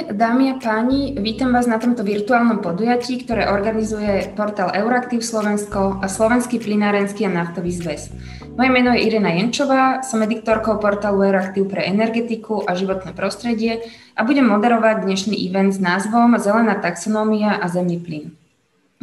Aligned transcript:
deň, 0.00 0.16
dámy 0.16 0.44
a 0.50 0.56
páni. 0.56 1.12
Vítam 1.20 1.52
vás 1.52 1.68
na 1.68 1.76
tomto 1.76 2.00
virtuálnom 2.00 2.64
podujatí, 2.64 3.20
ktoré 3.20 3.52
organizuje 3.52 4.32
portál 4.32 4.72
Euraktiv 4.72 5.20
Slovensko 5.20 6.00
a 6.00 6.08
Slovenský 6.08 6.56
plinárenský 6.56 7.28
a 7.28 7.30
naftový 7.32 7.68
zväz. 7.68 8.08
Moje 8.56 8.70
meno 8.72 8.96
je 8.96 9.04
Irena 9.04 9.36
Jenčová, 9.36 10.00
som 10.00 10.24
ediktorkou 10.24 10.80
portálu 10.80 11.28
Euraktiv 11.28 11.68
pre 11.68 11.84
energetiku 11.84 12.64
a 12.64 12.72
životné 12.72 13.12
prostredie 13.12 13.84
a 14.16 14.24
budem 14.24 14.48
moderovať 14.48 15.04
dnešný 15.04 15.36
event 15.36 15.76
s 15.76 15.80
názvom 15.80 16.32
Zelená 16.40 16.80
taxonómia 16.80 17.60
a 17.60 17.68
zemný 17.68 18.00
plyn. 18.00 18.32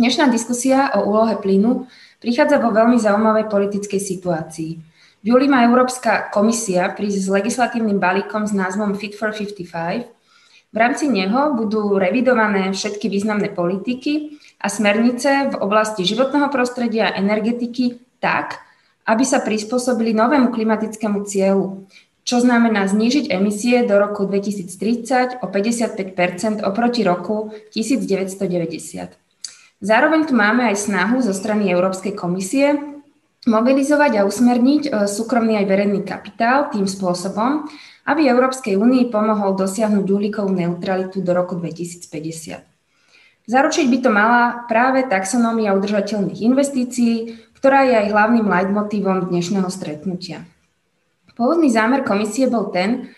Dnešná 0.02 0.34
diskusia 0.34 0.89
o 0.98 1.05
úlohe 1.05 1.38
plynu 1.38 1.86
prichádza 2.18 2.57
vo 2.57 2.73
veľmi 2.73 2.98
zaujímavej 2.98 3.45
politickej 3.54 4.02
situácii– 4.02 4.71
v 5.18 5.34
júli 5.34 5.49
má 5.49 5.66
Európska 5.66 6.29
komisia 6.29 6.93
prísť 6.93 7.26
s 7.26 7.27
legislatívnym 7.27 7.98
balíkom 7.98 8.45
s 8.45 8.54
názvom 8.54 8.93
Fit 8.95 9.18
for 9.18 9.34
55. 9.34 10.16
V 10.73 10.77
rámci 10.77 11.07
neho 11.07 11.55
budú 11.55 11.95
revidované 11.95 12.76
všetky 12.76 13.07
významné 13.07 13.55
politiky 13.55 14.35
a 14.59 14.67
smernice 14.67 15.53
v 15.53 15.55
oblasti 15.63 16.03
životného 16.03 16.52
prostredia 16.52 17.07
a 17.07 17.16
energetiky 17.16 18.03
tak, 18.20 18.59
aby 19.07 19.23
sa 19.23 19.40
prispôsobili 19.40 20.12
novému 20.12 20.52
klimatickému 20.52 21.23
cieľu, 21.23 21.88
čo 22.27 22.43
znamená 22.43 22.84
znížiť 22.84 23.31
emisie 23.31 23.88
do 23.88 23.95
roku 23.95 24.27
2030 24.27 25.40
o 25.40 25.48
55% 25.48 26.68
oproti 26.68 27.07
roku 27.07 27.55
1990. 27.71 29.15
Zároveň 29.79 30.21
tu 30.27 30.34
máme 30.35 30.68
aj 30.68 30.90
snahu 30.90 31.23
zo 31.23 31.31
strany 31.31 31.71
Európskej 31.71 32.12
komisie 32.12 32.76
mobilizovať 33.48 34.12
a 34.20 34.26
usmerniť 34.27 34.82
e, 34.84 34.90
súkromný 35.07 35.55
aj 35.63 35.65
verejný 35.71 36.04
kapitál 36.04 36.68
tým 36.68 36.84
spôsobom, 36.84 37.63
aby 38.08 38.32
Európskej 38.32 38.80
únii 38.80 39.12
pomohol 39.12 39.60
dosiahnuť 39.60 40.08
uhlíkovú 40.08 40.48
neutralitu 40.55 41.20
do 41.20 41.36
roku 41.36 41.60
2050. 41.60 42.63
Zaručiť 43.48 43.86
by 43.91 43.98
to 44.00 44.10
mala 44.12 44.63
práve 44.72 45.04
taxonómia 45.08 45.76
udržateľných 45.76 46.40
investícií, 46.40 47.35
ktorá 47.60 47.84
je 47.84 48.08
aj 48.08 48.12
hlavným 48.12 48.48
leitmotívom 48.48 49.28
dnešného 49.28 49.68
stretnutia. 49.68 50.48
Pôvodný 51.35 51.68
zámer 51.68 52.08
komisie 52.08 52.48
bol 52.48 52.72
ten, 52.72 53.12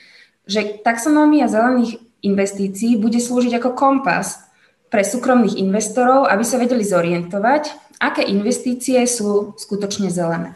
že 0.49 0.81
taxonómia 0.81 1.45
zelených 1.45 2.01
investícií 2.25 2.97
bude 2.97 3.21
slúžiť 3.21 3.61
ako 3.61 3.77
kompas 3.77 4.49
pre 4.89 5.05
súkromných 5.05 5.61
investorov, 5.61 6.25
aby 6.25 6.41
sa 6.41 6.57
vedeli 6.57 6.81
zorientovať 6.81 7.89
aké 7.99 8.23
investície 8.23 9.03
sú 9.03 9.53
skutočne 9.59 10.07
zelené. 10.07 10.55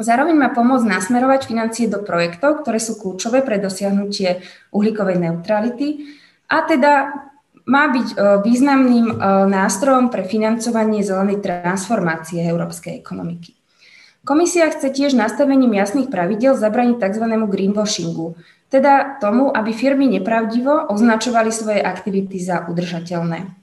Zároveň 0.00 0.36
má 0.36 0.48
pomôcť 0.50 0.88
nasmerovať 0.88 1.46
financie 1.46 1.86
do 1.86 2.00
projektov, 2.00 2.64
ktoré 2.64 2.80
sú 2.80 2.96
kľúčové 2.96 3.44
pre 3.44 3.60
dosiahnutie 3.60 4.40
uhlíkovej 4.72 5.20
neutrality 5.20 6.16
a 6.48 6.64
teda 6.64 6.92
má 7.68 7.92
byť 7.92 8.08
e, 8.10 8.16
významným 8.42 9.06
e, 9.06 9.14
nástrojom 9.46 10.08
pre 10.08 10.24
financovanie 10.24 11.04
zelenej 11.04 11.44
transformácie 11.44 12.42
európskej 12.42 12.98
ekonomiky. 12.98 13.54
Komisia 14.24 14.68
chce 14.68 14.92
tiež 14.92 15.12
nastavením 15.16 15.72
jasných 15.72 16.12
pravidel 16.12 16.56
zabraniť 16.56 17.00
tzv. 17.00 17.24
greenwashingu, 17.24 18.36
teda 18.68 19.20
tomu, 19.20 19.48
aby 19.48 19.72
firmy 19.72 20.06
nepravdivo 20.08 20.92
označovali 20.92 21.50
svoje 21.50 21.80
aktivity 21.80 22.36
za 22.40 22.68
udržateľné. 22.68 23.59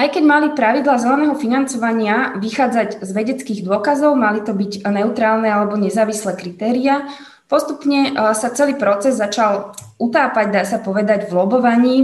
Aj 0.00 0.08
keď 0.08 0.24
mali 0.24 0.48
pravidla 0.56 0.96
zeleného 0.96 1.36
financovania 1.36 2.32
vychádzať 2.40 3.04
z 3.04 3.10
vedeckých 3.12 3.60
dôkazov, 3.68 4.16
mali 4.16 4.40
to 4.40 4.56
byť 4.56 4.88
neutrálne 4.88 5.44
alebo 5.44 5.76
nezávislé 5.76 6.40
kritéria, 6.40 7.04
postupne 7.52 8.08
e, 8.08 8.10
sa 8.32 8.48
celý 8.48 8.80
proces 8.80 9.20
začal 9.20 9.76
utápať, 10.00 10.46
dá 10.48 10.64
sa 10.64 10.80
povedať, 10.80 11.28
v 11.28 11.36
lobovaní 11.36 11.96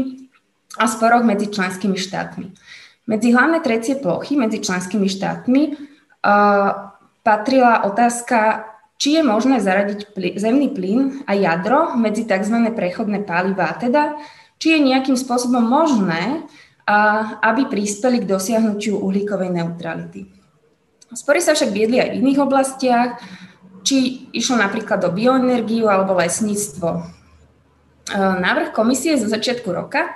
a 0.77 0.85
sporoch 0.85 1.25
medzi 1.25 1.49
členskými 1.49 1.97
štátmi. 1.97 2.53
Medzi 3.09 3.33
hlavné 3.33 3.65
trecie 3.65 3.97
plochy 3.97 4.37
medzi 4.37 4.61
členskými 4.61 5.07
štátmi 5.07 5.63
uh, 6.27 6.69
patrila 7.23 7.87
otázka, 7.87 8.67
či 8.99 9.17
je 9.17 9.23
možné 9.23 9.63
zaradiť 9.63 10.11
pl- 10.11 10.35
zemný 10.35 10.75
plyn 10.75 11.23
a 11.25 11.39
jadro 11.39 11.95
medzi 11.95 12.27
tzv. 12.27 12.67
prechodné 12.75 13.23
palivá, 13.23 13.79
teda 13.79 14.19
či 14.59 14.75
je 14.75 14.91
nejakým 14.91 15.15
spôsobom 15.15 15.63
možné 15.63 16.45
a 16.87 16.99
aby 17.43 17.67
prispeli 17.67 18.23
k 18.23 18.31
dosiahnutiu 18.31 19.03
uhlíkovej 19.03 19.51
neutrality. 19.51 20.31
Spory 21.11 21.43
sa 21.43 21.55
však 21.55 21.75
viedli 21.75 21.99
aj 21.99 22.15
v 22.15 22.19
iných 22.23 22.43
oblastiach, 22.43 23.11
či 23.87 24.27
išlo 24.35 24.59
napríklad 24.59 25.03
o 25.07 25.11
bioenergiu 25.15 25.87
alebo 25.87 26.19
lesníctvo. 26.19 26.89
E, 26.99 27.01
návrh 28.19 28.75
komisie 28.75 29.15
zo 29.15 29.31
začiatku 29.31 29.71
roka, 29.71 30.15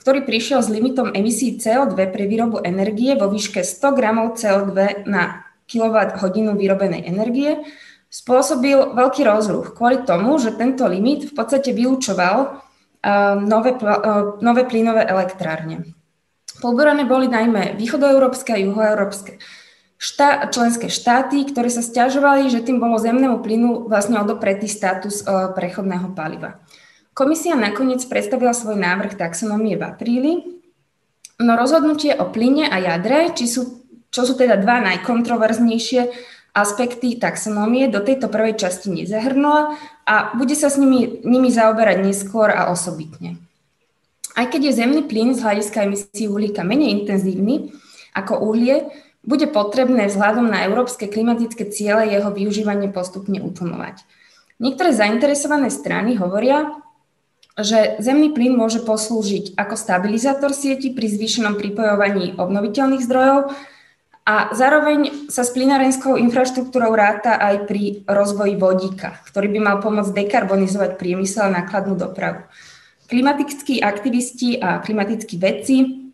ktorý 0.00 0.24
prišiel 0.24 0.64
s 0.64 0.72
limitom 0.72 1.12
emisí 1.12 1.60
CO2 1.60 1.92
pre 2.08 2.24
výrobu 2.24 2.64
energie 2.64 3.12
vo 3.16 3.28
výške 3.28 3.60
100 3.60 3.96
gramov 3.96 4.40
CO2 4.40 5.04
na 5.04 5.44
kWh 5.68 6.56
vyrobenej 6.56 7.04
energie, 7.04 7.60
spôsobil 8.08 8.96
veľký 8.96 9.22
rozruch 9.28 9.76
kvôli 9.76 10.02
tomu, 10.08 10.40
že 10.40 10.56
tento 10.56 10.88
limit 10.88 11.28
v 11.28 11.32
podstate 11.36 11.76
vyučoval 11.76 12.36
e, 12.40 12.48
nové, 13.44 13.76
e, 13.76 13.96
nové 14.40 14.64
plynové 14.64 15.04
elektrárne. 15.04 15.99
Poberané 16.60 17.08
boli 17.08 17.26
najmä 17.26 17.74
východoeurópske 17.80 18.52
a 18.52 18.60
juhoeurópske 18.60 19.40
štá, 20.00 20.48
členské 20.48 20.88
štáty, 20.88 21.44
ktoré 21.44 21.68
sa 21.68 21.84
stiažovali, 21.84 22.48
že 22.48 22.64
tým 22.64 22.80
bolo 22.80 22.96
zemnému 22.96 23.44
plynu 23.44 23.84
vlastne 23.92 24.16
odopretý 24.16 24.64
status 24.64 25.20
e, 25.20 25.52
prechodného 25.52 26.16
paliva. 26.16 26.56
Komisia 27.12 27.52
nakoniec 27.52 28.00
predstavila 28.08 28.56
svoj 28.56 28.80
návrh 28.80 29.20
taxonomie 29.20 29.76
v 29.76 29.84
apríli, 29.84 30.32
no 31.36 31.52
rozhodnutie 31.52 32.16
o 32.16 32.32
plyne 32.32 32.64
a 32.72 32.80
jadre, 32.80 33.36
či 33.36 33.44
sú, 33.44 33.84
čo 34.08 34.24
sú 34.24 34.40
teda 34.40 34.56
dva 34.56 34.80
najkontroverznejšie 34.88 36.08
aspekty 36.56 37.20
taxonómie, 37.20 37.92
do 37.92 38.00
tejto 38.00 38.32
prvej 38.32 38.56
časti 38.56 38.88
nezahrnula 38.90 39.76
a 40.08 40.32
bude 40.34 40.56
sa 40.56 40.72
s 40.72 40.80
nimi, 40.80 41.20
nimi 41.22 41.52
zaoberať 41.52 42.02
neskôr 42.02 42.48
a 42.50 42.72
osobitne. 42.72 43.36
Aj 44.38 44.46
keď 44.46 44.70
je 44.70 44.78
zemný 44.78 45.02
plyn 45.06 45.34
z 45.34 45.42
hľadiska 45.42 45.86
emisí 45.86 46.30
uhlíka 46.30 46.62
menej 46.62 47.02
intenzívny 47.02 47.74
ako 48.14 48.42
uhlie, 48.42 48.90
bude 49.20 49.46
potrebné 49.52 50.08
vzhľadom 50.08 50.48
na 50.48 50.64
európske 50.64 51.06
klimatické 51.06 51.68
ciele 51.68 52.08
jeho 52.08 52.32
využívanie 52.32 52.88
postupne 52.88 53.38
utlmovať. 53.44 54.02
Niektoré 54.60 54.92
zainteresované 54.92 55.68
strany 55.68 56.16
hovoria, 56.16 56.72
že 57.60 58.00
zemný 58.00 58.32
plyn 58.32 58.56
môže 58.56 58.80
poslúžiť 58.80 59.56
ako 59.56 59.74
stabilizátor 59.76 60.56
sieti 60.56 60.92
pri 60.92 61.08
zvýšenom 61.12 61.60
pripojovaní 61.60 62.36
obnoviteľných 62.40 63.04
zdrojov 63.04 63.52
a 64.24 64.52
zároveň 64.54 65.28
sa 65.32 65.44
s 65.44 65.52
plynárenskou 65.52 66.16
infraštruktúrou 66.16 66.92
ráta 66.92 67.36
aj 67.40 67.66
pri 67.68 68.04
rozvoji 68.06 68.54
vodíka, 68.56 69.20
ktorý 69.28 69.48
by 69.52 69.60
mal 69.60 69.76
pomôcť 69.80 70.12
dekarbonizovať 70.12 70.96
priemysel 70.96 71.50
a 71.50 71.54
nákladnú 71.60 71.96
dopravu. 71.96 72.46
Klimatickí 73.10 73.82
aktivisti 73.82 74.62
a 74.62 74.78
klimatickí 74.78 75.34
vedci 75.34 76.06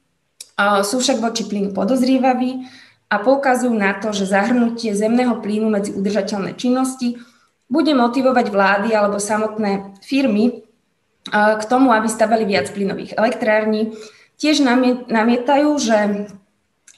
sú 0.57 0.97
však 0.97 1.21
voči 1.21 1.45
plynu 1.45 1.77
podozrievaví 1.77 2.65
a 3.13 3.21
poukazujú 3.21 3.77
na 3.77 4.01
to, 4.01 4.17
že 4.17 4.33
zahrnutie 4.33 4.97
zemného 4.97 5.45
plynu 5.45 5.69
medzi 5.69 5.93
udržateľné 5.93 6.57
činnosti 6.57 7.21
bude 7.69 7.93
motivovať 7.93 8.47
vlády 8.49 8.89
alebo 8.97 9.21
samotné 9.21 10.01
firmy 10.01 10.65
k 11.29 11.63
tomu, 11.69 11.93
aby 11.93 12.09
stavali 12.09 12.49
viac 12.49 12.73
plynových 12.73 13.13
elektrární. 13.21 13.93
Tiež 14.41 14.65
namietajú, 15.13 15.77
že 15.77 16.33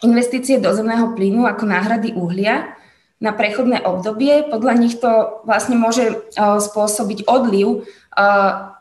investície 0.06 0.62
do 0.62 0.70
zemného 0.70 1.18
plynu 1.18 1.42
ako 1.42 1.66
náhrady 1.66 2.14
uhlia 2.14 2.70
na 3.18 3.34
prechodné 3.34 3.82
obdobie, 3.82 4.46
podľa 4.46 4.74
nich 4.78 4.94
to 5.02 5.42
vlastne 5.42 5.74
môže 5.74 6.22
spôsobiť 6.38 7.26
odliv 7.26 7.82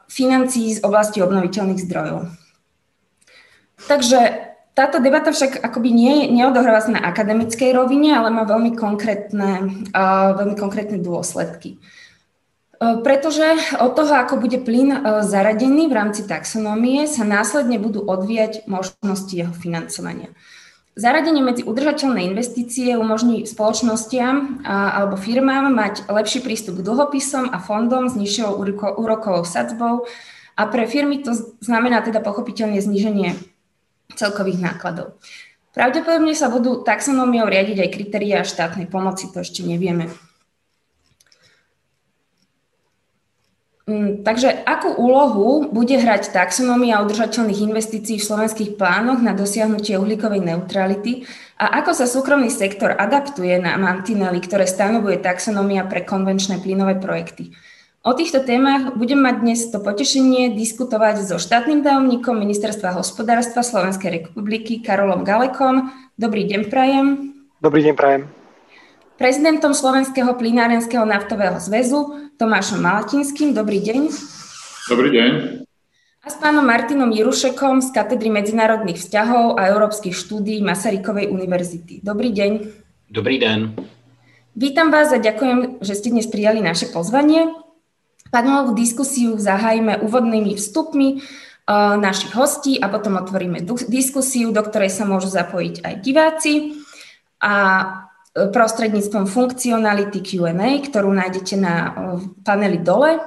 financií 0.08 0.76
z 0.76 0.84
oblasti 0.84 1.20
obnoviteľných 1.22 1.84
zdrojov. 1.84 2.32
Takže 3.88 4.20
táto 4.78 5.02
debata 5.02 5.34
však 5.34 5.58
akoby 5.66 5.90
nie, 5.90 6.16
neodohráva 6.30 6.86
sa 6.86 6.94
na 6.94 7.02
akademickej 7.02 7.74
rovine, 7.74 8.14
ale 8.14 8.30
má 8.30 8.46
veľmi 8.46 8.78
konkrétne, 8.78 9.86
uh, 9.90 10.38
veľmi 10.38 10.54
konkrétne 10.54 11.02
dôsledky. 11.02 11.82
Uh, 12.78 13.02
pretože 13.02 13.58
od 13.82 13.98
toho, 13.98 14.14
ako 14.14 14.38
bude 14.38 14.62
plyn 14.62 14.94
uh, 14.94 15.26
zaradený 15.26 15.90
v 15.90 15.98
rámci 15.98 16.30
taxonómie, 16.30 17.10
sa 17.10 17.26
následne 17.26 17.82
budú 17.82 18.06
odvíjať 18.06 18.70
možnosti 18.70 19.34
jeho 19.34 19.50
financovania. 19.50 20.30
Zaradenie 20.98 21.46
medzi 21.46 21.62
udržateľné 21.62 22.26
investície 22.26 22.98
umožní 22.98 23.46
spoločnostiam 23.46 24.66
alebo 24.66 25.14
firmám 25.14 25.70
mať 25.70 26.10
lepší 26.10 26.42
prístup 26.42 26.82
k 26.82 26.86
dlhopisom 26.90 27.54
a 27.54 27.62
fondom 27.62 28.10
s 28.10 28.18
nižšou 28.18 28.58
úrokovou 28.98 29.46
sadzbou 29.46 30.10
a 30.58 30.62
pre 30.66 30.90
firmy 30.90 31.22
to 31.22 31.38
znamená 31.62 32.02
teda 32.02 32.18
pochopiteľne 32.18 32.82
zníženie 32.82 33.38
celkových 34.18 34.58
nákladov. 34.58 35.22
Pravdepodobne 35.78 36.34
sa 36.34 36.50
budú 36.50 36.82
taxonómiou 36.82 37.46
riadiť 37.46 37.78
aj 37.86 37.94
kritériá 37.94 38.42
štátnej 38.42 38.90
pomoci, 38.90 39.30
to 39.30 39.46
ešte 39.46 39.62
nevieme. 39.62 40.10
Takže 44.24 44.52
akú 44.68 45.00
úlohu 45.00 45.72
bude 45.72 45.96
hrať 45.96 46.36
taxonómia 46.36 47.00
udržateľných 47.08 47.72
investícií 47.72 48.20
v 48.20 48.28
slovenských 48.28 48.76
plánoch 48.76 49.24
na 49.24 49.32
dosiahnutie 49.32 49.96
uhlíkovej 49.96 50.44
neutrality 50.44 51.24
a 51.56 51.80
ako 51.80 51.96
sa 51.96 52.06
súkromný 52.06 52.52
sektor 52.52 52.92
adaptuje 52.92 53.56
na 53.64 53.80
mantinely, 53.80 54.44
ktoré 54.44 54.68
stanovuje 54.68 55.24
taxonómia 55.24 55.88
pre 55.88 56.04
konvenčné 56.04 56.60
plynové 56.60 57.00
projekty? 57.00 57.56
O 58.04 58.16
týchto 58.16 58.44
témach 58.44 58.96
budem 58.96 59.20
mať 59.24 59.36
dnes 59.44 59.60
to 59.72 59.80
potešenie 59.80 60.56
diskutovať 60.56 61.24
so 61.24 61.40
štátnym 61.40 61.84
tajomníkom 61.84 62.36
Ministerstva 62.40 62.96
hospodárstva 62.96 63.64
Slovenskej 63.64 64.24
republiky 64.24 64.84
Karolom 64.84 65.24
Galekom. 65.28 65.92
Dobrý 66.16 66.44
deň, 66.48 66.62
Prajem. 66.72 67.08
Dobrý 67.60 67.84
deň, 67.88 67.96
Prajem 67.96 68.37
prezidentom 69.18 69.74
Slovenského 69.74 70.38
plinárenského 70.38 71.04
naftového 71.04 71.58
zväzu 71.58 72.30
Tomášom 72.38 72.78
Malatinským. 72.80 73.52
Dobrý 73.52 73.82
deň. 73.82 74.14
Dobrý 74.88 75.10
deň. 75.10 75.32
A 76.22 76.28
s 76.30 76.38
pánom 76.38 76.62
Martinom 76.62 77.10
Jirušekom 77.10 77.82
z 77.82 77.90
katedry 77.92 78.30
medzinárodných 78.30 79.02
vzťahov 79.02 79.58
a 79.58 79.74
európskych 79.74 80.14
štúdií 80.14 80.62
Masarykovej 80.62 81.34
univerzity. 81.34 82.06
Dobrý 82.06 82.30
deň. 82.30 82.52
Dobrý 83.10 83.42
deň. 83.42 83.60
Vítam 84.54 84.94
vás 84.94 85.10
a 85.10 85.18
ďakujem, 85.18 85.82
že 85.82 85.94
ste 85.98 86.14
dnes 86.14 86.30
prijali 86.30 86.62
naše 86.62 86.94
pozvanie. 86.94 87.50
Panelovú 88.30 88.78
diskusiu 88.78 89.40
zahájime 89.40 90.04
úvodnými 90.04 90.60
vstupmi 90.60 91.08
uh, 91.18 91.96
našich 91.96 92.36
hostí 92.36 92.76
a 92.78 92.92
potom 92.92 93.18
otvoríme 93.18 93.64
diskusiu, 93.88 94.52
do 94.52 94.62
ktorej 94.62 94.92
sa 94.92 95.08
môžu 95.08 95.32
zapojiť 95.32 95.82
aj 95.82 95.94
diváci. 96.04 96.84
A 97.40 97.54
prostredníctvom 98.38 99.26
funkcionality 99.26 100.22
Q&A, 100.22 100.78
ktorú 100.86 101.10
nájdete 101.10 101.56
na 101.58 101.74
paneli 102.46 102.78
dole. 102.78 103.18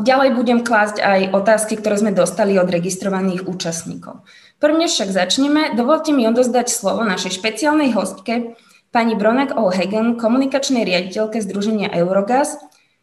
Ďalej 0.00 0.30
budem 0.34 0.64
klásť 0.64 1.04
aj 1.04 1.20
otázky, 1.36 1.76
ktoré 1.76 2.00
sme 2.00 2.16
dostali 2.16 2.56
od 2.56 2.66
registrovaných 2.66 3.44
účastníkov. 3.44 4.24
Prvne 4.56 4.88
však 4.88 5.12
začneme. 5.12 5.76
Dovolte 5.76 6.16
mi 6.16 6.24
odozdať 6.24 6.72
slovo 6.72 7.04
našej 7.04 7.36
špeciálnej 7.36 7.92
hostke, 7.92 8.56
pani 8.88 9.18
Bronek 9.18 9.52
O'Hagan, 9.52 10.16
komunikačnej 10.16 10.86
riaditeľke 10.86 11.42
Združenia 11.44 11.92
Eurogas, 11.92 12.56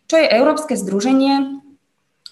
čo 0.10 0.18
je 0.18 0.28
Európske 0.28 0.74
združenie 0.80 1.62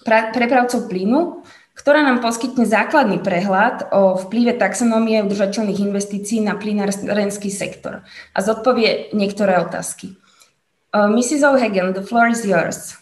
prepravcov 0.02 0.88
plynu, 0.88 1.44
ktorá 1.80 2.04
nám 2.04 2.20
poskytne 2.20 2.68
základný 2.68 3.24
prehľad 3.24 3.88
o 3.88 4.20
vplyve 4.28 4.60
taxonómie 4.60 5.24
udržateľných 5.24 5.80
investícií 5.80 6.44
na 6.44 6.60
plynárenský 6.60 7.48
sektor 7.48 8.04
a 8.36 8.38
zodpovie 8.44 9.16
niektoré 9.16 9.56
otázky. 9.56 10.12
Uh, 10.92 11.08
Mrs. 11.08 11.40
O'Hagan, 11.40 11.96
the 11.96 12.04
floor 12.04 12.28
is 12.28 12.44
yours. 12.44 13.00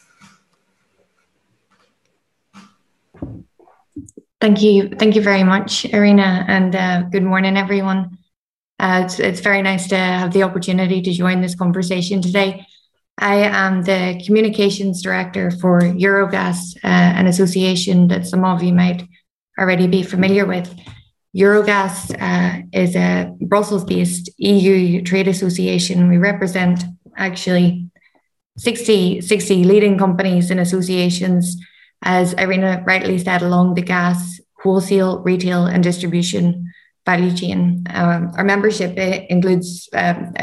Thank 4.39 4.63
you. 4.63 4.95
Thank 4.95 5.19
you 5.19 5.23
very 5.23 5.43
much, 5.43 5.85
Irina, 5.91 6.47
and 6.47 6.71
uh, 6.77 7.03
good 7.11 7.27
morning, 7.27 7.59
everyone. 7.59 8.19
Uh, 8.79 9.03
it's, 9.03 9.19
it's 9.19 9.41
very 9.41 9.63
nice 9.63 9.89
to 9.89 9.99
have 9.99 10.31
the 10.31 10.45
opportunity 10.45 11.03
to 11.03 11.11
join 11.11 11.41
this 11.41 11.57
conversation 11.57 12.23
today. 12.23 12.63
I 13.21 13.37
am 13.37 13.83
the 13.83 14.23
communications 14.25 15.03
director 15.03 15.51
for 15.51 15.81
Eurogas, 15.81 16.77
uh, 16.85 16.89
an 16.89 17.27
association 17.27 18.09
that 18.09 18.27
some 18.27 18.45
of 18.45 18.63
you 18.63 18.73
might 18.73 19.07
already 19.59 19.87
be 19.87 20.03
familiar 20.03 20.47
with. 20.47 20.73
Eurogas 21.37 22.15
uh, 22.21 22.63
is 22.73 22.97
a 22.97 23.35
Brussels 23.41 23.85
based 23.85 24.31
EU 24.39 25.03
trade 25.03 25.29
association. 25.29 26.09
We 26.09 26.17
represent 26.17 26.85
actually 27.17 27.91
60, 28.57 29.21
60 29.21 29.65
leading 29.65 29.99
companies 29.99 30.51
and 30.51 30.61
associations, 30.61 31.57
as 32.03 32.35
Irina 32.35 32.83
rightly 32.87 33.19
said, 33.19 33.43
along 33.43 33.75
the 33.75 33.83
gas, 33.83 34.41
wholesale, 34.63 35.21
retail, 35.21 35.67
and 35.67 35.83
distribution 35.83 36.73
value 37.11 37.35
chain. 37.35 37.61
Um, 38.01 38.31
our 38.37 38.45
membership 38.45 38.93
includes 39.35 39.89
um, 39.95 40.35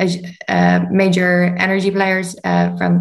major 1.03 1.55
energy 1.65 1.91
players 1.91 2.35
uh, 2.43 2.75
from 2.77 2.91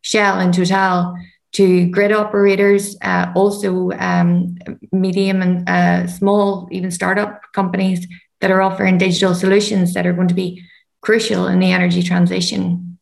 Shell 0.00 0.40
and 0.40 0.52
Total 0.52 1.14
to 1.52 1.86
grid 1.90 2.12
operators, 2.12 2.96
uh, 3.02 3.26
also 3.36 3.90
um, 3.92 4.56
medium 4.90 5.42
and 5.42 5.68
uh, 5.68 6.06
small, 6.08 6.68
even 6.72 6.90
startup 6.90 7.32
companies 7.52 8.00
that 8.40 8.50
are 8.50 8.62
offering 8.62 8.98
digital 8.98 9.34
solutions 9.34 9.94
that 9.94 10.06
are 10.06 10.14
going 10.14 10.32
to 10.34 10.34
be 10.34 10.62
crucial 11.00 11.46
in 11.46 11.58
the 11.60 11.70
energy 11.70 12.02
transition. 12.02 12.98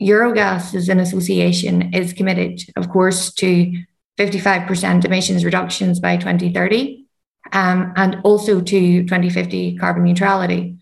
Eurogas 0.00 0.74
as 0.74 0.88
an 0.88 0.98
association 0.98 1.94
is 1.94 2.12
committed, 2.12 2.60
of 2.76 2.88
course, 2.90 3.32
to 3.34 3.72
55% 4.18 5.04
emissions 5.04 5.44
reductions 5.44 6.00
by 6.00 6.16
2030 6.16 7.01
um, 7.50 7.92
and 7.96 8.20
also 8.22 8.60
to 8.60 9.02
2050 9.02 9.76
carbon 9.76 10.04
neutrality. 10.04 10.76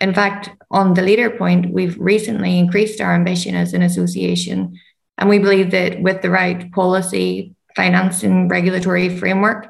In 0.00 0.14
fact, 0.14 0.50
on 0.70 0.94
the 0.94 1.02
leader 1.02 1.30
point, 1.30 1.72
we've 1.72 1.98
recently 1.98 2.58
increased 2.58 3.00
our 3.00 3.14
ambition 3.14 3.54
as 3.54 3.74
an 3.74 3.82
association. 3.82 4.78
And 5.18 5.28
we 5.28 5.38
believe 5.38 5.72
that 5.72 6.00
with 6.00 6.22
the 6.22 6.30
right 6.30 6.70
policy, 6.72 7.54
finance, 7.74 8.22
and 8.22 8.50
regulatory 8.50 9.08
framework, 9.16 9.68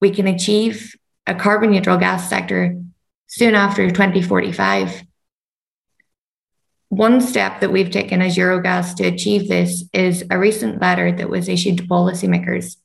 we 0.00 0.10
can 0.10 0.26
achieve 0.26 0.94
a 1.26 1.34
carbon 1.34 1.70
neutral 1.70 1.96
gas 1.96 2.28
sector 2.28 2.78
soon 3.28 3.54
after 3.54 3.88
2045. 3.88 5.04
One 6.88 7.22
step 7.22 7.60
that 7.60 7.72
we've 7.72 7.90
taken 7.90 8.20
as 8.20 8.36
Eurogas 8.36 8.94
to 8.96 9.04
achieve 9.04 9.48
this 9.48 9.84
is 9.94 10.24
a 10.30 10.38
recent 10.38 10.82
letter 10.82 11.10
that 11.12 11.30
was 11.30 11.48
issued 11.48 11.78
to 11.78 11.84
policymakers 11.84 12.76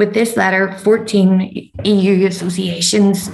with 0.00 0.14
this 0.14 0.34
letter, 0.34 0.72
14 0.78 1.72
EU 1.84 2.26
associations, 2.26 3.30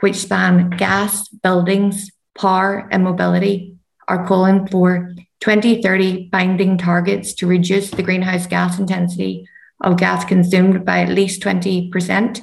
which 0.00 0.16
span 0.16 0.70
gas, 0.70 1.28
buildings, 1.28 2.10
power, 2.34 2.88
and 2.90 3.04
mobility, 3.04 3.76
are 4.08 4.26
calling 4.26 4.66
for 4.66 5.12
2030 5.40 6.30
binding 6.30 6.78
targets 6.78 7.34
to 7.34 7.46
reduce 7.46 7.90
the 7.90 8.02
greenhouse 8.02 8.46
gas 8.46 8.78
intensity 8.78 9.46
of 9.82 9.98
gas 9.98 10.24
consumed 10.24 10.86
by 10.86 11.00
at 11.00 11.10
least 11.10 11.42
20%, 11.42 12.40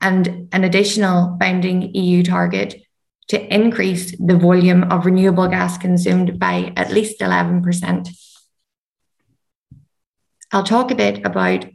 and 0.00 0.48
an 0.50 0.64
additional 0.64 1.28
binding 1.38 1.94
EU 1.94 2.24
target 2.24 2.82
to 3.28 3.54
increase 3.54 4.16
the 4.18 4.36
volume 4.36 4.82
of 4.90 5.06
renewable 5.06 5.46
gas 5.46 5.78
consumed 5.78 6.40
by 6.40 6.72
at 6.76 6.90
least 6.90 7.20
11%. 7.20 8.08
I'll 10.50 10.64
talk 10.64 10.90
a 10.90 10.96
bit 10.96 11.24
about 11.24 11.66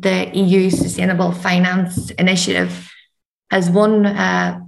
the 0.00 0.30
EU 0.34 0.70
Sustainable 0.70 1.32
Finance 1.32 2.10
Initiative 2.12 2.90
as 3.50 3.70
one 3.70 4.06
uh, 4.06 4.60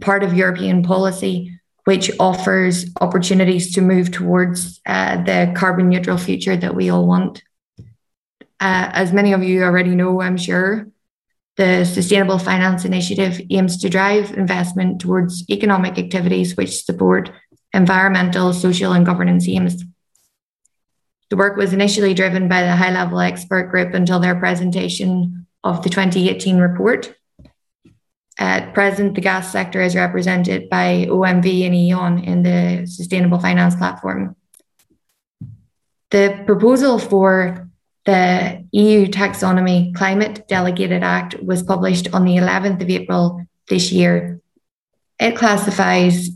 part 0.00 0.22
of 0.22 0.34
European 0.34 0.82
policy 0.82 1.56
which 1.84 2.10
offers 2.18 2.86
opportunities 3.00 3.72
to 3.72 3.80
move 3.80 4.10
towards 4.10 4.80
uh, 4.86 5.22
the 5.22 5.52
carbon 5.54 5.88
neutral 5.88 6.18
future 6.18 6.56
that 6.56 6.74
we 6.74 6.90
all 6.90 7.06
want. 7.06 7.44
Uh, 8.58 8.90
as 8.92 9.12
many 9.12 9.32
of 9.32 9.44
you 9.44 9.62
already 9.62 9.94
know, 9.94 10.20
I'm 10.20 10.36
sure, 10.36 10.88
the 11.56 11.84
Sustainable 11.84 12.38
Finance 12.38 12.84
Initiative 12.84 13.40
aims 13.50 13.76
to 13.78 13.88
drive 13.88 14.32
investment 14.32 15.00
towards 15.00 15.48
economic 15.48 15.96
activities 15.96 16.56
which 16.56 16.84
support 16.84 17.30
environmental, 17.72 18.52
social, 18.52 18.92
and 18.92 19.06
governance 19.06 19.48
aims. 19.48 19.84
The 21.28 21.36
work 21.36 21.56
was 21.56 21.72
initially 21.72 22.14
driven 22.14 22.48
by 22.48 22.62
the 22.62 22.76
high 22.76 22.92
level 22.92 23.20
expert 23.20 23.70
group 23.70 23.94
until 23.94 24.20
their 24.20 24.36
presentation 24.36 25.46
of 25.64 25.82
the 25.82 25.90
2018 25.90 26.58
report. 26.58 27.14
At 28.38 28.74
present, 28.74 29.14
the 29.14 29.20
gas 29.20 29.50
sector 29.50 29.80
is 29.80 29.96
represented 29.96 30.68
by 30.68 31.06
OMV 31.08 31.66
and 31.66 31.74
E.ON 31.74 32.18
in 32.22 32.42
the 32.42 32.86
Sustainable 32.86 33.38
Finance 33.38 33.74
Platform. 33.76 34.36
The 36.10 36.42
proposal 36.46 36.98
for 36.98 37.68
the 38.04 38.64
EU 38.70 39.06
Taxonomy 39.08 39.94
Climate 39.94 40.46
Delegated 40.48 41.02
Act 41.02 41.42
was 41.42 41.62
published 41.62 42.12
on 42.14 42.24
the 42.24 42.36
11th 42.36 42.82
of 42.82 42.90
April 42.90 43.44
this 43.68 43.90
year. 43.90 44.40
It 45.18 45.34
classifies 45.34 46.30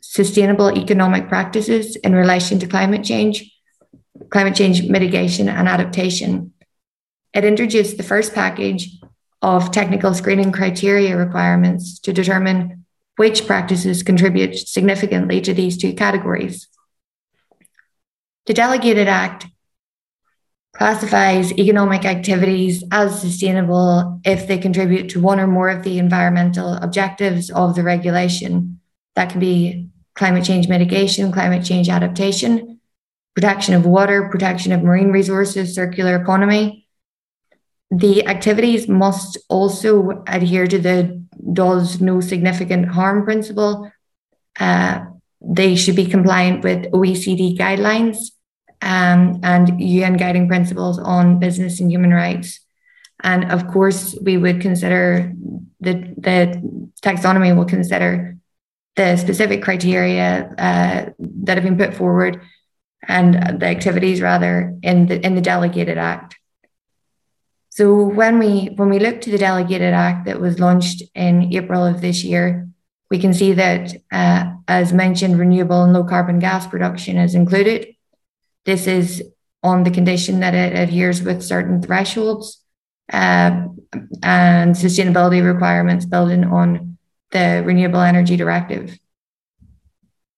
sustainable 0.00 0.76
economic 0.76 1.28
practices 1.28 1.96
in 1.96 2.14
relation 2.14 2.58
to 2.60 2.66
climate 2.66 3.02
change 3.02 3.49
climate 4.30 4.54
change 4.54 4.88
mitigation 4.88 5.48
and 5.48 5.68
adaptation. 5.68 6.52
It 7.34 7.44
introduced 7.44 7.96
the 7.96 8.02
first 8.02 8.34
package 8.34 8.98
of 9.42 9.70
technical 9.70 10.14
screening 10.14 10.52
criteria 10.52 11.16
requirements 11.16 11.98
to 12.00 12.12
determine 12.12 12.84
which 13.16 13.46
practices 13.46 14.02
contribute 14.02 14.56
significantly 14.56 15.40
to 15.42 15.52
these 15.52 15.76
two 15.76 15.92
categories. 15.92 16.68
The 18.46 18.54
Delegated 18.54 19.08
Act 19.08 19.46
classifies 20.72 21.52
economic 21.52 22.04
activities 22.04 22.82
as 22.90 23.20
sustainable 23.20 24.20
if 24.24 24.46
they 24.46 24.58
contribute 24.58 25.10
to 25.10 25.20
one 25.20 25.40
or 25.40 25.46
more 25.46 25.68
of 25.68 25.82
the 25.82 25.98
environmental 25.98 26.74
objectives 26.74 27.50
of 27.50 27.74
the 27.74 27.82
regulation. 27.82 28.80
That 29.16 29.30
can 29.30 29.40
be 29.40 29.88
climate 30.14 30.44
change 30.44 30.68
mitigation, 30.68 31.32
climate 31.32 31.64
change 31.64 31.88
adaptation, 31.88 32.79
protection 33.34 33.74
of 33.74 33.86
water, 33.86 34.28
protection 34.28 34.72
of 34.72 34.82
marine 34.82 35.10
resources, 35.10 35.74
circular 35.74 36.16
economy. 36.16 36.86
The 37.90 38.26
activities 38.26 38.88
must 38.88 39.38
also 39.48 40.22
adhere 40.26 40.66
to 40.66 40.78
the 40.78 41.20
does 41.52 42.00
no 42.00 42.20
significant 42.20 42.88
harm 42.88 43.24
principle. 43.24 43.90
Uh, 44.58 45.06
they 45.40 45.74
should 45.74 45.96
be 45.96 46.06
compliant 46.06 46.62
with 46.62 46.90
OECD 46.92 47.56
guidelines 47.56 48.32
um, 48.82 49.40
and 49.42 49.80
UN 49.80 50.16
guiding 50.16 50.48
principles 50.48 50.98
on 50.98 51.38
business 51.38 51.80
and 51.80 51.90
human 51.90 52.10
rights. 52.10 52.60
And 53.22 53.50
of 53.50 53.68
course, 53.68 54.16
we 54.22 54.36
would 54.36 54.60
consider 54.60 55.32
the, 55.80 56.14
the 56.16 56.90
taxonomy 57.02 57.56
will 57.56 57.64
consider 57.64 58.36
the 58.96 59.16
specific 59.16 59.62
criteria 59.62 60.54
uh, 60.58 61.10
that 61.18 61.56
have 61.56 61.64
been 61.64 61.78
put 61.78 61.94
forward 61.94 62.42
and 63.06 63.60
the 63.60 63.66
activities 63.66 64.20
rather 64.20 64.76
in 64.82 65.06
the 65.06 65.24
in 65.24 65.34
the 65.34 65.40
delegated 65.40 65.98
act. 65.98 66.36
So 67.70 68.04
when 68.04 68.38
we 68.38 68.66
when 68.76 68.90
we 68.90 68.98
look 68.98 69.20
to 69.22 69.30
the 69.30 69.38
delegated 69.38 69.94
act 69.94 70.26
that 70.26 70.40
was 70.40 70.58
launched 70.58 71.02
in 71.14 71.52
April 71.54 71.84
of 71.84 72.00
this 72.00 72.24
year, 72.24 72.68
we 73.10 73.18
can 73.18 73.32
see 73.34 73.52
that, 73.54 73.94
uh, 74.12 74.52
as 74.68 74.92
mentioned, 74.92 75.38
renewable 75.38 75.82
and 75.82 75.92
low 75.92 76.04
carbon 76.04 76.38
gas 76.38 76.66
production 76.66 77.16
is 77.16 77.34
included. 77.34 77.94
This 78.64 78.86
is 78.86 79.22
on 79.62 79.84
the 79.84 79.90
condition 79.90 80.40
that 80.40 80.54
it 80.54 80.76
adheres 80.76 81.22
with 81.22 81.42
certain 81.42 81.82
thresholds 81.82 82.62
uh, 83.12 83.66
and 84.22 84.74
sustainability 84.74 85.44
requirements 85.44 86.06
building 86.06 86.44
on 86.44 86.98
the 87.32 87.62
Renewable 87.64 88.00
Energy 88.00 88.36
Directive. 88.36 88.98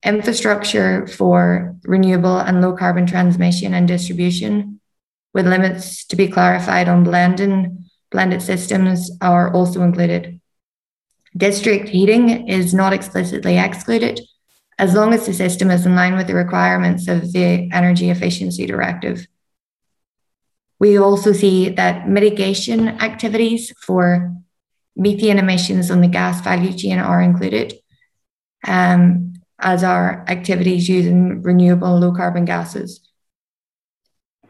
Infrastructure 0.04 1.06
for 1.06 1.76
renewable 1.84 2.38
and 2.38 2.60
low 2.60 2.76
carbon 2.76 3.06
transmission 3.06 3.72
and 3.74 3.86
distribution, 3.86 4.80
with 5.32 5.46
limits 5.46 6.04
to 6.06 6.16
be 6.16 6.28
clarified 6.28 6.88
on 6.88 7.04
blending, 7.04 7.84
blended 8.10 8.42
systems, 8.42 9.10
are 9.20 9.52
also 9.52 9.82
included. 9.82 10.40
District 11.36 11.88
heating 11.88 12.48
is 12.48 12.74
not 12.74 12.92
explicitly 12.92 13.56
excluded 13.58 14.20
as 14.78 14.94
long 14.94 15.14
as 15.14 15.26
the 15.26 15.32
system 15.32 15.70
is 15.70 15.86
in 15.86 15.94
line 15.94 16.16
with 16.16 16.26
the 16.26 16.34
requirements 16.34 17.06
of 17.08 17.32
the 17.32 17.70
Energy 17.72 18.10
Efficiency 18.10 18.66
Directive. 18.66 19.26
We 20.78 20.98
also 20.98 21.32
see 21.32 21.68
that 21.68 22.08
mitigation 22.08 22.88
activities 22.88 23.72
for 23.78 24.34
methane 24.96 25.38
emissions 25.38 25.90
on 25.90 26.00
the 26.00 26.08
gas 26.08 26.40
value 26.40 26.72
chain 26.72 26.98
are 26.98 27.22
included, 27.22 27.74
um, 28.66 29.31
as 29.62 29.84
are 29.84 30.24
activities 30.28 30.88
using 30.88 31.40
renewable 31.42 31.98
low 31.98 32.12
carbon 32.12 32.44
gases. 32.44 33.00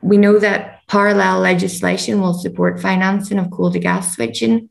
We 0.00 0.16
know 0.16 0.38
that 0.38 0.80
parallel 0.88 1.40
legislation 1.40 2.20
will 2.20 2.34
support 2.34 2.80
financing 2.80 3.38
of 3.38 3.50
coal 3.50 3.70
to 3.70 3.78
gas 3.78 4.14
switching. 4.16 4.70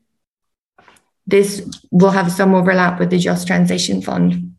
This 1.26 1.80
will 1.90 2.10
have 2.10 2.30
some 2.30 2.54
overlap 2.54 2.98
with 2.98 3.10
the 3.10 3.18
Just 3.18 3.46
Transition 3.46 4.02
Fund. 4.02 4.56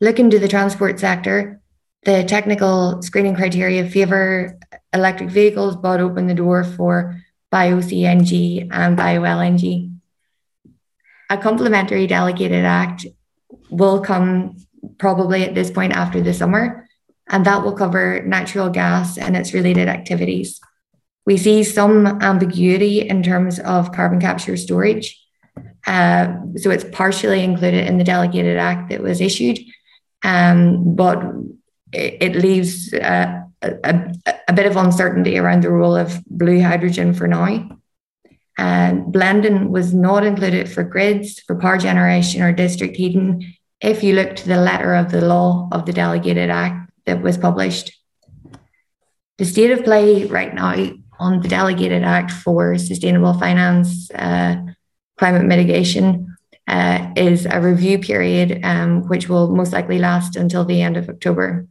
Looking 0.00 0.30
to 0.30 0.38
the 0.38 0.48
transport 0.48 0.98
sector, 0.98 1.60
the 2.04 2.24
technical 2.24 3.02
screening 3.02 3.34
criteria 3.34 3.88
favour 3.88 4.58
electric 4.92 5.28
vehicles 5.28 5.76
but 5.76 6.00
open 6.00 6.26
the 6.26 6.34
door 6.34 6.64
for 6.64 7.20
bio-CNG 7.50 8.68
and 8.70 8.96
bio-LNG. 8.96 9.94
A 11.30 11.36
complementary 11.36 12.06
delegated 12.06 12.64
act 12.64 13.06
will 13.70 14.00
come 14.00 14.56
probably 14.98 15.44
at 15.44 15.54
this 15.54 15.70
point 15.70 15.92
after 15.92 16.20
the 16.20 16.34
summer, 16.34 16.88
and 17.28 17.44
that 17.44 17.62
will 17.62 17.72
cover 17.72 18.22
natural 18.22 18.70
gas 18.70 19.18
and 19.18 19.36
its 19.36 19.52
related 19.52 19.88
activities. 19.88 20.60
We 21.26 21.36
see 21.36 21.62
some 21.62 22.06
ambiguity 22.22 23.06
in 23.06 23.22
terms 23.22 23.58
of 23.60 23.92
carbon 23.92 24.20
capture 24.20 24.56
storage. 24.56 25.20
Uh, 25.86 26.34
so 26.56 26.70
it's 26.70 26.84
partially 26.92 27.42
included 27.42 27.86
in 27.86 27.98
the 27.98 28.04
delegated 28.04 28.56
act 28.56 28.90
that 28.90 29.02
was 29.02 29.20
issued, 29.20 29.58
um, 30.22 30.94
but 30.94 31.22
it, 31.92 32.16
it 32.20 32.36
leaves 32.36 32.92
uh, 32.94 33.42
a, 33.62 34.12
a, 34.48 34.52
bit 34.52 34.66
of 34.66 34.76
uncertainty 34.76 35.38
around 35.38 35.62
the 35.62 35.70
role 35.70 35.96
of 35.96 36.22
blue 36.26 36.60
hydrogen 36.60 37.14
for 37.14 37.26
now. 37.26 37.70
And 38.56 39.12
blending 39.12 39.70
was 39.70 39.94
not 39.94 40.24
included 40.24 40.70
for 40.70 40.82
grids, 40.82 41.40
for 41.40 41.56
power 41.56 41.78
generation 41.78 42.42
or 42.42 42.52
district 42.52 42.96
heating, 42.96 43.54
if 43.80 44.02
you 44.02 44.14
look 44.14 44.36
to 44.36 44.48
the 44.48 44.60
letter 44.60 44.94
of 44.94 45.10
the 45.10 45.20
law 45.20 45.68
of 45.72 45.86
the 45.86 45.92
Delegated 45.92 46.50
Act 46.50 46.90
that 47.06 47.22
was 47.22 47.38
published. 47.38 47.92
The 49.38 49.44
state 49.44 49.70
of 49.70 49.84
play 49.84 50.24
right 50.24 50.52
now 50.52 50.74
on 51.18 51.40
the 51.40 51.48
Delegated 51.48 52.02
Act 52.02 52.30
for 52.30 52.76
Sustainable 52.76 53.34
Finance, 53.34 54.10
uh, 54.10 54.56
Climate 55.16 55.44
Mitigation, 55.44 56.36
uh, 56.66 57.12
is 57.16 57.46
a 57.46 57.60
review 57.60 57.98
period 57.98 58.60
um, 58.64 59.08
which 59.08 59.28
will 59.28 59.54
most 59.54 59.72
likely 59.72 59.98
last 59.98 60.36
until 60.36 60.64
the 60.64 60.82
end 60.82 60.96
of 60.96 61.08
October. 61.08 61.66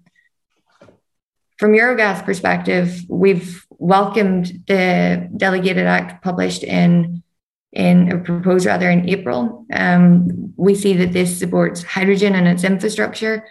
From 1.60 1.74
Eurogas 1.74 2.24
perspective, 2.24 3.02
we've 3.10 3.66
welcomed 3.70 4.64
the 4.68 5.30
Delegated 5.36 5.88
Act 5.88 6.24
published 6.24 6.64
in 6.64 7.24
in 7.77 8.12
a 8.12 8.17
proposed 8.17 8.65
rather 8.65 8.89
in 8.89 9.07
April. 9.07 9.65
Um, 9.72 10.51
we 10.57 10.74
see 10.74 10.93
that 10.93 11.13
this 11.13 11.38
supports 11.38 11.84
hydrogen 11.84 12.34
and 12.34 12.48
its 12.48 12.63
infrastructure, 12.63 13.46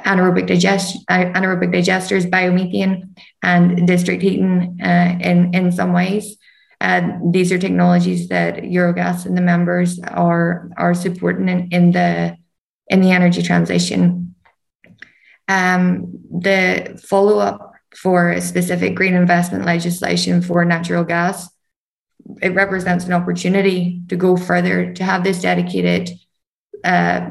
anaerobic, 0.00 0.48
digest, 0.48 0.98
anaerobic 1.08 1.72
digesters, 1.72 2.28
biomethane, 2.28 3.14
and 3.40 3.86
district 3.86 4.20
heating 4.20 4.80
uh, 4.82 5.16
in, 5.20 5.54
in 5.54 5.70
some 5.70 5.92
ways. 5.92 6.36
Uh, 6.80 7.02
these 7.30 7.52
are 7.52 7.58
technologies 7.58 8.28
that 8.28 8.56
Eurogas 8.56 9.26
and 9.26 9.36
the 9.36 9.42
members 9.42 10.00
are, 10.00 10.70
are 10.76 10.94
supporting 10.94 11.48
in, 11.48 11.68
in, 11.70 11.92
the, 11.92 12.36
in 12.88 13.00
the 13.00 13.12
energy 13.12 13.42
transition. 13.42 14.34
Um, 15.46 16.18
the 16.30 17.00
follow 17.08 17.38
up 17.38 17.74
for 17.94 18.40
specific 18.40 18.96
green 18.96 19.14
investment 19.14 19.64
legislation 19.64 20.42
for 20.42 20.64
natural 20.64 21.04
gas 21.04 21.48
it 22.42 22.54
represents 22.54 23.04
an 23.04 23.12
opportunity 23.12 24.02
to 24.08 24.16
go 24.16 24.36
further, 24.36 24.92
to 24.94 25.04
have 25.04 25.24
this 25.24 25.40
dedicated, 25.40 26.10
uh, 26.84 27.28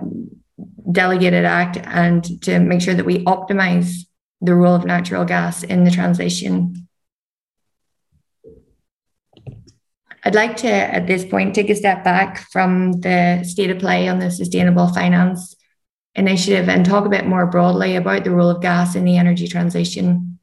delegated 0.92 1.46
act, 1.46 1.78
and 1.84 2.42
to 2.44 2.60
make 2.60 2.82
sure 2.82 2.94
that 2.94 3.06
we 3.06 3.24
optimize 3.26 4.06
the 4.42 4.54
role 4.54 4.76
of 4.76 4.86
natural 4.86 5.26
gas 5.26 5.64
in 5.64 5.84
the 5.84 5.92
transition. 5.92 6.88
I'd 10.24 10.36
like 10.36 10.58
to, 10.58 10.70
at 10.70 11.08
this 11.08 11.24
point, 11.24 11.56
take 11.56 11.70
a 11.70 11.76
step 11.76 12.04
back 12.04 12.40
from 12.52 13.00
the 13.02 13.44
state 13.44 13.70
of 13.70 13.80
play 13.80 14.10
on 14.10 14.20
the 14.20 14.30
sustainable 14.30 14.88
finance 14.90 15.56
initiative 16.16 16.68
and 16.68 16.86
talk 16.86 17.06
a 17.06 17.10
bit 17.10 17.26
more 17.26 17.46
broadly 17.46 17.96
about 17.96 18.24
the 18.24 18.32
role 18.32 18.50
of 18.50 18.62
gas 18.62 18.96
in 18.96 19.06
the 19.06 19.18
energy 19.18 19.48
transition. 19.48 20.40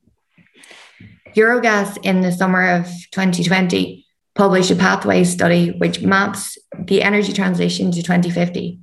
Eurogas 1.34 1.98
in 2.04 2.20
the 2.20 2.30
summer 2.30 2.76
of 2.76 2.86
2020 3.10 4.03
published 4.34 4.70
a 4.70 4.76
pathway 4.76 5.24
study 5.24 5.70
which 5.78 6.02
maps 6.02 6.58
the 6.86 7.02
energy 7.02 7.32
transition 7.32 7.90
to 7.92 8.02
2050. 8.02 8.80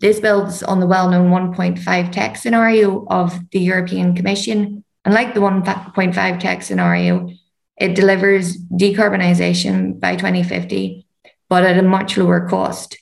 This 0.00 0.18
builds 0.18 0.62
on 0.62 0.80
the 0.80 0.86
well 0.86 1.10
known 1.10 1.30
1.5 1.30 2.12
tech 2.12 2.36
scenario 2.36 3.06
of 3.06 3.38
the 3.50 3.60
European 3.60 4.14
Commission. 4.14 4.84
And 5.04 5.14
like 5.14 5.34
the 5.34 5.40
1.5 5.40 6.40
tech 6.40 6.62
scenario, 6.62 7.30
it 7.76 7.94
delivers 7.94 8.56
decarbonisation 8.56 10.00
by 10.00 10.16
2050, 10.16 11.06
but 11.48 11.64
at 11.64 11.78
a 11.78 11.82
much 11.82 12.16
lower 12.16 12.48
cost. 12.48 12.98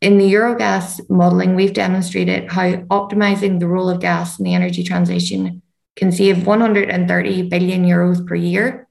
In 0.00 0.18
the 0.18 0.32
Eurogas 0.32 1.00
modelling, 1.10 1.54
we've 1.54 1.74
demonstrated 1.74 2.50
how 2.50 2.72
optimising 2.88 3.60
the 3.60 3.66
role 3.66 3.90
of 3.90 4.00
gas 4.00 4.38
in 4.38 4.44
the 4.44 4.54
energy 4.54 4.82
transition 4.82 5.62
can 5.96 6.10
save 6.10 6.46
130 6.46 7.42
billion 7.48 7.84
euros 7.84 8.26
per 8.26 8.34
year 8.34 8.88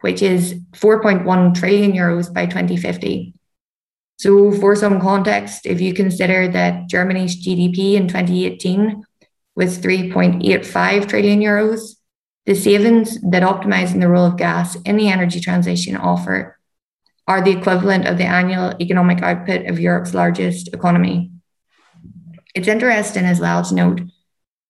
which 0.00 0.22
is 0.22 0.54
4.1 0.72 1.54
trillion 1.54 1.92
euros 1.92 2.32
by 2.32 2.46
2050. 2.46 3.34
So, 4.16 4.50
for 4.52 4.74
some 4.74 5.00
context, 5.00 5.64
if 5.64 5.80
you 5.80 5.94
consider 5.94 6.48
that 6.48 6.88
Germany's 6.88 7.36
GDP 7.44 7.94
in 7.94 8.08
2018 8.08 9.04
was 9.54 9.78
3.85 9.78 11.08
trillion 11.08 11.40
euros, 11.40 11.96
the 12.46 12.54
savings 12.54 13.20
that 13.30 13.42
optimizing 13.42 14.00
the 14.00 14.08
role 14.08 14.26
of 14.26 14.36
gas 14.36 14.74
in 14.82 14.96
the 14.96 15.08
energy 15.08 15.40
transition 15.40 15.96
offer 15.96 16.58
are 17.28 17.42
the 17.42 17.50
equivalent 17.50 18.06
of 18.06 18.16
the 18.16 18.24
annual 18.24 18.74
economic 18.80 19.22
output 19.22 19.66
of 19.66 19.78
Europe's 19.78 20.14
largest 20.14 20.68
economy. 20.68 21.30
It's 22.54 22.66
interesting 22.66 23.24
as 23.24 23.38
well 23.38 23.62
to 23.64 23.74
note 23.74 24.00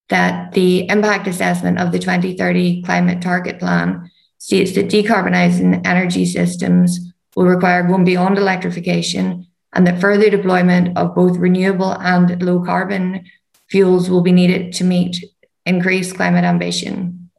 that 0.09 0.53
the 0.53 0.89
impact 0.89 1.29
assessment 1.29 1.79
of 1.79 1.93
the 1.93 1.99
2030 1.99 2.83
climate 2.83 3.23
target 3.23 3.61
plan 3.61 4.11
states 4.39 4.73
that 4.75 4.89
decarbonising 4.89 5.87
energy 5.87 6.25
systems 6.25 7.13
will 7.37 7.47
require 7.47 7.83
going 7.83 8.05
beyond 8.05 8.39
electrification 8.39 9.47
and 9.75 9.87
that 9.87 10.01
further 10.01 10.31
deployment 10.31 10.97
of 10.97 11.15
both 11.15 11.37
renewable 11.37 11.93
and 11.93 12.43
low 12.43 12.65
carbon 12.65 13.25
fuels 13.69 14.09
will 14.09 14.23
be 14.23 14.33
needed 14.33 14.73
to 14.73 14.85
meet 14.85 15.25
increased 15.67 16.17
climate 16.17 16.45
ambition. 16.45 17.31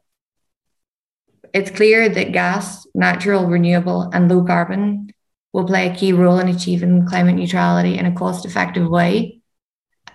It's 1.52 1.70
clear 1.70 2.08
that 2.08 2.32
gas, 2.32 2.86
natural, 2.94 3.46
renewable, 3.46 4.08
and 4.12 4.30
low 4.30 4.44
carbon 4.44 5.10
will 5.52 5.66
play 5.66 5.88
a 5.88 5.94
key 5.94 6.12
role 6.12 6.38
in 6.38 6.48
achieving 6.48 7.06
climate 7.06 7.34
neutrality 7.34 7.98
in 7.98 8.06
a 8.06 8.14
cost 8.14 8.46
effective 8.46 8.88
way, 8.88 9.40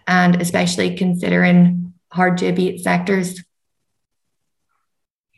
and 0.08 0.42
especially 0.42 0.96
considering 0.96 1.94
hard 2.12 2.38
to 2.38 2.48
abate 2.48 2.80
sectors. 2.80 3.44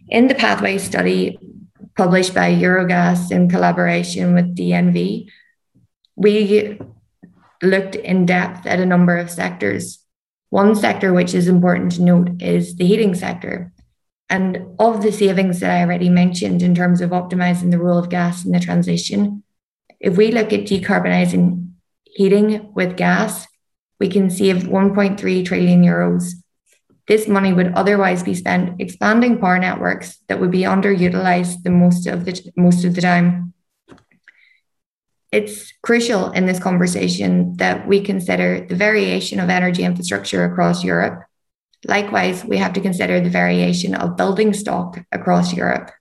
In 0.09 0.27
the 0.27 0.35
pathway 0.35 0.77
study 0.77 1.37
published 1.97 2.33
by 2.33 2.53
Eurogas 2.53 3.31
in 3.31 3.49
collaboration 3.49 4.33
with 4.33 4.55
DNV, 4.55 5.29
we 6.15 6.79
looked 7.61 7.95
in 7.95 8.25
depth 8.25 8.65
at 8.65 8.79
a 8.79 8.85
number 8.85 9.17
of 9.17 9.29
sectors. 9.29 9.99
One 10.49 10.75
sector 10.75 11.13
which 11.13 11.33
is 11.33 11.47
important 11.47 11.93
to 11.93 12.03
note 12.03 12.41
is 12.41 12.75
the 12.75 12.85
heating 12.85 13.15
sector. 13.15 13.73
And 14.29 14.75
of 14.79 15.01
the 15.01 15.11
savings 15.11 15.59
that 15.59 15.71
I 15.71 15.81
already 15.81 16.09
mentioned 16.09 16.61
in 16.61 16.75
terms 16.75 17.01
of 17.01 17.11
optimizing 17.11 17.71
the 17.71 17.79
role 17.79 17.97
of 17.97 18.09
gas 18.09 18.45
in 18.45 18.51
the 18.51 18.59
transition, 18.59 19.43
if 19.99 20.17
we 20.17 20.31
look 20.31 20.53
at 20.53 20.65
decarbonising 20.65 21.71
heating 22.05 22.71
with 22.73 22.97
gas, 22.97 23.47
we 23.99 24.09
can 24.09 24.29
save 24.29 24.63
1.3 24.63 25.45
trillion 25.45 25.83
euros. 25.83 26.33
This 27.07 27.27
money 27.27 27.53
would 27.53 27.73
otherwise 27.73 28.21
be 28.21 28.35
spent 28.35 28.81
expanding 28.81 29.39
power 29.39 29.57
networks 29.57 30.17
that 30.27 30.41
would 30.41 30.51
be 30.51 30.63
underutilized 30.63 31.63
the 31.63 31.69
most 31.69 32.05
of 32.05 32.25
the 32.25 32.51
most 32.57 32.83
of 32.83 32.95
the 32.95 33.01
time. 33.01 33.53
It's 35.31 35.73
crucial 35.81 36.31
in 36.31 36.45
this 36.45 36.59
conversation 36.59 37.55
that 37.57 37.87
we 37.87 38.01
consider 38.01 38.65
the 38.65 38.75
variation 38.75 39.39
of 39.39 39.49
energy 39.49 39.83
infrastructure 39.83 40.43
across 40.43 40.83
Europe. 40.83 41.23
Likewise, 41.85 42.43
we 42.43 42.57
have 42.57 42.73
to 42.73 42.81
consider 42.81 43.21
the 43.21 43.29
variation 43.29 43.95
of 43.95 44.17
building 44.17 44.53
stock 44.53 44.99
across 45.11 45.53
Europe. 45.53 45.91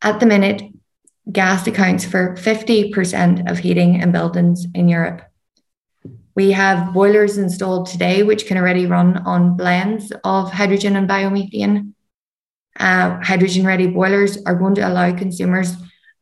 At 0.00 0.20
the 0.20 0.26
minute, 0.26 0.62
gas 1.30 1.66
accounts 1.66 2.04
for 2.04 2.36
50% 2.36 3.50
of 3.50 3.58
heating 3.58 4.00
and 4.00 4.12
buildings 4.12 4.66
in 4.74 4.88
Europe. 4.88 5.22
We 6.34 6.52
have 6.52 6.94
boilers 6.94 7.36
installed 7.36 7.86
today 7.86 8.22
which 8.22 8.46
can 8.46 8.56
already 8.56 8.86
run 8.86 9.18
on 9.18 9.56
blends 9.56 10.12
of 10.24 10.50
hydrogen 10.50 10.96
and 10.96 11.08
biomethane. 11.08 11.92
Uh, 12.78 13.18
hydrogen 13.22 13.66
ready 13.66 13.86
boilers 13.86 14.42
are 14.44 14.54
going 14.54 14.74
to 14.76 14.88
allow 14.88 15.14
consumers 15.14 15.74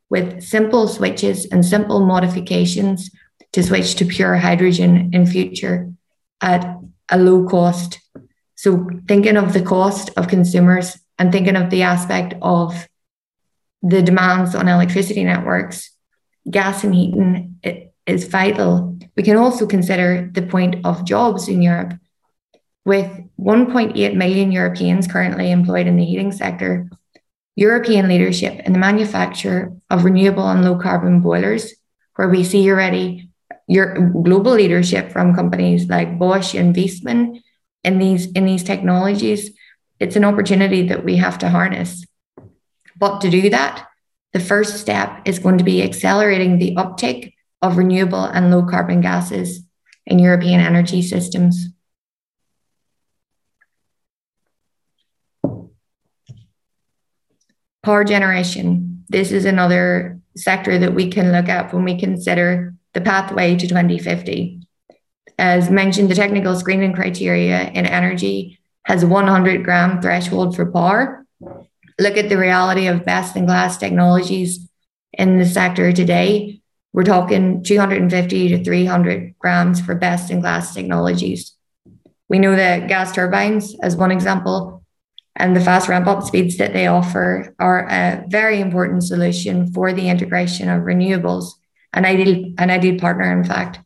with 0.08 0.42
simple 0.42 0.88
switches 0.88 1.46
and 1.46 1.64
simple 1.64 2.00
modifications 2.00 3.10
to 3.52 3.62
switch 3.62 3.94
to 3.96 4.04
pure 4.04 4.36
hydrogen 4.36 5.10
in 5.12 5.26
future 5.26 5.90
at 6.40 6.76
a 7.08 7.18
low 7.18 7.48
cost. 7.48 8.00
So 8.56 8.88
thinking 9.06 9.36
of 9.36 9.52
the 9.52 9.62
cost 9.62 10.10
of 10.16 10.28
consumers 10.28 10.98
and 11.18 11.30
thinking 11.30 11.56
of 11.56 11.70
the 11.70 11.82
aspect 11.82 12.34
of 12.42 12.88
the 13.82 14.02
demands 14.02 14.54
on 14.54 14.68
electricity 14.68 15.24
networks, 15.24 15.90
gas 16.50 16.82
and 16.84 16.94
heating 16.94 17.60
is 18.06 18.24
vital. 18.24 18.98
We 19.16 19.22
can 19.22 19.36
also 19.36 19.66
consider 19.66 20.30
the 20.32 20.42
point 20.42 20.84
of 20.84 21.04
jobs 21.04 21.48
in 21.48 21.62
Europe. 21.62 21.94
With 22.84 23.10
1.8 23.38 24.14
million 24.16 24.52
Europeans 24.52 25.06
currently 25.06 25.50
employed 25.50 25.86
in 25.86 25.96
the 25.96 26.04
heating 26.04 26.32
sector, 26.32 26.88
European 27.56 28.08
leadership 28.08 28.60
in 28.64 28.72
the 28.72 28.78
manufacture 28.78 29.72
of 29.90 30.04
renewable 30.04 30.48
and 30.48 30.64
low 30.64 30.78
carbon 30.78 31.20
boilers, 31.20 31.74
where 32.16 32.28
we 32.28 32.42
see 32.42 32.70
already 32.70 33.28
your 33.68 34.10
global 34.22 34.52
leadership 34.52 35.12
from 35.12 35.34
companies 35.34 35.88
like 35.88 36.18
Bosch 36.18 36.54
and 36.54 36.74
Viessmann 36.74 37.42
in 37.84 37.98
these 37.98 38.30
in 38.32 38.44
these 38.46 38.64
technologies, 38.64 39.50
it's 39.98 40.16
an 40.16 40.24
opportunity 40.24 40.88
that 40.88 41.04
we 41.04 41.16
have 41.16 41.38
to 41.38 41.48
harness. 41.48 42.04
But 42.96 43.20
to 43.20 43.30
do 43.30 43.50
that, 43.50 43.86
the 44.32 44.40
first 44.40 44.78
step 44.78 45.22
is 45.24 45.38
going 45.38 45.58
to 45.58 45.64
be 45.64 45.82
accelerating 45.82 46.58
the 46.58 46.76
uptake 46.76 47.34
of 47.62 47.76
renewable 47.76 48.24
and 48.24 48.50
low 48.50 48.64
carbon 48.64 49.00
gases 49.00 49.62
in 50.06 50.18
European 50.18 50.60
energy 50.60 51.02
systems. 51.02 51.68
Power 57.82 58.04
generation. 58.04 59.04
This 59.08 59.32
is 59.32 59.44
another 59.44 60.20
sector 60.36 60.78
that 60.78 60.94
we 60.94 61.10
can 61.10 61.32
look 61.32 61.48
at 61.48 61.72
when 61.72 61.84
we 61.84 61.98
consider 61.98 62.74
the 62.94 63.00
pathway 63.00 63.56
to 63.56 63.66
2050. 63.66 64.60
As 65.38 65.70
mentioned, 65.70 66.10
the 66.10 66.14
technical 66.14 66.54
screening 66.54 66.92
criteria 66.92 67.70
in 67.70 67.86
energy 67.86 68.58
has 68.84 69.02
a 69.02 69.06
100 69.06 69.64
gram 69.64 70.00
threshold 70.02 70.54
for 70.54 70.70
power 70.70 71.20
look 72.00 72.16
at 72.16 72.28
the 72.28 72.38
reality 72.38 72.86
of 72.86 73.04
best 73.04 73.36
in 73.36 73.46
class 73.46 73.76
technologies 73.76 74.68
in 75.12 75.38
the 75.38 75.44
sector 75.44 75.92
today, 75.92 76.59
we're 76.92 77.04
talking 77.04 77.62
250 77.62 78.48
to 78.48 78.64
300 78.64 79.34
grams 79.38 79.80
for 79.80 79.94
best 79.94 80.30
in 80.30 80.40
class 80.40 80.74
technologies. 80.74 81.54
We 82.28 82.38
know 82.38 82.54
that 82.56 82.88
gas 82.88 83.12
turbines, 83.12 83.76
as 83.80 83.96
one 83.96 84.10
example, 84.10 84.84
and 85.36 85.56
the 85.56 85.60
fast 85.60 85.88
ramp 85.88 86.06
up 86.06 86.22
speeds 86.22 86.56
that 86.58 86.72
they 86.72 86.86
offer 86.86 87.54
are 87.58 87.88
a 87.88 88.24
very 88.28 88.60
important 88.60 89.04
solution 89.04 89.72
for 89.72 89.92
the 89.92 90.08
integration 90.08 90.68
of 90.68 90.82
renewables, 90.82 91.52
an 91.92 92.04
ideal, 92.04 92.52
an 92.58 92.70
ideal 92.70 92.98
partner, 92.98 93.32
in 93.32 93.44
fact. 93.44 93.80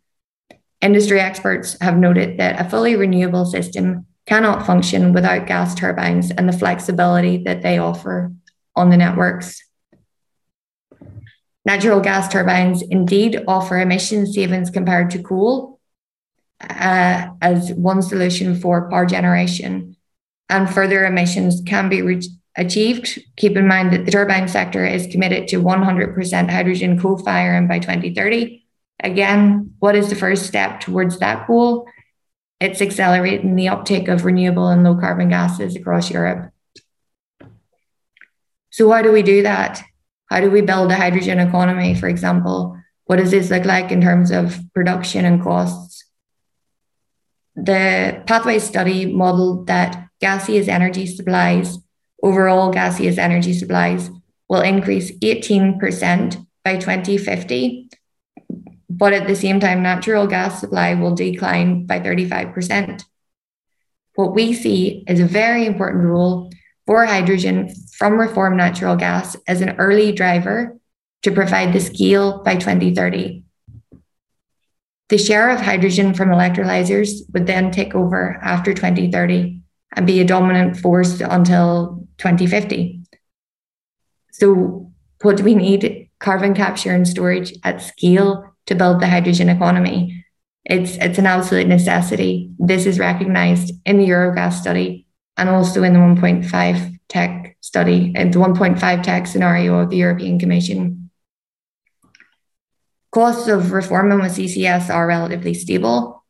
Industry 0.80 1.20
experts 1.20 1.78
have 1.80 1.96
noted 1.96 2.38
that 2.38 2.60
a 2.60 2.68
fully 2.68 2.96
renewable 2.96 3.46
system 3.46 4.06
cannot 4.26 4.66
function 4.66 5.12
without 5.12 5.46
gas 5.46 5.74
turbines 5.74 6.30
and 6.30 6.48
the 6.48 6.58
flexibility 6.58 7.42
that 7.44 7.62
they 7.62 7.78
offer 7.78 8.32
on 8.76 8.90
the 8.90 8.96
networks. 8.96 9.63
Natural 11.64 12.00
gas 12.00 12.28
turbines 12.28 12.82
indeed 12.82 13.42
offer 13.48 13.78
emission 13.78 14.26
savings 14.26 14.70
compared 14.70 15.10
to 15.10 15.22
coal 15.22 15.80
uh, 16.60 17.28
as 17.40 17.72
one 17.72 18.02
solution 18.02 18.58
for 18.58 18.88
power 18.90 19.06
generation, 19.06 19.96
and 20.48 20.68
further 20.68 21.04
emissions 21.04 21.62
can 21.66 21.88
be 21.88 22.02
re- 22.02 22.22
achieved. 22.56 23.18
Keep 23.36 23.56
in 23.56 23.66
mind 23.66 23.92
that 23.92 24.04
the 24.04 24.12
turbine 24.12 24.48
sector 24.48 24.84
is 24.84 25.06
committed 25.06 25.48
to 25.48 25.62
100% 25.62 26.50
hydrogen 26.50 27.00
co 27.00 27.16
firing 27.16 27.66
by 27.66 27.78
2030. 27.78 28.62
Again, 29.02 29.74
what 29.78 29.96
is 29.96 30.08
the 30.08 30.14
first 30.14 30.46
step 30.46 30.80
towards 30.80 31.18
that 31.18 31.46
goal? 31.46 31.86
it's 32.64 32.80
accelerating 32.80 33.56
the 33.56 33.68
uptake 33.68 34.08
of 34.08 34.24
renewable 34.24 34.68
and 34.68 34.82
low 34.84 34.96
carbon 34.96 35.28
gases 35.28 35.76
across 35.76 36.10
Europe. 36.10 36.50
So, 38.70 38.90
how 38.90 39.02
do 39.02 39.12
we 39.12 39.22
do 39.22 39.42
that? 39.42 39.82
How 40.30 40.40
do 40.40 40.50
we 40.50 40.62
build 40.62 40.90
a 40.90 40.96
hydrogen 40.96 41.38
economy, 41.38 41.94
for 41.94 42.08
example? 42.08 42.78
What 43.04 43.16
does 43.16 43.30
this 43.30 43.50
look 43.50 43.64
like 43.64 43.92
in 43.92 44.00
terms 44.00 44.30
of 44.30 44.58
production 44.74 45.24
and 45.24 45.42
costs? 45.42 46.04
The 47.54 48.22
pathway 48.26 48.58
study 48.58 49.06
modeled 49.06 49.66
that 49.66 50.08
gaseous 50.20 50.68
energy 50.68 51.06
supplies, 51.06 51.78
overall 52.22 52.72
gaseous 52.72 53.18
energy 53.18 53.52
supplies, 53.52 54.10
will 54.48 54.62
increase 54.62 55.12
18% 55.18 56.46
by 56.64 56.76
2050 56.76 57.88
but 58.96 59.12
at 59.12 59.26
the 59.26 59.34
same 59.34 59.58
time, 59.58 59.82
natural 59.82 60.28
gas 60.28 60.60
supply 60.60 60.94
will 60.94 61.16
decline 61.16 61.84
by 61.84 61.98
35%. 61.98 63.02
What 64.14 64.34
we 64.34 64.52
see 64.52 65.02
is 65.08 65.18
a 65.18 65.26
very 65.26 65.66
important 65.66 66.04
role 66.04 66.50
for 66.86 67.04
hydrogen 67.06 67.72
from 67.96 68.18
reformed 68.18 68.56
natural 68.56 68.96
gas 68.96 69.36
as 69.46 69.60
an 69.60 69.76
early 69.78 70.12
driver 70.12 70.76
to 71.22 71.32
provide 71.32 71.72
the 71.72 71.80
scale 71.80 72.42
by 72.42 72.56
2030. 72.56 73.44
The 75.08 75.18
share 75.18 75.50
of 75.50 75.60
hydrogen 75.60 76.14
from 76.14 76.30
electrolyzers 76.30 77.20
would 77.32 77.46
then 77.46 77.70
take 77.70 77.94
over 77.94 78.38
after 78.42 78.74
2030 78.74 79.60
and 79.96 80.06
be 80.06 80.20
a 80.20 80.24
dominant 80.24 80.76
force 80.76 81.20
until 81.20 82.06
2050. 82.18 83.00
So, 84.32 84.92
what 85.22 85.36
do 85.36 85.44
we 85.44 85.54
need? 85.54 86.10
Carbon 86.18 86.54
capture 86.54 86.94
and 86.94 87.06
storage 87.06 87.54
at 87.64 87.82
scale 87.82 88.54
to 88.66 88.74
build 88.74 89.00
the 89.00 89.08
hydrogen 89.08 89.48
economy. 89.48 90.24
It's, 90.64 90.96
it's 90.96 91.18
an 91.18 91.26
absolute 91.26 91.66
necessity. 91.66 92.50
This 92.58 92.86
is 92.86 92.98
recognized 92.98 93.72
in 93.84 93.98
the 93.98 94.08
Eurogas 94.08 94.54
study 94.54 95.03
and 95.36 95.48
also 95.48 95.82
in 95.82 95.92
the 95.92 95.98
1.5 95.98 96.98
tech 97.08 97.56
study, 97.60 98.12
and 98.14 98.32
the 98.32 98.38
1.5 98.38 99.02
tech 99.02 99.26
scenario 99.26 99.78
of 99.78 99.90
the 99.90 99.96
European 99.96 100.38
Commission. 100.38 101.10
Costs 103.10 103.48
of 103.48 103.72
reforming 103.72 104.20
with 104.20 104.32
CCS 104.32 104.90
are 104.90 105.06
relatively 105.06 105.54
stable. 105.54 106.24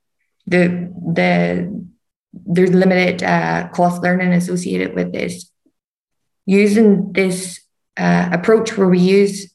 The, 0.47 0.93
the, 1.13 1.85
there's 2.33 2.75
limited 2.75 3.23
uh, 3.23 3.69
cost 3.69 4.03
learning 4.03 4.33
associated 4.33 4.95
with 4.95 5.13
this. 5.13 5.51
Using 6.47 7.13
this 7.13 7.61
uh, 7.97 8.29
approach 8.33 8.77
where 8.77 8.89
we 8.89 8.99
use 8.99 9.55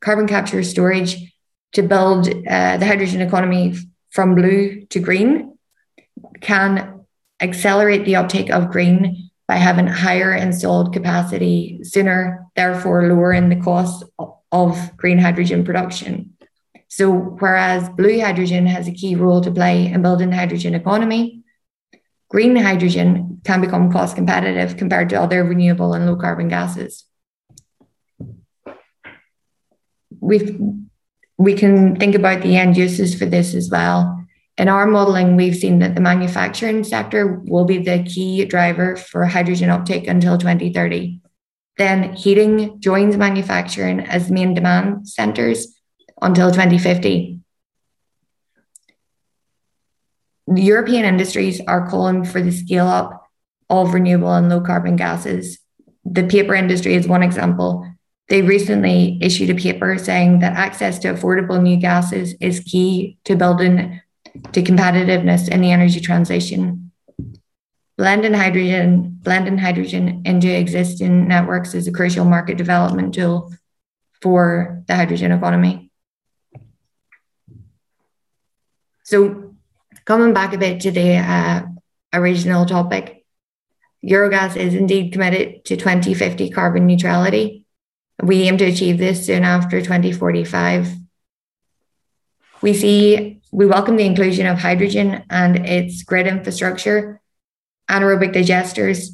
carbon 0.00 0.28
capture 0.28 0.62
storage 0.62 1.32
to 1.72 1.82
build 1.82 2.28
uh, 2.28 2.76
the 2.76 2.86
hydrogen 2.86 3.22
economy 3.22 3.74
from 4.10 4.34
blue 4.34 4.84
to 4.86 5.00
green 5.00 5.56
can 6.40 7.01
accelerate 7.42 8.04
the 8.04 8.16
uptake 8.16 8.50
of 8.50 8.70
green 8.70 9.30
by 9.48 9.56
having 9.56 9.86
higher 9.86 10.32
installed 10.32 10.92
capacity 10.92 11.80
sooner, 11.82 12.46
therefore 12.56 13.08
lowering 13.08 13.48
the 13.48 13.60
cost 13.60 14.04
of 14.52 14.96
green 14.96 15.18
hydrogen 15.18 15.64
production. 15.64 16.36
So, 16.88 17.10
whereas 17.12 17.88
blue 17.90 18.20
hydrogen 18.20 18.66
has 18.66 18.86
a 18.86 18.92
key 18.92 19.16
role 19.16 19.40
to 19.40 19.50
play 19.50 19.86
in 19.86 20.02
building 20.02 20.30
the 20.30 20.36
hydrogen 20.36 20.74
economy, 20.74 21.42
green 22.28 22.54
hydrogen 22.54 23.40
can 23.44 23.60
become 23.60 23.92
cost 23.92 24.14
competitive 24.14 24.76
compared 24.76 25.10
to 25.10 25.20
other 25.20 25.42
renewable 25.42 25.94
and 25.94 26.06
low 26.06 26.16
carbon 26.16 26.48
gases. 26.48 27.04
We've, 30.20 30.58
we 31.36 31.54
can 31.54 31.96
think 31.96 32.14
about 32.14 32.42
the 32.42 32.56
end 32.56 32.76
uses 32.76 33.14
for 33.14 33.26
this 33.26 33.54
as 33.54 33.68
well 33.68 34.21
in 34.58 34.68
our 34.68 34.86
modeling, 34.86 35.36
we've 35.36 35.56
seen 35.56 35.78
that 35.78 35.94
the 35.94 36.00
manufacturing 36.00 36.84
sector 36.84 37.40
will 37.44 37.64
be 37.64 37.78
the 37.78 38.02
key 38.02 38.44
driver 38.44 38.96
for 38.96 39.24
hydrogen 39.24 39.70
uptake 39.70 40.06
until 40.06 40.36
2030. 40.36 41.20
Then 41.78 42.12
heating 42.12 42.78
joins 42.80 43.16
manufacturing 43.16 44.00
as 44.00 44.30
main 44.30 44.52
demand 44.52 45.08
centers 45.08 45.80
until 46.20 46.50
2050. 46.50 47.40
The 50.48 50.62
European 50.62 51.06
industries 51.06 51.60
are 51.66 51.88
calling 51.88 52.24
for 52.24 52.42
the 52.42 52.52
scale 52.52 52.86
up 52.86 53.26
of 53.70 53.94
renewable 53.94 54.34
and 54.34 54.50
low 54.50 54.60
carbon 54.60 54.96
gases. 54.96 55.58
The 56.04 56.24
paper 56.24 56.54
industry 56.54 56.94
is 56.94 57.08
one 57.08 57.22
example. 57.22 57.88
They 58.28 58.42
recently 58.42 59.18
issued 59.22 59.48
a 59.48 59.54
paper 59.54 59.96
saying 59.96 60.40
that 60.40 60.56
access 60.56 60.98
to 61.00 61.12
affordable 61.14 61.62
new 61.62 61.78
gases 61.78 62.34
is 62.40 62.60
key 62.60 63.18
to 63.24 63.34
building 63.34 64.00
to 64.52 64.62
competitiveness 64.62 65.48
in 65.48 65.60
the 65.60 65.70
energy 65.70 66.00
transition. 66.00 66.92
Blending 67.98 68.32
hydrogen, 68.32 69.18
blending 69.22 69.58
hydrogen 69.58 70.22
into 70.24 70.48
existing 70.48 71.28
networks 71.28 71.74
is 71.74 71.86
a 71.86 71.92
crucial 71.92 72.24
market 72.24 72.56
development 72.56 73.14
tool 73.14 73.52
for 74.20 74.82
the 74.86 74.96
hydrogen 74.96 75.32
economy. 75.32 75.90
So, 79.04 79.54
coming 80.04 80.32
back 80.32 80.54
a 80.54 80.58
bit 80.58 80.80
to 80.80 80.90
the 80.90 81.16
uh, 81.16 81.62
original 82.12 82.64
topic, 82.64 83.24
Eurogas 84.04 84.56
is 84.56 84.74
indeed 84.74 85.12
committed 85.12 85.64
to 85.66 85.76
2050 85.76 86.50
carbon 86.50 86.86
neutrality. 86.86 87.66
We 88.22 88.42
aim 88.42 88.56
to 88.58 88.64
achieve 88.64 88.98
this 88.98 89.26
soon 89.26 89.44
after 89.44 89.80
2045. 89.80 90.96
We 92.62 92.74
see 92.74 93.41
we 93.52 93.66
welcome 93.66 93.96
the 93.96 94.06
inclusion 94.06 94.46
of 94.46 94.58
hydrogen 94.58 95.22
and 95.28 95.66
its 95.66 96.02
grid 96.02 96.26
infrastructure, 96.26 97.20
anaerobic 97.88 98.32
digesters, 98.32 99.10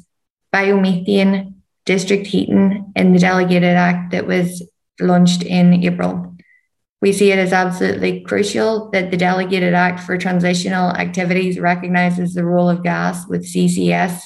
biomethane, 0.53 1.53
district 1.85 2.25
heating 2.25 2.91
in 2.95 3.11
the 3.11 3.19
delegated 3.19 3.75
act 3.75 4.11
that 4.11 4.25
was 4.25 4.63
launched 5.01 5.43
in 5.43 5.83
April. 5.83 6.37
We 7.01 7.11
see 7.11 7.31
it 7.31 7.39
as 7.39 7.51
absolutely 7.51 8.21
crucial 8.21 8.89
that 8.91 9.11
the 9.11 9.17
delegated 9.17 9.73
act 9.73 9.99
for 10.01 10.17
transitional 10.17 10.91
activities 10.91 11.59
recognizes 11.59 12.33
the 12.33 12.45
role 12.45 12.69
of 12.69 12.81
gas 12.81 13.27
with 13.27 13.45
CCS 13.45 14.21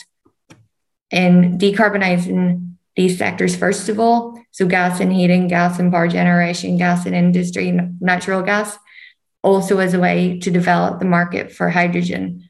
in 1.10 1.58
decarbonising 1.58 2.76
these 2.96 3.18
sectors, 3.18 3.56
first 3.56 3.90
of 3.90 4.00
all. 4.00 4.40
So, 4.52 4.68
gas 4.68 5.00
and 5.00 5.12
heating, 5.12 5.48
gas 5.48 5.80
and 5.80 5.92
power 5.92 6.08
generation, 6.08 6.78
gas 6.78 7.08
and 7.08 7.16
industry, 7.16 7.72
natural 8.00 8.44
gas, 8.44 8.78
also 9.44 9.80
as 9.80 9.94
a 9.94 10.00
way 10.00 10.40
to 10.40 10.50
develop 10.50 11.00
the 11.00 11.06
market 11.06 11.52
for 11.52 11.70
hydrogen 11.70 12.50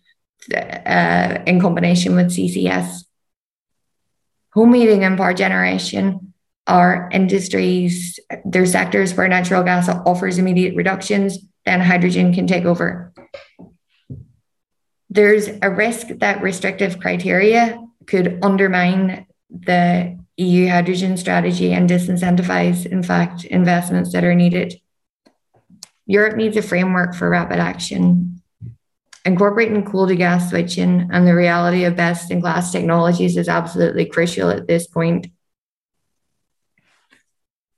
uh, 0.53 1.39
in 1.45 1.59
combination 1.59 2.15
with 2.15 2.27
CCS. 2.27 3.03
Home 4.53 4.73
heating 4.73 5.03
and 5.03 5.17
power 5.17 5.33
generation 5.33 6.33
are 6.67 7.09
industries, 7.11 8.19
they're 8.45 8.65
sectors 8.65 9.15
where 9.15 9.27
natural 9.27 9.63
gas 9.63 9.89
offers 9.89 10.37
immediate 10.37 10.75
reductions, 10.75 11.39
then 11.65 11.81
hydrogen 11.81 12.33
can 12.33 12.47
take 12.47 12.65
over. 12.65 13.11
There's 15.09 15.47
a 15.61 15.69
risk 15.69 16.07
that 16.19 16.41
restrictive 16.41 16.99
criteria 16.99 17.79
could 18.07 18.39
undermine 18.43 19.27
the 19.49 20.17
EU 20.37 20.67
hydrogen 20.67 21.17
strategy 21.17 21.73
and 21.73 21.89
disincentivize, 21.89 22.85
in 22.85 23.03
fact, 23.03 23.45
investments 23.45 24.11
that 24.13 24.23
are 24.23 24.35
needed. 24.35 24.79
Europe 26.05 26.35
needs 26.35 26.57
a 26.57 26.61
framework 26.61 27.15
for 27.15 27.29
rapid 27.29 27.59
action. 27.59 28.41
Incorporating 29.25 29.85
coal 29.85 30.07
to 30.07 30.15
gas 30.15 30.49
switching 30.49 31.09
and 31.11 31.25
the 31.25 31.33
reality 31.33 31.85
of 31.85 31.95
best 31.95 32.29
in 32.29 32.41
class 32.41 32.71
technologies 32.71 33.37
is 33.37 33.47
absolutely 33.47 34.05
crucial 34.05 34.49
at 34.49 34.67
this 34.67 34.85
point. 34.85 35.27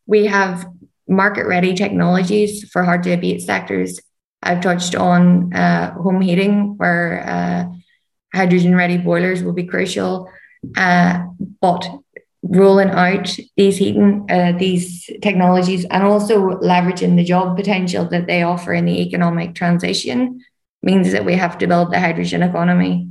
We 0.07 0.25
have 0.25 0.67
market 1.07 1.45
ready 1.45 1.75
technologies 1.75 2.67
for 2.69 2.83
hard 2.83 3.03
to 3.03 3.11
abate 3.11 3.41
sectors. 3.41 3.99
I've 4.41 4.61
touched 4.61 4.95
on 4.95 5.53
uh, 5.53 5.93
home 5.93 6.21
heating, 6.21 6.77
where 6.77 7.23
uh, 7.27 7.75
hydrogen 8.35 8.75
ready 8.75 8.97
boilers 8.97 9.43
will 9.43 9.53
be 9.53 9.65
crucial. 9.65 10.29
Uh, 10.75 11.25
but 11.61 11.87
rolling 12.47 12.89
out 12.89 13.35
these 13.57 13.77
heating 13.77 14.25
uh, 14.29 14.53
these 14.57 15.09
technologies 15.21 15.85
and 15.85 16.03
also 16.03 16.59
leveraging 16.59 17.15
the 17.15 17.23
job 17.23 17.57
potential 17.57 18.05
that 18.09 18.27
they 18.27 18.43
offer 18.43 18.73
in 18.73 18.85
the 18.85 19.01
economic 19.01 19.55
transition 19.55 20.39
means 20.83 21.11
that 21.11 21.25
we 21.25 21.33
have 21.35 21.57
to 21.57 21.67
build 21.67 21.91
the 21.91 21.99
hydrogen 21.99 22.43
economy. 22.43 23.07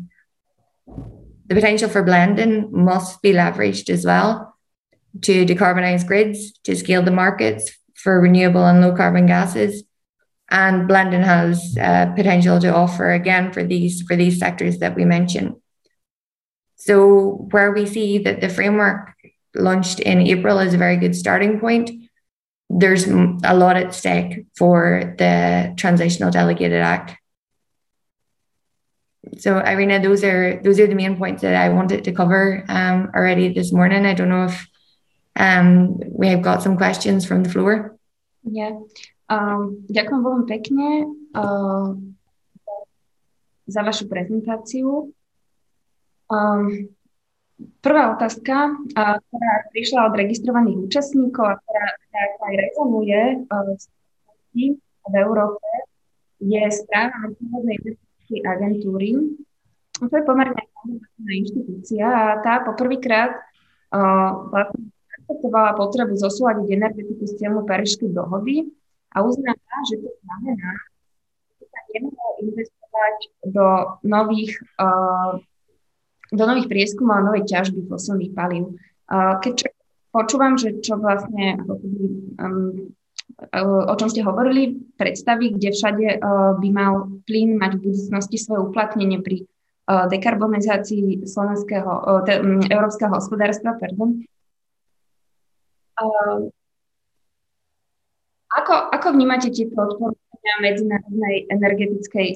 The 0.86 1.54
potential 1.54 1.88
for 1.88 2.02
blending 2.02 2.68
must 2.72 3.20
be 3.22 3.32
leveraged 3.32 3.90
as 3.90 4.06
well 4.06 4.56
to 5.22 5.44
decarbonize 5.44 6.06
grids 6.06 6.52
to 6.64 6.76
scale 6.76 7.02
the 7.02 7.10
markets 7.10 7.70
for 7.94 8.20
renewable 8.20 8.64
and 8.64 8.80
low 8.80 8.94
carbon 8.94 9.26
gases 9.26 9.82
and 10.50 10.86
blending 10.86 11.22
has 11.22 11.76
uh, 11.80 12.06
potential 12.14 12.60
to 12.60 12.72
offer 12.72 13.10
again 13.10 13.52
for 13.52 13.64
these 13.64 14.02
for 14.02 14.14
these 14.14 14.38
sectors 14.38 14.78
that 14.78 14.94
we 14.94 15.04
mentioned. 15.04 15.56
So 16.76 17.48
where 17.50 17.72
we 17.72 17.86
see 17.86 18.18
that 18.18 18.40
the 18.40 18.48
framework 18.48 19.13
launched 19.54 20.00
in 20.00 20.20
April 20.20 20.58
is 20.58 20.74
a 20.74 20.78
very 20.78 20.96
good 20.96 21.14
starting 21.14 21.60
point. 21.60 21.90
There's 22.70 23.06
a 23.06 23.54
lot 23.54 23.76
at 23.76 23.94
stake 23.94 24.46
for 24.56 25.14
the 25.18 25.74
Transitional 25.76 26.30
Delegated 26.30 26.80
Act. 26.80 27.16
So, 29.38 29.58
Irina, 29.58 30.00
those 30.00 30.22
are 30.24 30.60
those 30.62 30.78
are 30.80 30.86
the 30.86 30.94
main 30.94 31.16
points 31.16 31.42
that 31.42 31.54
I 31.54 31.68
wanted 31.70 32.04
to 32.04 32.12
cover 32.12 32.64
um, 32.68 33.10
already 33.14 33.52
this 33.52 33.72
morning. 33.72 34.04
I 34.06 34.14
don't 34.14 34.28
know 34.28 34.44
if 34.44 34.68
um, 35.36 35.98
we 36.10 36.28
have 36.28 36.42
got 36.42 36.62
some 36.62 36.76
questions 36.76 37.24
from 37.24 37.42
the 37.42 37.50
floor. 37.50 37.96
Yeah. 38.44 38.78
Um, 39.28 39.88
ďakujem 39.88 40.44
pekne 40.44 41.08
uh, 41.32 41.96
za 43.66 43.80
vašu 43.80 44.04
prezentáciu. 44.08 45.08
Um, 46.28 46.93
Prvá 47.54 48.18
otázka, 48.18 48.74
ktorá 48.90 49.52
prišla 49.70 50.10
od 50.10 50.14
registrovaných 50.18 50.90
účastníkov 50.90 51.44
a 51.46 51.54
ktorá, 51.54 51.86
ktorá 52.02 52.22
aj 52.50 52.54
rezonuje 52.58 53.20
v 55.04 55.14
Európe, 55.14 55.68
je 56.42 56.62
správa 56.74 57.30
Medzinárodnej 57.30 57.76
investičnej 57.78 58.40
agentúry. 58.42 59.10
To 60.02 60.10
je 60.10 60.24
pomerne 60.26 60.62
konzervatívna 60.74 61.32
inštitúcia 61.38 62.06
a 62.10 62.42
tá 62.42 62.66
poprvýkrát 62.66 63.38
vlastne 64.50 64.90
akceptovala 65.22 65.78
potrebu 65.78 66.18
zosúľadiť 66.18 66.68
energetiku 66.74 67.22
s 67.22 67.38
cieľom 67.38 67.62
Parížskej 67.62 68.10
dohody 68.10 68.66
a 69.14 69.22
uznala, 69.22 69.76
že 69.86 70.02
to 70.02 70.10
znamená, 70.26 70.70
že 71.62 71.64
sa 71.70 71.80
nemohlo 71.94 72.28
investovať 72.42 73.16
do 73.46 73.66
nových 74.02 74.58
uh, 74.82 75.38
do 76.34 76.44
nových 76.44 76.68
prieskumov 76.68 77.22
a 77.22 77.26
novej 77.26 77.46
ťažby 77.46 77.86
fosilných 77.86 78.34
palív. 78.34 78.74
Keď 79.10 79.70
počúvam, 80.10 80.58
že 80.58 80.78
čo 80.82 80.98
vlastne 80.98 81.58
um, 82.38 82.94
o 83.64 83.94
čom 83.96 84.08
ste 84.12 84.22
hovorili, 84.22 84.78
predstavy, 84.94 85.56
kde 85.56 85.74
všade 85.74 86.06
by 86.60 86.68
mal 86.70 87.08
plyn 87.26 87.56
mať 87.58 87.80
v 87.80 87.82
budúcnosti 87.90 88.36
svoje 88.38 88.60
uplatnenie 88.70 89.18
pri 89.24 89.48
dekarbonizácii 89.84 91.28
slovenského, 91.28 92.22
te, 92.24 92.40
európskeho 92.72 93.12
hospodárstva. 93.12 93.76
Pardon. 93.76 94.22
Ako, 98.54 98.74
ako 98.92 99.06
vnímate 99.12 99.50
tieto 99.50 99.76
odporúčania 99.76 100.54
medzinárodnej 100.62 101.50
energetickej 101.52 102.28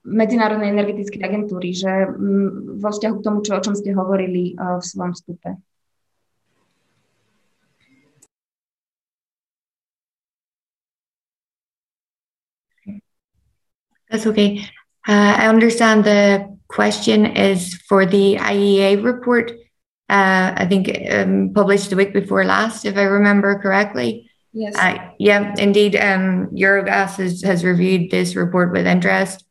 Medzinárodnej 0.00 0.72
energetickej 0.72 1.20
agentúry, 1.20 1.76
že 1.76 2.08
vo 2.80 2.88
vzťahu 2.88 3.14
k 3.20 3.24
tomu, 3.24 3.38
čo, 3.44 3.56
o 3.56 3.64
čom 3.64 3.76
ste 3.76 3.92
hovorili 3.92 4.56
v 4.56 4.80
svojom 4.80 5.12
vstupe. 5.12 5.60
That's 14.10 14.26
okay. 14.26 14.66
Uh, 15.06 15.34
I 15.38 15.46
understand 15.46 16.04
the 16.04 16.50
question 16.68 17.26
is 17.26 17.74
for 17.88 18.04
the 18.04 18.36
IEA 18.36 19.02
report. 19.02 19.52
Uh, 20.08 20.52
I 20.56 20.66
think 20.66 20.90
um, 21.10 21.52
published 21.54 21.90
the 21.90 21.96
week 21.96 22.12
before 22.12 22.44
last, 22.44 22.84
if 22.84 22.96
I 22.96 23.02
remember 23.02 23.58
correctly. 23.60 24.28
Yes. 24.52 24.74
Uh, 24.76 24.98
yeah, 25.18 25.54
indeed. 25.58 25.94
Um, 25.94 26.48
Eurogas 26.48 27.16
has, 27.16 27.42
has 27.42 27.64
reviewed 27.64 28.10
this 28.10 28.34
report 28.34 28.72
with 28.72 28.86
interest. 28.86 29.44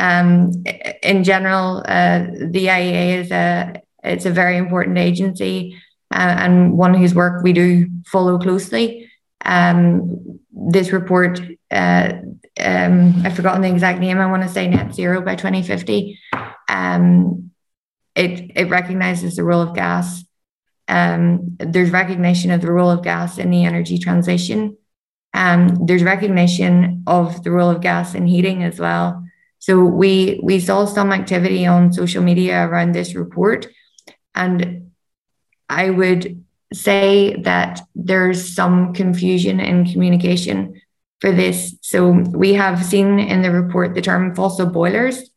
Um, 0.00 0.64
in 1.02 1.24
general, 1.24 1.84
uh, 1.86 2.26
the 2.40 2.66
IEA 2.66 3.18
is 3.18 3.30
a 3.30 3.74
it's 4.02 4.24
a 4.24 4.30
very 4.30 4.56
important 4.56 4.96
agency 4.96 5.78
uh, 6.10 6.36
and 6.38 6.76
one 6.76 6.94
whose 6.94 7.14
work 7.14 7.42
we 7.42 7.52
do 7.52 7.86
follow 8.06 8.38
closely. 8.38 9.10
Um, 9.44 10.40
this 10.50 10.90
report, 10.90 11.40
uh, 11.70 12.12
um, 12.58 13.22
I've 13.24 13.36
forgotten 13.36 13.62
the 13.62 13.70
exact 13.70 14.00
name. 14.00 14.18
I 14.18 14.30
want 14.30 14.42
to 14.42 14.48
say 14.48 14.68
net 14.68 14.94
zero 14.94 15.20
by 15.20 15.36
2050. 15.36 16.18
Um, 16.68 17.50
it 18.14 18.52
it 18.56 18.70
recognizes 18.70 19.36
the 19.36 19.44
role 19.44 19.60
of 19.60 19.74
gas. 19.74 20.24
Um, 20.88 21.56
there's 21.58 21.90
recognition 21.90 22.50
of 22.50 22.62
the 22.62 22.72
role 22.72 22.90
of 22.90 23.02
gas 23.02 23.38
in 23.38 23.50
the 23.50 23.64
energy 23.64 23.98
transition. 23.98 24.76
Um, 25.32 25.86
there's 25.86 26.02
recognition 26.02 27.04
of 27.06 27.44
the 27.44 27.50
role 27.50 27.70
of 27.70 27.82
gas 27.82 28.14
in 28.14 28.26
heating 28.26 28.64
as 28.64 28.80
well. 28.80 29.24
So 29.60 29.84
we 29.84 30.40
we 30.42 30.58
saw 30.58 30.86
some 30.86 31.12
activity 31.12 31.66
on 31.66 31.92
social 31.92 32.22
media 32.22 32.66
around 32.66 32.92
this 32.92 33.14
report, 33.14 33.68
and 34.34 34.90
I 35.68 35.90
would 35.90 36.42
say 36.72 37.36
that 37.42 37.82
there's 37.94 38.54
some 38.54 38.94
confusion 38.94 39.60
in 39.60 39.84
communication 39.84 40.80
for 41.20 41.30
this. 41.30 41.76
So 41.82 42.10
we 42.10 42.54
have 42.54 42.84
seen 42.84 43.18
in 43.18 43.42
the 43.42 43.50
report 43.50 43.94
the 43.94 44.00
term 44.00 44.34
fossil 44.34 44.66
boilers. 44.66 45.30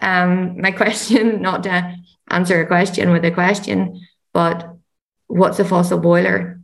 Um, 0.00 0.60
my 0.60 0.70
question, 0.82 1.42
not 1.42 1.64
to 1.64 1.96
answer 2.30 2.60
a 2.60 2.66
question 2.66 3.10
with 3.10 3.24
a 3.24 3.32
question, 3.32 4.00
but 4.32 4.76
what's 5.26 5.58
a 5.58 5.64
fossil 5.64 5.98
boiler? 5.98 6.60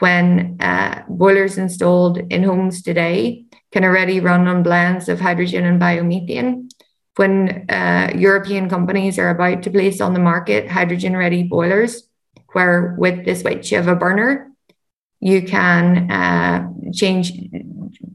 When 0.00 0.58
uh, 0.60 1.04
boilers 1.08 1.56
installed 1.56 2.18
in 2.18 2.42
homes 2.42 2.82
today 2.82 3.45
can 3.72 3.84
already 3.84 4.20
run 4.20 4.46
on 4.48 4.62
blends 4.62 5.08
of 5.08 5.20
hydrogen 5.20 5.64
and 5.64 5.80
biomethane. 5.80 6.70
When 7.16 7.68
uh, 7.70 8.12
European 8.14 8.68
companies 8.68 9.18
are 9.18 9.30
about 9.30 9.62
to 9.62 9.70
place 9.70 10.00
on 10.00 10.12
the 10.12 10.20
market 10.20 10.68
hydrogen 10.68 11.16
ready 11.16 11.42
boilers, 11.44 12.08
where 12.52 12.94
with 12.98 13.24
the 13.24 13.34
switch 13.34 13.72
of 13.72 13.88
a 13.88 13.96
burner, 13.96 14.50
you 15.20 15.42
can 15.42 16.10
uh, 16.10 16.68
change 16.92 17.32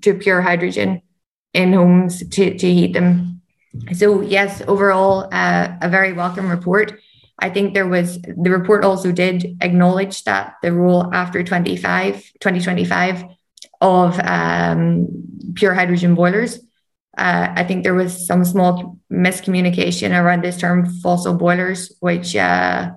to 0.02 0.14
pure 0.14 0.42
hydrogen 0.42 1.02
in 1.54 1.74
homes 1.74 2.28
to, 2.30 2.58
to 2.58 2.74
heat 2.74 2.94
them. 2.94 3.42
So, 3.94 4.22
yes, 4.22 4.62
overall, 4.68 5.28
uh, 5.32 5.76
a 5.82 5.90
very 5.90 6.14
welcome 6.14 6.50
report. 6.50 7.00
I 7.40 7.50
think 7.50 7.74
there 7.74 7.88
was 7.88 8.22
the 8.22 8.52
report 8.52 8.86
also 8.86 9.12
did 9.12 9.58
acknowledge 9.62 10.24
that 10.26 10.56
the 10.62 10.72
rule 10.72 11.10
after 11.12 11.44
25, 11.44 12.16
2025 12.40 13.24
of 13.82 14.20
um, 14.22 15.08
pure 15.56 15.74
hydrogen 15.74 16.16
boilers. 16.16 16.60
Uh, 17.18 17.52
I 17.56 17.64
think 17.64 17.84
there 17.84 17.94
was 17.94 18.26
some 18.26 18.46
small 18.46 18.98
miscommunication 19.12 20.16
around 20.16 20.44
this 20.44 20.58
term 20.58 20.88
fossil 21.02 21.34
boilers, 21.34 21.92
which 22.00 22.36
uh, 22.36 22.92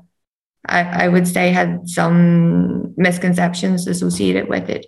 I, 0.66 0.80
I 1.04 1.08
would 1.08 1.26
say 1.26 1.50
had 1.50 1.88
some 1.88 2.94
misconceptions 2.96 3.88
associated 3.88 4.48
with 4.48 4.70
it. 4.70 4.86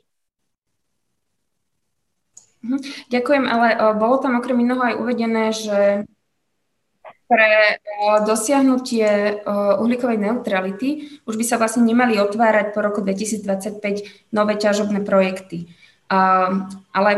Mhm. 2.67 2.79
Ďakujem, 3.11 3.45
ale 3.47 3.79
bolo 3.95 4.19
tam 4.19 4.39
okrem 4.39 4.59
iného 4.59 4.83
aj 4.83 4.95
uvedené, 4.99 5.55
že 5.55 6.07
pre 7.27 7.83
dosiahnutie 8.23 9.43
uhlíkovej 9.83 10.19
neutrality 10.19 11.19
už 11.27 11.35
by 11.35 11.45
sa 11.47 11.59
vlastne 11.59 11.83
nemali 11.83 12.23
otvárať 12.23 12.71
po 12.71 12.87
roku 12.87 13.03
2025 13.03 13.83
nové 14.31 14.55
ťažobné 14.55 15.03
projekty. 15.03 15.67
Ale 16.93 17.11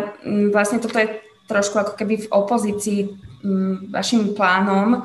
vlastne 0.52 0.80
toto 0.80 0.96
je 0.96 1.20
trošku 1.48 1.76
ako 1.80 1.92
keby 1.96 2.24
v 2.24 2.30
opozícii 2.32 3.00
vašim 3.92 4.32
plánom, 4.36 5.04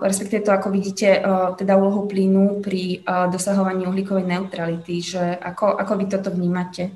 respektíve 0.00 0.40
to, 0.46 0.52
ako 0.54 0.72
vidíte 0.72 1.20
teda 1.58 1.76
úlohu 1.76 2.08
plynu 2.08 2.64
pri 2.64 3.04
dosahovaní 3.30 3.84
uhlíkovej 3.84 4.24
neutrality, 4.24 5.04
že 5.04 5.36
ako, 5.36 5.76
ako 5.78 5.92
vy 5.98 6.04
toto 6.08 6.30
vnímate? 6.32 6.90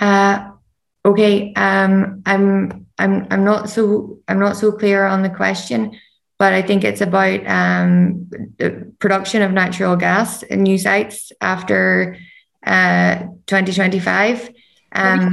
Uh, 0.00 0.56
okay, 1.04 1.52
um, 1.60 2.24
I'm 2.24 2.72
I'm 2.96 3.28
I'm 3.28 3.44
not 3.44 3.68
so 3.68 4.16
I'm 4.24 4.40
not 4.40 4.56
so 4.56 4.72
clear 4.72 5.04
on 5.04 5.20
the 5.20 5.28
question, 5.28 5.92
but 6.40 6.54
I 6.54 6.62
think 6.62 6.84
it's 6.84 7.02
about 7.02 7.46
um, 7.46 8.30
the 8.56 8.90
production 8.98 9.42
of 9.42 9.52
natural 9.52 9.94
gas 9.94 10.42
in 10.42 10.62
new 10.62 10.78
sites 10.78 11.32
after 11.42 12.16
uh, 12.64 13.16
2025. 13.46 14.48
Um, 14.92 15.30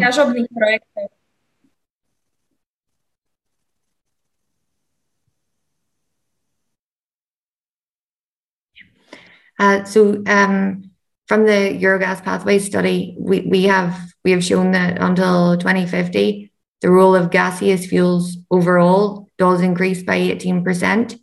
uh, 9.57 9.85
so 9.85 10.21
um, 10.27 10.91
from 11.29 11.45
the 11.45 11.79
Eurogas 11.81 12.21
pathway 12.21 12.59
study, 12.59 13.15
we, 13.17 13.47
we 13.49 13.63
have 13.63 13.97
we 14.25 14.31
have 14.31 14.43
shown 14.43 14.71
that 14.73 15.01
until 15.01 15.55
2050, 15.55 16.51
the 16.81 16.91
role 16.91 17.15
of 17.15 17.31
gaseous 17.31 17.85
fuels 17.85 18.37
overall 18.51 19.27
does 19.37 19.61
increase 19.61 20.03
by 20.03 20.19
18%. 20.19 21.19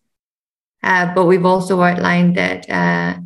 Uh, 0.82 1.14
but 1.14 1.24
we've 1.24 1.46
also 1.46 1.80
outlined 1.80 2.36
that 2.36 2.68
uh, 2.68 3.18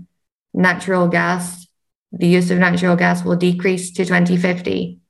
natural 0.55 1.09
gas, 1.09 1.67
the 2.12 2.27
use 2.27 2.51
of 2.51 2.59
natural 2.59 2.97
gas 2.97 3.25
will 3.25 3.37
decrease 3.37 3.91
to 3.93 4.05
2050 4.05 5.01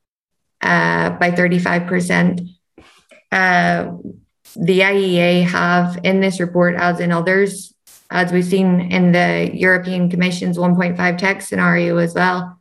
uh, 0.62 1.10
by 1.10 1.30
35%. 1.30 2.48
Uh, 3.30 3.92
the 4.56 4.80
IEA 4.80 5.44
have 5.44 6.00
in 6.04 6.20
this 6.20 6.40
report, 6.40 6.74
as 6.76 7.00
in 7.00 7.12
others, 7.12 7.74
as 8.10 8.32
we've 8.32 8.44
seen 8.44 8.80
in 8.80 9.12
the 9.12 9.50
European 9.52 10.08
Commission's 10.08 10.56
1.5 10.56 11.18
tech 11.18 11.42
scenario 11.42 11.98
as 11.98 12.14
well, 12.14 12.57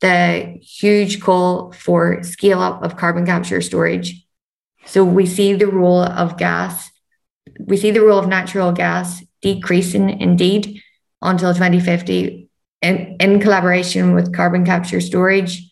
the 0.00 0.58
huge 0.60 1.20
call 1.20 1.72
for 1.72 2.22
scale 2.22 2.60
up 2.60 2.82
of 2.82 2.96
carbon 2.96 3.26
capture 3.26 3.60
storage. 3.60 4.24
So 4.86 5.04
we 5.04 5.26
see 5.26 5.54
the 5.54 5.66
role 5.66 6.02
of 6.02 6.38
gas, 6.38 6.90
we 7.60 7.76
see 7.76 7.90
the 7.90 8.02
role 8.02 8.18
of 8.18 8.28
natural 8.28 8.72
gas 8.72 9.22
decreasing 9.42 10.20
indeed 10.20 10.80
until 11.20 11.52
2050 11.52 12.48
in, 12.82 13.16
in 13.18 13.40
collaboration 13.40 14.14
with 14.14 14.34
carbon 14.34 14.64
capture 14.64 15.00
storage 15.00 15.68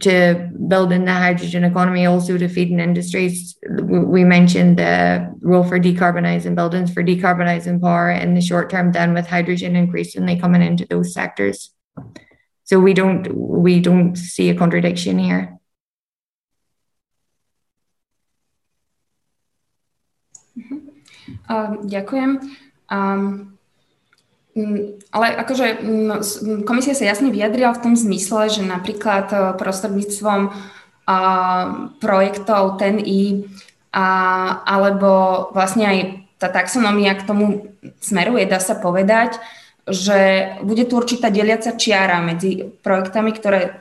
to 0.00 0.50
build 0.68 0.92
in 0.92 1.04
the 1.04 1.12
hydrogen 1.12 1.64
economy, 1.64 2.06
also 2.06 2.38
to 2.38 2.48
feed 2.48 2.70
in 2.70 2.78
industries. 2.78 3.56
We 3.68 4.24
mentioned 4.24 4.78
the 4.78 5.34
role 5.40 5.64
for 5.64 5.80
decarbonising 5.80 6.54
buildings, 6.54 6.92
for 6.92 7.02
decarbonising 7.02 7.80
power 7.80 8.10
in 8.10 8.34
the 8.34 8.40
short 8.40 8.70
term, 8.70 8.92
then 8.92 9.14
with 9.14 9.26
hydrogen 9.26 9.76
increasingly 9.76 10.38
coming 10.38 10.62
into 10.62 10.86
those 10.86 11.12
sectors. 11.12 11.70
So 12.68 12.76
we 12.76 12.92
don't 12.92 13.24
we 13.32 13.80
don't 13.80 14.12
see 14.12 14.52
a 14.52 14.54
contradiction 14.54 15.16
here. 15.16 15.56
Uh, 21.48 21.80
ďakujem. 21.88 22.44
Um, 22.92 23.56
ale 25.16 25.26
akože 25.38 25.80
komisia 26.68 26.92
sa 26.92 27.08
jasne 27.08 27.32
vyjadrila 27.32 27.72
v 27.72 27.82
tom 27.88 27.94
zmysle, 27.94 28.50
že 28.50 28.66
napríklad 28.66 29.30
e, 29.30 29.36
prostredníctvom 29.54 30.50
projektov 32.02 32.76
TEN-I 32.76 33.46
alebo 34.66 35.46
vlastne 35.54 35.84
aj 35.86 35.98
tá 36.42 36.50
taxonomia 36.50 37.16
k 37.16 37.24
tomu 37.24 37.70
smeruje, 38.02 38.50
dá 38.50 38.60
sa 38.60 38.76
povedať, 38.76 39.38
že 39.88 40.52
bude 40.62 40.84
tu 40.84 41.00
určitá 41.00 41.32
deliaca 41.32 41.74
čiara 41.74 42.20
medzi 42.20 42.64
projektami, 42.84 43.32
ktoré 43.32 43.80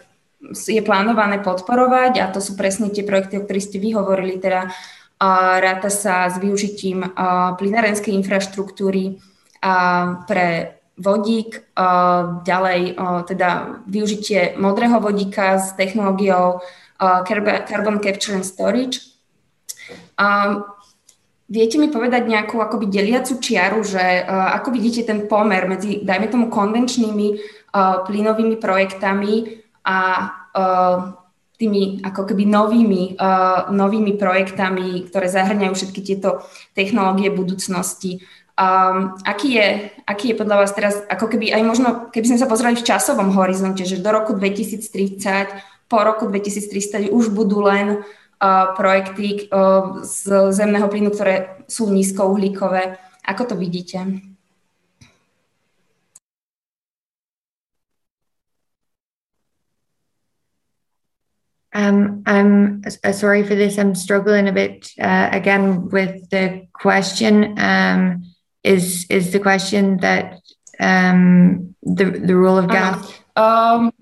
je 0.53 0.81
plánované 0.85 1.41
podporovať 1.41 2.21
a 2.21 2.29
to 2.31 2.39
sú 2.39 2.53
presne 2.53 2.93
tie 2.93 3.01
projekty, 3.03 3.41
o 3.41 3.43
ktorých 3.43 3.65
ste 3.67 3.81
vy 3.81 3.91
teda 4.37 4.71
ráta 5.61 5.89
sa 5.89 6.29
s 6.29 6.37
využitím 6.37 7.01
plynárenskej 7.57 8.13
infraštruktúry, 8.13 9.17
pre 10.29 10.77
vodík, 11.01 11.73
ďalej 12.45 12.81
teda 13.25 13.81
využitie 13.89 14.53
modrého 14.61 15.01
vodíka 15.01 15.57
s 15.57 15.73
technológiou 15.73 16.61
Carbon 17.65 17.97
Capture 17.97 18.37
and 18.37 18.45
Storage. 18.45 19.01
Viete 21.47 21.79
mi 21.79 21.87
povedať 21.87 22.27
nejakú 22.27 22.59
akoby 22.59 22.91
deliacu 22.91 23.39
čiaru, 23.39 23.79
že 23.79 24.03
ako 24.27 24.67
vidíte 24.67 25.07
ten 25.07 25.31
pomer 25.31 25.63
medzi, 25.63 26.03
dajme 26.03 26.27
tomu, 26.27 26.45
konvenčnými 26.51 27.39
plynovými 28.03 28.59
projektami 28.59 29.63
a 29.87 29.97
tými 31.57 32.05
ako 32.05 32.21
keby 32.29 32.45
novými, 32.45 33.17
uh, 33.17 33.73
novými 33.73 34.13
projektami, 34.15 35.09
ktoré 35.09 35.25
zahrňajú 35.25 35.73
všetky 35.73 36.01
tieto 36.05 36.45
technológie 36.77 37.33
budúcnosti. 37.33 38.21
Um, 38.57 39.17
aký, 39.25 39.57
je, 39.57 39.67
aký 40.05 40.33
je 40.33 40.39
podľa 40.39 40.55
vás 40.65 40.71
teraz, 40.73 41.01
ako 41.09 41.29
keby 41.29 41.53
aj 41.53 41.61
možno, 41.65 41.89
keby 42.13 42.25
sme 42.33 42.41
sa 42.41 42.49
pozreli 42.49 42.77
v 42.77 42.85
časovom 42.85 43.33
horizonte, 43.33 43.85
že 43.85 44.01
do 44.01 44.09
roku 44.09 44.37
2030, 44.37 45.89
po 45.89 45.99
roku 46.01 46.29
2030 46.29 47.09
už 47.09 47.33
budú 47.33 47.65
len 47.65 48.01
uh, 48.01 48.26
projekty 48.77 49.49
z 50.05 50.17
zemného 50.53 50.87
plynu, 50.87 51.09
ktoré 51.09 51.65
sú 51.65 51.89
nízkouhlíkové. 51.89 53.01
Ako 53.27 53.43
to 53.43 53.55
vidíte? 53.57 54.21
Um, 61.77 62.23
I'm 62.25 62.81
uh, 63.03 63.11
sorry 63.11 63.43
for 63.43 63.53
this. 63.53 63.77
I'm 63.77 63.93
struggling 63.93 64.47
a 64.47 64.51
bit 64.51 64.89
uh, 64.99 65.29
again 65.31 65.89
with 65.89 66.27
the 66.31 66.65
question. 66.73 67.53
Um, 67.59 68.23
is 68.63 69.05
is 69.11 69.31
the 69.31 69.39
question 69.39 69.97
that 69.97 70.41
um, 70.79 71.75
the 71.83 72.05
the 72.05 72.35
role 72.35 72.57
of 72.57 72.67
gas? 72.67 73.05
Um, 73.35 73.93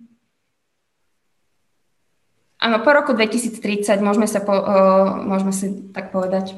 áno, 2.66 2.82
po 2.82 2.90
roku 2.90 3.14
2030 3.14 4.02
môžeme 4.02 4.26
sa 4.26 4.42
po, 4.42 4.58
uh, 4.58 5.22
môžeme 5.22 5.54
si 5.54 5.94
tak 5.94 6.10
povedať. 6.10 6.58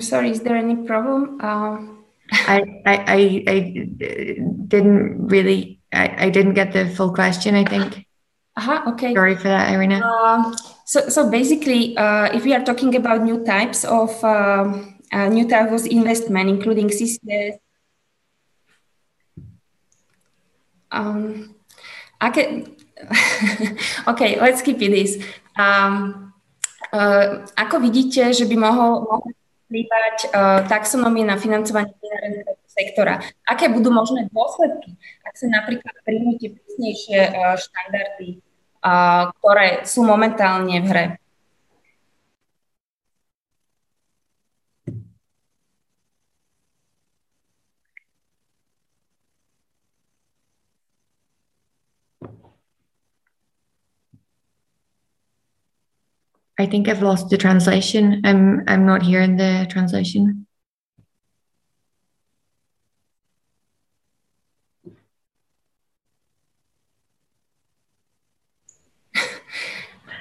I'm 0.00 0.06
sorry, 0.06 0.30
is 0.30 0.40
there 0.40 0.56
any 0.56 0.76
problem? 0.88 1.36
Uh, 1.44 1.76
I, 2.32 2.82
I, 2.86 2.96
I, 3.06 3.44
I 3.46 3.58
didn't 4.66 5.28
really, 5.28 5.78
I, 5.92 6.24
I 6.24 6.30
didn't 6.30 6.54
get 6.54 6.72
the 6.72 6.88
full 6.88 7.12
question, 7.12 7.54
I 7.54 7.64
think. 7.64 8.06
Uh-huh, 8.56 8.92
okay. 8.92 9.12
Sorry 9.12 9.36
for 9.36 9.48
that, 9.48 9.70
Irina. 9.70 10.00
Uh, 10.02 10.56
so, 10.86 11.10
so 11.10 11.30
basically, 11.30 11.98
uh, 11.98 12.32
if 12.32 12.46
we 12.46 12.54
are 12.54 12.64
talking 12.64 12.96
about 12.96 13.24
new 13.24 13.44
types 13.44 13.84
of 13.84 14.08
um, 14.24 14.98
uh, 15.12 15.28
new 15.28 15.46
types 15.46 15.84
of 15.84 15.92
investment, 15.92 16.48
including 16.48 16.88
CCS, 16.88 17.58
um, 20.90 21.54
can. 22.32 22.74
okay, 24.08 24.40
let's 24.40 24.62
keep 24.62 24.80
it 24.80 24.90
this. 24.92 25.22
Um, 25.58 26.32
uh, 26.90 27.44
ako 27.56 27.84
vidíte, 27.84 28.32
že 28.32 28.48
by 28.48 28.56
mohol, 28.56 29.04
mohol 29.04 29.39
vplývať 29.70 30.16
uh, 30.34 30.66
taxonomie 30.66 31.22
na 31.22 31.38
financovanie 31.38 31.94
plynárenského 31.94 32.58
sektora? 32.66 33.14
Aké 33.46 33.70
budú 33.70 33.94
možné 33.94 34.26
dôsledky, 34.34 34.98
ak 35.22 35.34
sa 35.38 35.46
napríklad 35.46 35.94
príjmú 36.02 36.34
tie 36.42 36.50
prísnejšie 36.50 37.18
uh, 37.30 37.54
štandardy, 37.54 38.42
uh, 38.82 39.30
ktoré 39.38 39.86
sú 39.86 40.02
momentálne 40.02 40.82
v 40.82 40.86
hre? 40.90 41.04
I 56.60 56.66
think 56.66 56.88
I've 56.88 57.00
lost 57.00 57.30
the 57.32 57.38
translation. 57.40 58.20
I'm 58.22 58.68
I'm 58.68 58.84
not 58.84 59.00
hearing 59.00 59.40
the 59.40 59.64
translation. 59.72 60.44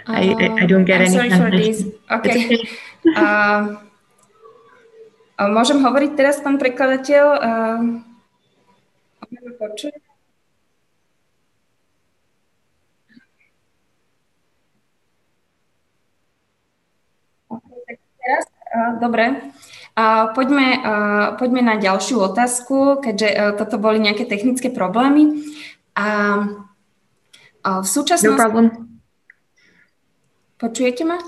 I, 0.08 0.32
I 0.64 0.66
don't 0.66 0.86
get 0.86 1.02
I'm 1.02 1.12
any 1.12 1.16
sorry 1.20 1.30
for 1.30 1.52
this. 1.52 1.86
Okay. 2.10 2.66
uh, 3.20 3.78
môžem 5.44 5.84
hovoriť 5.84 6.12
teraz, 6.16 6.40
pán 6.40 6.58
prekladateľ? 6.58 7.26
Uh, 7.38 8.02
počuť? 9.60 10.09
Dobre. 19.02 19.54
Poďme, 20.36 20.68
poďme 21.36 21.62
na 21.66 21.76
ďalšiu 21.76 22.24
otázku, 22.24 23.04
keďže 23.04 23.30
e, 23.30 23.38
toto 23.60 23.76
boli 23.76 24.00
nejaké 24.00 24.24
technické 24.24 24.72
problémy. 24.72 25.44
A 25.92 26.08
v 27.84 27.88
súčasnosti... 27.88 28.32
No 28.32 28.40
problem. 28.40 28.66
Počujete 30.56 31.04
ma? 31.04 31.20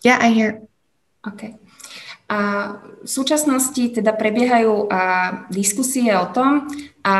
Yeah, 0.00 0.16
I 0.20 0.32
hear. 0.32 0.64
OK. 1.28 1.56
A 2.28 2.38
v 3.04 3.08
súčasnosti 3.08 4.00
teda 4.00 4.16
prebiehajú 4.16 4.88
diskusie 5.52 6.08
o 6.16 6.32
tom, 6.32 6.64
a 7.04 7.16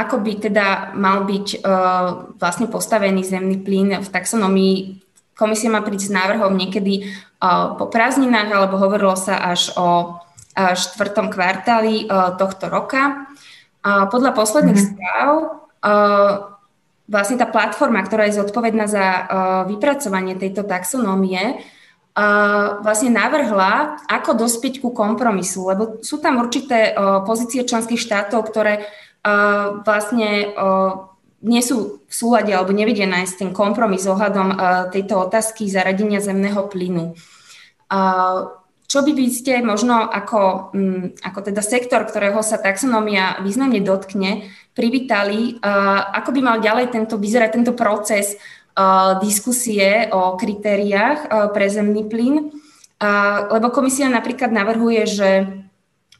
ako 0.00 0.24
by 0.24 0.32
teda 0.48 0.96
mal 0.96 1.28
byť 1.28 1.60
uh, 1.60 2.32
vlastne 2.40 2.72
postavený 2.72 3.20
zemný 3.20 3.60
plyn 3.60 4.00
v 4.00 4.08
taxonomii 4.08 5.05
Komisia 5.36 5.68
má 5.68 5.84
prísť 5.84 6.08
s 6.08 6.16
návrhom 6.16 6.56
niekedy 6.56 7.12
uh, 7.12 7.76
po 7.76 7.92
prázdninách, 7.92 8.48
alebo 8.48 8.80
hovorilo 8.80 9.14
sa 9.14 9.36
až 9.52 9.76
o 9.76 10.16
uh, 10.16 10.72
štvrtom 10.74 11.28
kvartáli 11.28 12.08
uh, 12.08 12.34
tohto 12.40 12.72
roka. 12.72 13.28
Podľa 13.86 14.34
posledných 14.34 14.74
mm-hmm. 14.82 14.98
správ 14.98 15.30
vlastne 17.06 17.38
tá 17.38 17.46
platforma, 17.46 18.02
ktorá 18.02 18.26
je 18.26 18.42
zodpovedná 18.42 18.90
za 18.90 19.06
vypracovanie 19.70 20.34
tejto 20.34 20.66
taxonómie, 20.66 21.62
vlastne 22.82 23.14
navrhla, 23.14 24.02
ako 24.10 24.42
dospieť 24.42 24.82
ku 24.82 24.90
kompromisu, 24.90 25.70
lebo 25.70 25.82
sú 26.02 26.18
tam 26.18 26.42
určité 26.42 26.98
pozície 27.22 27.62
členských 27.62 28.02
štátov, 28.02 28.42
ktoré 28.50 28.90
vlastne 29.86 30.50
nie 31.46 31.62
sú 31.62 32.02
v 32.02 32.12
súlade 32.12 32.50
alebo 32.50 32.74
nevedia 32.74 33.06
nájsť 33.06 33.34
ten 33.38 33.50
kompromis 33.54 34.02
ohľadom 34.02 34.48
uh, 34.50 34.58
tejto 34.90 35.30
otázky 35.30 35.70
zaradenia 35.70 36.18
zemného 36.18 36.66
plynu. 36.66 37.14
Uh, 37.86 38.50
čo 38.86 39.02
by 39.02 39.14
by 39.14 39.26
ste 39.30 39.62
možno 39.62 39.98
ako, 40.10 40.74
um, 40.74 41.14
ako 41.22 41.38
teda 41.46 41.62
sektor, 41.62 42.02
ktorého 42.02 42.42
sa 42.42 42.58
taxonomia 42.58 43.38
významne 43.46 43.78
dotkne, 43.78 44.50
privítali, 44.74 45.58
uh, 45.62 46.10
ako 46.18 46.34
by 46.34 46.40
mal 46.42 46.58
ďalej 46.58 46.90
tento, 46.90 47.14
vyzerať 47.14 47.50
tento 47.54 47.72
proces 47.78 48.34
uh, 48.34 49.22
diskusie 49.22 50.10
o 50.10 50.34
kritériách 50.34 51.18
uh, 51.30 51.30
pre 51.54 51.70
zemný 51.70 52.10
plyn, 52.10 52.50
lebo 53.52 53.68
komisia 53.76 54.08
napríklad 54.08 54.48
navrhuje, 54.56 55.04
že 55.04 55.30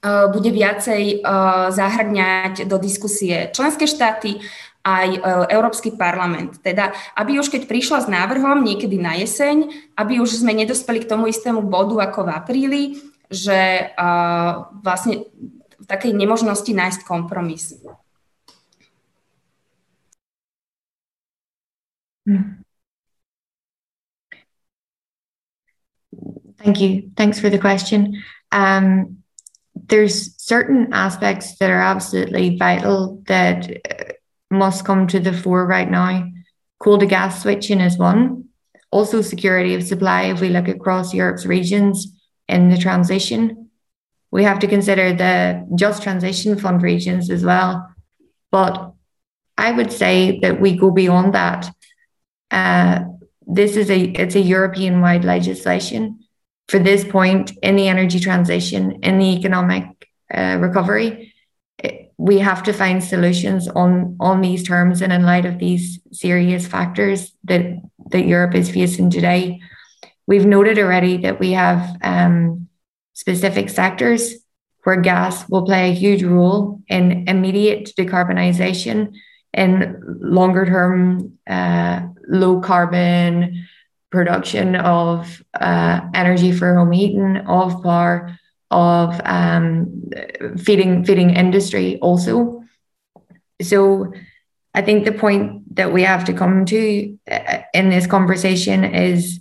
bude 0.05 0.53
viacej 0.53 1.25
zahrňať 1.73 2.69
do 2.69 2.77
diskusie 2.77 3.49
členské 3.49 3.89
štáty, 3.89 4.45
aj 4.87 5.09
e, 5.11 5.21
Európsky 5.51 5.91
parlament. 5.99 6.63
Teda, 6.63 6.95
aby 7.19 7.43
už 7.43 7.51
keď 7.51 7.67
prišla 7.67 8.07
s 8.07 8.09
návrhom 8.09 8.63
niekedy 8.63 9.03
na 9.03 9.19
jeseň, 9.19 9.67
aby 9.99 10.23
už 10.23 10.47
sme 10.47 10.55
nedospeli 10.55 11.03
k 11.03 11.11
tomu 11.11 11.27
istému 11.27 11.67
bodu 11.67 12.07
ako 12.07 12.31
v 12.31 12.31
apríli, 12.31 12.83
že 13.27 13.91
uh, 13.99 14.71
vlastne 14.87 15.27
v 15.83 15.87
takej 15.91 16.15
nemožnosti 16.15 16.71
nájsť 16.71 17.01
kompromis. 17.03 17.75
Hmm. 22.23 22.63
Thank 26.63 26.79
you. 26.79 27.11
Thanks 27.19 27.43
for 27.43 27.51
the 27.51 27.59
question. 27.59 28.23
Um, 28.51 29.19
there's 29.75 30.35
certain 30.39 30.93
aspects 30.93 31.59
that 31.59 31.71
are 31.71 31.83
absolutely 31.83 32.57
vital 32.57 33.23
that 33.27 33.69
must 34.51 34.85
come 34.85 35.07
to 35.09 35.21
the 35.21 35.33
fore 35.33 35.67
right 35.67 35.91
now. 35.91 36.25
Coal 36.79 36.99
to 36.99 37.07
gas 37.07 37.43
switching 37.43 37.81
is 37.81 37.99
one. 37.99 38.45
Also, 38.91 39.21
security 39.21 39.75
of 39.75 39.83
supply, 39.83 40.25
if 40.25 40.41
we 40.41 40.49
look 40.49 40.69
across 40.69 41.15
Europe's 41.15 41.47
regions 41.47 42.13
in 42.49 42.69
the 42.69 42.79
transition, 42.79 43.71
we 44.31 44.45
have 44.45 44.59
to 44.61 44.67
consider 44.67 45.13
the 45.13 45.67
just 45.75 46.03
transition 46.03 46.59
fund 46.59 46.83
regions 46.83 47.31
as 47.31 47.45
well. 47.45 47.89
But 48.51 48.93
I 49.59 49.73
would 49.73 49.93
say 49.93 50.39
that 50.41 50.61
we 50.61 50.77
go 50.77 50.91
beyond 50.91 51.35
that. 51.35 51.71
Uh, 52.51 53.01
this 53.47 53.77
is 53.77 53.91
a 53.91 54.01
it's 54.01 54.35
a 54.35 54.41
European 54.41 55.01
wide 55.01 55.25
legislation 55.25 56.21
for 56.69 56.79
this 56.79 57.05
point 57.05 57.53
in 57.63 57.77
the 57.77 57.89
energy 57.89 58.21
transition 58.21 59.03
in 59.03 59.19
the 59.19 59.37
economic 59.37 59.85
uh, 60.33 60.59
recovery. 60.61 61.26
We 62.19 62.39
have 62.39 62.63
to 62.65 62.73
find 62.73 63.03
solutions 63.03 63.69
on 63.69 64.17
on 64.21 64.41
these 64.41 64.63
terms 64.63 65.03
and 65.03 65.13
in 65.13 65.23
light 65.23 65.45
of 65.45 65.59
these 65.59 66.01
serious 66.13 66.67
factors 66.67 67.33
that 67.45 67.63
that 68.11 68.27
Europe 68.27 68.55
is 68.55 68.71
facing 68.71 69.11
today. 69.11 69.61
We've 70.27 70.47
noted 70.47 70.79
already 70.79 71.19
that 71.19 71.39
we 71.39 71.53
have 71.53 71.97
um, 72.03 72.69
specific 73.13 73.69
sectors 73.69 74.35
where 74.85 75.01
gas 75.01 75.49
will 75.49 75.65
play 75.65 75.91
a 75.91 75.95
huge 75.95 76.23
role 76.23 76.81
in 76.89 77.29
immediate 77.29 77.91
decarbonisation 77.99 79.13
and 79.53 79.97
longer 80.21 80.65
term 80.65 81.39
uh, 81.49 82.03
low 82.29 82.61
carbon 82.61 83.67
production 84.11 84.77
of 84.77 85.43
uh, 85.61 86.01
energy 86.15 86.53
for 86.53 86.75
home 86.75 86.93
heating, 86.93 87.37
of 87.37 87.83
power, 87.83 88.39
of 88.71 89.21
um, 89.25 90.11
feeding 90.59 91.05
feeding 91.05 91.31
industry 91.31 91.99
also. 92.01 92.65
So 93.63 94.13
I 94.75 94.83
think 94.83 95.05
the 95.05 95.13
point 95.13 95.75
that 95.77 95.93
we 95.93 96.03
have 96.03 96.25
to 96.27 96.33
come 96.33 96.65
to 96.67 97.19
uh, 97.31 97.59
in 97.73 97.89
this 97.91 98.07
conversation 98.07 98.85
is 98.85 99.41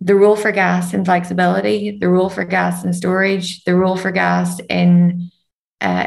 the 0.00 0.14
rule 0.14 0.36
for 0.36 0.52
gas 0.52 0.94
and 0.94 1.04
flexibility, 1.04 1.98
the 1.98 2.08
rule 2.08 2.30
for 2.30 2.44
gas 2.44 2.84
and 2.84 2.94
storage, 2.94 3.64
the 3.64 3.74
rule 3.74 3.96
for 3.96 4.10
gas 4.10 4.60
in 4.68 5.30
uh, 5.80 6.06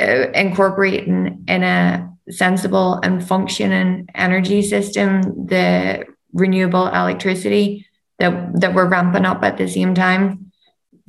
uh, 0.00 0.30
incorporating 0.34 1.44
in 1.48 1.62
a 1.62 2.10
sensible 2.30 3.00
and 3.02 3.26
functioning 3.26 4.08
energy 4.14 4.62
system 4.62 5.46
the 5.46 6.04
renewable 6.32 6.86
electricity 6.86 7.86
that 8.18 8.60
that 8.60 8.74
we're 8.74 8.88
ramping 8.88 9.24
up 9.24 9.42
at 9.42 9.58
the 9.58 9.68
same 9.68 9.94
time. 9.94 10.51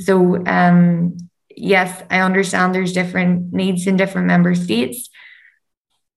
So 0.06 0.44
um, 0.46 1.18
yes, 1.56 2.04
I 2.10 2.20
understand 2.20 2.74
there's 2.74 2.94
different 2.94 3.54
needs 3.54 3.88
in 3.88 3.98
different 3.98 4.28
member 4.28 4.56
states. 4.56 5.10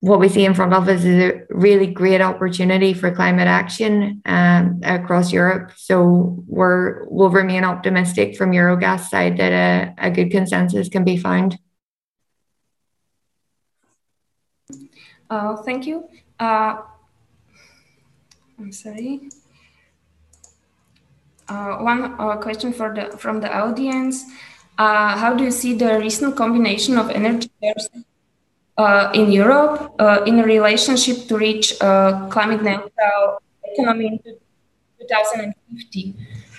What 0.01 0.21
we 0.21 0.29
see 0.29 0.45
in 0.45 0.55
front 0.55 0.75
of 0.75 0.89
us 0.89 1.05
is 1.05 1.33
a 1.33 1.41
really 1.49 1.87
great 1.87 2.21
opportunity 2.21 2.93
for 2.93 3.11
climate 3.15 3.49
action 3.49 4.23
um, 4.27 4.81
across 4.85 5.33
Europe. 5.33 5.73
So 5.77 6.45
we're 6.47 7.07
we'll 7.09 7.31
remain 7.31 7.65
optimistic 7.65 8.37
from 8.37 8.53
Eurogas 8.53 9.09
side 9.09 9.39
that 9.39 9.53
a, 9.53 10.07
a 10.07 10.11
good 10.11 10.31
consensus 10.31 10.89
can 10.89 11.03
be 11.03 11.17
found. 11.17 11.59
Uh, 15.29 15.57
thank 15.57 15.87
you. 15.87 16.09
Uh, 16.39 16.83
I'm 18.59 18.73
sorry. 18.73 19.29
Uh, 21.49 21.79
one 21.79 22.15
uh, 22.19 22.37
question 22.39 22.73
for 22.73 22.93
the 22.93 23.17
from 23.19 23.41
the 23.41 23.47
audience. 23.47 24.25
Uh, 24.79 25.17
how 25.17 25.33
do 25.33 25.45
you 25.45 25.51
see 25.51 25.75
the 25.75 25.99
recent 25.99 26.37
combination 26.37 26.99
of 26.99 27.09
energy 27.11 27.49
uh, 28.77 29.11
in 29.15 29.31
Europe 29.31 29.95
in 30.27 30.41
a 30.41 30.45
relationship 30.45 31.29
to 31.29 31.39
reach 31.39 31.73
a 31.81 32.29
climate 32.31 32.63
neutral 32.63 33.41
economy 33.65 34.21
in 34.25 34.37
2050? 34.99 36.15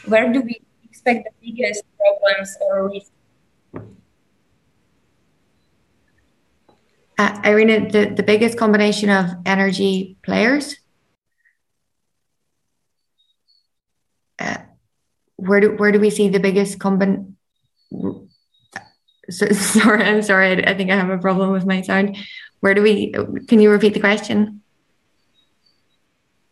Where 0.08 0.32
do 0.32 0.42
we 0.42 0.62
expect 0.90 1.28
the 1.28 1.32
biggest 1.44 1.84
problems 2.00 2.58
or 2.62 2.90
risks? 2.90 3.12
Uh, 7.20 7.42
Irina, 7.44 7.90
the, 7.90 8.14
the 8.16 8.24
biggest 8.24 8.58
combination 8.58 9.10
of 9.10 9.26
energy 9.46 10.16
players. 10.24 10.78
Where 15.38 15.62
do 15.62 15.72
where 15.78 15.92
do 15.92 16.00
we 16.00 16.10
see 16.10 16.28
the 16.30 16.40
biggest 16.40 16.80
combin? 16.80 17.38
So, 19.30 19.48
sorry, 19.52 20.04
I'm 20.04 20.22
sorry. 20.22 20.68
I, 20.68 20.74
think 20.74 20.92
I 20.92 20.96
have 20.96 21.10
a 21.10 21.18
problem 21.18 21.52
with 21.52 21.66
my 21.66 21.82
sound. 21.82 22.18
Where 22.60 22.74
do 22.74 22.82
we? 22.82 23.14
Can 23.48 23.62
you 23.62 23.72
repeat 23.72 23.94
the 23.94 24.00
question? 24.00 24.62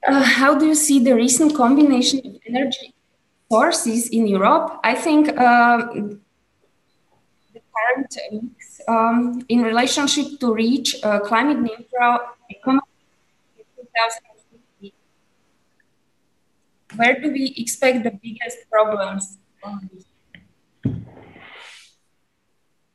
Uh, 0.07 0.21
how 0.21 0.53
do 0.53 0.67
you 0.67 0.75
see 0.75 1.03
the 1.03 1.15
recent 1.15 1.55
combination 1.55 2.21
of 2.25 2.37
energy 2.47 2.93
sources 3.49 4.09
in 4.09 4.27
Europe? 4.27 4.79
I 4.83 4.93
think 4.93 5.29
uh, 5.29 5.77
the 7.53 7.61
current 7.73 8.17
mix 8.31 8.81
um, 8.87 9.43
in 9.49 9.63
relationship 9.63 10.39
to 10.41 10.53
reach 10.53 11.03
uh, 11.03 11.21
climate 11.21 11.57
neutral 11.57 12.19
economy 12.49 12.85
in 13.57 13.65
2050? 13.77 14.34
Where 16.95 17.19
do 17.19 17.31
we 17.31 17.53
expect 17.57 18.03
the 18.03 18.11
biggest 18.11 18.57
problems 18.71 19.37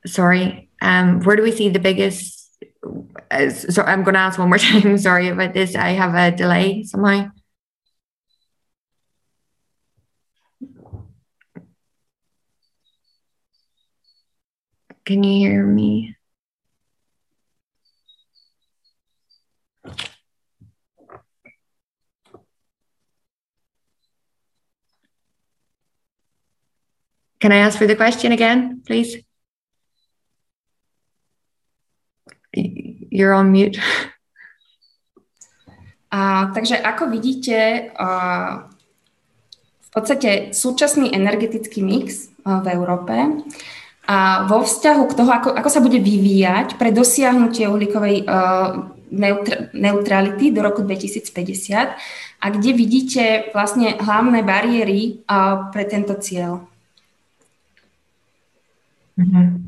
Sorry, 0.06 0.70
um, 0.80 1.20
where 1.20 1.36
do 1.36 1.42
we 1.42 1.52
see 1.52 1.68
the 1.68 1.78
biggest? 1.78 2.56
Uh, 3.30 3.50
so 3.50 3.82
I'm 3.82 4.02
going 4.02 4.14
to 4.14 4.20
ask 4.20 4.38
one 4.38 4.48
more 4.48 4.58
time. 4.58 4.96
Sorry 4.96 5.28
about 5.28 5.52
this. 5.52 5.74
I 5.74 5.90
have 5.90 6.14
a 6.14 6.34
delay 6.34 6.82
somehow. 6.84 7.30
Can 15.04 15.22
you 15.22 15.38
hear 15.38 15.66
me? 15.66 16.16
Can 27.40 27.52
I 27.52 27.64
ask 27.64 27.78
for 27.78 27.88
the 27.88 27.96
question 27.96 28.32
again, 28.32 28.82
please? 28.84 29.16
You're 32.52 33.32
on 33.32 33.50
mute. 33.50 33.80
Uh, 36.10 36.50
takže 36.50 36.74
ako 36.74 37.06
vidíte, 37.06 37.86
uh, 37.94 38.66
v 39.78 39.88
podstate 39.94 40.50
súčasný 40.50 41.14
energetický 41.14 41.86
mix 41.86 42.34
uh, 42.42 42.58
v 42.58 42.74
Európe 42.74 43.14
a 44.10 44.42
vo 44.50 44.66
vzťahu 44.66 45.02
k 45.06 45.14
toho, 45.14 45.30
ako, 45.30 45.48
ako 45.54 45.70
sa 45.70 45.78
bude 45.78 46.02
vyvíjať 46.02 46.82
pre 46.82 46.90
dosiahnutie 46.90 47.70
uhlíkovej 47.70 48.26
uh, 48.26 48.90
neutra- 49.14 49.70
neutrality 49.70 50.50
do 50.50 50.66
roku 50.66 50.82
2050 50.82 51.94
a 52.42 52.46
kde 52.50 52.70
vidíte 52.74 53.54
vlastne 53.54 53.94
hlavné 53.94 54.42
bariéry 54.42 55.22
uh, 55.30 55.70
pre 55.70 55.86
tento 55.86 56.18
cieľ? 56.18 56.69
Mm-hmm. 59.20 59.66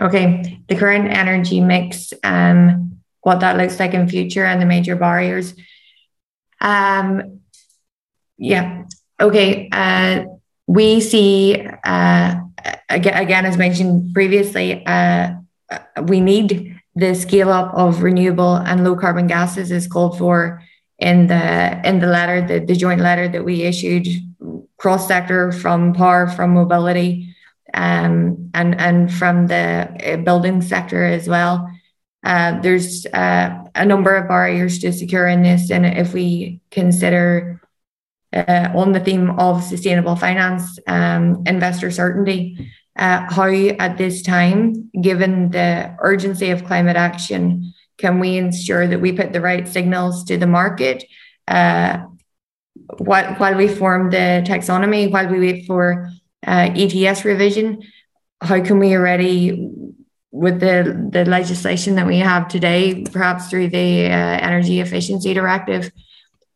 Okay, 0.00 0.62
the 0.68 0.76
current 0.76 1.10
energy 1.10 1.60
mix, 1.60 2.12
um, 2.22 3.00
what 3.22 3.40
that 3.40 3.56
looks 3.56 3.80
like 3.80 3.94
in 3.94 4.08
future 4.08 4.44
and 4.44 4.62
the 4.62 4.66
major 4.66 4.94
barriers. 4.94 5.54
Um, 6.60 7.40
yeah, 8.36 8.84
okay. 9.20 9.68
Uh, 9.72 10.24
we 10.68 11.00
see 11.00 11.66
uh, 11.84 12.36
again, 12.88 13.46
as 13.46 13.56
mentioned 13.56 14.14
previously, 14.14 14.84
uh, 14.86 15.34
we 16.02 16.20
need 16.20 16.76
the 16.94 17.14
scale 17.14 17.50
up 17.50 17.74
of 17.74 18.02
renewable 18.02 18.56
and 18.56 18.84
low 18.84 18.96
carbon 18.96 19.26
gases 19.26 19.70
is 19.70 19.86
called 19.86 20.18
for 20.18 20.62
in 20.98 21.28
the 21.28 21.80
in 21.86 22.00
the 22.00 22.06
letter, 22.06 22.46
the, 22.46 22.64
the 22.64 22.74
joint 22.74 23.00
letter 23.00 23.28
that 23.28 23.44
we 23.44 23.62
issued 23.62 24.06
cross 24.78 25.06
sector 25.06 25.52
from 25.52 25.92
power, 25.92 26.26
from 26.28 26.54
mobility, 26.54 27.34
um, 27.74 28.50
and 28.54 28.78
and 28.80 29.12
from 29.12 29.46
the 29.46 29.88
uh, 30.04 30.16
building 30.18 30.62
sector 30.62 31.04
as 31.04 31.28
well. 31.28 31.68
Uh, 32.24 32.60
there's 32.60 33.06
uh, 33.06 33.64
a 33.74 33.86
number 33.86 34.16
of 34.16 34.28
barriers 34.28 34.78
to 34.80 34.92
securing 34.92 35.42
this, 35.42 35.70
and 35.70 35.86
if 35.86 36.12
we 36.12 36.60
consider 36.70 37.60
uh, 38.32 38.68
on 38.74 38.92
the 38.92 39.00
theme 39.00 39.30
of 39.38 39.62
sustainable 39.62 40.16
finance, 40.16 40.78
um, 40.86 41.42
investor 41.46 41.90
certainty, 41.90 42.70
uh, 42.96 43.32
how 43.32 43.48
at 43.78 43.96
this 43.96 44.22
time, 44.22 44.90
given 45.00 45.50
the 45.50 45.94
urgency 46.00 46.50
of 46.50 46.64
climate 46.64 46.96
action, 46.96 47.72
can 47.96 48.18
we 48.18 48.36
ensure 48.36 48.86
that 48.86 49.00
we 49.00 49.12
put 49.12 49.32
the 49.32 49.40
right 49.40 49.66
signals 49.66 50.24
to 50.24 50.36
the 50.36 50.46
market 50.46 51.04
uh, 51.46 51.98
while, 52.98 53.34
while 53.34 53.56
we 53.56 53.68
form 53.68 54.10
the 54.10 54.42
taxonomy, 54.46 55.10
while 55.10 55.28
we 55.28 55.40
wait 55.40 55.66
for 55.66 56.10
uh, 56.46 56.70
ETS 56.74 57.24
revision? 57.24 57.82
How 58.40 58.62
can 58.62 58.78
we 58.78 58.94
already, 58.94 59.70
with 60.30 60.60
the, 60.60 61.08
the 61.10 61.24
legislation 61.24 61.96
that 61.96 62.06
we 62.06 62.18
have 62.18 62.48
today, 62.48 63.04
perhaps 63.04 63.48
through 63.48 63.68
the 63.68 64.06
uh, 64.06 64.08
Energy 64.08 64.80
Efficiency 64.80 65.34
Directive, 65.34 65.90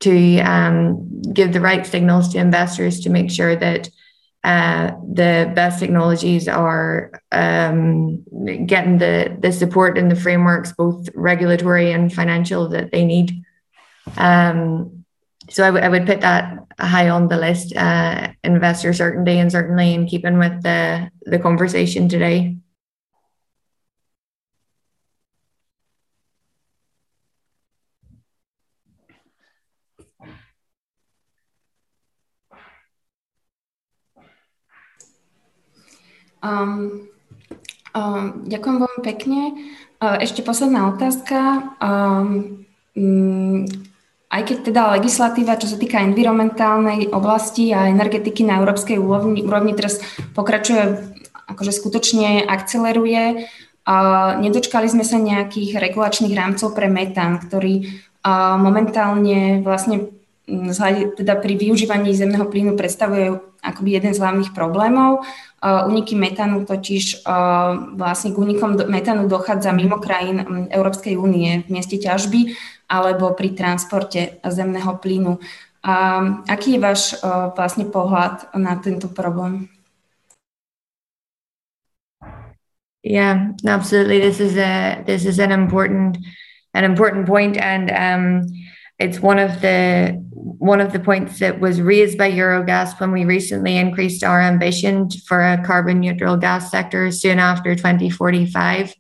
to 0.01 0.41
um, 0.41 1.23
give 1.33 1.53
the 1.53 1.61
right 1.61 1.87
signals 1.87 2.29
to 2.31 2.39
investors 2.39 3.01
to 3.01 3.11
make 3.11 3.31
sure 3.31 3.55
that 3.57 3.89
uh, 4.45 4.91
the 5.13 5.53
best 5.55 5.79
technologies 5.79 6.49
are 6.49 7.23
um, 7.31 8.25
getting 8.67 8.99
the, 8.99 9.37
the 9.39 9.53
support 9.53 9.97
and 9.97 10.11
the 10.11 10.17
frameworks, 10.17 10.73
both 10.73 11.09
regulatory 11.15 11.93
and 11.93 12.13
financial, 12.13 12.69
that 12.69 12.91
they 12.91 13.05
need. 13.05 13.45
Um, 14.17 15.02
so 15.53 15.65
I, 15.65 15.69
w- 15.69 15.85
I 15.85 15.89
would 15.89 16.07
put 16.07 16.23
that 16.23 16.65
high 16.81 17.09
on 17.11 17.29
the 17.29 17.37
list, 17.37 17.77
uh, 17.77 18.33
investor 18.43 18.93
certainty, 18.93 19.39
and 19.39 19.53
certainly 19.53 19.93
in 19.93 20.07
keeping 20.07 20.39
with 20.39 20.63
the, 20.63 21.11
the 21.27 21.39
conversation 21.39 22.09
today. 22.09 22.57
Um, 36.43 37.07
um, 37.95 38.43
ďakujem 38.51 38.77
veľmi 38.83 39.01
pekne. 39.05 39.43
Uh, 40.03 40.19
ešte 40.19 40.43
posledná 40.43 40.91
otázka. 40.91 41.71
Um, 41.79 42.67
um, 42.99 43.92
aj 44.33 44.43
keď 44.49 44.57
teda 44.73 44.83
legislatíva, 44.97 45.61
čo 45.61 45.69
sa 45.69 45.77
týka 45.77 46.01
environmentálnej 46.01 47.13
oblasti 47.13 47.77
a 47.77 47.93
energetiky 47.93 48.49
na 48.49 48.65
európskej 48.65 48.97
úrovni, 48.97 49.45
úrovni 49.45 49.77
teraz 49.77 50.01
pokračuje, 50.33 51.13
akože 51.53 51.73
skutočne 51.77 52.49
akceleruje, 52.49 53.45
uh, 53.45 54.41
nedočkali 54.41 54.89
sme 54.89 55.05
sa 55.05 55.21
nejakých 55.21 55.77
regulačných 55.77 56.33
rámcov 56.33 56.73
pre 56.73 56.89
metán, 56.89 57.45
ktorý 57.45 57.85
uh, 58.25 58.57
momentálne 58.57 59.61
vlastne 59.61 60.09
teda 61.17 61.39
pri 61.39 61.55
využívaní 61.55 62.11
zemného 62.19 62.51
plynu 62.51 62.75
predstavuje 62.75 63.39
akoby 63.63 63.91
jeden 63.95 64.11
z 64.11 64.19
hlavných 64.19 64.51
problémov. 64.51 65.23
Uniky 65.63 66.19
metánu 66.19 66.67
totiž 66.67 67.23
vlastne 67.95 68.35
k 68.35 68.37
unikom 68.43 68.75
metánu 68.91 69.31
dochádza 69.31 69.71
mimo 69.71 70.03
krajín 70.03 70.67
Európskej 70.67 71.15
únie 71.15 71.63
v 71.63 71.69
mieste 71.71 71.95
ťažby 71.95 72.59
alebo 72.93 73.33
pri 73.33 73.57
transporte 73.57 74.37
zemného 74.45 75.01
plynu. 75.01 75.41
Uh, 75.81 76.45
aký 76.47 76.77
je 76.77 76.85
váš 76.85 77.17
uh, 77.25 77.51
vlastne 77.57 77.89
pohľad 77.89 78.53
na 78.53 78.77
tento 78.79 79.09
problém? 79.09 79.73
Yeah, 83.03 83.51
absolutely. 83.67 84.21
This 84.21 84.39
is 84.39 84.55
a 84.57 85.03
this 85.03 85.25
is 85.27 85.41
an 85.41 85.51
important 85.51 86.19
an 86.75 86.85
important 86.85 87.27
point, 87.27 87.59
and 87.59 87.91
um, 87.91 88.47
it's 89.01 89.19
one 89.19 89.41
of 89.41 89.61
the 89.61 90.15
one 90.31 90.81
of 90.81 90.93
the 90.93 91.01
points 91.01 91.41
that 91.41 91.59
was 91.59 91.81
raised 91.81 92.17
by 92.17 92.31
Eurogas 92.31 92.99
when 93.01 93.11
we 93.11 93.25
recently 93.25 93.77
increased 93.77 94.23
our 94.23 94.41
ambition 94.41 95.11
for 95.27 95.43
a 95.43 95.63
carbon 95.65 95.99
neutral 95.99 96.37
gas 96.37 96.71
sector 96.71 97.11
soon 97.11 97.41
after 97.41 97.75
2045. 97.75 98.95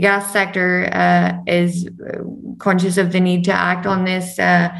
The 0.00 0.06
gas 0.06 0.32
sector 0.32 0.88
uh, 0.94 1.42
is 1.46 1.86
conscious 2.58 2.96
of 2.96 3.12
the 3.12 3.20
need 3.20 3.44
to 3.44 3.52
act 3.52 3.84
on 3.84 4.06
this. 4.06 4.38
Uh, 4.38 4.70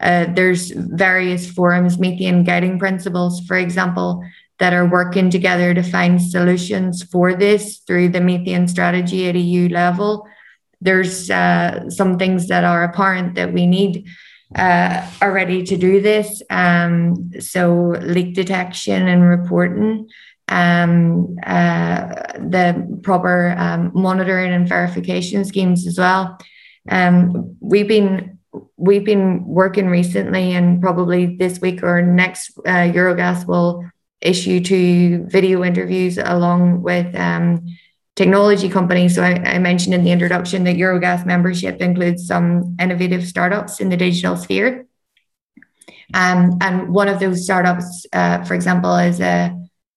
uh, 0.00 0.24
there's 0.32 0.70
various 0.70 1.46
forums, 1.46 1.98
methane 1.98 2.42
guiding 2.42 2.78
principles, 2.78 3.40
for 3.46 3.58
example, 3.58 4.24
that 4.60 4.72
are 4.72 4.86
working 4.88 5.28
together 5.28 5.74
to 5.74 5.82
find 5.82 6.22
solutions 6.22 7.02
for 7.02 7.34
this 7.34 7.80
through 7.86 8.08
the 8.08 8.22
methane 8.22 8.66
strategy 8.66 9.28
at 9.28 9.34
EU 9.34 9.68
level. 9.68 10.26
There's 10.80 11.28
uh, 11.28 11.90
some 11.90 12.18
things 12.18 12.48
that 12.48 12.64
are 12.64 12.82
apparent 12.82 13.34
that 13.34 13.52
we 13.52 13.66
need 13.66 14.06
uh, 14.56 15.06
are 15.20 15.32
ready 15.32 15.64
to 15.64 15.76
do 15.76 16.00
this. 16.00 16.42
Um, 16.48 17.30
so 17.40 17.94
leak 18.00 18.34
detection 18.34 19.06
and 19.06 19.22
reporting, 19.22 20.08
um, 20.48 21.36
uh, 21.44 22.08
the 22.38 23.00
proper 23.02 23.54
um, 23.56 23.92
monitoring 23.94 24.52
and 24.52 24.68
verification 24.68 25.44
schemes 25.44 25.86
as 25.86 25.98
well. 25.98 26.38
Um, 26.88 27.56
we've 27.60 27.88
been 27.88 28.38
we've 28.76 29.04
been 29.04 29.44
working 29.46 29.88
recently, 29.88 30.52
and 30.52 30.80
probably 30.80 31.36
this 31.36 31.60
week 31.60 31.82
or 31.82 32.02
next, 32.02 32.52
uh, 32.66 32.90
Eurogas 32.92 33.46
will 33.46 33.84
issue 34.20 34.60
two 34.60 35.24
video 35.26 35.64
interviews 35.64 36.18
along 36.18 36.82
with 36.82 37.14
um, 37.16 37.64
technology 38.14 38.68
companies. 38.68 39.14
So 39.14 39.22
I, 39.22 39.34
I, 39.44 39.58
mentioned 39.58 39.94
in 39.94 40.04
the 40.04 40.12
introduction 40.12 40.64
that 40.64 40.76
Eurogas 40.76 41.26
membership 41.26 41.80
includes 41.80 42.26
some 42.26 42.76
innovative 42.78 43.26
startups 43.26 43.80
in 43.80 43.88
the 43.88 43.96
digital 43.96 44.36
sphere. 44.36 44.86
Um, 46.14 46.58
and 46.60 46.90
one 46.90 47.08
of 47.08 47.20
those 47.20 47.44
startups, 47.44 48.06
uh, 48.12 48.44
for 48.44 48.54
example, 48.54 48.94
is 48.96 49.18
a, 49.20 49.56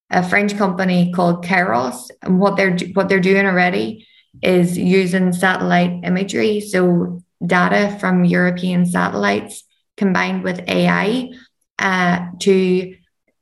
a 0.10 0.28
French 0.28 0.58
company 0.58 1.12
called 1.12 1.44
Keros. 1.44 2.10
And 2.22 2.40
what 2.40 2.58
they're 2.58 2.78
what 2.94 3.10
they're 3.10 3.20
doing 3.20 3.46
already 3.46 4.08
is 4.42 4.78
using 4.78 5.34
satellite 5.34 6.04
imagery, 6.04 6.60
so 6.60 7.22
data 7.46 7.98
from 8.00 8.26
European 8.26 8.86
satellites 8.86 9.64
combined 9.98 10.44
with 10.44 10.68
AI 10.68 11.32
uh, 11.80 12.28
to 12.40 12.96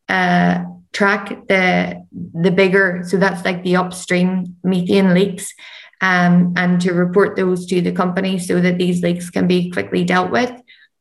uh, 0.09 0.63
track 0.91 1.47
the 1.47 2.05
the 2.11 2.51
bigger 2.51 3.03
so 3.05 3.17
that's 3.17 3.43
like 3.43 3.63
the 3.63 3.75
upstream 3.75 4.55
methane 4.63 5.13
leaks 5.13 5.53
um, 6.01 6.53
and 6.55 6.79
to 6.81 6.93
report 6.93 7.35
those 7.35 7.65
to 7.65 7.81
the 7.81 7.91
company 7.91 8.37
so 8.37 8.59
that 8.61 8.77
these 8.77 9.01
leaks 9.01 9.29
can 9.29 9.47
be 9.47 9.71
quickly 9.71 10.03
dealt 10.03 10.29
with 10.29 10.51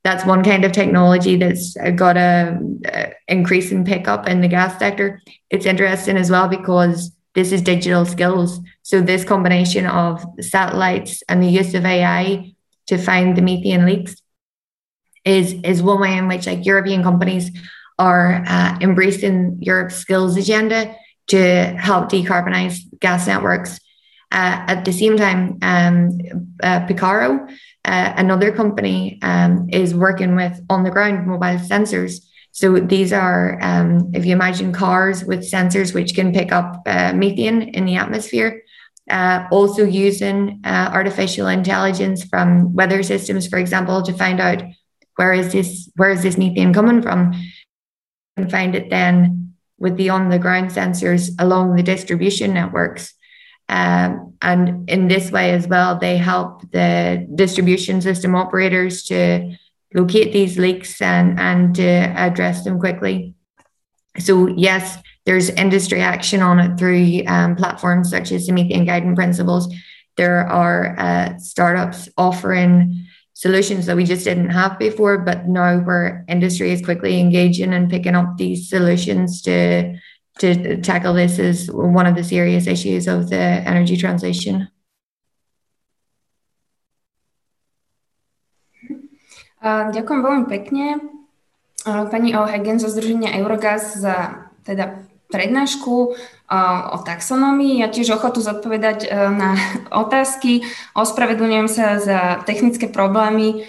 that's 0.05 0.27
one 0.27 0.43
kind 0.43 0.65
of 0.65 0.73
technology 0.73 1.37
that's 1.37 1.77
got 1.95 2.17
a, 2.17 2.59
a 2.87 3.13
increase 3.29 3.71
in 3.71 3.85
pickup 3.85 4.29
in 4.29 4.41
the 4.41 4.49
gas 4.49 4.79
sector 4.79 5.21
it's 5.51 5.67
interesting 5.67 6.17
as 6.17 6.31
well 6.31 6.49
because 6.49 7.13
this 7.35 7.53
is 7.53 7.63
digital 7.63 8.05
skills 8.05 8.61
so 8.83 9.01
this 9.01 9.25
combination 9.25 9.87
of 9.87 10.25
satellites 10.41 11.23
and 11.29 11.43
the 11.43 11.49
use 11.49 11.75
of 11.75 11.85
ai 11.85 12.53
to 12.87 12.99
find 12.99 13.37
the 13.37 13.43
methane 13.43 13.87
leaks 13.87 14.17
is 15.25 15.55
is 15.65 15.83
one 15.83 16.01
way 16.01 16.17
in 16.17 16.29
which 16.29 16.47
like 16.47 16.67
european 16.67 17.03
companies 17.03 17.51
are 17.99 18.43
uh, 18.47 18.79
embracing 18.81 19.59
Europe's 19.61 19.97
skills 19.97 20.37
agenda 20.37 20.95
to 21.29 21.39
help 21.79 22.11
decarbonize 22.11 22.79
gas 23.01 23.27
networks. 23.27 23.79
Uh, 24.33 24.65
at 24.67 24.87
the 24.87 24.93
same 24.93 25.19
time, 25.19 25.59
um, 25.61 26.19
uh, 26.63 26.87
Picaro, 26.87 27.47
uh, 27.85 28.13
another 28.17 28.51
company, 28.51 29.19
um, 29.21 29.69
is 29.71 29.95
working 29.95 30.35
with 30.35 30.59
on 30.71 30.85
the 30.85 30.91
ground 30.91 31.27
mobile 31.27 31.61
sensors. 31.61 32.25
So 32.51 32.81
these 32.81 33.13
are, 33.13 33.59
um, 33.61 34.11
if 34.15 34.25
you 34.25 34.33
imagine 34.33 34.73
cars 34.73 35.23
with 35.23 35.41
sensors 35.41 35.93
which 35.93 36.15
can 36.15 36.33
pick 36.33 36.51
up 36.51 36.81
uh, 36.87 37.13
methane 37.13 37.61
in 37.61 37.85
the 37.85 37.97
atmosphere, 37.97 38.63
uh, 39.11 39.49
also 39.53 39.85
using 39.85 40.63
artificial 40.65 41.49
intelligence 41.49 42.25
from 42.25 42.73
weather 42.73 43.03
systems, 43.03 43.47
for 43.47 43.59
example, 43.59 44.01
to 44.01 44.15
find 44.15 44.41
out 44.41 44.63
where 45.17 45.35
is 45.35 45.53
this 45.53 45.91
where 45.97 46.11
is 46.11 46.23
this 46.23 46.39
methane 46.39 46.73
coming 46.73 47.03
from 47.03 47.35
and 48.39 48.51
find 48.51 48.75
it 48.75 48.89
then 48.89 49.53
with 49.77 49.99
the 49.99 50.09
on 50.09 50.31
the 50.31 50.39
ground 50.39 50.71
sensors 50.71 51.31
along 51.39 51.77
the 51.77 51.83
distribution 51.83 52.55
networks. 52.55 53.13
Um, 53.73 54.35
and 54.43 54.89
in 54.91 55.09
this 55.09 55.33
way 55.33 55.53
as 55.53 55.67
well, 55.67 55.99
they 55.99 56.19
help 56.19 56.71
the 56.73 57.27
distribution 57.35 58.03
system 58.03 58.35
operators 58.35 59.03
to 59.05 59.57
locate 59.95 60.35
these 60.35 60.59
leaks 60.59 61.01
and, 61.01 61.41
and 61.41 61.75
to 61.77 61.89
address 61.89 62.65
them 62.65 62.79
quickly. 62.79 63.35
So, 64.19 64.47
yes, 64.49 64.99
there's 65.25 65.49
industry 65.49 66.03
action 66.03 66.43
on 66.43 66.61
it 66.61 66.77
through 66.77 67.23
um, 67.27 67.57
platforms 67.57 68.11
such 68.11 68.31
as 68.31 68.47
the 68.47 68.53
methane 68.53 68.85
guiding 68.85 69.17
principles. 69.17 69.75
There 70.19 70.47
are 70.47 70.95
uh, 70.99 71.39
startups 71.39 72.11
offering 72.19 73.07
solutions 73.33 73.87
that 73.87 73.97
we 73.97 74.05
just 74.05 74.25
didn't 74.25 74.51
have 74.51 74.79
before. 74.79 75.17
But 75.17 75.49
now 75.49 75.79
where 75.79 76.27
industry 76.29 76.73
is 76.73 76.85
quickly 76.85 77.19
engaging 77.19 77.73
and 77.73 77.91
picking 77.91 78.15
up 78.15 78.37
these 78.37 78.69
solutions 78.69 79.41
to 79.43 79.99
to 80.39 80.81
tackle 80.81 81.15
this 81.15 81.39
is 81.39 81.71
one 81.71 82.07
of 82.07 82.15
the 82.17 82.25
serious 82.25 82.67
issues 82.67 83.07
of 83.07 83.29
the 83.29 83.63
energy 83.69 83.97
transition. 83.97 84.69
ďakujem 89.63 90.21
veľmi 90.27 90.47
pekne. 90.51 90.99
pani 91.87 92.35
O'Hagan 92.35 92.83
zo 92.83 92.91
Združenia 92.91 93.39
Eurogas 93.39 93.95
za 93.95 94.51
teda 94.67 95.07
prednášku 95.31 95.97
o 96.93 96.99
taxonomii. 97.01 97.81
Ja 97.81 97.89
tiež 97.89 98.21
ochotu 98.21 98.45
zodpovedať 98.45 98.99
e, 99.03 99.09
na 99.33 99.57
otázky. 100.05 100.61
Ospravedlňujem 100.93 101.69
sa 101.73 101.97
za 101.97 102.21
technické 102.45 102.93
problémy, 102.93 103.65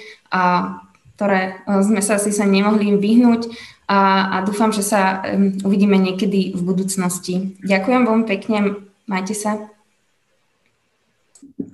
ktoré 1.15 1.63
e, 1.63 1.79
sme 1.79 2.03
sa 2.03 2.19
asi 2.19 2.35
sa 2.35 2.43
nemohli 2.43 2.91
im 2.91 2.99
vyhnúť 2.99 3.47
a, 3.87 4.39
a 4.39 4.47
dúfam, 4.47 4.71
že 4.71 4.83
sa 4.83 5.23
uvidíme 5.63 5.99
niekedy 5.99 6.55
v 6.55 6.61
budúcnosti. 6.63 7.59
Ďakujem 7.63 8.01
veľmi 8.07 8.25
pekne. 8.25 8.57
Majte 9.07 9.35
sa. 9.35 9.69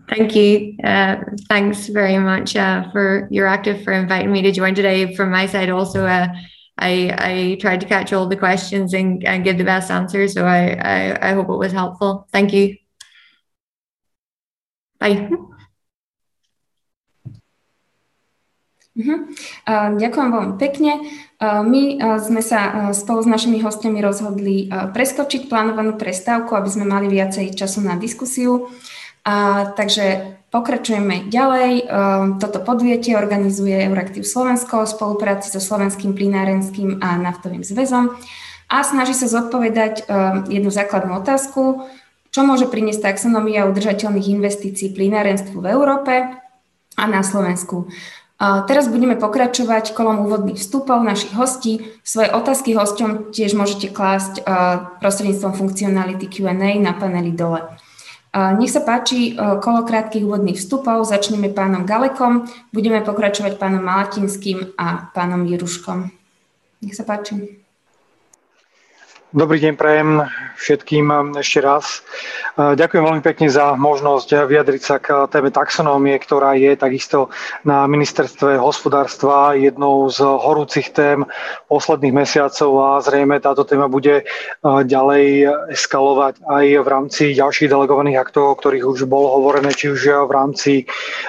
Thank 0.10 0.34
you. 0.34 0.74
Uh, 0.82 1.22
thanks 1.47 1.88
very 1.88 2.18
much 2.18 2.57
uh, 2.57 2.89
for 2.89 3.30
your 3.30 3.45
active 3.45 3.86
for 3.86 3.93
inviting 3.93 4.34
me 4.34 4.41
to 4.41 4.51
join 4.51 4.74
today. 4.74 5.14
From 5.14 5.30
my 5.30 5.45
side, 5.45 5.70
also, 5.70 6.05
uh, 6.10 6.34
I 6.80 7.14
I 7.14 7.34
tried 7.62 7.82
to 7.82 7.88
catch 7.88 8.10
all 8.12 8.26
the 8.26 8.39
questions 8.39 8.97
and, 8.97 9.22
and 9.24 9.43
give 9.45 9.62
the 9.62 9.64
best 9.64 9.91
answers. 9.91 10.34
So 10.34 10.49
I, 10.49 10.74
I 10.82 11.30
I 11.30 11.32
hope 11.38 11.49
it 11.53 11.62
was 11.62 11.72
helpful. 11.72 12.26
Thank 12.34 12.53
you. 12.57 12.82
Bye. 14.97 15.30
Uh-huh. 18.99 19.20
Uh, 19.64 19.89
ďakujem 19.95 20.30
veľmi 20.34 20.53
pekne. 20.60 20.91
Uh, 21.39 21.63
my 21.63 21.95
uh, 21.95 22.19
sme 22.19 22.43
sa 22.43 22.91
spolu 22.91 23.23
s 23.23 23.31
našimi 23.31 23.63
hostiami 23.63 24.03
rozhodli 24.03 24.67
preskočiť 24.69 25.47
plánovanú 25.47 25.95
prestávku, 25.95 26.51
aby 26.53 26.67
sme 26.67 26.83
mali 26.83 27.07
viacej 27.07 27.55
času 27.55 27.79
na 27.79 27.95
diskusiu. 27.95 28.67
Takže 29.75 30.39
pokračujeme 30.49 31.29
ďalej. 31.29 31.91
Toto 32.41 32.63
podujatie 32.63 33.13
organizuje 33.13 33.75
Euraktiv 33.85 34.25
Slovensko 34.25 34.87
v 34.87 34.93
spolupráci 34.95 35.53
so 35.53 35.61
Slovenským 35.61 36.17
plinárenským 36.17 36.97
a 37.03 37.19
naftovým 37.19 37.61
zväzom 37.61 38.15
a 38.71 38.77
snaží 38.81 39.13
sa 39.13 39.29
zodpovedať 39.29 40.07
jednu 40.49 40.71
základnú 40.71 41.19
otázku, 41.19 41.85
čo 42.31 42.41
môže 42.41 42.71
priniesť 42.71 43.11
taxonomia 43.11 43.69
udržateľných 43.69 44.33
investícií 44.39 44.95
plinárenstvu 44.95 45.61
v 45.61 45.67
Európe 45.67 46.13
a 46.95 47.03
na 47.05 47.21
Slovensku. 47.21 47.91
Teraz 48.39 48.87
budeme 48.87 49.19
pokračovať 49.19 49.91
kolom 49.91 50.23
úvodných 50.23 50.55
vstupov 50.55 51.03
našich 51.03 51.35
hostí. 51.35 51.83
Svoje 52.07 52.31
otázky 52.31 52.71
hosťom 52.71 53.35
tiež 53.35 53.51
môžete 53.51 53.91
klásť 53.91 54.47
prostredníctvom 55.03 55.59
funkcionality 55.59 56.31
Q&A 56.31 56.79
na 56.79 56.95
paneli 56.95 57.35
dole. 57.35 57.67
Nech 58.31 58.71
sa 58.71 58.79
páči 58.79 59.35
kolo 59.35 59.83
krátkých 59.83 60.23
úvodných 60.23 60.55
vstupov. 60.55 61.03
Začneme 61.03 61.51
pánom 61.51 61.83
Galekom, 61.83 62.47
budeme 62.71 63.03
pokračovať 63.03 63.59
pánom 63.59 63.83
Malatinským 63.83 64.71
a 64.79 65.11
pánom 65.11 65.43
Jiruškom. 65.43 66.07
Nech 66.87 66.95
sa 66.95 67.03
páči. 67.03 67.59
Dobrý 69.30 69.61
deň 69.61 69.77
prajem 69.77 70.25
všetkým 70.57 71.38
ešte 71.38 71.61
raz. 71.61 72.01
Ďakujem 72.57 73.03
veľmi 73.05 73.21
pekne 73.21 73.45
za 73.45 73.77
možnosť 73.77 74.49
vyjadriť 74.49 74.82
sa 74.82 74.97
k 74.97 75.30
téme 75.30 75.53
taxonómie, 75.53 76.17
ktorá 76.17 76.57
je 76.57 76.73
takisto 76.73 77.30
na 77.61 77.86
ministerstve 77.86 78.57
hospodárstva 78.57 79.53
jednou 79.53 80.09
z 80.09 80.25
horúcich 80.25 80.97
tém 80.97 81.30
posledných 81.69 82.25
mesiacov 82.25 82.71
a 82.82 83.05
zrejme 83.05 83.38
táto 83.38 83.69
téma 83.69 83.86
bude 83.86 84.25
ďalej 84.65 85.45
eskalovať 85.77 86.41
aj 86.49 86.65
v 86.82 86.88
rámci 86.89 87.23
ďalších 87.38 87.69
delegovaných 87.69 88.17
aktov, 88.17 88.49
o 88.49 88.57
ktorých 88.57 88.82
už 88.82 89.05
bolo 89.05 89.30
hovorené, 89.38 89.77
či 89.77 89.93
už 89.93 90.25
v 90.25 90.32
rámci 90.34 90.71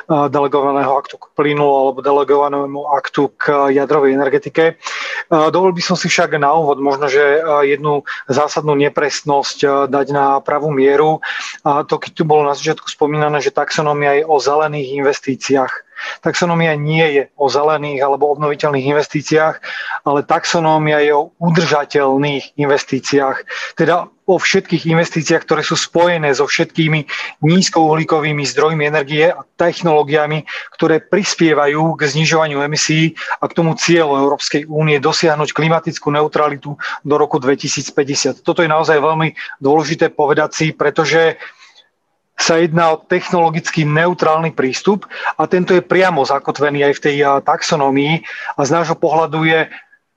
delegovaného 0.08 0.96
aktu 0.96 1.20
k 1.20 1.36
plynu 1.36 1.68
alebo 1.68 2.00
delegovanému 2.00 2.80
aktu 2.96 3.36
k 3.36 3.76
jadrovej 3.76 4.16
energetike. 4.16 4.80
Dovolil 5.28 5.76
by 5.76 5.84
som 5.84 6.00
si 6.00 6.08
však 6.08 6.40
na 6.40 6.48
úvod 6.56 6.80
možno, 6.80 7.04
že 7.06 7.44
jednu 7.68 7.89
jednu 7.90 8.06
zásadnú 8.30 8.78
nepresnosť 8.78 9.58
eh, 9.66 9.70
dať 9.90 10.06
na 10.14 10.26
pravú 10.38 10.70
mieru. 10.70 11.18
A 11.66 11.82
to, 11.82 11.98
keď 11.98 12.10
tu 12.14 12.22
bolo 12.22 12.46
na 12.46 12.54
začiatku 12.54 12.86
spomínané, 12.86 13.42
že 13.42 13.54
taxonomia 13.54 14.22
je 14.22 14.24
o 14.26 14.36
zelených 14.38 15.02
investíciách. 15.02 15.89
Taxonómia 16.20 16.76
nie 16.76 17.06
je 17.16 17.22
o 17.36 17.46
zelených 17.48 18.00
alebo 18.04 18.32
obnoviteľných 18.32 18.86
investíciách, 18.90 19.56
ale 20.04 20.20
taxonómia 20.24 21.00
je 21.04 21.12
o 21.16 21.30
udržateľných 21.38 22.56
investíciách. 22.56 23.36
Teda 23.76 24.08
o 24.30 24.38
všetkých 24.38 24.86
investíciách, 24.86 25.42
ktoré 25.42 25.66
sú 25.66 25.74
spojené 25.74 26.30
so 26.30 26.46
všetkými 26.46 27.02
nízkouhlíkovými 27.42 28.46
zdrojmi 28.46 28.86
energie 28.86 29.34
a 29.34 29.42
technológiami, 29.58 30.46
ktoré 30.78 31.02
prispievajú 31.02 31.98
k 31.98 32.00
znižovaniu 32.06 32.62
emisí 32.62 33.18
a 33.42 33.50
k 33.50 33.56
tomu 33.58 33.74
cieľu 33.74 34.22
Európskej 34.22 34.70
únie 34.70 35.02
dosiahnuť 35.02 35.50
klimatickú 35.50 36.14
neutralitu 36.14 36.78
do 37.02 37.14
roku 37.18 37.42
2050. 37.42 38.46
Toto 38.46 38.62
je 38.62 38.70
naozaj 38.70 39.02
veľmi 39.02 39.34
dôležité 39.58 40.14
povedať 40.14 40.50
si, 40.54 40.66
pretože 40.70 41.34
sa 42.40 42.56
jedná 42.56 42.96
o 42.96 43.00
technologicky 43.00 43.84
neutrálny 43.84 44.56
prístup 44.56 45.04
a 45.36 45.44
tento 45.44 45.76
je 45.76 45.84
priamo 45.84 46.24
zakotvený 46.24 46.88
aj 46.88 46.94
v 46.96 47.04
tej 47.04 47.16
taxonomii 47.44 48.24
a 48.56 48.60
z 48.64 48.70
nášho 48.72 48.96
pohľadu 48.96 49.44
je 49.44 49.60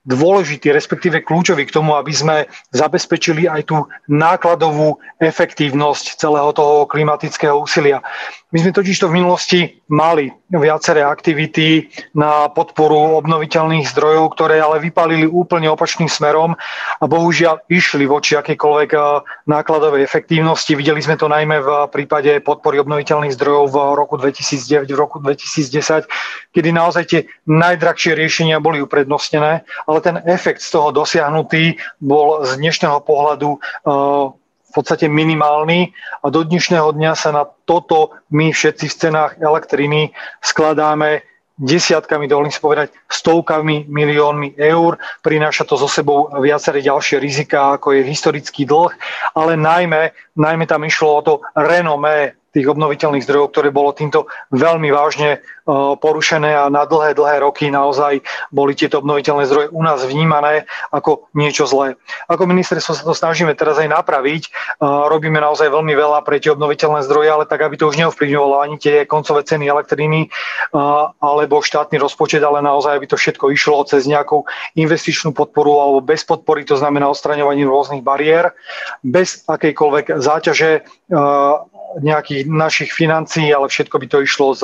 dôležitý, 0.04 0.68
respektíve 0.68 1.24
kľúčový 1.24 1.64
k 1.64 1.74
tomu, 1.80 1.96
aby 1.96 2.12
sme 2.12 2.36
zabezpečili 2.76 3.48
aj 3.48 3.72
tú 3.72 3.88
nákladovú 4.04 5.00
efektívnosť 5.16 6.20
celého 6.20 6.52
toho 6.52 6.84
klimatického 6.84 7.56
úsilia. 7.56 8.04
My 8.54 8.62
sme 8.62 8.70
totiž 8.70 9.02
to 9.02 9.10
v 9.10 9.18
minulosti 9.18 9.82
mali 9.90 10.30
viaceré 10.46 11.02
aktivity 11.02 11.90
na 12.14 12.46
podporu 12.46 13.18
obnoviteľných 13.18 13.82
zdrojov, 13.90 14.30
ktoré 14.38 14.62
ale 14.62 14.78
vypalili 14.78 15.26
úplne 15.26 15.66
opačným 15.74 16.06
smerom 16.06 16.54
a 17.02 17.04
bohužiaľ 17.10 17.66
išli 17.66 18.06
voči 18.06 18.38
akejkoľvek 18.38 18.90
eh, 18.94 19.02
nákladovej 19.50 20.06
efektívnosti. 20.06 20.78
Videli 20.78 21.02
sme 21.02 21.18
to 21.18 21.26
najmä 21.26 21.66
v 21.66 21.90
prípade 21.90 22.30
podpory 22.46 22.78
obnoviteľných 22.78 23.34
zdrojov 23.34 23.74
v 23.74 23.76
roku 23.98 24.14
2009, 24.22 24.86
v 24.86 25.02
roku 25.02 25.18
2010, 25.18 26.06
kedy 26.54 26.68
naozaj 26.70 27.10
tie 27.10 27.20
najdrahšie 27.50 28.14
riešenia 28.14 28.62
boli 28.62 28.78
uprednostnené, 28.78 29.66
ale 29.66 29.98
ten 29.98 30.22
efekt 30.30 30.62
z 30.62 30.78
toho 30.78 30.94
dosiahnutý 30.94 31.74
bol 31.98 32.46
z 32.46 32.54
dnešného 32.62 33.02
pohľadu 33.02 33.58
uh, 33.58 34.30
podstate 34.74 35.06
minimálny 35.06 35.94
a 36.20 36.26
do 36.28 36.42
dnešného 36.42 36.90
dňa 36.92 37.12
sa 37.14 37.30
na 37.30 37.46
toto 37.46 38.18
my 38.34 38.50
všetci 38.50 38.86
v 38.90 38.98
cenách 38.98 39.32
elektriny 39.38 40.10
skladáme 40.42 41.22
desiatkami, 41.54 42.26
dovolím 42.26 42.50
si 42.50 42.58
povedať, 42.58 42.90
stovkami 43.06 43.86
miliónmi 43.86 44.58
eur. 44.58 44.98
Prináša 45.22 45.62
to 45.62 45.78
so 45.78 45.86
sebou 45.86 46.26
viaceré 46.42 46.82
ďalšie 46.82 47.22
rizika, 47.22 47.78
ako 47.78 47.94
je 47.94 48.02
historický 48.02 48.66
dlh, 48.66 48.90
ale 49.38 49.54
najmä, 49.54 50.10
najmä 50.34 50.66
tam 50.66 50.82
išlo 50.82 51.08
o 51.14 51.22
to 51.22 51.34
renomé 51.54 52.34
tých 52.54 52.70
obnoviteľných 52.70 53.26
zdrojov, 53.26 53.50
ktoré 53.50 53.74
bolo 53.74 53.90
týmto 53.90 54.30
veľmi 54.54 54.94
vážne 54.94 55.30
e, 55.36 55.38
porušené 55.98 56.54
a 56.54 56.70
na 56.70 56.86
dlhé, 56.86 57.18
dlhé 57.18 57.42
roky 57.42 57.66
naozaj 57.66 58.22
boli 58.54 58.78
tieto 58.78 59.02
obnoviteľné 59.02 59.50
zdroje 59.50 59.66
u 59.74 59.82
nás 59.82 60.06
vnímané 60.06 60.70
ako 60.94 61.26
niečo 61.34 61.66
zlé. 61.66 61.98
Ako 62.30 62.46
ministerstvo 62.46 62.94
sa 62.94 63.02
to 63.02 63.10
snažíme 63.10 63.50
teraz 63.58 63.82
aj 63.82 63.90
napraviť. 63.90 64.42
E, 64.46 64.50
robíme 64.86 65.42
naozaj 65.42 65.66
veľmi 65.66 65.98
veľa 65.98 66.22
pre 66.22 66.38
tie 66.38 66.54
obnoviteľné 66.54 67.02
zdroje, 67.02 67.28
ale 67.34 67.44
tak, 67.50 67.66
aby 67.66 67.74
to 67.74 67.90
už 67.90 67.98
neovplyvňovalo 67.98 68.62
ani 68.62 68.78
tie 68.78 69.02
koncové 69.02 69.42
ceny 69.42 69.66
elektriny 69.66 70.26
e, 70.26 70.28
alebo 71.18 71.58
štátny 71.58 71.98
rozpočet, 71.98 72.46
ale 72.46 72.62
naozaj, 72.62 72.94
aby 72.94 73.10
to 73.10 73.18
všetko 73.18 73.50
išlo 73.50 73.82
cez 73.82 74.06
nejakú 74.06 74.46
investičnú 74.78 75.34
podporu 75.34 75.82
alebo 75.82 75.98
bez 76.06 76.22
podpory, 76.22 76.62
to 76.62 76.78
znamená 76.78 77.10
odstraňovanie 77.10 77.66
rôznych 77.66 78.06
bariér, 78.06 78.54
bez 79.02 79.42
akejkoľvek 79.50 80.22
záťaže 80.22 80.86
nejakých 82.00 82.48
našich 82.50 82.90
financií, 82.90 83.54
ale 83.54 83.68
všetko 83.68 83.98
by 83.98 84.06
to 84.10 84.20
išlo 84.24 84.54
z 84.54 84.62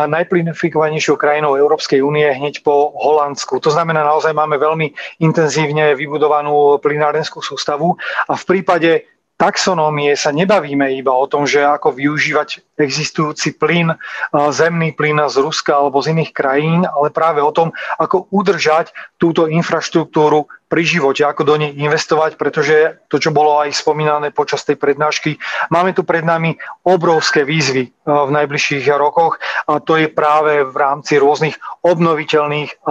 najplynofikovanejšou 0.07 1.19
krajinou 1.19 1.59
Európskej 1.59 1.99
únie 1.99 2.31
hneď 2.31 2.63
po 2.63 2.95
Holandsku. 2.95 3.59
To 3.59 3.67
znamená, 3.67 4.07
naozaj 4.07 4.31
máme 4.31 4.55
veľmi 4.55 4.95
intenzívne 5.19 5.91
vybudovanú 5.99 6.79
plynárenskú 6.79 7.43
sústavu 7.43 7.99
a 8.31 8.39
v 8.39 8.43
prípade 8.47 9.11
taxonómie 9.37 10.17
sa 10.17 10.33
nebavíme 10.33 10.89
iba 10.97 11.13
o 11.13 11.29
tom, 11.29 11.45
že 11.45 11.61
ako 11.61 11.93
využívať 11.93 12.77
existujúci 12.77 13.57
plyn, 13.57 13.93
zemný 14.33 14.97
plyn 14.97 15.21
z 15.29 15.37
Ruska 15.41 15.77
alebo 15.77 16.01
z 16.01 16.17
iných 16.17 16.33
krajín, 16.33 16.81
ale 16.89 17.13
práve 17.13 17.41
o 17.41 17.53
tom, 17.53 17.69
ako 18.01 18.29
udržať 18.33 18.93
túto 19.21 19.45
infraštruktúru 19.45 20.49
pri 20.67 20.83
živote, 20.83 21.23
ako 21.23 21.47
do 21.47 21.55
nej 21.63 21.71
investovať, 21.71 22.35
pretože 22.35 22.99
to, 23.07 23.23
čo 23.23 23.31
bolo 23.31 23.63
aj 23.63 23.71
spomínané 23.71 24.35
počas 24.35 24.67
tej 24.67 24.75
prednášky, 24.75 25.39
máme 25.71 25.95
tu 25.95 26.03
pred 26.03 26.27
nami 26.27 26.59
obrovské 26.83 27.47
výzvy 27.47 27.93
v 28.03 28.29
najbližších 28.33 28.89
rokoch 28.99 29.39
a 29.69 29.79
to 29.79 29.95
je 29.95 30.11
práve 30.11 30.67
v 30.67 30.75
rámci 30.75 31.15
rôznych 31.21 31.55
obnoviteľných 31.87 32.83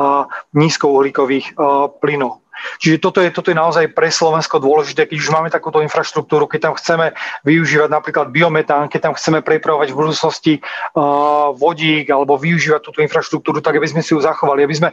nízkouhlíkových 0.57 1.59
plynov. 2.01 2.46
Čiže 2.79 2.97
toto 2.99 3.19
je, 3.21 3.29
toto 3.31 3.53
je 3.53 3.57
naozaj 3.57 3.93
pre 3.93 4.09
Slovensko 4.09 4.59
dôležité, 4.59 5.07
keď 5.07 5.17
už 5.21 5.31
máme 5.33 5.49
takúto 5.53 5.81
infraštruktúru, 5.85 6.49
keď 6.49 6.71
tam 6.71 6.75
chceme 6.77 7.13
využívať 7.45 7.89
napríklad 7.93 8.33
biometán, 8.33 8.89
keď 8.89 9.11
tam 9.11 9.15
chceme 9.15 9.41
prepravovať 9.45 9.93
v 9.93 9.99
budúcnosti 9.99 10.55
uh, 10.59 11.53
vodík 11.55 12.09
alebo 12.11 12.41
využívať 12.41 12.81
túto 12.83 13.01
infraštruktúru, 13.05 13.61
tak 13.61 13.77
aby 13.77 13.87
sme 13.87 14.03
si 14.03 14.17
ju 14.17 14.21
zachovali, 14.21 14.65
aby 14.65 14.75
sme 14.75 14.89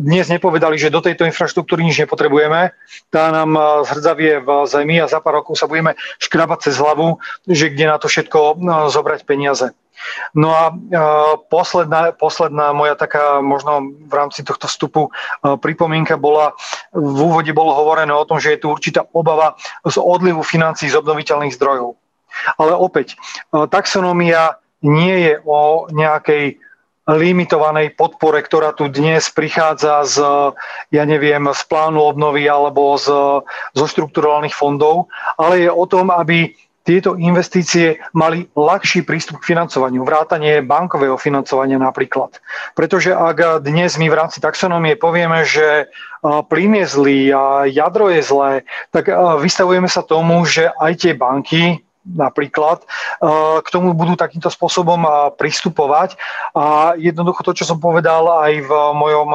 dnes 0.00 0.30
nepovedali, 0.30 0.78
že 0.78 0.94
do 0.94 1.02
tejto 1.02 1.26
infraštruktúry 1.26 1.82
nič 1.82 1.98
nepotrebujeme, 2.02 2.74
tá 3.10 3.34
nám 3.34 3.82
zhrdzavie 3.88 4.40
v 4.40 4.48
zemi 4.70 4.96
a 5.02 5.10
za 5.10 5.18
pár 5.18 5.42
rokov 5.42 5.58
sa 5.58 5.66
budeme 5.66 5.98
škrabať 6.22 6.70
cez 6.70 6.78
hlavu, 6.78 7.18
že 7.48 7.68
kde 7.72 7.90
na 7.90 7.96
to 7.98 8.06
všetko 8.06 8.62
zobrať 8.88 9.26
peniaze. 9.26 9.74
No 10.34 10.48
a 10.50 10.64
posledná, 11.52 12.12
posledná 12.16 12.72
moja 12.72 12.96
taká 12.96 13.40
možno 13.44 13.92
v 14.08 14.12
rámci 14.12 14.42
tohto 14.42 14.66
vstupu 14.66 15.12
pripomienka 15.42 16.16
bola, 16.16 16.56
v 16.96 17.18
úvode 17.22 17.52
bolo 17.52 17.76
hovorené 17.76 18.12
o 18.12 18.26
tom, 18.26 18.40
že 18.40 18.56
je 18.56 18.62
tu 18.64 18.72
určitá 18.72 19.04
obava 19.12 19.54
z 19.84 19.96
odlivu 20.00 20.42
financí 20.42 20.88
z 20.88 20.98
obnoviteľných 20.98 21.54
zdrojov. 21.54 21.94
Ale 22.56 22.72
opäť, 22.72 23.14
taxonómia 23.52 24.56
nie 24.82 25.30
je 25.30 25.34
o 25.44 25.86
nejakej 25.92 26.58
limitovanej 27.02 27.98
podpore, 27.98 28.38
ktorá 28.46 28.70
tu 28.78 28.86
dnes 28.86 29.26
prichádza 29.34 30.06
z, 30.06 30.16
ja 30.94 31.02
neviem, 31.02 31.50
z 31.50 31.62
plánu 31.66 31.98
obnovy 31.98 32.46
alebo 32.46 32.94
z, 32.94 33.10
zo 33.74 33.86
štrukturálnych 33.90 34.54
fondov, 34.54 35.10
ale 35.34 35.66
je 35.66 35.70
o 35.70 35.84
tom, 35.90 36.14
aby 36.14 36.54
tieto 36.82 37.14
investície 37.14 38.02
mali 38.10 38.50
ľahší 38.58 39.06
prístup 39.06 39.38
k 39.38 39.54
financovaniu, 39.54 40.02
vrátanie 40.02 40.66
bankového 40.66 41.14
financovania 41.14 41.78
napríklad. 41.78 42.42
Pretože 42.74 43.14
ak 43.14 43.62
dnes 43.62 43.94
my 43.98 44.10
v 44.10 44.18
rámci 44.18 44.42
taxonómie 44.42 44.98
povieme, 44.98 45.46
že 45.46 45.86
plyn 46.22 46.74
je 46.82 46.86
zlý 46.86 47.20
a 47.30 47.42
jadro 47.70 48.10
je 48.10 48.22
zlé, 48.22 48.52
tak 48.90 49.10
vystavujeme 49.38 49.86
sa 49.86 50.02
tomu, 50.02 50.42
že 50.42 50.70
aj 50.74 50.92
tie 51.06 51.12
banky, 51.14 51.82
napríklad, 52.02 52.82
k 53.62 53.68
tomu 53.70 53.94
budú 53.94 54.18
takýmto 54.18 54.50
spôsobom 54.50 55.06
pristupovať. 55.38 56.18
A 56.50 56.98
jednoducho 56.98 57.46
to, 57.46 57.54
čo 57.54 57.62
som 57.62 57.78
povedal 57.78 58.26
aj 58.42 58.52
v 58.58 58.70
mojom 58.98 59.28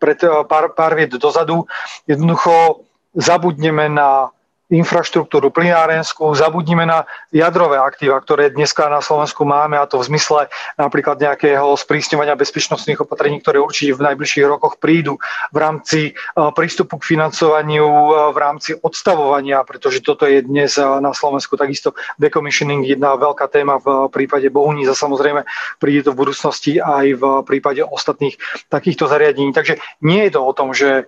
pred 0.00 0.16
pár, 0.48 0.72
pár 0.72 0.96
vied 0.96 1.12
dozadu, 1.12 1.68
jednoducho 2.08 2.84
zabudneme 3.12 3.92
na 3.92 4.32
infraštruktúru 4.74 5.54
plinárenskú, 5.54 6.34
zabudnime 6.34 6.82
na 6.82 7.06
jadrové 7.30 7.78
aktíva, 7.78 8.18
ktoré 8.18 8.50
dneska 8.50 8.90
na 8.90 8.98
Slovensku 8.98 9.46
máme 9.46 9.78
a 9.78 9.86
to 9.86 10.02
v 10.02 10.10
zmysle 10.10 10.50
napríklad 10.74 11.22
nejakého 11.22 11.78
sprísňovania 11.78 12.34
bezpečnostných 12.34 13.06
opatrení, 13.06 13.38
ktoré 13.38 13.62
určite 13.62 13.94
v 13.94 14.10
najbližších 14.10 14.46
rokoch 14.50 14.82
prídu 14.82 15.22
v 15.54 15.56
rámci 15.62 16.00
e, 16.10 16.12
prístupu 16.34 16.98
k 16.98 17.14
financovaniu, 17.14 17.86
e, 17.86 18.10
v 18.34 18.38
rámci 18.38 18.70
odstavovania, 18.74 19.62
pretože 19.62 20.02
toto 20.02 20.26
je 20.26 20.42
dnes 20.42 20.74
e, 20.74 20.82
na 20.82 21.14
Slovensku 21.14 21.54
takisto 21.54 21.94
decommissioning 22.18 22.82
jedna 22.82 23.14
veľká 23.14 23.46
téma 23.46 23.78
v 23.78 24.10
prípade 24.10 24.50
Bohuníza, 24.50 24.98
samozrejme 24.98 25.46
príde 25.78 26.10
to 26.10 26.10
v 26.12 26.20
budúcnosti 26.26 26.82
aj 26.82 27.06
v 27.14 27.22
prípade 27.46 27.86
ostatných 27.86 28.34
takýchto 28.66 29.06
zariadení. 29.06 29.54
Takže 29.54 29.78
nie 30.02 30.26
je 30.26 30.32
to 30.34 30.40
o 30.42 30.52
tom, 30.56 30.74
že 30.74 31.06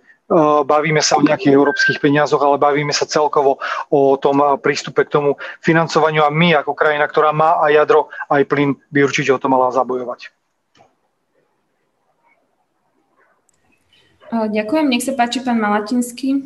bavíme 0.66 0.98
sa 1.02 1.18
o 1.18 1.26
nejakých 1.26 1.54
európskych 1.54 2.02
peniazoch, 2.02 2.42
ale 2.42 2.58
bavíme 2.58 2.90
sa 2.90 3.06
celkovo 3.06 3.62
o 3.90 4.18
tom 4.18 4.58
prístupe 4.58 5.06
k 5.06 5.12
tomu 5.12 5.30
financovaniu 5.62 6.26
a 6.26 6.34
my 6.34 6.58
ako 6.60 6.74
krajina, 6.74 7.06
ktorá 7.06 7.30
má 7.30 7.62
aj 7.62 7.72
jadro, 7.72 8.00
aj 8.30 8.42
plyn, 8.50 8.74
by 8.90 9.06
určite 9.06 9.30
o 9.30 9.38
to 9.38 9.46
mala 9.46 9.70
zabojovať. 9.70 10.34
Ďakujem, 14.26 14.86
nech 14.90 15.06
sa 15.06 15.14
páči 15.14 15.38
pán 15.38 15.62
Malatinský. 15.62 16.42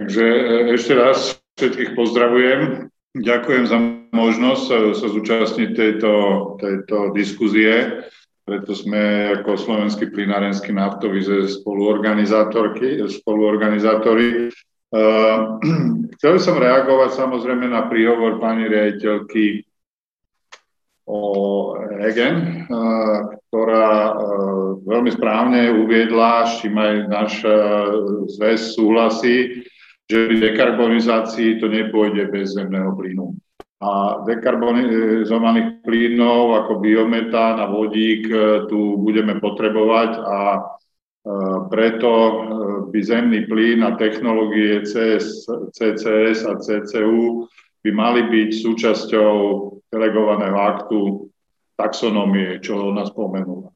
Takže 0.00 0.24
e, 0.24 0.74
ešte 0.74 0.92
raz 0.96 1.36
všetkých 1.60 1.92
pozdravujem. 1.92 2.89
Ďakujem 3.10 3.64
za 3.66 3.78
možnosť 4.14 4.94
sa 4.94 5.06
zúčastniť 5.10 5.70
tejto, 5.74 6.12
tejto 6.62 7.10
diskuzie. 7.10 8.06
Preto 8.46 8.70
sme 8.70 9.34
ako 9.34 9.58
Slovenský 9.58 10.14
plinárenský 10.14 10.70
naftový 10.70 11.22
spoluorganizátorky, 11.46 13.02
spoluorganizátori. 13.10 14.54
Uh, 14.90 15.58
chcel 16.18 16.38
som 16.38 16.58
reagovať 16.58 17.14
samozrejme 17.14 17.66
na 17.70 17.86
príhovor 17.90 18.42
pani 18.42 18.66
riaditeľky 18.66 19.66
o 21.06 21.20
Egen, 22.06 22.66
uh, 22.70 23.38
ktorá 23.50 23.90
uh, 24.10 24.70
veľmi 24.86 25.10
správne 25.14 25.70
uviedla, 25.82 26.46
s 26.46 26.62
čím 26.62 26.78
aj 26.78 26.94
náš 27.10 27.32
zväz 28.38 28.74
súhlasí, 28.74 29.66
že 30.10 30.26
pri 30.26 30.36
dekarbonizácii 30.42 31.62
to 31.62 31.70
nepôjde 31.70 32.34
bez 32.34 32.58
zemného 32.58 32.98
plynu. 32.98 33.38
A 33.80 34.20
dekarbonizovaných 34.26 35.86
plynov 35.86 36.66
ako 36.66 36.82
biometán 36.84 37.62
a 37.62 37.70
vodík 37.70 38.28
e, 38.28 38.36
tu 38.68 39.00
budeme 39.00 39.40
potrebovať 39.40 40.10
a 40.20 40.38
e, 40.52 40.60
preto 41.72 42.10
e, 42.12 42.32
by 42.92 43.00
zemný 43.00 43.48
plyn 43.48 43.80
a 43.86 43.96
technológie 43.96 44.84
CS, 44.84 45.48
CCS 45.48 46.44
a 46.44 46.60
CCU 46.60 47.48
by 47.80 47.90
mali 47.94 48.28
byť 48.28 48.50
súčasťou 48.52 49.32
delegovaného 49.88 50.58
aktu 50.60 51.00
taxonómie, 51.80 52.60
čo 52.60 52.92
ona 52.92 53.08
spomenula. 53.08 53.72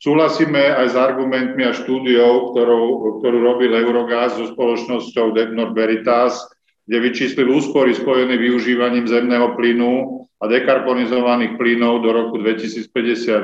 Súhlasíme 0.00 0.80
aj 0.80 0.86
s 0.90 0.96
argumentmi 0.96 1.60
a 1.60 1.76
štúdiou, 1.76 2.56
ktorú, 2.56 3.20
ktorú 3.20 3.38
robil 3.44 3.68
Eurogas 3.76 4.32
so 4.32 4.48
spoločnosťou 4.48 5.36
Debnor 5.36 5.76
Veritas, 5.76 6.40
kde 6.88 7.04
vyčíslil 7.04 7.44
úspory 7.52 7.92
spojené 7.92 8.40
využívaním 8.40 9.04
zemného 9.04 9.52
plynu 9.60 10.24
a 10.40 10.48
dekarbonizovaných 10.48 11.60
plynov 11.60 12.00
do 12.00 12.16
roku 12.16 12.40
2050. 12.40 12.88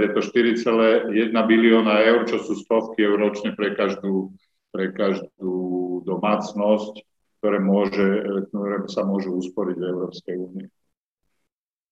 Je 0.01 0.11
to 0.17 0.21
4,1 0.25 1.37
bilióna 1.45 2.01
eur, 2.09 2.25
čo 2.25 2.41
sú 2.41 2.57
stovky 2.57 3.05
eur 3.05 3.21
ročne 3.21 3.53
pre 3.53 3.77
každú, 3.77 4.33
pre 4.73 4.97
každú 4.97 6.01
domácnosť, 6.09 7.05
ktoré, 7.37 7.61
môže, 7.61 8.09
ktoré 8.49 8.89
sa 8.89 9.05
môžu 9.05 9.37
usporiť 9.37 9.77
v 9.77 9.89
Európskej 9.93 10.35
únii. 10.41 10.69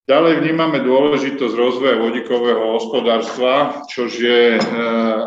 Ďalej 0.05 0.45
vnímame 0.45 0.85
dôležitosť 0.85 1.55
rozvoja 1.57 1.97
vodíkového 1.97 2.77
hospodárstva, 2.77 3.89
čo 3.89 4.05
je 4.05 4.61
eh, 4.61 4.65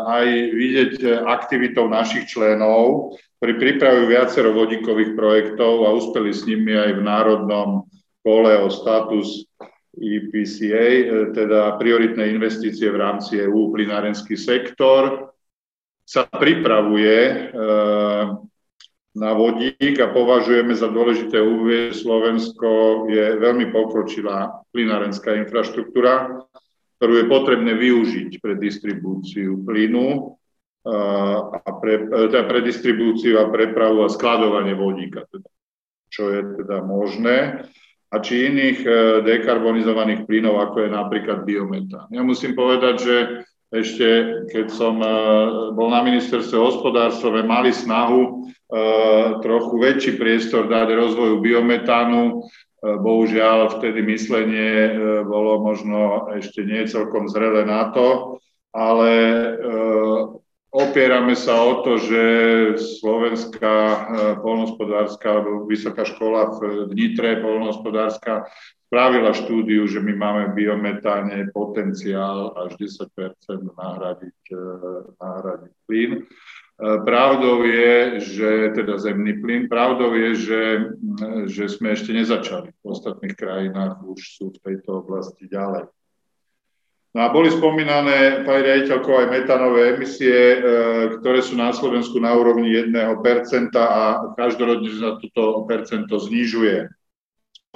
aj 0.06 0.26
vidieť 0.54 0.94
aktivitou 1.26 1.90
našich 1.90 2.30
členov, 2.30 3.18
ktorí 3.42 3.58
pripravujú 3.58 4.06
viacero 4.06 4.54
vodíkových 4.54 5.18
projektov 5.18 5.82
a 5.82 5.90
uspeli 5.98 6.30
s 6.30 6.46
nimi 6.46 6.78
aj 6.78 6.94
v 6.94 7.02
národnom 7.02 7.90
kole 8.22 8.54
o 8.54 8.70
status 8.70 9.50
EPCA, 9.98 10.86
eh, 10.94 11.34
teda 11.34 11.74
prioritné 11.74 12.30
investície 12.30 12.86
v 12.86 13.02
rámci 13.02 13.42
EU, 13.50 13.74
plinárenský 13.74 14.38
sektor, 14.38 15.34
sa 16.06 16.22
pripravuje 16.24 17.50
na 19.18 19.34
vodík 19.34 19.98
a 19.98 20.14
považujeme 20.14 20.72
za 20.78 20.86
dôležité 20.86 21.42
uvieť, 21.42 21.98
Slovensko 21.98 23.04
je 23.10 23.36
veľmi 23.42 23.74
pokročilá 23.74 24.62
plinárenská 24.70 25.34
infraštruktúra, 25.42 26.46
ktorú 26.98 27.12
je 27.18 27.26
potrebné 27.26 27.74
využiť 27.74 28.38
pre 28.38 28.54
distribúciu 28.54 29.58
plynu 29.66 30.38
a 31.52 31.70
pre, 31.82 32.06
teda 32.06 32.46
pre 32.46 32.62
distribúciu 32.62 33.42
a 33.42 33.50
prepravu 33.50 34.06
a 34.06 34.08
skladovanie 34.08 34.78
vodíka, 34.78 35.26
teda, 35.28 35.50
čo 36.08 36.30
je 36.30 36.40
teda 36.62 36.86
možné 36.86 37.66
a 38.08 38.16
či 38.24 38.48
iných 38.48 38.78
e, 38.88 38.90
dekarbonizovaných 39.20 40.24
plynov, 40.24 40.56
ako 40.64 40.88
je 40.88 40.90
napríklad 40.96 41.44
biometán. 41.44 42.08
Ja 42.08 42.24
musím 42.24 42.56
povedať, 42.56 42.94
že 43.04 43.16
ešte 43.68 44.08
keď 44.48 44.66
som 44.72 44.96
e, 45.00 45.10
bol 45.76 45.92
na 45.92 46.00
ministerstve 46.00 46.56
hospodárstva, 46.56 47.44
mali 47.44 47.72
snahu 47.72 48.48
Eh, 48.68 49.28
trochu 49.40 49.80
väčší 49.80 50.20
priestor 50.20 50.68
dať 50.68 50.92
rozvoju 50.92 51.40
biometánu. 51.40 52.44
Eh, 52.44 53.00
bohužiaľ, 53.00 53.80
vtedy 53.80 54.04
myslenie 54.04 54.92
bolo 55.24 55.64
možno 55.64 56.28
ešte 56.36 56.68
nie 56.68 56.84
celkom 56.84 57.32
zrelé 57.32 57.64
na 57.64 57.88
to, 57.96 58.36
ale 58.76 59.10
opierame 60.68 61.32
sa 61.32 61.64
o 61.64 61.80
to, 61.80 61.96
že 61.96 62.22
Slovenská 63.00 63.76
polnospodárska 64.44 65.40
alebo 65.40 65.64
Vysoká 65.64 66.04
škola 66.04 66.52
v 66.60 66.92
Nitre 66.92 67.40
polnospodárska 67.40 68.52
spravila 68.88 69.36
štúdiu, 69.36 69.84
že 69.84 70.00
my 70.00 70.16
máme 70.16 70.42
v 70.50 70.64
biometáne 70.64 71.52
potenciál 71.52 72.56
až 72.56 72.80
10 72.80 73.12
nahradiť, 73.76 74.40
nahradiť 75.20 75.72
plyn. 75.84 76.24
Pravdou 76.80 77.68
je, 77.68 78.22
že 78.24 78.50
teda 78.72 78.96
zemný 78.96 79.44
plyn, 79.44 79.68
pravdou 79.68 80.16
je, 80.16 80.30
že, 80.40 80.62
že 81.52 81.64
sme 81.68 81.92
ešte 81.92 82.16
nezačali. 82.16 82.72
V 82.80 82.86
ostatných 82.88 83.36
krajinách 83.36 84.00
už 84.08 84.20
sú 84.40 84.56
v 84.56 84.62
tejto 84.64 85.04
oblasti 85.04 85.44
ďalej. 85.52 85.92
No 87.16 87.24
a 87.24 87.32
boli 87.32 87.50
spomínané, 87.50 88.44
pani 88.46 88.62
riaditeľko, 88.62 89.10
aj 89.10 89.26
metanové 89.32 89.96
emisie, 89.96 90.30
e, 90.30 90.58
ktoré 91.18 91.40
sú 91.40 91.56
na 91.56 91.72
Slovensku 91.72 92.20
na 92.20 92.36
úrovni 92.36 92.68
1% 92.70 92.94
a 93.74 94.28
každoročne 94.36 94.92
sa 94.92 95.16
toto 95.16 95.64
percento 95.64 96.14
znižuje. 96.20 96.97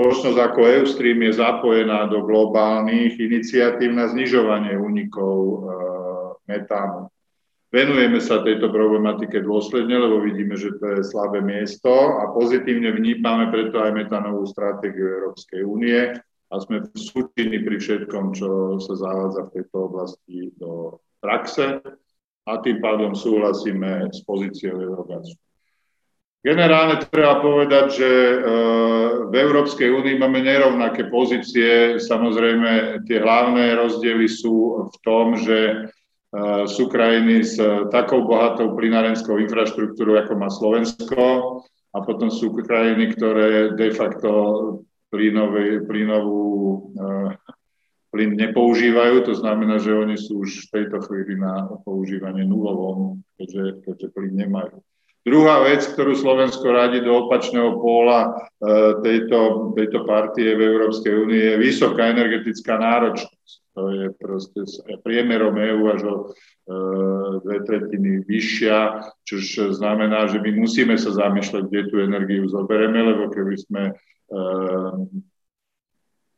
Spoločnosť 0.03 0.35
ako 0.35 0.61
Eustream 0.67 1.23
je 1.23 1.39
zapojená 1.39 2.11
do 2.11 2.27
globálnych 2.27 3.23
iniciatív 3.23 3.95
na 3.95 4.11
znižovanie 4.11 4.75
únikov 4.75 5.39
e, 5.39 5.59
metánu. 6.51 7.07
Venujeme 7.71 8.19
sa 8.19 8.43
tejto 8.43 8.75
problematike 8.75 9.39
dôsledne, 9.47 9.95
lebo 9.95 10.19
vidíme, 10.27 10.59
že 10.59 10.75
to 10.83 10.99
je 10.99 11.07
slabé 11.07 11.39
miesto 11.39 12.19
a 12.19 12.35
pozitívne 12.35 12.91
vnímame 12.91 13.55
preto 13.55 13.79
aj 13.79 13.95
metanovú 13.95 14.43
stratégiu 14.43 15.07
Európskej 15.07 15.63
únie 15.63 16.19
a 16.51 16.55
sme 16.59 16.83
súčinní 16.99 17.63
pri 17.63 17.79
všetkom, 17.79 18.35
čo 18.35 18.83
sa 18.83 18.99
zavádza 18.99 19.47
v 19.47 19.53
tejto 19.55 19.77
oblasti 19.87 20.51
do 20.59 20.99
praxe 21.23 21.79
a 22.51 22.53
tým 22.59 22.83
pádom 22.83 23.15
súhlasíme 23.15 24.11
s 24.11 24.19
pozíciou 24.27 24.83
Eurogazu. 24.83 25.39
Generálne 26.43 26.99
treba 27.07 27.39
povedať, 27.39 27.87
že 28.03 28.11
e, 28.11 28.37
v 29.31 29.35
Európskej 29.35 29.95
únii 29.95 30.19
máme 30.19 30.43
nerovnaké 30.43 31.07
pozície. 31.07 32.03
Samozrejme, 32.03 33.03
tie 33.07 33.23
hlavné 33.23 33.79
rozdiely 33.79 34.27
sú 34.27 34.91
v 34.91 34.97
tom, 35.07 35.39
že 35.39 35.89
sú 36.65 36.89
krajiny 36.89 37.45
s 37.45 37.61
takou 37.93 38.25
bohatou 38.25 38.73
plynárenskou 38.73 39.37
infraštruktúrou, 39.37 40.17
ako 40.17 40.33
má 40.41 40.49
Slovensko, 40.49 41.21
a 41.93 41.99
potom 42.01 42.33
sú 42.33 42.57
krajiny, 42.57 43.13
ktoré 43.13 43.77
de 43.77 43.93
facto 43.93 44.33
plynový, 45.13 45.85
plynovú 45.85 46.89
plyn 48.13 48.37
nepoužívajú, 48.37 49.25
to 49.25 49.35
znamená, 49.37 49.81
že 49.81 49.97
oni 49.97 50.21
sú 50.21 50.45
už 50.45 50.69
v 50.69 50.73
tejto 50.73 51.01
chvíli 51.09 51.41
na 51.41 51.65
používanie 51.81 52.45
nulovom, 52.45 53.25
keďže, 53.41 53.89
keďže 53.89 54.09
plyn 54.13 54.33
nemajú. 54.37 54.77
Druhá 55.23 55.63
vec, 55.63 55.87
ktorú 55.87 56.19
Slovensko 56.19 56.67
radí 56.75 56.99
do 56.99 57.27
opačného 57.27 57.79
póla 57.79 58.51
tejto, 59.07 59.71
tejto 59.79 60.03
partie 60.03 60.59
v 60.59 60.67
Európskej 60.67 61.15
únie, 61.15 61.39
je 61.39 61.63
vysoká 61.63 62.11
energetická 62.11 62.75
náročnosť. 62.75 63.63
To 63.73 63.89
je 63.89 64.07
proste 64.19 64.61
priemerom 65.01 65.57
EU 65.57 65.89
až 65.89 66.01
o 66.05 66.15
e, 66.19 66.23
dve 67.41 67.59
tretiny 67.65 68.21
vyššia, 68.21 69.09
čo 69.25 69.73
znamená, 69.73 70.29
že 70.29 70.45
my 70.45 70.61
musíme 70.61 70.93
sa 71.01 71.09
zamýšľať, 71.09 71.73
kde 71.73 71.83
tú 71.89 71.97
energiu 72.05 72.45
zoberieme, 72.53 73.01
lebo 73.01 73.33
keby 73.33 73.55
sme 73.57 73.83
e, 73.89 73.93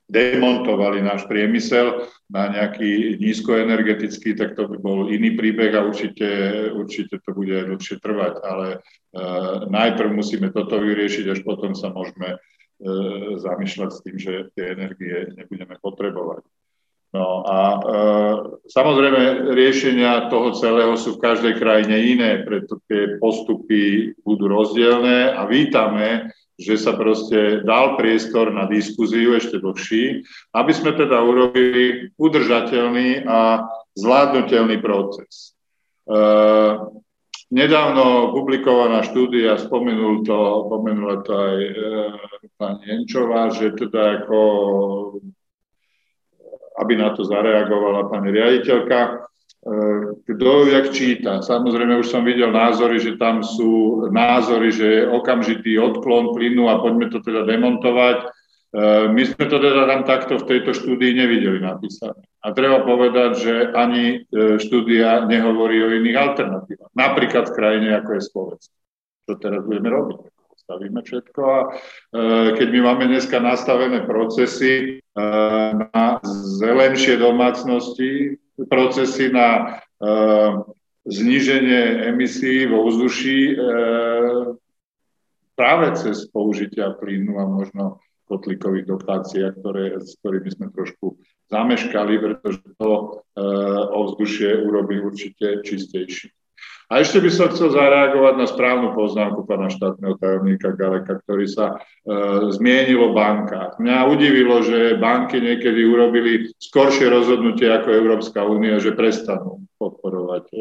demontovali 0.05 1.01
náš 1.01 1.25
priemysel 1.25 2.09
na 2.29 2.53
nejaký 2.53 3.17
nízkoenergetický, 3.21 4.37
tak 4.37 4.53
to 4.53 4.69
by 4.69 4.77
bol 4.77 4.99
iný 5.09 5.33
príbeh 5.33 5.73
a 5.73 5.85
určite, 5.85 6.29
určite 6.77 7.21
to 7.25 7.31
bude 7.33 7.53
aj 7.53 7.65
dlhšie 7.73 7.97
trvať. 8.05 8.35
Ale 8.45 8.67
uh, 8.81 9.65
najprv 9.69 10.11
musíme 10.13 10.53
toto 10.53 10.77
vyriešiť, 10.77 11.25
až 11.33 11.41
potom 11.41 11.73
sa 11.73 11.89
môžeme 11.89 12.37
uh, 12.37 13.41
zamýšľať 13.41 13.91
s 13.91 14.03
tým, 14.05 14.17
že 14.21 14.33
tie 14.53 14.77
energie 14.77 15.33
nebudeme 15.41 15.81
potrebovať. 15.81 16.45
No 17.15 17.47
a 17.47 17.59
e, 17.71 17.79
samozrejme 18.67 19.55
riešenia 19.55 20.27
toho 20.35 20.51
celého 20.51 20.99
sú 20.99 21.15
v 21.15 21.23
každej 21.23 21.63
krajine 21.63 21.95
iné, 21.95 22.43
preto 22.43 22.83
tie 22.91 23.23
postupy 23.23 24.11
budú 24.27 24.51
rozdielne 24.51 25.31
a 25.31 25.47
vítame, 25.47 26.35
že 26.55 26.79
sa 26.79 26.95
proste 26.95 27.67
dal 27.67 27.99
priestor 27.99 28.55
na 28.55 28.71
diskuziu 28.71 29.35
ešte 29.35 29.59
dlhší, 29.59 30.23
aby 30.55 30.73
sme 30.73 30.95
teda 30.95 31.19
urobili 31.19 32.15
udržateľný 32.15 33.27
a 33.27 33.67
zvládnutelný 33.99 34.79
proces. 34.79 35.59
E, 36.07 36.19
nedávno 37.51 38.31
publikovaná 38.31 39.03
štúdia, 39.03 39.59
spomenul 39.59 40.23
to, 40.23 40.71
spomenula 40.71 41.17
to 41.27 41.33
aj 41.35 41.59
e, 41.59 41.73
pani 42.55 42.83
Jenčová, 42.87 43.51
že 43.51 43.75
teda 43.75 44.23
ako 44.23 44.39
aby 46.75 46.99
na 46.99 47.15
to 47.15 47.23
zareagovala 47.23 48.11
pani 48.11 48.35
riaditeľka. 48.35 49.31
Kto 50.29 50.69
jak 50.69 50.93
číta? 50.93 51.41
Samozrejme, 51.41 51.97
už 51.97 52.13
som 52.13 52.21
videl 52.21 52.53
názory, 52.53 53.01
že 53.01 53.17
tam 53.17 53.41
sú 53.41 54.05
názory, 54.13 54.69
že 54.69 54.87
je 54.87 55.09
okamžitý 55.09 55.81
odklon 55.81 56.37
plynu 56.37 56.69
a 56.69 56.85
poďme 56.85 57.09
to 57.09 57.25
teda 57.25 57.49
demontovať. 57.49 58.19
E, 58.21 59.09
my 59.09 59.23
sme 59.25 59.45
to 59.49 59.57
teda 59.57 59.89
tam 59.89 60.05
takto 60.05 60.37
v 60.37 60.49
tejto 60.53 60.77
štúdii 60.77 61.17
nevideli 61.17 61.65
napísané. 61.65 62.21
A 62.45 62.53
treba 62.53 62.85
povedať, 62.85 63.31
že 63.41 63.55
ani 63.73 64.29
e, 64.29 64.61
štúdia 64.61 65.25
nehovorí 65.25 65.81
o 65.81 65.97
iných 65.97 66.17
alternatívach. 66.21 66.93
Napríklad 66.93 67.49
v 67.49 67.57
krajine, 67.57 67.89
ako 67.97 68.11
je 68.21 68.23
Slovensko. 68.29 68.77
Čo 69.25 69.33
teraz 69.41 69.65
budeme 69.65 69.89
robiť? 69.89 70.19
stavíme 70.65 71.05
všetko 71.05 71.41
a 71.45 71.59
e, 71.61 71.69
keď 72.57 72.69
my 72.73 72.81
máme 72.89 73.05
dneska 73.13 73.37
nastavené 73.37 74.09
procesy 74.09 74.97
na 75.93 76.25
zelenšie 76.57 77.21
domácnosti, 77.21 78.41
procesy 78.71 79.33
na 79.33 79.49
e, 79.49 79.63
zníženie 81.05 82.09
emisí 82.15 82.65
vo 82.65 82.89
vzduší 82.89 83.61
práve 85.53 85.93
cez 86.01 86.25
použitia 86.33 86.97
plynu 86.97 87.37
a 87.39 87.45
možno 87.45 88.01
kotlíkových 88.25 88.89
dotácií, 88.89 89.45
s 90.01 90.17
ktorými 90.25 90.49
sme 90.49 90.67
trošku 90.73 91.21
zameškali, 91.53 92.17
pretože 92.25 92.65
to 92.81 93.21
ovzdušie 93.93 94.65
urobí 94.65 94.97
určite 94.97 95.61
čistejšie. 95.61 96.33
A 96.93 97.01
ešte 97.01 97.17
by 97.25 97.31
som 97.33 97.49
chcel 97.49 97.73
zareagovať 97.73 98.35
na 98.37 98.45
správnu 98.45 98.93
poznámku 98.93 99.49
pána 99.49 99.73
štátneho 99.73 100.21
tajomníka 100.21 100.77
Galeka, 100.77 101.17
ktorý 101.25 101.49
sa 101.49 101.67
e, 101.73 101.77
zmienil 102.53 103.09
o 103.09 103.17
bankách. 103.17 103.81
Mňa 103.81 104.05
udivilo, 104.13 104.61
že 104.61 105.01
banky 105.01 105.41
niekedy 105.41 105.81
urobili 105.81 106.53
skoršie 106.61 107.09
rozhodnutie 107.09 107.73
ako 107.73 107.89
Európska 107.89 108.45
únia, 108.45 108.77
že 108.85 108.93
prestanú 108.93 109.65
podporovať 109.81 110.45
e, 110.53 110.57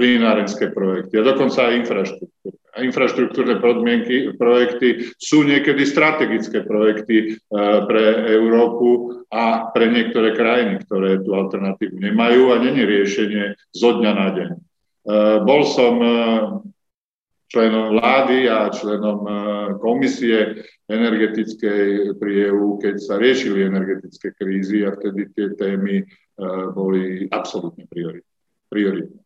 plynárenské 0.00 0.72
projekty 0.72 1.20
a 1.20 1.28
dokonca 1.28 1.68
aj 1.68 1.74
infraštruktúru. 1.84 2.56
Infraštruktúrne 2.70 3.58
podmienky, 3.58 4.30
projekty 4.38 5.10
sú 5.18 5.42
niekedy 5.42 5.84
strategické 5.84 6.64
projekty 6.64 7.16
e, 7.18 7.52
pre 7.84 8.04
Európu 8.40 9.20
a 9.28 9.68
pre 9.68 9.92
niektoré 9.92 10.32
krajiny, 10.32 10.80
ktoré 10.88 11.20
tú 11.20 11.36
alternatívu 11.36 11.98
nemajú 11.98 12.56
a 12.56 12.62
není 12.62 12.88
riešenie 12.88 13.58
zo 13.74 14.00
dňa 14.00 14.12
na 14.16 14.28
deň. 14.32 14.69
Eh, 15.10 15.38
bol 15.42 15.66
som 15.66 15.94
eh, 15.98 16.40
členom 17.50 17.98
vlády 17.98 18.46
a 18.46 18.70
členom 18.70 19.18
eh, 19.26 19.34
komisie 19.82 20.62
energetickej 20.86 22.14
pri 22.14 22.32
EU, 22.54 22.78
keď 22.78 22.94
sa 23.02 23.14
riešili 23.18 23.66
energetické 23.66 24.30
krízy 24.38 24.86
a 24.86 24.94
vtedy 24.94 25.30
tie 25.34 25.54
témy 25.54 26.02
boli 26.72 27.28
absolútne 27.28 27.84
prioritné. 28.72 29.20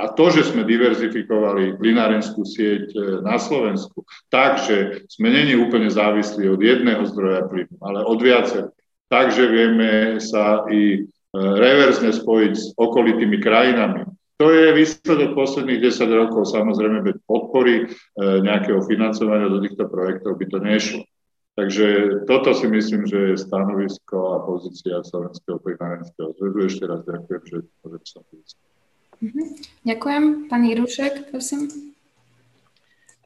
A 0.00 0.04
to, 0.16 0.32
že 0.32 0.48
sme 0.48 0.64
diverzifikovali 0.64 1.76
plynárenskú 1.76 2.40
sieť 2.40 2.96
na 3.20 3.36
Slovensku, 3.36 4.00
takže 4.32 5.04
sme 5.12 5.28
není 5.28 5.60
úplne 5.60 5.92
závislí 5.92 6.48
od 6.48 6.56
jedného 6.56 7.04
zdroja 7.04 7.44
plynu, 7.52 7.76
ale 7.84 8.00
od 8.00 8.16
viacerých. 8.16 8.72
Takže 9.12 9.44
vieme 9.44 9.90
sa 10.24 10.64
i 10.72 11.04
reverzne 11.36 12.16
spojiť 12.16 12.52
s 12.56 12.72
okolitými 12.80 13.36
krajinami. 13.44 14.08
To 14.36 14.50
je 14.50 14.74
výsledok 14.74 15.34
posledných 15.34 15.80
10 15.80 16.10
rokov, 16.10 16.50
samozrejme 16.50 17.06
bez 17.06 17.16
podpory 17.22 17.74
e, 17.82 17.84
nejakého 18.42 18.82
financovania 18.82 19.46
do 19.46 19.62
týchto 19.62 19.86
projektov 19.86 20.42
by 20.42 20.46
to 20.50 20.58
nešlo. 20.58 21.02
Takže 21.54 21.86
toto 22.26 22.50
si 22.54 22.66
myslím, 22.66 23.06
že 23.06 23.18
je 23.18 23.38
stanovisko 23.38 24.16
a 24.34 24.36
pozícia 24.42 25.06
Slovenského 25.06 25.62
plinárenského 25.62 26.34
zväzu. 26.34 26.58
Ešte 26.66 26.82
raz 26.82 27.06
ďakujem, 27.06 27.42
že 27.46 27.56
sa 28.10 28.20
mm-hmm. 29.22 29.46
Ďakujem. 29.86 30.24
Pán 30.50 30.62
Jirušek, 30.66 31.30
prosím. 31.30 31.70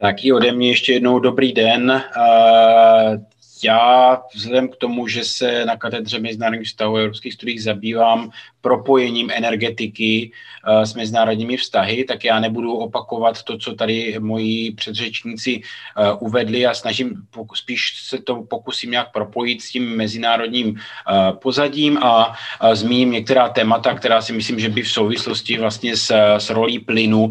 Tak 0.00 0.24
i 0.24 0.32
ode 0.32 0.52
mě 0.52 0.68
ještě 0.68 0.92
jednou 0.92 1.18
dobrý 1.18 1.52
den. 1.52 1.90
Uh, 1.90 3.24
já 3.64 4.22
vzhledem 4.34 4.68
k 4.68 4.76
tomu, 4.76 5.08
že 5.08 5.24
se 5.24 5.64
na 5.64 5.76
katedře 5.76 6.18
mezinárodních 6.18 6.68
vztahů 6.68 6.96
a 6.96 7.00
evropských 7.00 7.34
studiích 7.34 7.62
zabývám 7.62 8.30
propojením 8.60 9.30
energetiky 9.30 10.30
uh, 10.68 10.82
s 10.82 10.94
mezinárodními 10.94 11.56
vztahy, 11.56 12.04
tak 12.04 12.24
já 12.24 12.40
nebudu 12.40 12.72
opakovat 12.72 13.42
to, 13.42 13.58
co 13.58 13.74
tady 13.74 14.16
moji 14.18 14.72
předřečníci 14.72 15.60
uh, 15.60 16.16
uvedli 16.20 16.66
a 16.66 16.74
snažím, 16.74 17.14
spíš 17.54 18.02
se 18.02 18.18
to 18.18 18.42
pokusím 18.42 18.90
nějak 18.90 19.12
propojit 19.12 19.62
s 19.62 19.70
tím 19.70 19.96
mezinárodním 19.96 20.68
uh, 20.68 21.38
pozadím 21.38 21.98
a 21.98 22.34
zmíním 22.72 23.10
některá 23.10 23.48
témata, 23.48 23.94
která 23.94 24.22
si 24.22 24.32
myslím, 24.32 24.60
že 24.60 24.68
by 24.68 24.82
v 24.82 24.90
souvislosti 24.90 25.58
vlastně 25.58 25.96
s, 25.96 26.10
s 26.38 26.50
rolí 26.50 26.78
plynu 26.78 27.30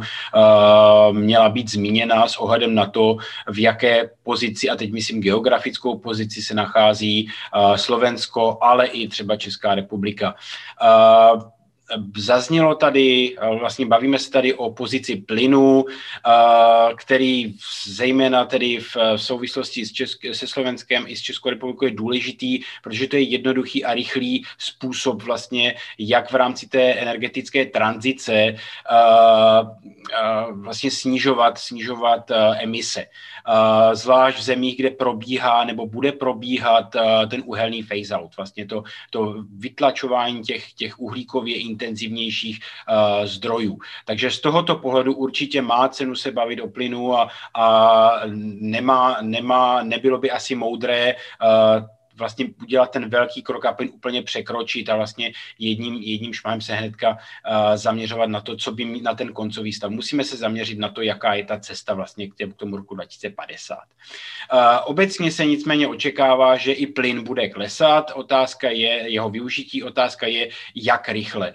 měla 1.11 1.49
být 1.49 1.71
zmíněna 1.71 2.28
s 2.28 2.38
ohledem 2.38 2.75
na 2.75 2.86
to, 2.86 3.17
v 3.51 3.59
jaké 3.59 4.09
pozici, 4.23 4.69
a 4.69 4.75
teď 4.75 4.91
myslím 4.91 5.21
geografickou 5.21 5.97
pozici 5.97 6.41
se 6.41 6.53
nachází 6.53 7.30
Slovensko, 7.75 8.57
ale 8.61 8.88
i 8.88 9.07
třeba 9.07 9.36
Česká 9.36 9.75
republika. 9.75 10.36
Uh, 11.18 11.49
zaznělo 12.17 12.75
tady, 12.75 13.35
vlastně 13.59 13.85
bavíme 13.85 14.19
se 14.19 14.31
tady 14.31 14.53
o 14.53 14.71
pozici 14.71 15.15
plynu, 15.15 15.85
který 16.97 17.55
zejména 17.88 18.45
tedy 18.45 18.79
v 18.79 18.97
souvislosti 19.15 19.85
s 19.85 19.91
Česk- 19.91 20.33
se 20.33 20.47
Slovenskem 20.47 21.03
i 21.07 21.15
s 21.15 21.21
Českou 21.21 21.49
republikou 21.49 21.85
je 21.85 21.91
důležitý, 21.91 22.59
protože 22.83 23.07
to 23.07 23.15
je 23.15 23.21
jednoduchý 23.21 23.85
a 23.85 23.93
rychlý 23.93 24.45
způsob 24.57 25.23
vlastně, 25.23 25.75
jak 25.99 26.31
v 26.31 26.35
rámci 26.35 26.67
té 26.67 26.93
energetické 26.93 27.65
tranzice 27.65 28.55
vlastně 30.51 30.91
snižovat, 30.91 31.57
snižovat 31.57 32.31
emise. 32.59 33.05
Zvlášť 33.93 34.38
v 34.38 34.43
zemích, 34.43 34.77
kde 34.77 34.89
probíhá 34.89 35.63
nebo 35.63 35.88
bude 35.88 36.11
probíhat 36.11 36.95
ten 37.29 37.43
uhelný 37.45 37.83
phase-out, 37.83 38.29
vlastně 38.38 38.65
to, 38.65 38.83
to 39.09 39.35
vytlačování 39.57 40.41
těch, 40.41 40.73
těch 40.73 40.99
uhlíkově 40.99 41.55
intenzivnějších 41.78 42.59
uh, 42.59 43.25
zdrojů. 43.25 43.78
Takže 44.05 44.32
z 44.32 44.39
tohoto 44.39 44.75
pohledu 44.75 45.13
určitě 45.13 45.61
má 45.61 45.89
cenu 45.89 46.15
se 46.15 46.32
bavit 46.32 46.61
o 46.61 46.67
plynu 46.67 47.13
a, 47.13 47.30
a 47.53 47.65
nemá, 48.59 49.17
nemá, 49.21 49.84
nebylo 49.84 50.17
by 50.17 50.32
asi 50.32 50.55
moudré 50.55 51.15
uh, 51.15 51.86
vlastně 52.18 52.45
udělat 52.61 52.91
ten 52.91 53.09
velký 53.09 53.41
krok 53.41 53.65
a 53.65 53.74
plyn 53.74 53.89
úplně 53.93 54.22
překročit 54.22 54.89
a 54.89 54.95
vlastně 54.95 55.32
jedním, 55.59 55.93
jedním 55.93 56.34
šmahem 56.34 56.61
se 56.61 56.76
hnedka 56.76 57.09
uh, 57.09 57.18
zaměřovat 57.76 58.30
na 58.30 58.41
to, 58.41 58.55
co 58.55 58.72
by 58.72 58.86
mít 58.86 59.03
na 59.03 59.13
ten 59.13 59.34
koncový 59.34 59.74
stav. 59.74 59.91
Musíme 59.91 60.24
se 60.24 60.38
zaměřit 60.38 60.80
na 60.80 60.89
to, 60.89 61.01
jaká 61.01 61.34
je 61.34 61.45
ta 61.45 61.59
cesta 61.59 61.93
vlastně 61.93 62.28
k, 62.28 62.36
tě, 62.36 62.47
k 62.47 62.55
tomu 62.55 62.78
roku 62.78 62.95
2050. 62.95 63.78
Uh, 63.78 64.59
obecně 64.86 65.32
se 65.32 65.45
nicméně 65.45 65.88
očekává, 65.88 66.57
že 66.57 66.72
i 66.72 66.88
plyn 66.88 67.24
bude 67.24 67.49
klesat. 67.49 68.11
Otázka 68.15 68.70
je 68.70 69.11
jeho 69.11 69.30
využití, 69.30 69.84
otázka 69.84 70.28
je, 70.28 70.49
jak 70.76 71.09
rychle. 71.09 71.53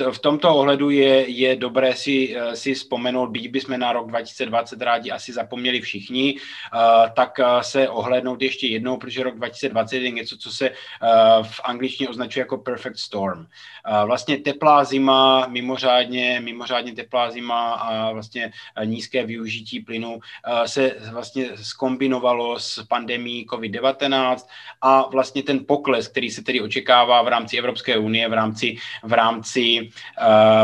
Uh, 0.00 0.12
v 0.12 0.18
tomto 0.18 0.54
ohledu 0.54 0.90
je, 0.90 1.30
je 1.30 1.56
dobré 1.56 1.94
si, 1.94 2.36
si 2.54 2.74
vzpomenout, 2.74 3.30
byť 3.30 3.50
bychom 3.50 3.80
na 3.80 3.92
rok 3.92 4.08
2020 4.08 4.82
rádi 4.82 5.10
asi 5.10 5.32
zapomněli 5.32 5.80
všichni, 5.80 6.36
tak 7.14 7.40
se 7.60 7.88
ohlednout 7.88 8.42
ještě 8.42 8.66
jednou, 8.66 8.96
protože 8.96 9.22
rok 9.22 9.36
2020 9.36 9.91
je 9.96 10.10
něco, 10.10 10.36
co 10.36 10.50
se 10.50 10.70
uh, 10.70 10.76
v 11.46 11.60
angličtině 11.64 12.08
označuje 12.08 12.40
jako 12.40 12.58
perfect 12.58 12.98
storm. 12.98 13.38
Uh, 13.38 14.06
vlastně 14.06 14.36
teplá 14.36 14.84
zima, 14.84 15.46
mimořádně, 15.46 16.40
mimořádně 16.44 16.92
teplá 16.92 17.30
zima 17.30 17.72
a 17.72 18.12
vlastně 18.12 18.52
nízké 18.84 19.26
využití 19.26 19.80
plynu 19.80 20.20
se 20.66 20.96
vlastně 21.12 21.46
skombinovalo 21.54 22.58
s 22.58 22.82
pandemí 22.88 23.46
COVID-19 23.46 24.36
a 24.80 25.08
vlastně 25.08 25.42
ten 25.42 25.64
pokles, 25.64 26.08
který 26.08 26.30
se 26.30 26.42
tedy 26.42 26.60
očekává 26.60 27.22
v 27.22 27.28
rámci 27.28 27.58
Evropské 27.58 27.98
unie, 27.98 28.28
v 28.28 28.32
rámci, 28.32 28.76
v 29.02 29.12
rámci, 29.12 29.88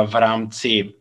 v 0.06 0.14
rámci 0.14 0.92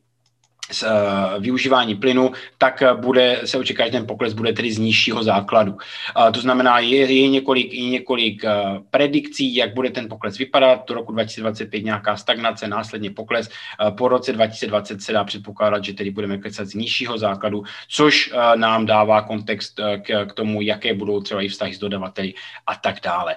využívání 1.39 1.95
plynu, 1.95 2.31
tak 2.57 2.83
bude 2.95 3.41
se 3.45 3.57
očekávat, 3.57 3.87
že 3.87 3.91
ten 3.91 4.07
pokles 4.07 4.33
bude 4.33 4.53
tedy 4.53 4.71
z 4.71 4.77
nižšího 4.77 5.23
základu. 5.23 5.71
Uh, 5.71 6.31
to 6.31 6.41
znamená, 6.41 6.79
je, 6.79 7.13
je 7.13 7.27
několik, 7.27 7.73
je 7.73 7.89
několik 7.89 8.45
predikcí, 8.91 9.55
jak 9.55 9.73
bude 9.73 9.89
ten 9.89 10.09
pokles 10.09 10.37
vypadat. 10.37 10.87
Do 10.87 10.93
roku 10.93 11.11
2025 11.11 11.85
nějaká 11.85 12.17
stagnace, 12.17 12.67
následně 12.67 13.11
pokles. 13.11 13.49
Po 13.97 14.07
roce 14.07 14.33
2020 14.33 15.01
se 15.01 15.13
dá 15.13 15.23
předpokládat, 15.23 15.83
že 15.83 15.93
tedy 15.93 16.11
budeme 16.11 16.37
klesat 16.37 16.67
z 16.67 16.73
nižšího 16.73 17.17
základu, 17.17 17.63
což 17.87 18.33
nám 18.55 18.85
dává 18.85 19.21
kontext 19.21 19.79
k, 20.01 20.25
k 20.25 20.33
tomu, 20.33 20.61
jaké 20.61 20.93
budou 20.93 21.21
třeba 21.21 21.41
i 21.41 21.47
vztahy 21.47 21.73
s 21.73 21.79
dodavateli 21.79 22.33
a 22.67 22.75
tak 22.75 22.95
dále. 23.03 23.35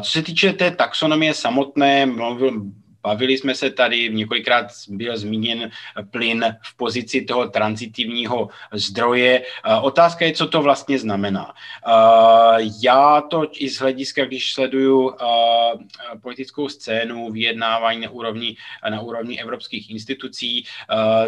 Co 0.00 0.10
se 0.10 0.22
týče 0.22 0.52
té 0.52 0.70
taxonomie 0.70 1.34
samotné, 1.34 2.06
mluvil, 2.06 2.62
Bavili 3.02 3.38
jsme 3.38 3.54
se 3.54 3.70
tady, 3.70 4.10
několikrát 4.12 4.66
byl 4.88 5.18
zmíněn 5.18 5.70
plyn 6.10 6.56
v 6.62 6.76
pozici 6.76 7.22
toho 7.22 7.48
transitivního 7.48 8.48
zdroje. 8.72 9.42
Otázka 9.82 10.24
je, 10.24 10.32
co 10.32 10.46
to 10.46 10.62
vlastně 10.62 10.98
znamená. 10.98 11.54
Já 12.82 13.20
to 13.20 13.46
i 13.52 13.68
z 13.68 13.78
hlediska, 13.78 14.24
když 14.24 14.52
sleduju 14.52 15.14
politickou 16.22 16.68
scénu, 16.68 17.30
vyjednávání 17.30 18.00
na 18.00 18.10
úrovni, 18.10 18.56
na 18.90 19.00
úrovni 19.00 19.40
evropských 19.40 19.90
institucí, 19.90 20.64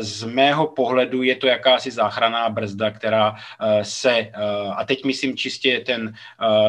z 0.01 0.25
mého 0.25 0.67
pohledu 0.67 1.23
je 1.23 1.37
to 1.37 1.47
jakási 1.47 1.91
záchranná 1.91 2.49
brzda, 2.49 2.91
která 2.91 3.35
se, 3.83 4.31
a 4.77 4.85
teď 4.85 5.05
myslím 5.05 5.37
čistě 5.37 5.81
ten, 5.87 6.15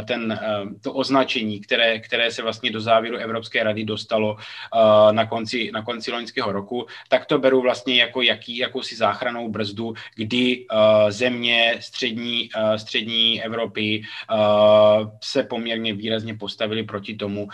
ten, 0.06 0.40
to 0.82 0.94
označení, 0.94 1.60
které, 1.60 2.00
které 2.00 2.32
se 2.32 2.42
vlastně 2.42 2.72
do 2.72 2.82
závěru 2.82 3.18
Evropské 3.18 3.64
rady 3.64 3.84
dostalo, 3.84 4.38
na 5.12 5.26
konci, 5.26 5.72
na 5.74 5.82
konci 5.82 6.12
loňského 6.12 6.52
roku, 6.52 6.86
tak 7.10 7.26
to 7.26 7.40
beru 7.40 7.62
vlastně 7.62 7.96
jako 7.96 8.22
jaký, 8.22 8.58
jakousi 8.58 8.96
záchranou 8.96 9.50
brzdu, 9.50 9.94
kdy 10.16 10.66
uh, 10.66 11.10
země 11.10 11.78
střední, 11.80 12.50
uh, 12.56 12.76
střední 12.76 13.44
Evropy 13.44 14.04
se 15.24 15.44
poměrně 15.44 15.94
výrazně 15.94 16.36
postavili 16.36 16.84
proti 16.84 17.16
tomu, 17.16 17.50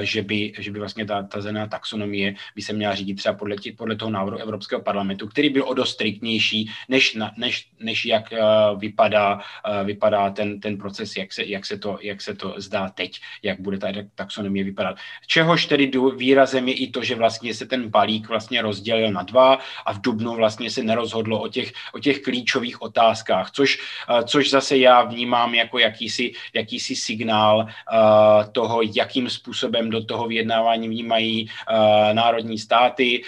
že, 0.00 0.22
by, 0.22 0.52
že 0.58 0.70
by 0.70 0.78
vlastně 0.78 1.06
ta, 1.06 1.22
ta 1.22 1.40
zená 1.40 1.66
taxonomie 1.66 2.34
by 2.56 2.62
se 2.62 2.72
měla 2.72 2.94
řídit 2.94 3.14
třeba 3.14 3.34
podle, 3.34 3.56
podle 3.76 3.96
toho 3.96 4.10
návrhu 4.10 4.38
Evropského 4.38 4.82
parlamentu, 4.82 5.28
který 5.28 5.50
byl 5.50 5.64
o 5.68 5.74
dost 5.74 5.90
striktnější, 5.90 6.70
než, 6.88 7.18
než, 7.36 7.68
než 7.80 8.04
jak 8.04 8.34
vypadá, 8.78 9.40
vypadá 9.84 10.30
ten, 10.30 10.60
ten 10.60 10.78
proces, 10.78 11.16
jak 11.16 11.32
se, 11.32 11.44
jak, 11.44 11.66
se 11.66 11.78
to, 11.78 11.98
jak 12.02 12.20
se 12.22 12.34
to 12.34 12.54
zdá 12.56 12.88
teď, 12.88 13.20
jak 13.42 13.60
bude 13.60 13.78
ta 13.78 13.88
taxonomie 14.14 14.64
vypadat. 14.64 14.96
Čehož 15.26 15.66
tedy 15.66 15.90
výrazem 16.16 16.65
je 16.68 16.74
i 16.74 16.86
to, 16.90 17.02
že 17.02 17.14
vlastně 17.14 17.54
se 17.54 17.66
ten 17.66 17.88
balík 17.88 18.28
vlastně 18.28 18.62
rozdělil 18.62 19.12
na 19.12 19.22
dva 19.22 19.58
a 19.86 19.92
v 19.92 20.00
Dubnu 20.00 20.34
vlastně 20.34 20.70
se 20.70 20.82
nerozhodlo 20.82 21.40
o 21.40 21.48
těch, 21.48 21.72
o 21.92 21.98
těch 21.98 22.22
klíčových 22.22 22.82
otázkách, 22.82 23.50
což, 23.50 23.78
eh, 24.08 24.22
což 24.24 24.50
zase 24.50 24.76
já 24.78 25.02
vnímám 25.02 25.54
jako 25.54 25.78
jakýsi, 25.78 26.32
jakýsi 26.54 26.96
signál 26.96 27.66
uh, 27.66 28.52
toho, 28.52 28.82
jakým 28.82 29.30
způsobem 29.30 29.90
do 29.90 30.04
toho 30.04 30.26
vyjednávání 30.26 30.88
vnímají 30.88 31.46
uh, 31.46 32.14
národní 32.14 32.58
státy. 32.58 33.22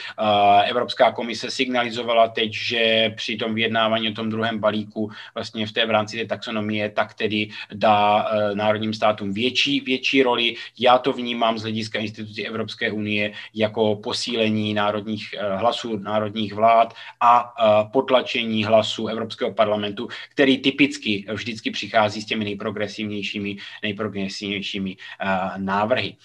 Evropská 0.65 1.13
komise 1.13 1.51
signalizovala 1.51 2.29
teď, 2.29 2.51
že 2.53 3.13
při 3.17 3.37
tom 3.37 3.55
vyjednávání 3.55 4.11
o 4.11 4.13
tom 4.13 4.31
druhém 4.31 4.59
balíku 4.59 5.11
vlastně 5.35 5.67
v 5.67 5.73
té 5.73 5.87
v 5.87 5.91
rámci 5.91 6.19
té 6.19 6.25
taxonomie 6.27 6.91
tak 6.91 7.15
tedy 7.15 7.49
dá 7.73 8.29
národním 8.55 8.95
státům 8.95 9.33
větší, 9.33 9.81
větší 9.81 10.23
roli. 10.23 10.55
Já 10.79 10.99
to 10.99 11.13
vnímám 11.13 11.59
z 11.59 11.63
hlediska 11.63 11.99
institucí 11.99 12.47
Evropské 12.47 12.93
unie 12.93 13.28
jako 13.55 13.97
posílení 13.97 14.75
národních 14.75 15.35
eh, 15.39 15.57
hlasů 15.57 15.97
národních 15.97 16.55
vlád 16.55 16.95
a 17.21 17.55
eh, 17.59 17.89
potlačení 17.93 18.65
hlasů 18.65 19.07
Evropského 19.07 19.55
parlamentu, 19.55 20.09
který 20.31 20.59
typicky 20.59 21.27
vždycky 21.33 21.71
přichází 21.71 22.23
s 22.23 22.27
těmi 22.27 22.45
nejprogresivnějšími, 22.45 23.57
nejprogresivnějšími 23.83 24.97
eh, 24.97 25.27
návrhy. 25.57 26.17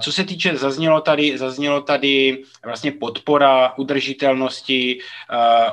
Co 0.00 0.12
se 0.12 0.24
týče, 0.24 0.56
zaznělo 0.56 1.00
tady, 1.00 1.38
zaznělo 1.38 1.80
tady 1.80 2.42
vlastně 2.64 2.92
podpora 2.92 3.78
udržitelnosti, 3.78 4.98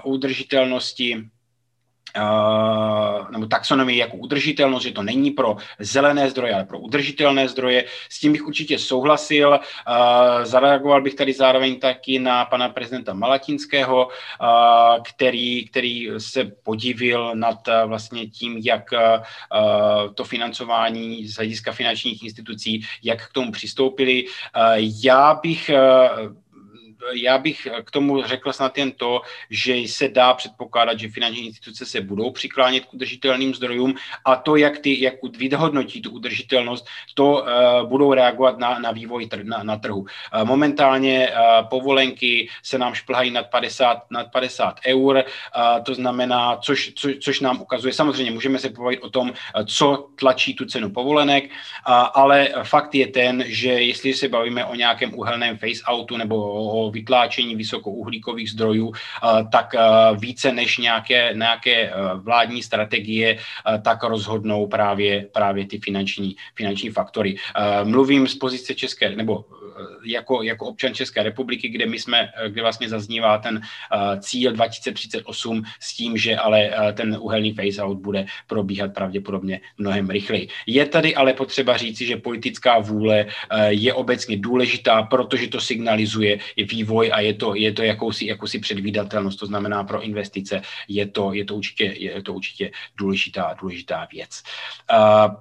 udržitelnosti 0.03 1.27
nebo 3.31 3.45
taxonomii 3.45 3.97
jako 3.97 4.17
udržitelnost, 4.17 4.83
že 4.83 4.91
to 4.91 5.03
není 5.03 5.31
pro 5.31 5.55
zelené 5.79 6.29
zdroje, 6.29 6.53
ale 6.53 6.65
pro 6.65 6.79
udržitelné 6.79 7.47
zdroje. 7.47 7.85
S 8.09 8.19
tím 8.19 8.31
bych 8.31 8.47
určitě 8.47 8.79
souhlasil. 8.79 9.59
Zareagoval 10.43 11.01
bych 11.01 11.15
tady 11.15 11.33
zároveň 11.33 11.79
taky 11.79 12.19
na 12.19 12.45
pana 12.45 12.69
prezidenta 12.69 13.13
Malatinského, 13.13 14.07
který, 15.03 15.65
který 15.67 16.09
se 16.17 16.51
podivil 16.63 17.31
nad 17.35 17.57
vlastně 17.85 18.27
tím, 18.27 18.57
jak 18.57 18.83
to 20.15 20.23
financování 20.23 21.27
z 21.27 21.35
hlediska 21.35 21.71
finančních 21.71 22.23
institucí, 22.23 22.81
jak 23.03 23.29
k 23.29 23.33
tomu 23.33 23.51
přistoupili. 23.51 24.25
Já 25.03 25.39
bych 25.43 25.71
já 27.13 27.37
bych 27.37 27.67
k 27.83 27.91
tomu 27.91 28.23
řekl 28.23 28.53
snad 28.53 28.77
jen 28.77 28.91
to, 28.91 29.21
že 29.49 29.75
se 29.87 30.09
dá 30.09 30.33
předpokládat, 30.33 30.99
že 30.99 31.09
finanční 31.09 31.45
instituce 31.45 31.85
se 31.85 32.01
budou 32.01 32.31
přiklánět 32.31 32.85
k 32.85 32.93
udržitelným 32.93 33.55
zdrojům 33.55 33.95
a 34.25 34.35
to, 34.35 34.55
jak, 34.55 34.79
ty, 34.79 35.03
jak 35.03 35.13
vyhodnotí 35.37 36.01
tu 36.01 36.11
udržitelnost, 36.11 36.85
to 37.13 37.31
uh, 37.31 37.89
budou 37.89 38.13
reagovat 38.13 38.57
na, 38.57 38.79
na 38.79 38.91
vývoj 38.91 39.27
tr, 39.27 39.45
na, 39.45 39.63
na 39.63 39.77
trhu. 39.77 39.99
Uh, 39.99 40.07
momentálně 40.43 41.29
uh, 41.29 41.67
povolenky 41.69 42.49
se 42.63 42.77
nám 42.77 42.93
šplhají 42.93 43.31
nad 43.31 43.49
50, 43.49 43.97
nad 44.11 44.31
50 44.31 44.79
eur, 44.87 45.15
uh, 45.15 45.83
to 45.83 45.93
znamená, 45.93 46.57
což, 46.57 46.91
co, 46.95 47.09
což 47.21 47.39
nám 47.39 47.61
ukazuje, 47.61 47.93
samozřejmě 47.93 48.31
můžeme 48.31 48.59
se 48.59 48.69
povědět 48.69 49.03
o 49.03 49.09
tom, 49.09 49.33
co 49.65 50.07
tlačí 50.19 50.53
tu 50.53 50.65
cenu 50.65 50.89
povolenek, 50.89 51.43
uh, 51.43 51.49
ale 52.13 52.49
fakt 52.63 52.95
je 52.95 53.07
ten, 53.07 53.43
že 53.47 53.69
jestli 53.69 54.13
se 54.13 54.27
bavíme 54.27 54.65
o 54.65 54.75
nějakém 54.75 55.15
uhelném 55.15 55.57
face-outu 55.57 56.17
nebo 56.17 56.35
o 56.53 56.86
vytláčení 56.91 57.55
vysokouhlíkových 57.55 58.51
zdrojů, 58.51 58.91
eh, 58.93 59.43
tak 59.51 59.75
eh, 59.75 59.81
více 60.19 60.51
než 60.51 60.77
nějaké, 60.77 61.33
nějaké 61.33 61.75
eh, 61.75 61.93
vládní 62.15 62.63
strategie, 62.63 63.37
tak 63.81 64.03
rozhodnou 64.03 64.67
právě, 64.67 65.27
právě 65.31 65.67
ty 65.67 65.77
finanční, 65.77 66.35
finanční 66.55 66.89
faktory. 66.89 67.35
Mluvím 67.83 68.27
z 68.27 68.35
pozice 68.35 68.75
České, 68.75 69.15
nebo 69.15 69.45
jako, 70.05 70.43
jako 70.43 70.65
občan 70.65 70.93
České 70.93 71.23
republiky, 71.23 71.69
kde 71.69 71.85
my 71.85 71.99
jsme, 71.99 72.29
kde 72.47 72.61
vlastně 72.61 72.89
zaznívá 72.89 73.37
ten 73.37 73.61
cíl 74.19 74.51
2038 74.51 75.63
s 75.79 75.95
tím, 75.95 76.17
že 76.17 76.37
ale 76.37 76.71
ten 76.93 77.17
uhelný 77.19 77.53
phase-out 77.53 77.97
bude 77.97 78.25
probíhat 78.47 78.93
pravděpodobně 78.93 79.61
mnohem 79.77 80.09
rychleji. 80.09 80.47
Je 80.67 80.85
tady 80.85 81.15
ale 81.15 81.33
potřeba 81.33 81.77
říci, 81.77 82.05
že 82.05 82.17
politická 82.17 82.79
vůle 82.79 83.25
je 83.67 83.93
obecně 83.93 84.37
důležitá, 84.37 85.03
protože 85.03 85.47
to 85.47 85.61
signalizuje 85.61 86.39
vývoj 86.57 87.11
a 87.13 87.19
je 87.19 87.33
to, 87.33 87.55
je 87.55 87.73
to 87.73 87.83
jakousi, 87.83 88.25
jakousi 88.25 88.59
předvídatelnost, 88.59 89.39
to 89.39 89.45
znamená 89.45 89.83
pro 89.83 90.01
investice 90.01 90.61
je 90.87 91.07
to, 91.07 91.33
je 91.33 91.45
to, 91.45 91.55
určitě, 91.55 91.83
je 91.97 92.21
to 92.21 92.33
určitě 92.33 92.71
důležitá, 92.97 93.55
důležitá 93.61 94.07
věc. 94.11 94.43
Uh, 94.91 95.35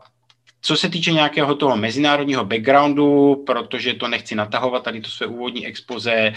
co 0.67 0.77
se 0.77 0.89
týče 0.89 1.13
nějakého 1.13 1.55
toho 1.55 1.77
mezinárodního 1.77 2.45
backgroundu, 2.45 3.43
protože 3.47 3.95
to 3.95 4.09
nechci 4.09 4.35
natahovat 4.35 4.83
tady 4.83 5.01
to 5.01 5.11
své 5.11 5.27
úvodní 5.27 5.67
expoze, 5.67 6.33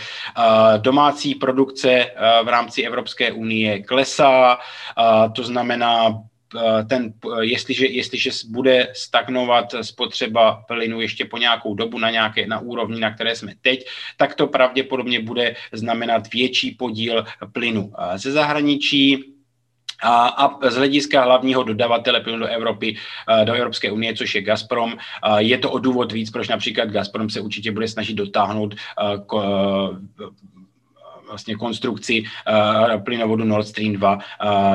domácí 0.77 1.35
produkce 1.35 2.05
v 2.43 2.47
rámci 2.47 2.83
Evropské 2.83 3.31
unie 3.31 3.83
klesá, 3.83 4.57
to 5.35 5.43
znamená 5.43 6.13
ten, 6.89 7.13
jestliže, 7.41 7.85
jestliže 7.85 8.29
bude 8.47 8.87
stagnovat 8.95 9.65
spotřeba 9.81 10.63
plynu 10.67 11.01
ještě 11.01 11.25
po 11.25 11.37
nějakou 11.37 11.75
dobu 11.75 11.99
na 11.99 12.09
nějaké 12.09 12.47
na 12.47 12.59
úrovni, 12.59 12.99
na 12.99 13.13
které 13.13 13.35
jsme 13.35 13.53
teď, 13.61 13.85
tak 14.17 14.35
to 14.35 14.47
pravděpodobně 14.47 15.19
bude 15.19 15.55
znamenat 15.71 16.33
větší 16.33 16.71
podíl 16.71 17.25
plynu 17.53 17.91
ze 18.15 18.31
zahraničí 18.31 19.38
a, 20.03 20.27
a 20.27 20.69
z 20.69 20.75
hlediska 20.75 21.23
hlavního 21.23 21.63
dodavatele 21.63 22.21
plynu 22.21 22.39
do 22.39 22.47
Evropy, 22.47 22.95
do 23.43 23.53
Evropské 23.53 23.91
unie, 23.91 24.15
což 24.15 24.35
je 24.35 24.41
Gazprom, 24.41 24.97
je 25.37 25.57
to 25.57 25.71
o 25.71 25.79
důvod 25.79 26.11
víc, 26.11 26.31
proč 26.31 26.47
například 26.47 26.89
Gazprom 26.89 27.29
se 27.29 27.41
určitě 27.41 27.71
bude 27.71 27.87
snažit 27.87 28.13
dotáhnout 28.13 28.75
vlastně 31.29 31.55
konstrukci 31.55 32.23
uh, 32.23 33.03
plynovodu 33.03 33.43
Nord 33.45 33.67
Stream 33.67 33.93
2 33.93 34.13
uh, 34.13 34.19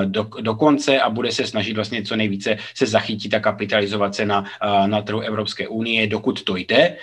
do, 0.05 0.27
do 0.41 0.55
konce 0.55 1.01
a 1.01 1.11
bude 1.11 1.33
se 1.33 1.47
snažit 1.47 1.75
vlastně 1.75 2.03
co 2.03 2.17
nejvíce 2.17 2.57
se 2.75 2.87
zachytit 2.87 3.35
a 3.35 3.41
kapitalizovat 3.41 4.15
se 4.15 4.27
na, 4.27 4.41
uh, 4.41 4.87
na 4.87 5.03
trhu 5.03 5.21
Evropské 5.21 5.69
unie, 5.69 6.07
dokud 6.07 6.43
to 6.43 6.57
jde 6.57 6.97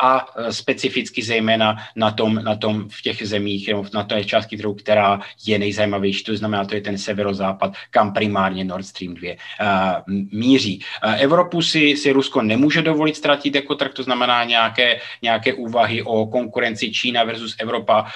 a 0.00 0.26
specificky 0.50 1.22
zejména 1.22 1.76
na 1.96 2.10
tom, 2.10 2.34
na 2.44 2.56
tom 2.56 2.88
v 2.88 3.02
těch 3.02 3.28
zemích, 3.28 3.70
na 3.94 4.02
té 4.02 4.24
části 4.24 4.56
trhu, 4.56 4.74
která 4.74 5.20
je 5.46 5.58
nejzajímavější, 5.58 6.24
to 6.24 6.36
znamená, 6.36 6.64
to 6.64 6.74
je 6.74 6.80
ten 6.80 6.98
severozápad, 6.98 7.74
kam 7.90 8.12
primárně 8.12 8.64
Nord 8.64 8.86
Stream 8.86 9.14
2 9.14 9.30
uh, 9.30 10.14
míří. 10.32 10.82
Evropu 11.18 11.62
si, 11.62 11.96
si 11.96 12.12
Rusko 12.12 12.42
nemůže 12.42 12.82
dovolit 12.82 13.16
ztratit 13.16 13.54
jako 13.54 13.74
trh, 13.74 13.92
to 13.92 14.02
znamená 14.02 14.44
nějaké, 14.44 15.00
nějaké 15.22 15.54
úvahy 15.54 16.02
o 16.02 16.26
konkurenci 16.26 16.92
Čína 16.92 17.24
versus 17.24 17.56
Evropa 17.58 18.06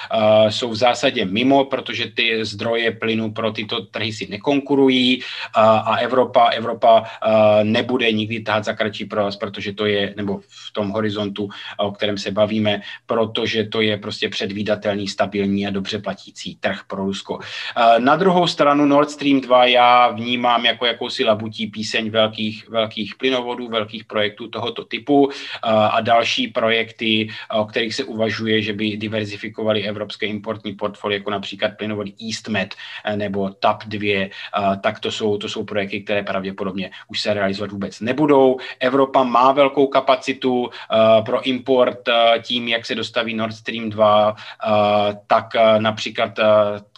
jsou 0.49 0.71
v 0.71 0.77
zásadě 0.77 1.25
mimo, 1.25 1.65
protože 1.65 2.11
ty 2.11 2.45
zdroje 2.45 2.91
plynu 2.91 3.33
pro 3.33 3.53
tyto 3.53 3.81
trhy 3.81 4.13
si 4.13 4.27
nekonkurují 4.31 5.23
a 5.55 5.97
Evropa, 5.97 6.49
Evropa 6.49 7.05
nebude 7.63 8.13
nikdy 8.13 8.41
tahat 8.41 8.65
za 8.65 8.73
kratší 8.73 9.05
provaz, 9.05 9.37
protože 9.37 9.73
to 9.73 9.87
je, 9.87 10.15
nebo 10.17 10.39
v 10.39 10.73
tom 10.73 10.91
horizontu, 10.91 11.49
o 11.79 11.91
kterém 11.93 12.19
se 12.19 12.31
bavíme, 12.31 12.81
protože 13.07 13.65
to 13.65 13.81
je 13.81 13.97
prostě 13.97 14.29
předvídatelný, 14.29 15.09
stabilní 15.09 15.67
a 15.67 15.71
dobře 15.71 15.99
platící 15.99 16.57
trh 16.57 16.81
pro 16.87 17.05
Rusko. 17.05 17.39
Na 17.99 18.17
druhou 18.17 18.47
stranu 18.47 18.87
Nord 18.87 19.11
Stream 19.11 19.41
2 19.41 19.65
já 19.65 20.09
vnímám 20.09 20.65
jako 20.65 20.87
jakousi 20.87 21.25
labutí 21.25 21.67
píseň 21.67 22.11
velkých, 22.11 22.69
velkých 22.69 23.15
plynovodů, 23.15 23.69
velkých 23.69 24.05
projektů 24.05 24.49
tohoto 24.49 24.85
typu 24.85 25.31
a 25.63 26.01
další 26.01 26.49
projekty, 26.49 27.29
o 27.51 27.65
kterých 27.65 27.95
se 27.95 28.05
uvažuje, 28.05 28.63
že 28.63 28.73
by 28.73 28.97
diverzifikovali 28.97 29.83
evropské 29.91 30.27
importní 30.27 30.73
portfolio, 30.73 31.19
jako 31.19 31.31
například 31.31 31.73
plynovod 31.77 32.07
EastMed 32.29 32.75
eh, 33.05 33.17
nebo 33.17 33.47
TAP2, 33.47 34.31
eh, 34.31 34.31
tak 34.81 35.01
to 35.01 35.11
jsou, 35.11 35.39
to 35.39 35.49
jsou 35.49 35.65
projekty, 35.65 36.01
které 36.01 36.23
pravděpodobně 36.23 36.91
už 37.09 37.21
se 37.21 37.35
realizovat 37.35 37.73
vůbec 37.73 38.01
nebudou. 38.01 38.59
Evropa 38.81 39.25
má 39.25 39.53
velkou 39.53 39.87
kapacitu 39.87 40.71
eh, 40.71 41.23
pro 41.23 41.43
import 41.43 42.09
tím, 42.43 42.69
jak 42.69 42.87
se 42.87 42.95
dostaví 42.95 43.35
Nord 43.35 43.55
Stream 43.55 43.91
2, 43.91 44.37
tak 45.27 45.47
například 45.79 46.39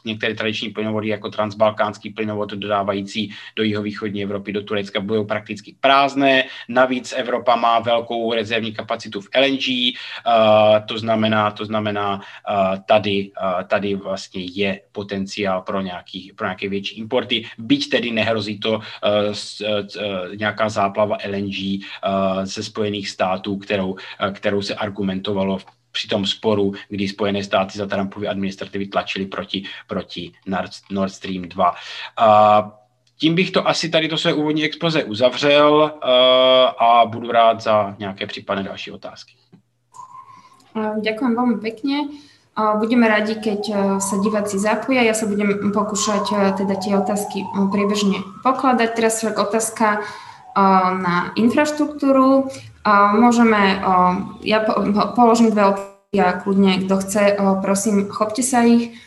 některé 0.04 0.34
tradiční 0.34 0.70
plynovody 0.70 1.08
jako 1.08 1.28
transbalkánský 1.30 2.10
plynovod 2.10 2.50
dodávající 2.50 3.32
do 3.56 3.62
jihovýchodní 3.62 4.22
Evropy, 4.22 4.52
do 4.52 4.62
Turecka, 4.62 5.00
budou 5.00 5.24
prakticky 5.24 5.74
prázdné. 5.80 6.44
Navíc 6.68 7.14
Evropa 7.16 7.56
má 7.56 7.78
velkou 7.78 8.32
rezervní 8.32 8.72
kapacitu 8.72 9.20
v 9.20 9.28
LNG, 9.40 9.66
uh, 9.68 10.86
to 10.86 10.98
znamená, 10.98 11.50
to 11.50 11.64
znamená 11.64 12.14
uh, 12.14 12.78
tady, 12.86 13.30
uh, 13.42 13.62
tady 13.62 13.94
vlastně 13.94 14.44
je 14.44 14.80
potenciál 14.92 15.62
pro, 15.62 15.80
nějaký, 15.80 16.32
pro 16.36 16.46
nějaké 16.46 16.68
větší 16.68 16.98
importy, 16.98 17.44
byť 17.58 17.88
tedy 17.88 18.10
nehrozí 18.10 18.58
to 18.58 18.80
nějaká 20.36 20.68
záplava 20.68 21.16
LNG 21.28 21.84
ze 22.42 22.62
Spojených 22.62 23.08
států, 23.08 23.56
kterou, 23.56 23.96
kterou 24.32 24.62
se 24.62 24.74
argumentovalo 24.74 25.58
v 25.58 25.66
při 25.92 26.08
tom 26.08 26.26
sporu, 26.26 26.72
kdy 26.88 27.08
Spojené 27.08 27.44
státy 27.44 27.78
za 27.78 27.86
Trumpovy 27.86 28.28
administrativy 28.28 28.86
tlačili 28.86 29.26
proti, 29.26 29.64
proti 29.86 30.32
Nord 30.90 31.12
Stream 31.12 31.42
2. 31.48 31.74
A 32.16 32.28
tím 33.18 33.34
bych 33.34 33.50
to 33.50 33.68
asi 33.68 33.88
tady 33.88 34.08
to 34.08 34.18
své 34.18 34.32
úvodní 34.32 34.64
expoze 34.64 35.04
uzavřel 35.04 35.92
a 36.78 37.06
budu 37.06 37.32
rád 37.32 37.60
za 37.60 37.94
nějaké 37.98 38.26
případné 38.26 38.62
další 38.62 38.90
otázky. 38.90 39.32
Ďakujem 40.74 41.36
veľmi 41.36 41.60
pekne. 41.60 42.08
Budeme 42.56 43.04
radi, 43.04 43.36
keď 43.36 43.60
sa 44.00 44.16
diváci 44.16 44.56
zapoja. 44.56 45.04
Ja 45.04 45.12
sa 45.12 45.28
budem 45.28 45.72
pokúšať 45.72 46.56
teda 46.56 46.80
tie 46.80 46.96
otázky 46.96 47.44
priebežne 47.68 48.24
pokladať. 48.40 48.88
Teraz 48.96 49.20
však 49.20 49.36
otázka 49.36 50.00
na 50.96 51.36
infraštruktúru. 51.36 52.48
Môžeme, 52.90 53.78
ja 54.42 54.58
položím 55.14 55.54
dve 55.54 55.70
otázky 55.70 56.18
a 56.18 56.34
kľudne, 56.42 56.82
kto 56.82 56.94
chce, 56.98 57.22
prosím, 57.62 58.10
chopte 58.10 58.42
sa 58.42 58.66
ich 58.66 58.98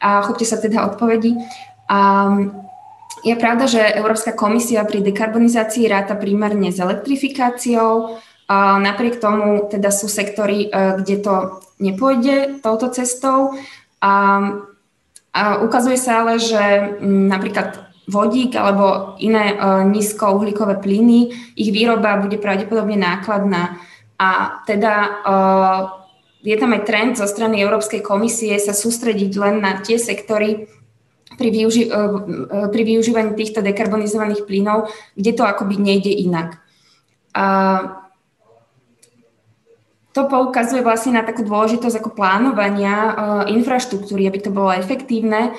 a 0.00 0.24
chopte 0.24 0.48
sa 0.48 0.56
teda 0.56 0.88
odpovedí. 0.88 1.36
Je 3.26 3.34
pravda, 3.34 3.66
že 3.66 3.82
Európska 3.82 4.32
komisia 4.32 4.86
pri 4.86 5.02
dekarbonizácii 5.02 5.90
ráta 5.90 6.14
primárne 6.14 6.70
s 6.70 6.78
elektrifikáciou, 6.78 8.16
napriek 8.80 9.20
tomu 9.20 9.68
teda 9.68 9.92
sú 9.92 10.08
sektory, 10.08 10.72
e, 10.72 10.96
kde 11.02 11.16
to 11.20 11.34
nepôjde 11.84 12.64
touto 12.64 12.88
cestou. 12.88 13.52
A, 14.00 14.12
a 15.34 15.42
ukazuje 15.60 16.00
sa 16.00 16.24
ale, 16.24 16.40
že 16.40 16.96
napríklad 17.04 17.87
vodík 18.08 18.56
alebo 18.56 19.14
iné 19.20 19.52
uh, 19.52 19.84
nízkouhlíkové 19.84 20.80
plyny, 20.80 21.28
ich 21.54 21.70
výroba 21.70 22.16
bude 22.16 22.40
pravdepodobne 22.40 22.96
nákladná. 22.96 23.76
A 24.16 24.60
teda 24.64 24.94
uh, 25.22 25.80
je 26.40 26.56
tam 26.56 26.72
aj 26.72 26.82
trend 26.88 27.12
zo 27.20 27.28
strany 27.28 27.60
Európskej 27.60 28.00
komisie 28.00 28.56
sa 28.56 28.72
sústrediť 28.72 29.32
len 29.36 29.60
na 29.60 29.84
tie 29.84 30.00
sektory 30.00 30.66
pri, 31.36 31.48
využi- 31.52 31.92
uh, 31.92 32.66
pri 32.72 32.82
využívaní 32.82 33.36
týchto 33.36 33.60
dekarbonizovaných 33.60 34.48
plynov, 34.48 34.88
kde 35.12 35.32
to 35.36 35.44
akoby 35.44 35.76
nejde 35.76 36.10
inak. 36.10 36.56
Uh, 37.36 38.08
to 40.16 40.26
poukazuje 40.26 40.82
vlastne 40.82 41.14
na 41.14 41.22
takú 41.22 41.46
dôležitosť 41.46 42.02
ako 42.02 42.10
plánovania 42.10 43.14
infraštruktúry, 43.46 44.26
aby 44.26 44.42
to 44.42 44.50
bolo 44.50 44.74
efektívne 44.74 45.54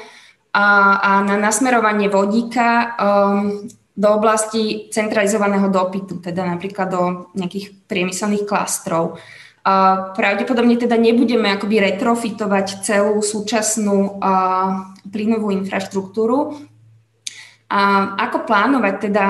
a, 0.53 0.97
a 0.97 1.11
na 1.21 1.38
nasmerovanie 1.38 2.09
vodíka 2.09 2.97
um, 2.97 3.69
do 3.99 4.07
oblasti 4.15 4.88
centralizovaného 4.89 5.67
dopytu, 5.69 6.23
teda 6.23 6.47
napríklad 6.47 6.88
do 6.89 7.03
nejakých 7.35 7.85
priemyselných 7.85 8.47
klastrov. 8.47 9.19
Uh, 9.59 10.15
pravdepodobne 10.15 10.80
teda 10.80 10.95
nebudeme 10.95 11.51
akoby 11.51 11.84
retrofitovať 11.84 12.81
celú 12.81 13.19
súčasnú 13.19 14.17
uh, 14.17 14.95
plynovú 15.03 15.51
infraštruktúru. 15.51 16.57
A 17.69 18.17
ako 18.17 18.49
plánovať 18.49 18.95
teda 18.97 19.26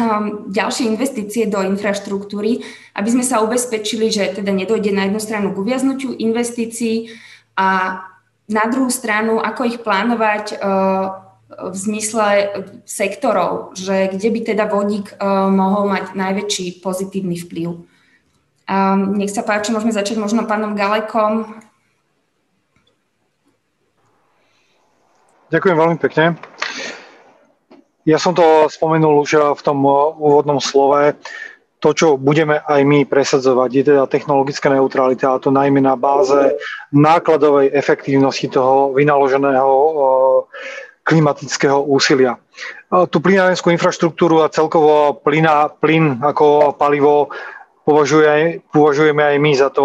um, 0.00 0.48
ďalšie 0.48 0.88
investície 0.88 1.44
do 1.44 1.60
infraštruktúry, 1.60 2.64
aby 2.96 3.08
sme 3.12 3.20
sa 3.20 3.44
ubezpečili, 3.44 4.08
že 4.08 4.32
teda 4.32 4.48
nedojde 4.48 4.96
na 4.96 5.04
jednu 5.04 5.20
stranu 5.20 5.52
k 5.52 5.60
uviaznutiu 5.60 6.16
investícií 6.16 7.12
a 7.52 8.00
na 8.52 8.68
druhú 8.68 8.88
stranu, 8.92 9.40
ako 9.40 9.60
ich 9.66 9.78
plánovať 9.80 10.44
eh, 10.52 10.58
v 11.52 11.76
zmysle 11.76 12.26
sektorov, 12.88 13.76
že 13.76 14.08
kde 14.08 14.28
by 14.32 14.40
teda 14.54 14.64
vodík 14.68 15.12
eh, 15.12 15.24
mohol 15.50 15.88
mať 15.88 16.16
najväčší 16.16 16.80
pozitívny 16.84 17.36
vplyv. 17.40 17.88
Nech 19.18 19.34
sa 19.34 19.42
páči, 19.44 19.74
môžeme 19.74 19.92
začať 19.92 20.16
možno 20.16 20.48
pánom 20.48 20.72
Galekom. 20.72 21.60
Ďakujem 25.52 25.76
veľmi 25.76 25.98
pekne. 26.00 26.40
Ja 28.08 28.16
som 28.16 28.32
to 28.32 28.72
spomenul 28.72 29.20
už 29.20 29.60
v 29.60 29.62
tom 29.62 29.84
úvodnom 30.16 30.56
slove. 30.56 31.12
To, 31.82 31.90
čo 31.90 32.14
budeme 32.14 32.62
aj 32.62 32.80
my 32.86 33.02
presadzovať, 33.10 33.70
je 33.74 33.84
teda 33.90 34.06
technologická 34.06 34.70
neutralita, 34.70 35.34
a 35.34 35.42
to 35.42 35.50
najmä 35.50 35.82
na 35.82 35.98
báze 35.98 36.54
nákladovej 36.94 37.74
efektívnosti 37.74 38.46
toho 38.46 38.94
vynaloženého 38.94 39.74
klimatického 41.02 41.82
úsilia. 41.82 42.38
Tú 42.86 43.18
plynárenskú 43.18 43.74
infraštruktúru 43.74 44.46
a 44.46 44.52
celkovo 44.54 45.18
plyna, 45.26 45.74
plyn 45.74 46.22
ako 46.22 46.78
palivo 46.78 47.34
považuje, 47.82 48.62
považujeme 48.70 49.34
aj 49.34 49.36
my 49.42 49.52
za 49.58 49.74
to 49.74 49.82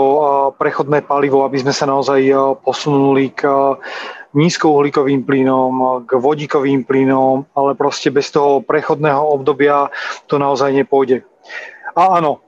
prechodné 0.62 1.02
palivo, 1.02 1.42
aby 1.50 1.58
sme 1.66 1.74
sa 1.74 1.90
naozaj 1.90 2.22
posunuli 2.62 3.34
k 3.34 3.50
nízkouhlíkovým 4.38 5.26
plynom, 5.26 6.06
k 6.06 6.14
vodíkovým 6.14 6.86
plynom, 6.86 7.50
ale 7.58 7.74
proste 7.74 8.14
bez 8.14 8.30
toho 8.30 8.62
prechodného 8.62 9.18
obdobia 9.18 9.90
to 10.30 10.38
naozaj 10.38 10.70
nepôjde. 10.70 11.26
A 11.98 12.22
áno, 12.22 12.46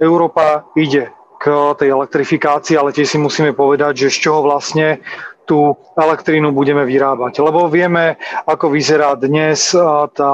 Európa 0.00 0.64
ide 0.72 1.12
k 1.36 1.44
tej 1.76 1.92
elektrifikácii, 1.92 2.76
ale 2.76 2.92
tiež 2.92 3.12
si 3.12 3.18
musíme 3.20 3.52
povedať, 3.52 4.08
že 4.08 4.12
z 4.12 4.18
čoho 4.24 4.40
vlastne 4.40 5.04
tú 5.44 5.72
elektrínu 5.96 6.48
budeme 6.50 6.84
vyrábať. 6.84 7.40
Lebo 7.40 7.68
vieme, 7.68 8.16
ako 8.44 8.72
vyzerá 8.72 9.16
dnes 9.16 9.72
tá 10.14 10.32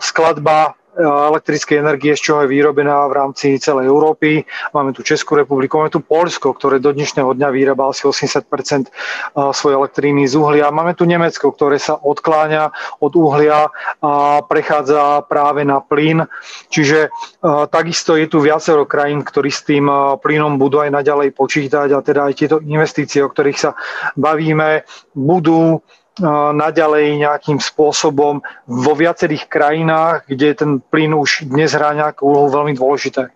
skladba 0.00 0.74
elektrickej 0.96 1.76
energie, 1.78 2.16
z 2.16 2.24
čoho 2.24 2.38
je 2.44 2.52
vyrobená 2.56 3.04
v 3.06 3.12
rámci 3.12 3.60
celej 3.60 3.92
Európy. 3.92 4.42
Máme 4.72 4.96
tu 4.96 5.04
Českú 5.04 5.36
republiku, 5.36 5.76
máme 5.76 5.92
tu 5.92 6.00
Polsko, 6.00 6.56
ktoré 6.56 6.80
do 6.80 6.88
dnešného 6.96 7.36
dňa 7.36 7.48
vyrába 7.52 7.92
asi 7.92 8.08
80 8.08 8.48
svojej 9.52 9.76
elektriny 9.76 10.24
z 10.24 10.34
uhlia. 10.40 10.72
Máme 10.72 10.96
tu 10.96 11.04
Nemecko, 11.04 11.52
ktoré 11.52 11.76
sa 11.76 12.00
odkláňa 12.00 12.72
od 13.04 13.12
uhlia 13.12 13.68
a 14.00 14.40
prechádza 14.40 15.20
práve 15.28 15.68
na 15.68 15.84
plyn. 15.84 16.24
Čiže 16.72 17.12
takisto 17.68 18.16
je 18.16 18.26
tu 18.32 18.40
viacero 18.40 18.88
krajín, 18.88 19.20
ktorí 19.20 19.52
s 19.52 19.68
tým 19.68 19.92
plynom 20.18 20.56
budú 20.56 20.80
aj 20.80 20.90
naďalej 20.96 21.36
počítať 21.36 21.92
a 21.92 22.00
teda 22.00 22.32
aj 22.32 22.34
tieto 22.34 22.56
investície, 22.64 23.20
o 23.20 23.28
ktorých 23.28 23.58
sa 23.60 23.76
bavíme, 24.16 24.88
budú 25.12 25.84
naďalej 26.56 27.20
nejakým 27.20 27.60
spôsobom 27.60 28.40
vo 28.64 28.92
viacerých 28.96 29.52
krajinách, 29.52 30.24
kde 30.24 30.48
ten 30.56 30.70
plyn 30.80 31.12
už 31.12 31.44
dnes 31.44 31.76
hrá 31.76 31.92
nejakú 31.92 32.24
úlohu 32.24 32.48
veľmi 32.48 32.72
dôležité. 32.72 33.28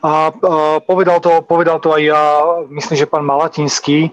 A 0.00 0.32
povedal 0.80 1.20
to, 1.20 1.44
povedal 1.44 1.76
to 1.76 1.92
aj 1.92 2.02
ja, 2.02 2.24
myslím, 2.72 2.96
že 2.96 3.10
pán 3.10 3.26
Malatinský, 3.26 4.08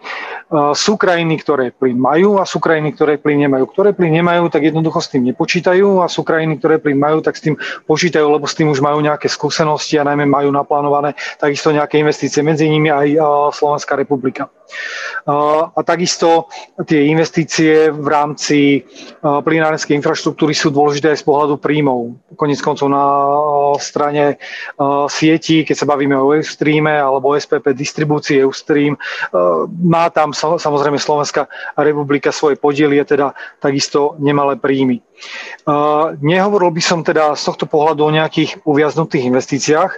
sú 0.52 0.96
krajiny, 0.96 1.44
ktoré 1.44 1.76
plyn 1.76 2.00
majú 2.00 2.40
a 2.40 2.48
sú 2.48 2.64
krajiny, 2.64 2.96
ktoré 2.96 3.20
plyn 3.20 3.44
nemajú. 3.48 3.68
Ktoré 3.68 3.92
plyn 3.92 4.16
nemajú, 4.24 4.48
tak 4.48 4.64
jednoducho 4.64 5.04
s 5.04 5.12
tým 5.12 5.28
nepočítajú 5.28 6.00
a 6.00 6.08
sú 6.08 6.24
krajiny, 6.24 6.56
ktoré 6.56 6.80
plyn 6.80 6.96
majú, 6.96 7.20
tak 7.20 7.36
s 7.36 7.44
tým 7.44 7.60
počítajú, 7.84 8.24
lebo 8.24 8.48
s 8.48 8.56
tým 8.56 8.72
už 8.72 8.80
majú 8.80 9.04
nejaké 9.04 9.28
skúsenosti 9.28 10.00
a 10.00 10.08
najmä 10.08 10.24
majú 10.24 10.48
naplánované 10.56 11.20
takisto 11.36 11.76
nejaké 11.76 12.00
investície, 12.00 12.40
medzi 12.40 12.72
nimi 12.72 12.88
aj 12.88 13.20
Slovenská 13.52 14.00
republika. 14.00 14.48
A 15.28 15.80
takisto 15.84 16.48
tie 16.88 17.08
investície 17.12 17.92
v 17.92 18.08
rámci 18.08 18.84
plynárenskej 19.24 19.96
infraštruktúry 20.00 20.56
sú 20.56 20.72
dôležité 20.72 21.12
aj 21.16 21.24
z 21.24 21.28
pohľadu 21.28 21.60
príjmov. 21.60 22.16
Konec 22.36 22.60
koncov 22.64 22.88
na 22.92 23.04
strane 23.80 24.40
sieti, 25.12 25.64
keď 25.68 25.76
sa 25.76 25.88
bavíme 25.88 26.16
o 26.16 26.36
Eustreame 26.36 27.00
alebo 27.00 27.36
SPP 27.36 27.76
distribúcii 27.76 28.44
Eustream, 28.44 29.00
má 29.84 30.08
tam 30.12 30.36
samozrejme 30.38 31.02
Slovenská 31.02 31.50
republika 31.82 32.30
svoje 32.30 32.62
podiely 32.62 33.02
a 33.02 33.06
teda 33.10 33.34
takisto 33.58 34.14
nemalé 34.22 34.62
príjmy. 34.62 35.02
Nehovoril 36.22 36.70
by 36.70 36.84
som 36.86 37.02
teda 37.02 37.34
z 37.34 37.42
tohto 37.42 37.66
pohľadu 37.66 38.06
o 38.06 38.14
nejakých 38.14 38.62
uviaznutých 38.70 39.34
investíciách, 39.34 39.92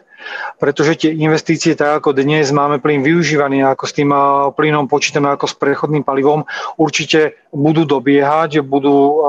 pretože 0.59 0.99
tie 0.99 1.11
investície, 1.15 1.75
tak 1.75 2.03
ako 2.03 2.15
dnes 2.15 2.51
máme 2.51 2.79
plyn 2.79 3.03
využívaný, 3.03 3.63
ako 3.63 3.83
s 3.87 3.95
tým 3.95 4.11
plynom 4.55 4.87
počítame 4.87 5.31
ako 5.31 5.47
s 5.47 5.55
prechodným 5.59 6.03
palivom, 6.07 6.47
určite 6.79 7.39
budú 7.51 7.83
dobiehať, 7.83 8.63
budú 8.63 9.23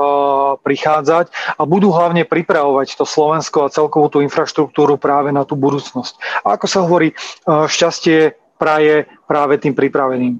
prichádzať 0.63 1.31
a 1.59 1.61
budú 1.67 1.91
hlavne 1.91 2.23
pripravovať 2.23 2.95
to 2.95 3.03
Slovensko 3.07 3.67
a 3.67 3.73
celkovú 3.73 4.07
tú 4.07 4.19
infraštruktúru 4.23 4.95
práve 4.95 5.35
na 5.35 5.43
tú 5.43 5.59
budúcnosť. 5.59 6.43
A 6.47 6.55
ako 6.55 6.65
sa 6.67 6.79
hovorí, 6.83 7.11
šťastie 7.47 8.35
praje 8.59 9.07
práve 9.27 9.59
tým 9.59 9.75
pripraveným. 9.75 10.39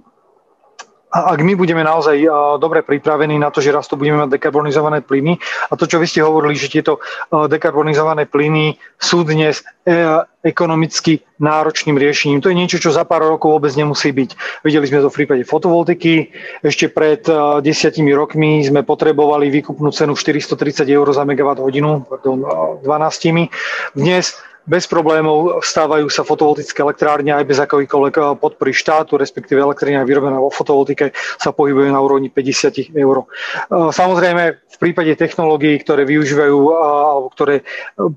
A 1.11 1.35
ak 1.35 1.43
my 1.43 1.59
budeme 1.59 1.83
naozaj 1.83 2.23
dobre 2.55 2.87
pripravení 2.87 3.35
na 3.35 3.51
to, 3.51 3.59
že 3.59 3.75
raz 3.75 3.87
to 3.91 3.99
budeme 3.99 4.23
mať 4.23 4.39
dekarbonizované 4.39 5.03
plyny 5.03 5.35
a 5.67 5.75
to, 5.75 5.83
čo 5.83 5.99
vy 5.99 6.07
ste 6.07 6.23
hovorili, 6.23 6.55
že 6.55 6.71
tieto 6.71 7.03
dekarbonizované 7.29 8.31
plyny 8.31 8.79
sú 8.95 9.27
dnes 9.27 9.59
e, 9.83 10.23
ekonomicky 10.39 11.19
náročným 11.37 11.99
riešením. 11.99 12.39
To 12.39 12.49
je 12.49 12.59
niečo, 12.59 12.79
čo 12.79 12.95
za 12.95 13.03
pár 13.03 13.27
rokov 13.27 13.59
vôbec 13.59 13.75
nemusí 13.75 14.15
byť. 14.15 14.63
Videli 14.63 14.87
sme 14.87 15.03
to 15.03 15.11
v 15.11 15.17
prípade 15.19 15.43
fotovoltiky. 15.43 16.31
Ešte 16.63 16.87
pred 16.87 17.27
desiatimi 17.59 18.15
rokmi 18.15 18.63
sme 18.63 18.87
potrebovali 18.87 19.51
výkupnú 19.51 19.91
cenu 19.91 20.15
430 20.15 20.87
eur 20.87 21.07
za 21.11 21.27
megawatt 21.27 21.59
hodinu, 21.59 22.07
pardon, 22.07 22.45
12. 22.81 23.51
Dnes 23.93 24.37
bez 24.65 24.85
problémov 24.85 25.65
stávajú 25.65 26.05
sa 26.07 26.21
fotovoltické 26.21 26.85
elektrárne 26.85 27.33
aj 27.33 27.45
bez 27.49 27.57
akýkoľvek 27.57 28.15
eh, 28.17 28.23
podpory 28.37 28.71
štátu, 28.73 29.17
respektíve 29.17 29.57
elektrárne 29.61 30.05
vyrobená 30.05 30.37
vo 30.37 30.53
fotovoltike 30.53 31.13
sa 31.41 31.49
pohybuje 31.49 31.89
na 31.89 31.99
úrovni 32.01 32.29
50 32.29 32.93
eur. 32.93 33.25
Eh, 33.25 33.89
samozrejme, 33.89 34.43
v 34.61 34.77
prípade 34.77 35.13
technológií, 35.17 35.81
ktoré 35.81 36.05
využívajú 36.05 36.57
eh, 36.57 36.77
alebo 37.11 37.27
ktoré 37.33 37.55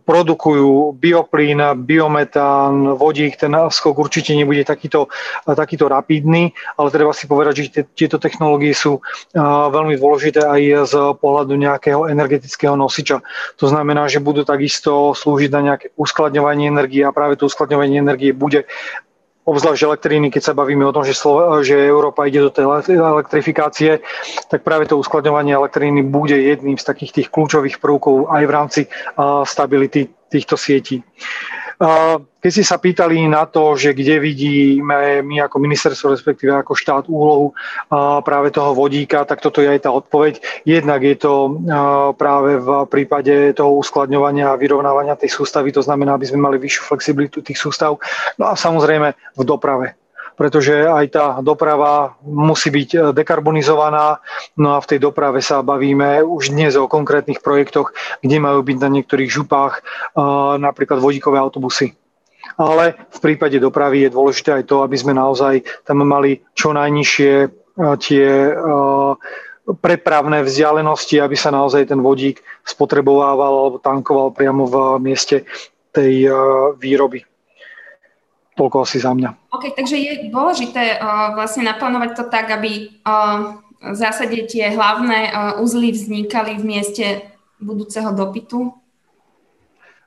produkujú 0.05 0.97
bioplyn, 0.97 1.61
biometán, 1.85 2.97
vodík, 2.97 3.41
ten 3.41 3.53
skok 3.55 3.97
určite 3.97 4.37
nebude 4.37 4.63
takýto, 4.67 5.09
takýto 5.47 5.89
rapidný, 5.89 6.53
ale 6.77 6.89
treba 6.93 7.13
si 7.17 7.25
povedať, 7.27 7.55
že 7.57 7.67
tieto 7.97 8.21
technológie 8.21 8.75
sú 8.75 9.01
veľmi 9.35 9.97
dôležité 9.99 10.45
aj 10.45 10.63
z 10.91 10.95
pohľadu 11.19 11.55
nejakého 11.55 12.11
energetického 12.11 12.75
nosiča. 12.75 13.23
To 13.59 13.67
znamená, 13.71 14.07
že 14.11 14.23
budú 14.23 14.43
takisto 14.43 15.15
slúžiť 15.15 15.51
na 15.55 15.61
nejaké 15.73 15.87
uskladenie 15.95 16.35
uskladňovanie 16.45 16.69
energie 16.69 17.03
a 17.09 17.17
práve 17.17 17.41
to 17.41 17.49
uskladňovanie 17.49 18.05
energie 18.05 18.37
bude 18.37 18.69
obzvlášť 19.45 19.81
elektriny, 19.85 20.29
keď 20.29 20.53
sa 20.53 20.55
bavíme 20.57 20.85
o 20.85 20.93
tom, 20.93 21.05
že, 21.05 21.17
Slo- 21.17 21.61
že 21.65 21.77
Európa 21.77 22.29
ide 22.29 22.45
do 22.45 22.53
tej 22.53 22.69
elektrifikácie, 22.93 24.05
tak 24.49 24.61
práve 24.61 24.89
to 24.89 25.01
uskladňovanie 25.01 25.57
elektriny 25.57 26.05
bude 26.05 26.37
jedným 26.37 26.77
z 26.77 26.85
takých 26.85 27.13
tých 27.13 27.29
kľúčových 27.33 27.81
prvkov 27.81 28.29
aj 28.29 28.43
v 28.45 28.53
rámci 28.53 28.81
uh, 28.85 29.45
stability 29.45 30.13
týchto 30.29 30.57
sietí. 30.57 31.01
Keď 31.75 32.51
ste 32.53 32.65
sa 32.65 32.77
pýtali 32.77 33.25
na 33.25 33.49
to, 33.49 33.73
že 33.75 33.97
kde 33.97 34.21
vidíme 34.21 35.25
my 35.25 35.49
ako 35.49 35.57
ministerstvo, 35.59 36.13
respektíve 36.13 36.53
ako 36.53 36.77
štát 36.77 37.05
úlohu 37.09 37.57
práve 38.23 38.53
toho 38.53 38.77
vodíka, 38.77 39.25
tak 39.25 39.41
toto 39.41 39.65
je 39.65 39.73
aj 39.73 39.89
tá 39.89 39.91
odpoveď. 39.91 40.39
Jednak 40.69 41.01
je 41.03 41.17
to 41.17 41.57
práve 42.15 42.61
v 42.61 42.69
prípade 42.87 43.57
toho 43.57 43.81
uskladňovania 43.81 44.53
a 44.53 44.61
vyrovnávania 44.61 45.17
tej 45.17 45.33
sústavy, 45.33 45.73
to 45.73 45.81
znamená, 45.81 46.15
aby 46.15 46.29
sme 46.29 46.45
mali 46.45 46.61
vyššiu 46.61 46.83
flexibilitu 46.85 47.41
tých 47.41 47.59
sústav. 47.59 47.97
No 48.37 48.47
a 48.47 48.55
samozrejme 48.55 49.17
v 49.35 49.43
doprave 49.43 49.97
pretože 50.35 50.75
aj 50.87 51.07
tá 51.15 51.27
doprava 51.41 52.19
musí 52.23 52.71
byť 52.71 52.91
e, 52.95 52.99
dekarbonizovaná. 53.15 54.19
No 54.59 54.75
a 54.77 54.83
v 54.83 54.89
tej 54.95 54.99
doprave 55.03 55.39
sa 55.41 55.63
bavíme 55.63 56.23
už 56.27 56.51
dnes 56.51 56.75
o 56.75 56.91
konkrétnych 56.91 57.41
projektoch, 57.41 57.95
kde 58.21 58.37
majú 58.43 58.67
byť 58.67 58.77
na 58.83 58.91
niektorých 59.01 59.31
župách 59.31 59.81
e, 59.81 59.83
napríklad 60.59 60.99
vodíkové 60.99 61.39
autobusy. 61.39 61.95
Ale 62.61 62.95
v 63.11 63.19
prípade 63.23 63.57
dopravy 63.57 64.07
je 64.07 64.15
dôležité 64.15 64.63
aj 64.63 64.65
to, 64.69 64.85
aby 64.85 64.95
sme 64.99 65.17
naozaj 65.17 65.65
tam 65.87 66.05
mali 66.05 66.45
čo 66.53 66.75
najnižšie 66.75 67.33
e, 67.43 67.49
tie 67.99 68.27
prepravné 69.65 70.45
vzdialenosti, 70.45 71.25
aby 71.25 71.41
sa 71.41 71.49
naozaj 71.49 71.89
ten 71.89 72.05
vodík 72.05 72.45
spotrebovával 72.69 73.49
alebo 73.49 73.77
tankoval 73.81 74.37
priamo 74.37 74.69
v 74.69 74.77
mieste 75.01 75.49
tej 75.89 76.29
výroby. 76.77 77.25
Toľko 78.55 78.87
asi 78.87 79.03
za 79.03 79.11
mňa. 79.11 79.51
OK, 79.51 79.75
takže 79.75 79.99
je 79.99 80.13
dôležité 80.31 80.99
uh, 80.99 81.35
vlastne 81.35 81.67
naplánovať 81.67 82.11
to 82.15 82.25
tak, 82.31 82.55
aby 82.55 82.95
uh, 83.03 83.59
v 83.83 83.97
zásade 83.99 84.39
tie 84.47 84.71
hlavné 84.71 85.31
uh, 85.31 85.35
uzly 85.59 85.91
vznikali 85.91 86.57
v 86.57 86.65
mieste 86.65 87.07
budúceho 87.59 88.15
dopytu? 88.15 88.71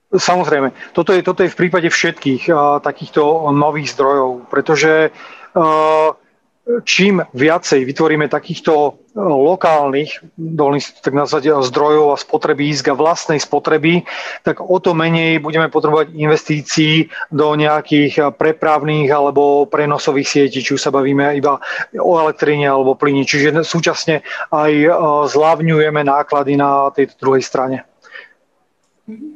Samozrejme. 0.07 0.71
Toto 0.95 1.11
je, 1.11 1.19
toto 1.19 1.43
je 1.43 1.51
v 1.51 1.59
prípade 1.59 1.91
všetkých 1.91 2.47
uh, 2.47 2.79
takýchto 2.79 3.51
nových 3.51 3.91
zdrojov, 3.91 4.47
pretože 4.47 5.11
uh, 5.11 6.15
čím 6.83 7.23
viacej 7.31 7.87
vytvoríme 7.87 8.27
takýchto 8.27 8.73
e, 8.75 8.91
lokálnych, 9.23 10.11
si 10.83 10.89
tak 10.99 11.15
nazvať, 11.15 11.43
e, 11.47 11.51
zdrojov 11.63 12.11
a 12.11 12.17
spotrebísk 12.19 12.91
a 12.91 12.99
vlastnej 12.99 13.39
spotreby, 13.39 14.03
tak 14.43 14.59
o 14.59 14.77
to 14.83 14.91
menej 14.91 15.39
budeme 15.39 15.71
potrebovať 15.71 16.11
investícií 16.11 17.07
do 17.31 17.55
nejakých 17.55 18.13
e, 18.19 18.23
prepravných 18.35 19.07
alebo 19.07 19.63
prenosových 19.71 20.27
sietí, 20.27 20.59
či 20.59 20.75
už 20.75 20.81
sa 20.83 20.91
bavíme 20.91 21.39
iba 21.39 21.63
o 21.95 22.11
elektrine 22.19 22.67
alebo 22.67 22.99
plyni. 22.99 23.23
Čiže 23.23 23.63
súčasne 23.63 24.27
aj 24.51 24.71
zľavňujeme 25.31 26.03
náklady 26.03 26.59
na 26.59 26.91
tejto 26.91 27.15
druhej 27.19 27.43
strane. 27.43 27.87
Mm-hmm. 29.07 29.33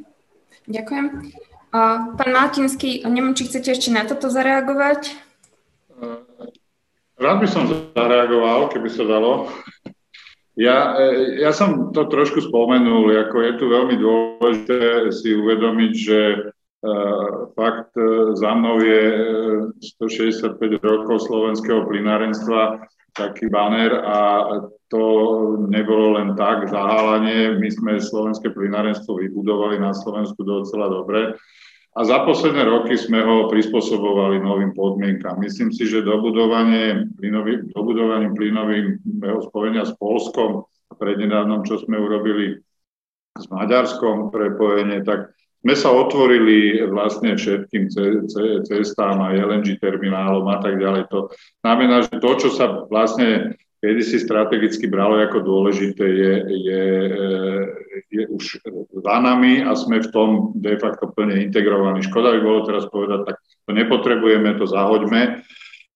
Ďakujem. 0.68 1.06
Pán 1.72 2.30
Maltinský, 2.30 3.00
neviem, 3.08 3.32
či 3.32 3.48
chcete 3.48 3.72
ešte 3.72 3.88
na 3.88 4.04
toto 4.04 4.28
zareagovať? 4.28 5.31
Rád 7.22 7.38
by 7.38 7.46
som 7.46 7.70
zareagoval, 7.94 8.66
keby 8.74 8.90
sa 8.90 9.06
dalo. 9.06 9.46
Ja, 10.58 10.98
e, 10.98 11.38
ja 11.38 11.54
som 11.54 11.94
to 11.94 12.10
trošku 12.10 12.42
spomenul, 12.42 13.14
ako 13.14 13.36
je 13.46 13.52
tu 13.62 13.64
veľmi 13.70 13.94
dôležité 13.94 15.06
si 15.14 15.30
uvedomiť, 15.30 15.92
že 15.94 16.20
uh, 16.82 17.48
fakt 17.54 17.94
uh, 17.94 18.34
za 18.34 18.52
mnou 18.52 18.82
je 18.82 19.04
165 20.02 20.82
rokov 20.82 21.24
slovenského 21.30 21.86
plinárenstva, 21.86 22.90
taký 23.14 23.46
banner 23.48 24.02
a 24.02 24.18
to 24.90 25.04
nebolo 25.70 26.18
len 26.18 26.34
tak 26.34 26.68
zahálanie. 26.68 27.54
My 27.56 27.70
sme 27.70 28.02
slovenské 28.02 28.50
plinárenstvo 28.50 29.22
vybudovali 29.22 29.78
na 29.78 29.94
Slovensku 29.94 30.42
docela 30.42 30.90
dobre 30.90 31.38
a 31.92 32.00
za 32.08 32.24
posledné 32.24 32.64
roky 32.64 32.96
sme 32.96 33.20
ho 33.20 33.52
prispôsobovali 33.52 34.40
novým 34.40 34.72
podmienkam. 34.72 35.36
Myslím 35.36 35.68
si, 35.68 35.84
že 35.84 36.00
dobudovanie 36.00 37.12
plynový, 37.20 37.68
dobudovaním 37.68 38.32
plynového 38.32 39.44
spojenia 39.44 39.84
s 39.84 39.92
Polskom 40.00 40.64
a 40.88 40.92
prednedávnom, 40.96 41.68
čo 41.68 41.84
sme 41.84 42.00
urobili 42.00 42.56
s 43.36 43.44
Maďarskom 43.52 44.32
prepojenie, 44.32 45.04
tak 45.04 45.36
sme 45.62 45.74
sa 45.76 45.92
otvorili 45.92 46.80
vlastne 46.88 47.36
všetkým 47.36 47.86
cestám 48.66 49.22
a 49.22 49.36
LNG 49.36 49.76
terminálom 49.78 50.48
a 50.48 50.58
tak 50.64 50.80
ďalej. 50.80 51.06
To 51.12 51.28
znamená, 51.60 52.08
že 52.08 52.18
to, 52.18 52.30
čo 52.40 52.48
sa 52.50 52.88
vlastne 52.88 53.54
kedy 53.82 54.02
si 54.06 54.22
strategicky 54.22 54.86
bralo 54.86 55.18
ako 55.18 55.42
dôležité, 55.42 56.06
je, 56.06 56.34
je, 56.54 56.84
je 58.14 58.22
už 58.30 58.62
za 59.02 59.16
nami 59.18 59.66
a 59.66 59.74
sme 59.74 59.98
v 59.98 60.08
tom 60.14 60.54
de 60.54 60.78
facto 60.78 61.10
plne 61.10 61.42
integrovaní. 61.50 62.06
Škoda 62.06 62.30
by 62.30 62.40
bolo 62.46 62.62
teraz 62.62 62.86
povedať, 62.86 63.34
tak 63.34 63.36
to 63.66 63.70
nepotrebujeme, 63.74 64.54
to 64.54 64.70
zahoďme. 64.70 65.42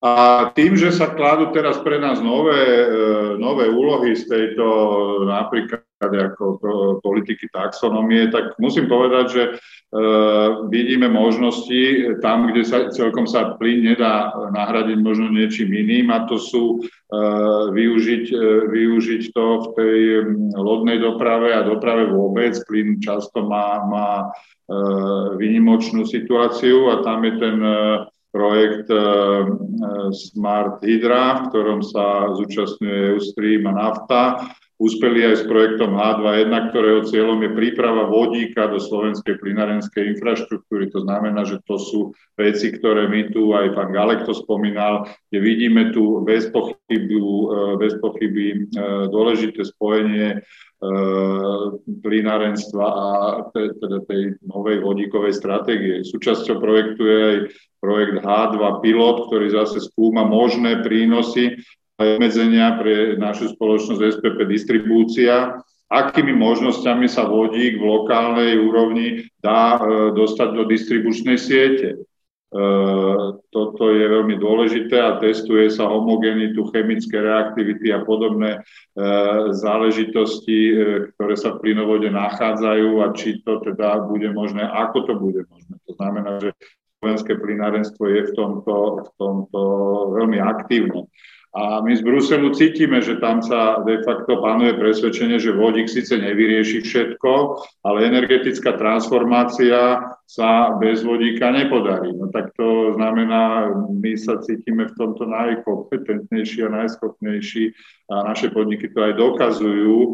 A 0.03 0.13
tým, 0.53 0.75
že 0.75 0.91
sa 0.91 1.15
kladú 1.15 1.55
teraz 1.55 1.79
pre 1.81 2.03
nás 2.03 2.19
nové, 2.19 2.59
e, 2.59 2.87
nové 3.39 3.71
úlohy 3.71 4.19
z 4.19 4.29
tejto 4.29 4.67
napríklad 5.25 5.86
ako 6.01 6.61
politiky 7.01 7.49
taxonomie, 7.49 8.29
tak 8.29 8.61
musím 8.61 8.85
povedať, 8.85 9.25
že 9.33 9.43
uh, 9.57 10.69
vidíme 10.69 11.09
možnosti 11.09 12.13
tam, 12.21 12.53
kde 12.53 12.63
sa 12.69 12.93
celkom 12.93 13.25
sa 13.25 13.57
plyn 13.57 13.81
nedá 13.81 14.29
nahradiť 14.53 14.99
možno 15.01 15.33
niečím 15.33 15.73
iným 15.73 16.13
a 16.13 16.29
to 16.29 16.37
sú 16.37 16.85
uh, 16.85 17.73
využiť, 17.73 18.25
uh, 18.29 18.69
využiť 18.69 19.23
to 19.33 19.47
v 19.57 19.67
tej 19.73 20.01
lodnej 20.53 21.01
doprave 21.01 21.57
a 21.57 21.65
doprave 21.65 22.13
vôbec. 22.13 22.61
Plyn 22.69 23.01
často 23.01 23.47
má, 23.47 23.85
má 23.89 24.11
vynimočnú 25.39 26.11
situáciu 26.11 26.91
a 26.91 26.99
tam 27.07 27.23
je 27.23 27.33
ten 27.39 27.57
projekt 28.35 28.91
Smart 30.11 30.83
Hydra, 30.83 31.39
v 31.39 31.55
ktorom 31.55 31.81
sa 31.87 32.35
zúčastňuje 32.35 33.15
Eustream 33.15 33.71
a 33.71 33.73
Nafta 33.79 34.23
Úspeli 34.77 35.25
aj 35.25 35.41
s 35.41 35.45
projektom 35.49 35.97
H2.1, 35.97 36.53
ktorého 36.69 37.01
cieľom 37.09 37.41
je 37.41 37.51
príprava 37.57 38.13
vodíka 38.13 38.69
do 38.69 38.77
slovenskej 38.77 39.41
plynarenskej 39.41 40.13
infraštruktúry. 40.13 40.93
To 40.93 41.01
znamená, 41.01 41.49
že 41.49 41.65
to 41.65 41.81
sú 41.81 42.13
veci, 42.37 42.77
ktoré 42.77 43.09
my 43.09 43.33
tu, 43.33 43.57
aj 43.57 43.73
pán 43.73 43.89
Galek 43.89 44.29
to 44.29 44.37
spomínal, 44.37 45.09
kde 45.33 45.39
vidíme 45.41 45.97
tu 45.97 46.21
bez 46.29 46.53
pochyby, 46.53 47.17
eh, 47.17 47.73
bez 47.81 47.97
pochyby 48.05 48.47
eh, 48.53 49.09
dôležité 49.09 49.65
spojenie 49.65 50.45
eh, 50.45 51.63
plynárenstva 52.05 52.85
a 52.85 53.09
teda 53.57 54.05
tej 54.05 54.37
novej 54.45 54.85
vodíkovej 54.85 55.33
stratégie. 55.33 56.05
Súčasťou 56.05 56.61
projektu 56.61 57.01
je 57.09 57.17
aj 57.17 57.37
projekt 57.81 58.21
H2 58.21 58.61
Pilot, 58.85 59.17
ktorý 59.33 59.57
zase 59.57 59.89
skúma 59.89 60.29
možné 60.29 60.85
prínosy 60.85 61.65
obmedzenia 61.97 62.77
pre 62.77 63.17
našu 63.17 63.57
spoločnosť 63.57 64.01
SPP 64.21 64.39
distribúcia, 64.45 65.61
akými 65.89 66.35
možnosťami 66.35 67.07
sa 67.07 67.25
vodík 67.31 67.79
v 67.79 67.85
lokálnej 67.85 68.59
úrovni 68.59 69.31
dá 69.39 69.79
e, 69.79 69.81
dostať 70.13 70.49
do 70.53 70.63
distribučnej 70.67 71.39
siete. 71.39 71.89
E, 71.95 71.99
toto 73.49 73.83
je 73.95 74.05
veľmi 74.05 74.35
dôležité 74.37 74.99
a 74.99 75.17
testuje 75.23 75.71
sa 75.71 75.87
homogenitu, 75.87 76.69
chemické 76.75 77.23
reaktivity 77.23 77.95
a 77.95 78.03
podobné 78.03 78.59
e, 78.59 78.61
záležitosti, 79.55 80.75
ktoré 81.15 81.35
sa 81.39 81.55
v 81.55 81.63
plynovode 81.63 82.11
nachádzajú 82.11 83.07
a 83.07 83.15
či 83.15 83.41
to 83.47 83.63
teda 83.63 84.11
bude 84.11 84.27
možné, 84.35 84.67
ako 84.67 84.99
to 85.07 85.15
bude 85.17 85.47
možné. 85.47 85.79
To 85.87 85.93
znamená, 85.95 86.43
že 86.43 86.51
slovenské 86.99 87.39
plynárenstvo 87.39 88.05
je 88.11 88.21
v 88.27 88.33
tomto, 88.35 89.07
v 89.07 89.11
tomto 89.15 89.61
veľmi 90.19 90.43
aktívne. 90.43 91.07
A 91.57 91.81
my 91.81 91.97
z 91.97 92.03
Bruselu 92.05 92.53
cítime, 92.53 93.01
že 93.01 93.17
tam 93.17 93.41
sa 93.41 93.81
de 93.81 94.05
facto 94.05 94.45
panuje 94.45 94.77
presvedčenie, 94.77 95.41
že 95.41 95.57
vodík 95.57 95.89
síce 95.89 96.13
nevyrieši 96.19 96.85
všetko, 96.85 97.33
ale 97.81 98.13
energetická 98.13 98.77
transformácia 98.77 100.05
sa 100.27 100.75
bez 100.77 101.01
vodíka 101.01 101.49
nepodarí. 101.55 102.13
No 102.13 102.29
tak 102.29 102.53
to 102.61 102.93
znamená, 102.99 103.73
my 103.89 104.13
sa 104.19 104.43
cítime 104.45 104.91
v 104.91 104.97
tomto 105.01 105.25
najkompetentnejší 105.25 106.67
a 106.67 106.75
najschopnejší 106.83 107.65
a 108.13 108.15
naše 108.27 108.53
podniky 108.53 108.93
to 108.93 109.07
aj 109.07 109.13
dokazujú, 109.17 109.97
e, 110.03 110.13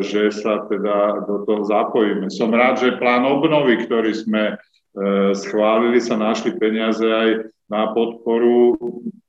že 0.00 0.30
sa 0.30 0.64
teda 0.70 1.26
do 1.26 1.44
toho 1.44 1.68
zapojíme. 1.68 2.32
Som 2.32 2.56
rád, 2.56 2.80
že 2.80 2.96
plán 2.96 3.28
obnovy, 3.28 3.82
ktorý 3.84 4.14
sme 4.14 4.44
e, 4.46 4.54
schválili, 5.36 6.00
sa 6.00 6.16
našli 6.16 6.56
peniaze 6.56 7.04
aj 7.04 7.50
na 7.66 7.90
podporu 7.92 8.78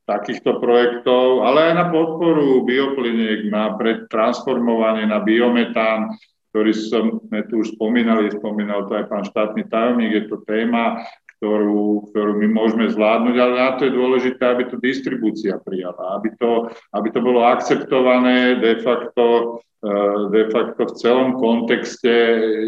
takýchto 0.08 0.64
projektov, 0.64 1.44
ale 1.44 1.72
aj 1.72 1.74
na 1.76 1.86
podporu 1.92 2.64
biopliniek, 2.64 3.52
na 3.52 3.76
transformovanie 4.08 5.04
na 5.04 5.20
biometán, 5.20 6.16
ktorý 6.56 6.72
sme 6.72 7.40
tu 7.52 7.62
už 7.62 7.76
spomínali, 7.76 8.32
spomínal 8.32 8.88
to 8.88 8.96
aj 8.96 9.06
pán 9.12 9.28
štátny 9.28 9.68
tajomník, 9.68 10.16
je 10.16 10.24
to 10.32 10.42
téma, 10.48 11.04
ktorú, 11.38 12.10
ktorú 12.10 12.32
my 12.40 12.48
môžeme 12.50 12.90
zvládnuť, 12.90 13.36
ale 13.38 13.54
na 13.54 13.70
to 13.78 13.86
je 13.86 13.94
dôležité, 13.94 14.42
aby 14.42 14.64
to 14.72 14.82
distribúcia 14.82 15.60
prijala, 15.62 16.18
aby 16.18 16.34
to, 16.40 16.72
aby 16.96 17.14
to 17.14 17.20
bolo 17.22 17.46
akceptované 17.46 18.58
de 18.58 18.82
facto, 18.82 19.60
eh, 19.86 20.18
de 20.34 20.44
facto 20.50 20.88
v 20.88 20.98
celom 20.98 21.38
kontexte 21.38 22.10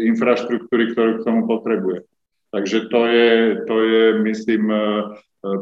infraštruktúry, 0.06 0.94
ktorú 0.94 1.10
k 1.18 1.26
tomu 1.26 1.50
potrebuje. 1.50 2.06
Takže 2.50 2.90
to 2.90 3.00
je, 3.06 3.30
to 3.66 3.76
je 3.80 4.02
myslím, 4.26 4.70
eh, 4.70 4.78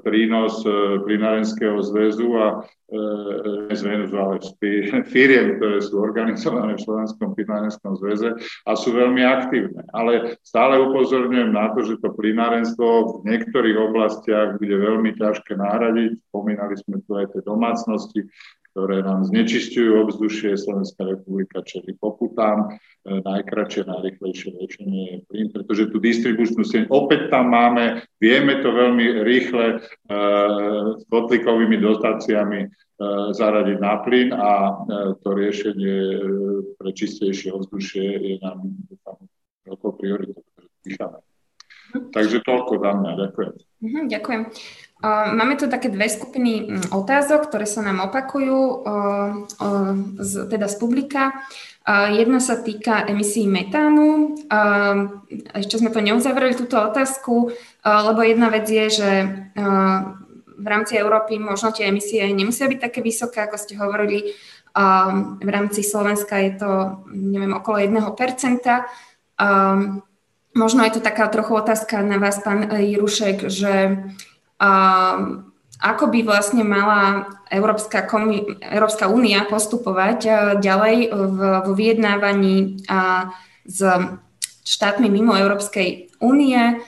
prínos 0.03 0.67
e, 0.67 0.99
Plinárenského 1.07 1.79
zväzu 1.83 2.35
a 2.35 2.67
e, 2.91 3.75
zväzu, 3.79 4.15
ale 4.19 4.43
firiem, 5.15 5.55
ktoré 5.57 5.79
sú 5.79 6.03
organizované 6.03 6.75
v 6.75 6.83
Slovenskom 6.83 7.39
plinárenskom 7.39 7.95
zväze 7.95 8.35
a 8.67 8.71
sú 8.75 8.91
veľmi 8.91 9.23
aktívne. 9.23 9.87
Ale 9.95 10.35
stále 10.43 10.83
upozorňujem 10.83 11.55
na 11.55 11.71
to, 11.79 11.87
že 11.87 12.03
to 12.03 12.11
plinárenstvo 12.11 13.23
v 13.23 13.31
niektorých 13.31 13.79
oblastiach 13.79 14.59
bude 14.59 14.77
veľmi 14.83 15.15
ťažké 15.15 15.55
nahradiť. 15.55 16.27
Spomínali 16.27 16.75
sme 16.83 16.99
tu 17.07 17.15
aj 17.15 17.31
tie 17.39 17.43
domácnosti, 17.47 18.27
ktoré 18.79 19.03
nám 19.03 19.27
znečisťujú 19.27 20.07
ovzdušie. 20.07 20.55
Slovenská 20.55 21.03
republika 21.03 21.67
čeli 21.67 21.99
pokutám. 21.99 22.79
E, 23.03 23.19
najkračšie, 23.27 23.91
najrychlejšie 23.91 24.55
riešenie 24.55 25.03
je 25.03 25.19
plyn, 25.27 25.47
pretože 25.51 25.91
tú 25.91 25.99
distribučnú 25.99 26.63
sieť 26.63 26.87
opäť 26.87 27.27
tam 27.27 27.51
máme, 27.51 28.07
vieme 28.23 28.63
to 28.63 28.71
veľmi 28.71 29.27
rýchle 29.27 29.67
e, 29.67 29.77
s 30.95 31.03
kotlikovými 31.11 31.83
dotáciami 31.83 32.61
e, 32.63 32.69
zaradiť 33.35 33.79
na 33.83 33.99
plyn 34.07 34.31
a 34.31 34.53
e, 34.55 34.73
to 35.27 35.29
riešenie 35.35 35.99
pre 36.79 36.91
čistejšie 36.95 37.51
ovzdušie 37.51 38.07
je 38.15 38.37
nám 38.47 38.63
veľkou 39.67 39.91
prioritou, 39.99 40.47
ktorú 40.55 41.27
Takže 41.89 42.45
toľko 42.45 42.73
za 42.81 42.91
mňa. 42.95 43.11
Ďakujem. 43.17 43.53
Mhm, 43.79 44.03
ďakujem. 44.11 44.43
Máme 45.07 45.55
tu 45.55 45.71
také 45.71 45.95
dve 45.95 46.11
skupiny 46.11 46.67
mm, 46.67 46.91
otázok, 46.91 47.47
ktoré 47.47 47.71
sa 47.71 47.87
nám 47.87 48.11
opakujú, 48.11 48.83
teda 50.51 50.67
z 50.67 50.77
publika. 50.83 51.39
Jedna 51.89 52.43
sa 52.43 52.59
týka 52.59 53.07
emisí 53.07 53.47
metánu. 53.47 54.35
Ešte 55.55 55.79
sme 55.79 55.95
to 55.95 56.03
neuzavreli, 56.03 56.59
túto 56.59 56.83
otázku, 56.83 57.55
lebo 57.87 58.21
jedna 58.27 58.51
vec 58.51 58.67
je, 58.67 58.87
že 58.91 59.11
v 60.59 60.67
rámci 60.67 60.99
Európy 60.99 61.39
možno 61.39 61.71
tie 61.71 61.87
emisie 61.87 62.27
nemusia 62.35 62.67
byť 62.67 62.81
také 62.83 62.99
vysoké, 62.99 63.47
ako 63.47 63.57
ste 63.57 63.79
hovorili. 63.79 64.35
V 65.39 65.49
rámci 65.49 65.87
Slovenska 65.87 66.43
je 66.43 66.59
to, 66.59 66.71
neviem, 67.15 67.55
okolo 67.55 67.79
1%. 67.79 68.03
Možno 70.59 70.83
je 70.83 70.99
to 70.99 71.01
taká 71.01 71.31
trochu 71.31 71.55
otázka 71.55 72.03
na 72.03 72.19
vás, 72.19 72.43
pán 72.43 72.67
Jirušek, 72.67 73.47
že 73.47 74.03
ako 75.79 76.05
by 76.11 76.27
vlastne 76.27 76.67
mala 76.67 77.31
Európska, 77.47 78.03
komi- 78.11 78.59
Európska 78.59 79.07
únia 79.07 79.47
postupovať 79.47 80.19
ďalej 80.59 81.15
v, 81.15 81.39
vo 81.63 81.73
vyjednávaní 81.79 82.83
s 83.63 83.79
štátmi 84.67 85.07
mimo 85.07 85.39
Európskej 85.39 86.19
únie 86.19 86.83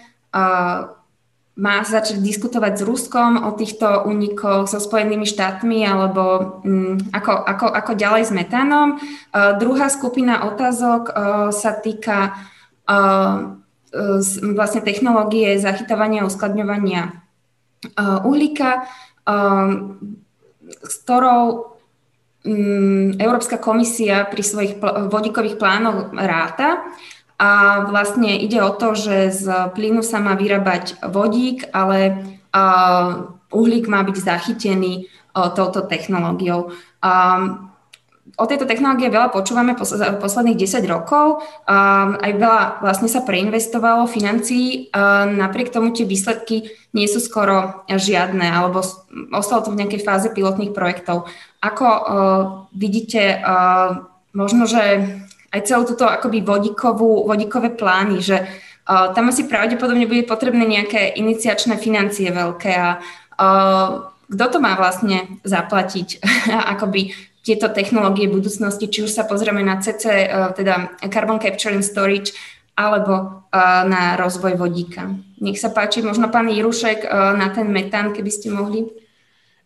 má 1.60 1.84
začať 1.84 2.24
diskutovať 2.24 2.80
s 2.80 2.82
Ruskom 2.88 3.44
o 3.44 3.52
týchto 3.52 4.08
únikoch 4.08 4.64
so 4.64 4.80
Spojenými 4.80 5.28
štátmi 5.28 5.84
alebo 5.84 6.56
um, 6.64 6.96
ako, 7.12 7.36
ako, 7.36 7.66
ako 7.68 7.92
ďalej 8.00 8.22
s 8.24 8.32
metánom. 8.32 8.96
Uh, 8.96 9.60
druhá 9.60 9.92
skupina 9.92 10.48
otázok 10.48 11.02
uh, 11.12 11.12
sa 11.52 11.76
týka 11.76 12.32
uh, 12.88 13.59
vlastne 14.54 14.80
technológie 14.86 15.58
zachytávania 15.58 16.22
a 16.22 16.30
uskladňovania 16.30 17.02
uh, 17.98 18.22
uhlíka, 18.22 18.86
uh, 19.26 19.70
s 20.86 20.94
ktorou 21.02 21.74
um, 22.46 23.14
Európska 23.18 23.58
komisia 23.58 24.26
pri 24.30 24.42
svojich 24.46 24.72
vodíkových 25.10 25.58
plánoch 25.58 26.14
ráta. 26.14 26.86
A 27.40 27.82
vlastne 27.88 28.36
ide 28.36 28.60
o 28.60 28.68
to, 28.76 28.92
že 28.92 29.32
z 29.32 29.48
plynu 29.72 30.04
sa 30.04 30.20
má 30.20 30.36
vyrábať 30.36 31.00
vodík, 31.08 31.72
ale 31.72 32.20
uhlík 33.48 33.88
má 33.88 34.04
byť 34.04 34.16
zachytený 34.20 35.08
touto 35.32 35.88
technológiou. 35.88 36.76
O 38.36 38.44
tejto 38.46 38.68
technológie 38.68 39.10
veľa 39.10 39.32
počúvame 39.34 39.74
posledných 39.74 40.58
10 40.58 40.86
rokov. 40.86 41.42
Aj 41.66 42.30
veľa 42.30 42.84
vlastne 42.84 43.08
sa 43.10 43.24
preinvestovalo 43.26 44.06
financií. 44.06 44.92
Napriek 45.34 45.72
tomu 45.72 45.90
tie 45.90 46.06
výsledky 46.06 46.70
nie 46.92 47.06
sú 47.10 47.18
skoro 47.18 47.82
žiadne, 47.88 48.44
alebo 48.44 48.84
ostalo 49.34 49.66
to 49.66 49.72
v 49.74 49.80
nejakej 49.82 50.04
fáze 50.04 50.28
pilotných 50.30 50.74
projektov. 50.74 51.26
Ako 51.64 51.86
vidíte, 52.76 53.40
možno, 54.30 54.68
že 54.68 55.16
aj 55.50 55.60
celú 55.66 55.82
túto 55.82 56.06
akoby 56.06 56.46
vodíkovú, 56.46 57.26
vodíkové 57.26 57.74
plány, 57.74 58.22
že 58.22 58.38
uh, 58.38 59.10
tam 59.14 59.30
asi 59.30 59.50
pravdepodobne 59.50 60.06
bude 60.06 60.22
potrebné 60.22 60.62
nejaké 60.66 61.14
iniciačné 61.18 61.78
financie 61.78 62.30
veľké 62.30 62.72
a 62.74 62.88
kto 64.30 64.46
to 64.46 64.58
má 64.62 64.78
vlastne 64.78 65.42
zaplatiť, 65.42 66.22
akoby 66.74 67.14
tieto 67.40 67.72
technológie 67.72 68.28
budúcnosti, 68.28 68.86
či 68.88 69.04
už 69.04 69.12
sa 69.12 69.24
pozrieme 69.24 69.64
na 69.64 69.80
CC, 69.80 70.28
uh, 70.28 70.52
teda 70.52 71.00
Carbon 71.08 71.40
Capture 71.40 71.72
and 71.72 71.86
Storage, 71.86 72.36
alebo 72.76 73.44
uh, 73.52 73.82
na 73.84 74.16
rozvoj 74.16 74.56
vodíka. 74.56 75.12
Nech 75.40 75.60
sa 75.60 75.72
páči, 75.72 76.00
možno 76.00 76.32
pán 76.32 76.48
Jirušek 76.48 77.04
uh, 77.04 77.36
na 77.36 77.52
ten 77.52 77.68
metán, 77.68 78.12
keby 78.12 78.30
ste 78.32 78.48
mohli. 78.52 78.88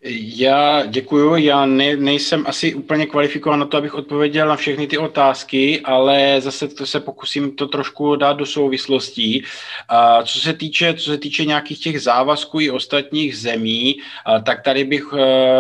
Já 0.07 0.87
děkuju, 0.87 1.37
já 1.37 1.67
ne, 1.67 1.97
nejsem 1.97 2.45
asi 2.47 2.75
úplně 2.75 3.07
kvalifikován 3.07 3.61
na 3.61 3.67
to, 3.67 3.77
abych 3.77 3.95
odpověděl 3.95 4.49
na 4.49 4.57
všechny 4.57 4.87
ty 4.87 4.99
otázky, 4.99 5.81
ale 5.81 6.41
zase 6.41 6.69
to 6.69 6.87
se 6.87 7.01
pokusím 7.01 7.57
to 7.57 7.67
trošku 7.67 8.17
dát 8.17 8.33
do 8.33 8.47
souvislostí. 8.47 9.45
A 9.89 10.23
co 10.23 10.41
se 10.41 10.53
týče, 10.53 10.95
co 10.95 11.11
se 11.11 11.19
týče 11.19 11.45
nějakých 11.45 11.81
těch 11.81 12.03
závazků 12.03 12.61
i 12.61 12.71
ostatních 12.71 13.39
zemí, 13.39 13.97
tak 14.45 14.63
tady 14.63 14.85
bych 14.85 15.13
uh, 15.13 15.19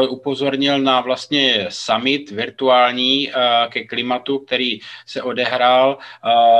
upozornil 0.09 0.79
na 0.79 1.01
vlastně 1.01 1.66
summit 1.69 2.31
virtuální 2.31 3.29
uh, 3.29 3.35
ke 3.69 3.85
klimatu, 3.85 4.39
který 4.39 4.79
se 5.07 5.23
odehrál 5.23 5.99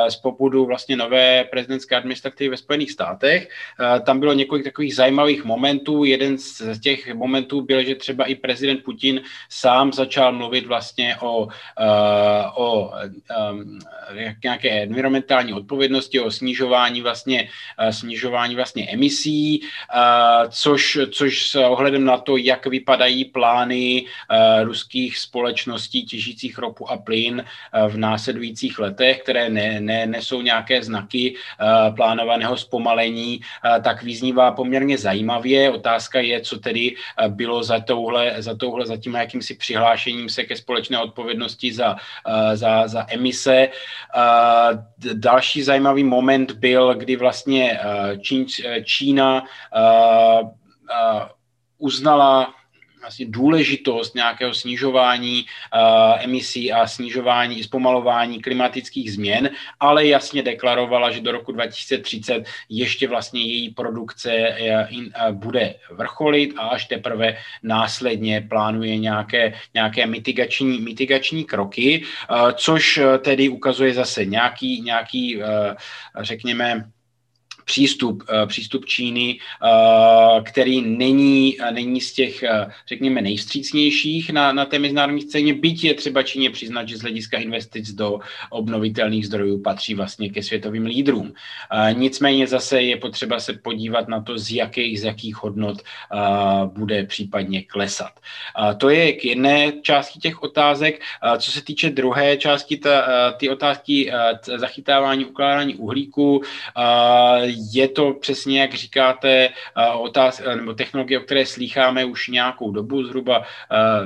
z 0.09 0.17
popudu 0.17 0.67
vlastně 0.67 0.97
nové 0.97 1.45
prezidentské 1.45 1.97
administrativy 1.97 2.51
ve 2.51 2.57
Spojených 2.57 2.91
státech. 2.91 3.49
Uh, 3.81 4.05
tam 4.05 4.21
bylo 4.21 4.33
několik 4.33 4.65
takových 4.65 4.95
zajímavých 4.95 5.45
momentů. 5.45 6.05
Jeden 6.05 6.39
z 6.39 6.81
těch 6.81 7.15
momentů 7.15 7.61
byl 7.61 7.74
byl, 7.75 7.85
že 7.85 7.95
třeba 7.95 8.25
i 8.25 8.35
prezident 8.35 8.85
Putin 8.85 9.21
sám 9.49 9.93
začal 9.93 10.33
mluvit 10.33 10.67
vlastně 10.67 11.17
o, 11.21 11.47
uh, 11.47 11.51
o 12.55 12.93
um, 13.51 13.79
nějaké 14.43 14.83
environmentální 14.83 15.53
odpovědnosti, 15.53 16.21
o 16.21 16.31
snižování 16.31 17.03
vlastně, 17.03 17.49
uh, 17.83 17.89
snižování 17.91 18.55
vlastně 18.55 18.87
emisí, 18.91 19.61
uh, 19.61 20.51
což, 20.51 20.99
což 21.11 21.49
s 21.49 21.55
ohledem 21.55 22.05
na 22.05 22.19
to, 22.19 22.37
jak 22.37 22.67
vypadají 22.67 23.25
plány 23.25 24.07
ruských 24.63 25.19
společností 25.19 26.07
těžících 26.07 26.59
ropu 26.59 26.91
a 26.91 26.97
plyn 26.97 27.45
v 27.89 27.97
následujících 27.97 28.79
letech, 28.79 29.23
které 29.23 29.51
ne, 29.51 29.81
ne, 29.81 30.07
nesou 30.07 30.43
nějaké 30.43 30.83
znaky 30.83 31.35
plánovaného 31.97 32.57
zpomalení, 32.57 33.41
tak 33.83 34.03
vyznívá 34.03 34.53
poměrně 34.53 34.99
zajímavě. 34.99 35.71
Otázka 35.71 36.21
je, 36.21 36.41
co 36.41 36.59
tedy 36.59 36.95
bylo 37.29 37.63
za 37.65 37.81
touhle, 37.81 38.35
za 38.39 38.55
touhle, 38.55 38.87
za 38.87 38.97
tím 38.97 39.15
jakýmsi 39.15 39.55
přihlášením 39.55 40.29
se 40.29 40.45
ke 40.45 40.57
společné 40.57 40.99
odpovědnosti 40.99 41.73
za, 41.73 41.91
uh, 41.93 42.55
za, 42.55 42.89
za 42.89 43.07
emise. 43.09 43.69
Uh, 44.17 44.79
další 45.15 45.63
zajímavý 45.63 46.05
moment 46.05 46.53
byl, 46.53 46.95
kdy 46.95 47.17
vlastně 47.17 47.81
uh, 47.81 48.19
Čín, 48.19 48.47
Čína 48.85 49.43
uznala 51.79 52.55
vlastně 53.05 53.27
důležitost 53.29 54.15
nějakého 54.15 54.55
snižování 54.55 55.45
uh, 55.45 56.25
emisí 56.25 56.73
a 56.73 56.87
snižování 56.87 57.59
i 57.59 57.65
zpomalování 57.65 58.41
klimatických 58.41 59.13
změn, 59.13 59.51
ale 59.81 60.07
jasně 60.07 60.43
deklarovala, 60.43 61.11
že 61.11 61.21
do 61.21 61.33
roku 61.33 61.53
2030 61.53 62.45
ještě 62.69 63.09
vlastně 63.09 63.43
její 63.43 63.71
produkce 63.71 64.33
uh, 64.33 64.97
in, 64.97 65.05
uh, 65.05 65.33
bude 65.37 65.75
vrcholit 65.91 66.55
a 66.57 66.61
až 66.61 66.85
teprve 66.85 67.37
následně 67.63 68.41
plánuje 68.41 68.97
nějaké, 68.97 69.55
nějaké 69.75 70.07
mitigační, 70.07 70.81
mitigační 70.81 71.45
kroky, 71.45 72.05
což 72.55 73.01
tedy 73.21 73.49
ukazuje 73.49 73.95
zase 73.95 74.25
nějaký, 74.25 74.81
nějaký 74.81 75.43
řekněme, 76.21 76.85
přístup, 77.65 78.23
eh, 78.29 78.47
přístup 78.47 78.87
Číny, 78.87 79.39
eh, 79.39 80.43
který 80.43 80.83
není, 80.83 81.57
eh, 81.61 81.73
není 81.73 82.01
z 82.01 82.13
těch, 82.13 82.45
řekněme, 82.89 83.23
nejvstřícnějších 83.23 84.31
na, 84.31 84.53
na 84.53 84.65
té 84.65 84.79
mezinárodní 84.79 85.21
scéně, 85.21 85.55
byť 85.55 85.85
je 85.85 85.95
třeba 85.95 86.23
Číně 86.23 86.51
přiznat, 86.51 86.89
že 86.89 86.97
z 86.97 87.01
hlediska 87.01 87.39
investic 87.39 87.93
do 87.93 88.21
obnovitelných 88.51 89.27
zdrojů 89.27 89.63
patří 89.63 89.95
vlastně 89.95 90.31
ke 90.31 90.43
světovým 90.43 90.87
lídrům. 90.87 91.33
Nicméně 91.93 92.47
zase 92.47 92.83
je 92.83 92.97
potřeba 92.97 93.41
se 93.41 93.53
podívat 93.53 94.09
na 94.09 94.21
to, 94.23 94.39
z 94.39 94.51
jakých, 94.51 95.01
z 95.01 95.05
jakých 95.05 95.43
hodnot 95.43 95.83
bude 96.67 97.05
případně 97.05 97.63
klesat. 97.63 98.13
To 98.79 98.89
je 98.89 99.13
k 99.13 99.25
jedné 99.25 99.73
části 99.83 100.19
těch 100.19 100.43
otázek. 100.43 101.01
Co 101.39 101.51
se 101.51 101.65
týče 101.65 101.91
druhé 101.91 102.37
části, 102.37 102.77
ta, 102.77 103.07
ty 103.33 103.49
otázky 103.49 104.13
zachytávání, 104.57 105.25
ukládání 105.25 105.75
uhlíku, 105.75 106.43
je 107.73 107.89
to 107.89 108.15
přesně, 108.15 108.61
jak 108.61 108.75
říkáte, 108.75 109.49
otáz, 109.99 110.43
nebo 110.55 110.75
technologie, 110.75 111.21
o 111.21 111.23
které 111.23 111.47
slýcháme 111.47 112.05
už 112.05 112.29
nějakou 112.29 112.71
dobu, 112.71 113.05
zhruba, 113.05 113.43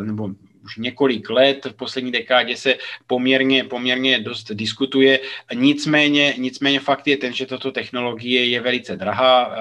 nebo 0.03 0.31
už 0.69 0.77
několik 0.77 1.31
let, 1.31 1.65
v 1.65 1.73
poslední 1.73 2.13
dekádě 2.13 2.57
se 2.57 2.77
poměrně, 3.07 3.65
poměrně 3.65 4.21
dost 4.21 4.53
diskutuje. 4.53 5.21
Nicméně, 5.55 6.35
nicméně 6.37 6.81
fakt 6.81 7.09
je 7.09 7.17
ten, 7.17 7.33
že 7.33 7.49
tato 7.49 7.73
technologie 7.73 8.45
je 8.53 8.61
velice 8.61 8.97
drahá, 9.01 9.37
eh, 9.49 9.57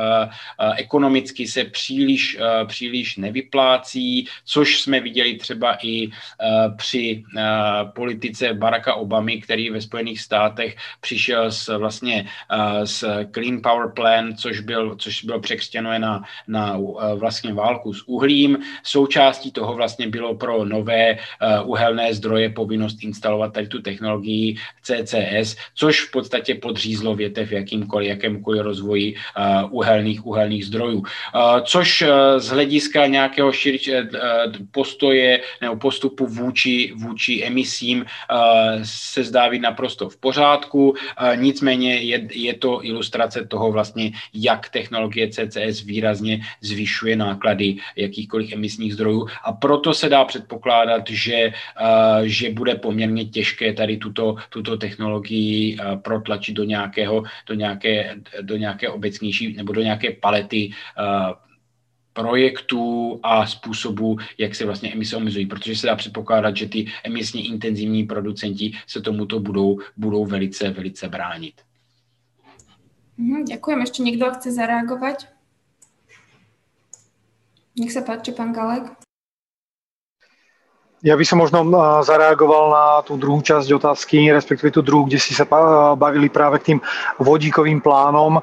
eh, 0.59 0.83
ekonomicky 0.83 1.47
se 1.47 1.63
příliš, 1.71 2.35
eh, 2.35 2.65
příliš 2.65 3.17
nevyplácí, 3.23 4.27
což 4.43 4.81
jsme 4.81 4.99
viděli 4.99 5.39
třeba 5.39 5.77
i 5.79 6.09
při 6.77 7.23
politice 7.95 8.53
Baracka 8.53 8.93
Obamy, 8.95 9.39
který 9.41 9.69
ve 9.69 9.81
Spojených 9.81 10.21
státech 10.21 10.75
přišel 11.01 11.51
s 11.51 11.77
vlastně 11.77 12.25
s 12.83 13.05
Clean 13.31 13.61
Power 13.61 13.93
Plan, 13.95 14.35
což, 14.35 14.59
byl, 14.59 14.95
což 14.99 15.23
bylo 15.23 15.39
překřtěno 15.39 15.99
na, 15.99 16.23
na 16.47 16.77
vlastně 17.15 17.53
válku 17.53 17.93
s 17.93 18.03
uhlím. 18.07 18.57
Součástí 18.83 19.51
toho 19.51 19.75
vlastně 19.75 20.07
bylo 20.09 20.35
pro 20.35 20.65
nové 20.65 20.96
nové 20.97 21.17
eh, 21.17 21.61
uhelné 21.63 22.13
zdroje 22.13 22.49
povinnost 22.49 23.03
instalovat 23.03 23.53
tady 23.53 23.67
tu 23.67 23.81
technologii 23.81 24.57
CCS, 24.81 25.57
což 25.75 26.01
v 26.01 26.11
podstatě 26.11 26.55
podřízlo 26.55 27.15
větev 27.15 27.51
jakýmkoliv, 27.51 28.09
jakémkoliv 28.09 28.61
rozvoji 28.61 29.15
eh, 29.15 29.63
uhelných, 29.69 30.25
uhelných 30.25 30.65
zdrojů. 30.65 31.03
Eh, 31.05 31.61
což 31.61 32.03
z 32.37 32.47
hlediska 32.47 33.05
nějakého 33.07 33.51
postoje 34.71 35.41
nebo 35.61 35.75
postupu 35.75 36.25
vůči, 36.27 36.93
vůči 36.95 37.43
emisím 37.43 38.05
se 38.83 39.23
zdá 39.23 39.49
být 39.49 39.59
naprosto 39.59 40.09
v 40.09 40.17
pořádku, 40.17 40.95
nicméně 41.35 41.95
je, 41.95 42.27
je 42.33 42.53
to 42.53 42.85
ilustrace 42.85 43.45
toho 43.45 43.71
vlastně, 43.71 44.11
jak 44.33 44.69
technologie 44.69 45.29
CCS 45.29 45.83
výrazně 45.83 46.41
zvyšuje 46.61 47.15
náklady 47.15 47.75
jakýchkoliv 47.95 48.53
emisních 48.53 48.93
zdrojů 48.93 49.27
a 49.43 49.51
proto 49.51 49.93
se 49.93 50.09
dá 50.09 50.25
předpokládat, 50.25 50.86
předpokládat, 50.87 51.09
že, 51.09 51.51
že 52.23 52.51
bude 52.51 52.75
poměrně 52.75 53.25
těžké 53.25 53.73
tady 53.73 53.97
tuto, 53.97 54.35
tuto 54.49 54.77
technologii 54.77 55.77
protlačit 56.01 56.55
do 56.55 56.63
nějakého, 56.63 57.23
do 57.47 57.53
nějaké, 57.53 58.15
do 58.41 58.57
nějaké 58.57 58.89
obecnější 58.89 59.53
nebo 59.53 59.73
do 59.73 59.81
nějaké 59.81 60.11
palety 60.11 60.71
projektů 62.13 63.19
a 63.23 63.45
způsobů, 63.45 64.17
jak 64.37 64.55
se 64.55 64.65
vlastně 64.65 64.93
emise 64.93 65.15
omezují, 65.15 65.45
protože 65.45 65.75
se 65.75 65.87
dá 65.87 65.95
předpokládat, 65.95 66.57
že 66.57 66.69
ty 66.69 66.87
emisně 67.03 67.45
intenzivní 67.45 68.03
producenti 68.03 68.71
se 68.87 69.01
tomuto 69.01 69.39
budou, 69.39 69.79
budou 69.97 70.25
velice, 70.25 70.69
velice 70.69 71.09
bránit. 71.09 71.61
Mhm, 73.17 73.49
ďakujem. 73.49 73.81
Ešte 73.81 74.05
niekto 74.05 74.29
chce 74.29 74.53
zareagovať? 74.53 75.25
Nech 77.81 77.89
sa 77.89 78.05
páči, 78.05 78.29
pán 78.29 78.53
Galek. 78.53 79.06
Ja 81.05 81.13
by 81.13 81.21
som 81.29 81.37
možno 81.37 81.61
zareagoval 82.01 82.73
na 82.73 82.85
tú 83.05 83.21
druhú 83.21 83.37
časť 83.45 83.69
otázky, 83.69 84.33
respektíve 84.33 84.73
tú 84.73 84.81
druhú, 84.81 85.05
kde 85.05 85.21
si 85.21 85.37
sa 85.37 85.45
bavili 85.93 86.25
práve 86.25 86.57
k 86.57 86.73
tým 86.73 86.79
vodíkovým 87.21 87.85
plánom. 87.85 88.41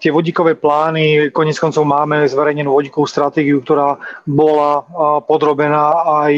Tie 0.00 0.08
vodíkové 0.08 0.56
plány, 0.56 1.28
konec 1.28 1.60
koncov 1.60 1.84
máme 1.84 2.24
zverejnenú 2.24 2.72
vodíkovú 2.72 3.04
stratégiu, 3.04 3.60
ktorá 3.60 4.00
bola 4.24 4.88
podrobená 5.28 6.00
aj 6.24 6.32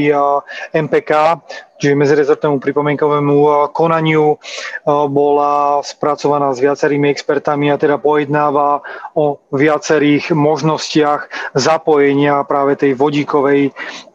MPK, 0.75 1.39
čiže 1.79 1.95
medzirezortnému 1.95 2.59
pripomienkovému 2.59 3.71
konaniu 3.71 4.43
bola 4.91 5.87
spracovaná 5.87 6.51
s 6.51 6.59
viacerými 6.59 7.07
expertami 7.15 7.71
a 7.71 7.79
teda 7.79 8.03
pojednáva 8.03 8.83
o 9.15 9.39
viacerých 9.55 10.35
možnostiach 10.35 11.55
zapojenia 11.55 12.43
práve 12.43 12.75
tej 12.75 12.99
vodíkovej 12.99 13.71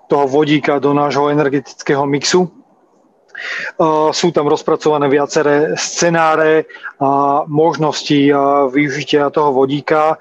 toho 0.10 0.26
vodíka 0.28 0.80
do 0.80 0.94
nášho 0.94 1.30
energetického 1.30 2.06
mixu. 2.06 2.50
Sú 4.16 4.32
tam 4.32 4.48
rozpracované 4.48 5.12
viaceré 5.12 5.76
scenáre 5.76 6.72
a 7.04 7.44
možnosti 7.52 8.32
využitia 8.72 9.28
toho 9.28 9.52
vodíka. 9.52 10.16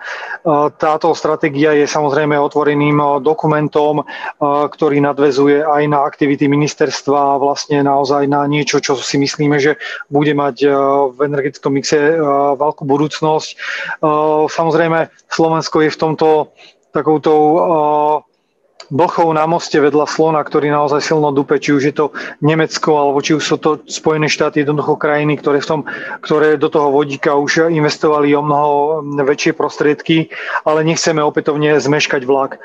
Táto 0.74 1.14
stratégia 1.14 1.78
je 1.78 1.86
samozrejme 1.86 2.34
otvoreným 2.34 3.22
dokumentom, 3.22 4.02
ktorý 4.42 4.98
nadvezuje 4.98 5.62
aj 5.62 5.82
na 5.86 6.02
aktivity 6.02 6.50
ministerstva 6.50 7.38
a 7.38 7.38
vlastne 7.38 7.86
naozaj 7.86 8.26
na 8.26 8.42
niečo, 8.50 8.82
čo 8.82 8.98
si 8.98 9.14
myslíme, 9.22 9.62
že 9.62 9.78
bude 10.10 10.34
mať 10.34 10.66
v 11.14 11.18
energetickom 11.22 11.70
mixe 11.70 12.18
veľkú 12.58 12.82
budúcnosť. 12.82 13.48
Samozrejme, 14.50 15.30
Slovensko 15.30 15.86
je 15.86 15.94
v 15.94 16.00
tomto 16.02 16.50
takouto 16.90 17.30
blchou 18.90 19.32
na 19.32 19.44
moste 19.48 19.80
vedľa 19.80 20.06
slona, 20.08 20.40
ktorý 20.42 20.72
naozaj 20.72 21.00
silno 21.00 21.30
dupe, 21.30 21.56
či 21.60 21.76
už 21.76 21.82
je 21.90 21.94
to 21.94 22.06
Nemecko, 22.40 22.96
alebo 22.98 23.18
či 23.24 23.36
už 23.36 23.44
sú 23.44 23.56
to 23.60 23.80
Spojené 23.86 24.28
štáty, 24.28 24.64
jednoducho 24.64 24.96
krajiny, 24.98 25.38
ktoré, 25.40 25.60
v 25.60 25.68
tom, 25.68 25.80
ktoré 26.20 26.56
do 26.56 26.68
toho 26.68 26.90
vodíka 26.90 27.36
už 27.36 27.70
investovali 27.70 28.32
o 28.36 28.42
mnoho 28.42 29.02
väčšie 29.24 29.52
prostriedky, 29.56 30.28
ale 30.66 30.84
nechceme 30.84 31.22
opätovne 31.22 31.76
zmeškať 31.78 32.22
vlak. 32.24 32.60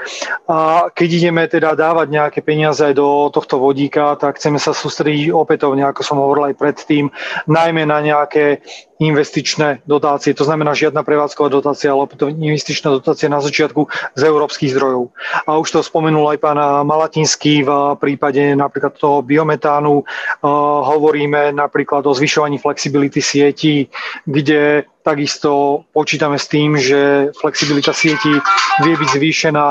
A 0.49 0.89
keď 0.91 1.09
ideme 1.23 1.43
teda 1.45 1.75
dávať 1.75 2.07
nejaké 2.09 2.39
peniaze 2.43 2.81
aj 2.81 2.95
do 2.97 3.29
tohto 3.29 3.61
vodíka, 3.61 4.17
tak 4.17 4.41
chceme 4.41 4.57
sa 4.57 4.75
sústrediť 4.75 5.31
opätovne, 5.31 5.85
ako 5.85 6.01
som 6.01 6.17
hovoril 6.19 6.51
aj 6.51 6.59
predtým, 6.59 7.11
najmä 7.47 7.85
na 7.85 7.99
nejaké 8.03 8.61
investičné 8.99 9.79
dotácie. 9.87 10.35
To 10.35 10.43
znamená 10.43 10.75
žiadna 10.75 11.07
prevádzková 11.07 11.47
dotácia, 11.47 11.95
ale 11.95 12.03
opätovne 12.03 12.35
investičná 12.35 12.91
dotácia 12.91 13.31
na 13.31 13.39
začiatku 13.39 13.87
z 14.19 14.21
európskych 14.27 14.75
zdrojov. 14.75 15.15
A 15.47 15.55
už 15.55 15.71
to 15.71 15.79
spomenul 15.79 16.27
aj 16.35 16.43
pán 16.43 16.59
Malatinský 16.83 17.63
v 17.63 17.95
prípade 17.95 18.59
napríklad 18.59 18.99
toho 18.99 19.23
biometánu. 19.23 20.03
Hovoríme 20.83 21.55
napríklad 21.55 22.03
o 22.03 22.11
zvyšovaní 22.11 22.59
flexibility 22.59 23.23
sietí, 23.23 23.87
kde 24.27 24.83
takisto 24.99 25.83
počítame 25.95 26.35
s 26.35 26.51
tým, 26.51 26.75
že 26.75 27.31
flexibilita 27.39 27.95
sietí 27.95 28.35
vie 28.83 28.93
byť 28.99 29.09
zvýšená 29.15 29.65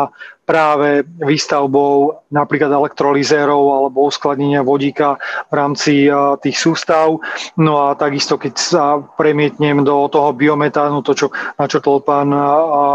práve 0.49 1.05
výstavbou 1.21 2.25
napríklad 2.33 2.73
elektrolizérov 2.73 3.85
alebo 3.85 4.09
uskladnenia 4.09 4.65
vodíka 4.65 5.21
v 5.53 5.55
rámci 5.61 6.09
tých 6.41 6.57
sústav. 6.57 7.21
No 7.61 7.85
a 7.85 7.93
takisto, 7.93 8.41
keď 8.41 8.55
sa 8.57 8.97
premietnem 8.97 9.85
do 9.85 10.09
toho 10.09 10.33
biometánu, 10.33 11.05
to, 11.05 11.13
čo 11.13 11.27
načrtol 11.61 12.01
pán 12.01 12.33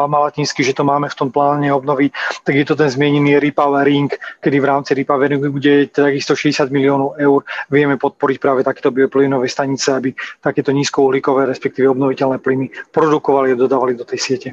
Malatinský, 0.10 0.66
že 0.66 0.74
to 0.74 0.82
máme 0.82 1.06
v 1.06 1.18
tom 1.18 1.30
pláne 1.30 1.70
obnovy, 1.70 2.10
tak 2.42 2.58
je 2.58 2.66
to 2.66 2.74
ten 2.74 2.90
zmienený 2.90 3.38
repowering, 3.38 4.10
kedy 4.42 4.58
v 4.58 4.66
rámci 4.66 4.98
repoweringu 4.98 5.54
bude 5.54 5.94
takisto 5.94 6.34
60 6.34 6.74
miliónov 6.74 7.22
eur 7.22 7.46
vieme 7.70 8.02
podporiť 8.02 8.38
práve 8.42 8.66
takéto 8.66 8.90
bioplynové 8.90 9.46
stanice, 9.46 9.94
aby 9.94 10.10
takéto 10.42 10.74
nízkouhlíkové, 10.74 11.46
respektíve 11.46 11.86
obnoviteľné 11.94 12.42
plyny 12.42 12.74
produkovali 12.90 13.54
a 13.54 13.60
dodávali 13.62 13.94
do 13.94 14.08
tej 14.10 14.18
siete. 14.18 14.50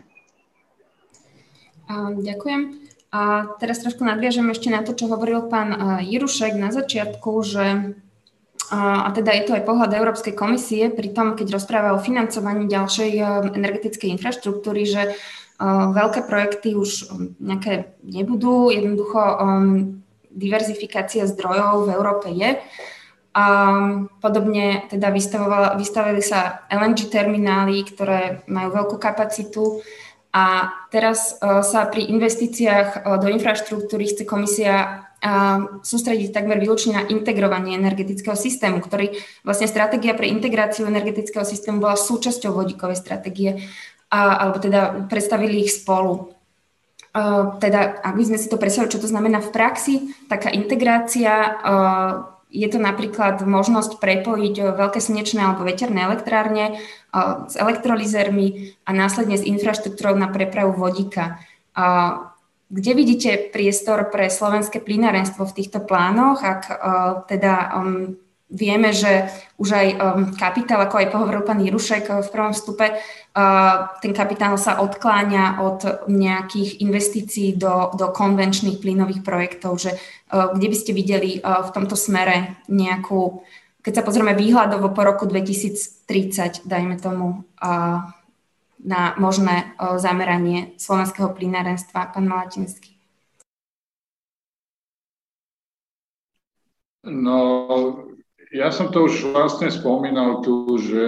Ďakujem. 2.21 2.80
A 3.11 3.55
teraz 3.59 3.83
trošku 3.83 4.07
nadviažem 4.07 4.47
ešte 4.55 4.71
na 4.71 4.87
to, 4.87 4.95
čo 4.95 5.11
hovoril 5.11 5.51
pán 5.51 5.99
Jirušek 6.07 6.55
na 6.55 6.71
začiatku, 6.71 7.31
že 7.43 7.99
a 8.71 9.11
teda 9.11 9.35
je 9.35 9.51
to 9.51 9.55
aj 9.59 9.67
pohľad 9.67 9.91
Európskej 9.91 10.39
komisie 10.39 10.95
pri 10.95 11.11
tom, 11.11 11.35
keď 11.35 11.59
rozpráva 11.59 11.91
o 11.91 11.99
financovaní 11.99 12.71
ďalšej 12.71 13.19
energetickej 13.51 14.15
infraštruktúry, 14.15 14.87
že 14.87 15.19
veľké 15.91 16.23
projekty 16.31 16.79
už 16.79 17.11
nejaké 17.43 17.99
nebudú, 18.07 18.71
jednoducho 18.71 19.19
diverzifikácia 20.31 21.27
zdrojov 21.27 21.91
v 21.91 21.93
Európe 21.99 22.31
je. 22.31 22.63
A 23.35 23.47
podobne 24.23 24.87
teda 24.87 25.11
vystavili 25.75 26.23
sa 26.23 26.63
LNG 26.71 27.11
terminály, 27.11 27.83
ktoré 27.91 28.47
majú 28.47 28.71
veľkú 28.71 28.97
kapacitu 29.03 29.83
a 30.31 30.71
teraz 30.95 31.35
e, 31.35 31.63
sa 31.67 31.91
pri 31.91 32.07
investíciách 32.07 32.89
e, 32.95 32.99
do 33.19 33.27
infraštruktúry 33.27 34.07
chce 34.07 34.23
komisia 34.23 34.75
e, 34.79 34.87
sústrediť 35.83 36.31
takmer 36.31 36.63
výlučne 36.63 37.03
na 37.03 37.05
integrovanie 37.11 37.75
energetického 37.75 38.39
systému, 38.39 38.79
ktorý 38.79 39.11
vlastne 39.43 39.67
stratégia 39.67 40.15
pre 40.15 40.31
integráciu 40.31 40.87
energetického 40.87 41.43
systému 41.43 41.83
bola 41.83 41.99
súčasťou 41.99 42.55
vodíkovej 42.55 42.99
stratégie, 43.03 43.67
alebo 44.11 44.59
teda 44.59 45.07
predstavili 45.07 45.67
ich 45.67 45.75
spolu. 45.75 46.35
Teda, 47.59 48.03
aby 48.07 48.23
sme 48.23 48.39
si 48.39 48.47
to 48.47 48.59
predstavili, 48.59 48.91
čo 48.91 49.03
to 49.03 49.11
znamená 49.11 49.39
v 49.39 49.55
praxi, 49.55 49.95
taká 50.27 50.51
integrácia 50.51 51.59
je 52.51 52.69
to 52.69 52.83
napríklad 52.83 53.47
možnosť 53.47 54.03
prepojiť 54.03 54.55
eh, 54.59 54.67
veľké 54.75 54.99
slnečné 54.99 55.41
alebo 55.41 55.63
veterné 55.63 56.05
elektrárne 56.05 56.65
eh, 56.75 57.25
s 57.47 57.55
elektrolizermi 57.55 58.77
a 58.85 58.91
následne 58.91 59.39
s 59.39 59.47
infraštruktúrou 59.47 60.19
na 60.19 60.29
prepravu 60.29 60.75
vodíka. 60.75 61.41
Kde 62.71 62.93
vidíte 62.95 63.51
priestor 63.51 64.15
pre 64.15 64.31
slovenské 64.31 64.79
plynárenstvo 64.79 65.43
v 65.43 65.57
týchto 65.59 65.83
plánoch, 65.83 66.43
ak 66.43 66.63
eh, 66.69 66.77
teda 67.31 67.55
um, 67.79 68.19
Vieme, 68.51 68.91
že 68.91 69.31
už 69.63 69.69
aj 69.71 69.87
um, 69.95 69.99
kapitál, 70.35 70.83
ako 70.83 70.99
aj 70.99 71.15
pohovoril 71.15 71.47
pán 71.47 71.63
Jirušek 71.63 72.11
v 72.11 72.29
prvom 72.35 72.51
vstupe, 72.51 72.99
ten 74.03 74.13
kapitál 74.13 74.59
sa 74.59 74.83
odkláňa 74.83 75.63
od 75.63 76.11
nejakých 76.11 76.83
investícií 76.83 77.55
do, 77.55 77.95
do 77.95 78.11
konvenčných 78.11 78.83
plynových 78.83 79.23
projektov, 79.23 79.79
že 79.79 79.95
uh, 79.95 80.51
kde 80.51 80.67
by 80.67 80.77
ste 80.77 80.93
videli 80.93 81.31
uh, 81.39 81.63
v 81.63 81.71
tomto 81.71 81.95
smere 81.95 82.59
nejakú, 82.67 83.47
keď 83.87 84.03
sa 84.03 84.07
pozrieme 84.07 84.35
výhľadovo 84.35 84.91
po 84.91 85.03
roku 85.07 85.25
2030, 85.31 86.67
dajme 86.67 86.99
tomu, 86.99 87.47
na 88.81 89.13
možné 89.21 89.77
uh, 89.77 90.01
zameranie 90.01 90.75
slovenského 90.81 91.31
plynárenstva, 91.31 92.11
pán 92.11 92.27
Malatinský. 92.27 92.97
No, 97.05 98.10
ja 98.51 98.75
som 98.75 98.91
to 98.91 99.07
už 99.07 99.31
vlastne 99.31 99.71
spomínal 99.71 100.43
tu, 100.43 100.75
že 100.83 101.05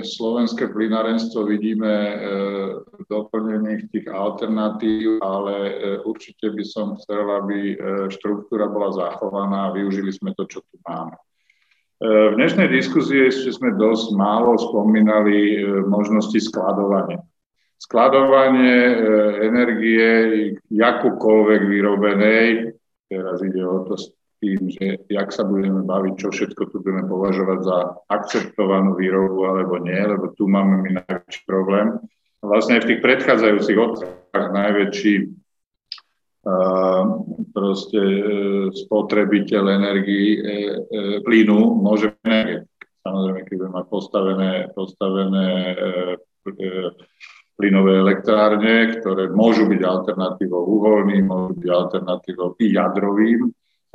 slovenské 0.00 0.72
plynárenstvo 0.72 1.44
vidíme 1.44 1.92
e, 1.92 2.14
doplnených 3.12 3.92
tých 3.92 4.06
alternatív, 4.08 5.20
ale 5.20 5.54
e, 5.54 5.72
určite 6.08 6.56
by 6.56 6.64
som 6.64 6.96
chcel, 6.96 7.28
aby 7.44 7.58
e, 7.72 8.08
štruktúra 8.08 8.72
bola 8.72 8.96
zachovaná 8.96 9.68
a 9.68 9.74
využili 9.76 10.08
sme 10.08 10.32
to, 10.40 10.48
čo 10.48 10.64
tu 10.64 10.80
máme. 10.88 11.16
V 11.96 12.36
dnešnej 12.36 12.68
diskuzii 12.68 13.32
ešte 13.32 13.56
sme 13.56 13.72
dosť 13.72 14.12
málo 14.20 14.52
spomínali 14.60 15.64
možnosti 15.88 16.36
skladovania. 16.44 17.24
Skladovanie 17.80 18.76
energie, 19.40 20.04
jakúkoľvek 20.68 21.60
vyrobenej, 21.64 22.76
teraz 23.08 23.40
ide 23.40 23.64
o 23.64 23.80
to 23.88 23.96
tým, 24.40 24.60
že 24.68 25.06
jak 25.08 25.28
sa 25.32 25.42
budeme 25.44 25.82
baviť, 25.82 26.14
čo 26.20 26.28
všetko 26.30 26.62
tu 26.68 26.76
budeme 26.84 27.08
považovať 27.08 27.58
za 27.64 27.78
akceptovanú 28.12 28.94
výrobu 28.96 29.48
alebo 29.48 29.80
nie, 29.80 29.96
lebo 29.96 30.32
tu 30.36 30.46
máme 30.46 30.84
my 30.84 30.90
najväčší 31.02 31.42
problém. 31.48 31.96
Vlastne 32.44 32.78
aj 32.78 32.82
v 32.84 32.88
tých 32.94 33.00
predchádzajúcich 33.02 33.78
otázkach 33.80 34.48
najväčší 34.54 35.14
proste 37.50 37.98
uh, 37.98 38.70
spotrebiteľ 38.70 39.64
energii, 39.66 40.28
uh, 40.38 40.42
uh, 40.46 41.16
plynu 41.26 41.74
môže 41.82 42.14
byť 42.22 42.70
Samozrejme, 43.06 43.40
keď 43.46 43.54
budeme 43.54 43.76
mať 43.78 43.86
postavené, 43.86 44.52
postavené 44.74 45.48
plynové 47.54 47.92
elektrárne, 48.02 48.98
ktoré 48.98 49.30
môžu 49.30 49.70
byť 49.70 49.80
alternatívou 49.86 50.62
uholným, 50.66 51.30
môžu 51.30 51.54
byť 51.54 51.70
alternatívou 51.70 52.58
i 52.58 52.66
jadrovým, 52.74 53.46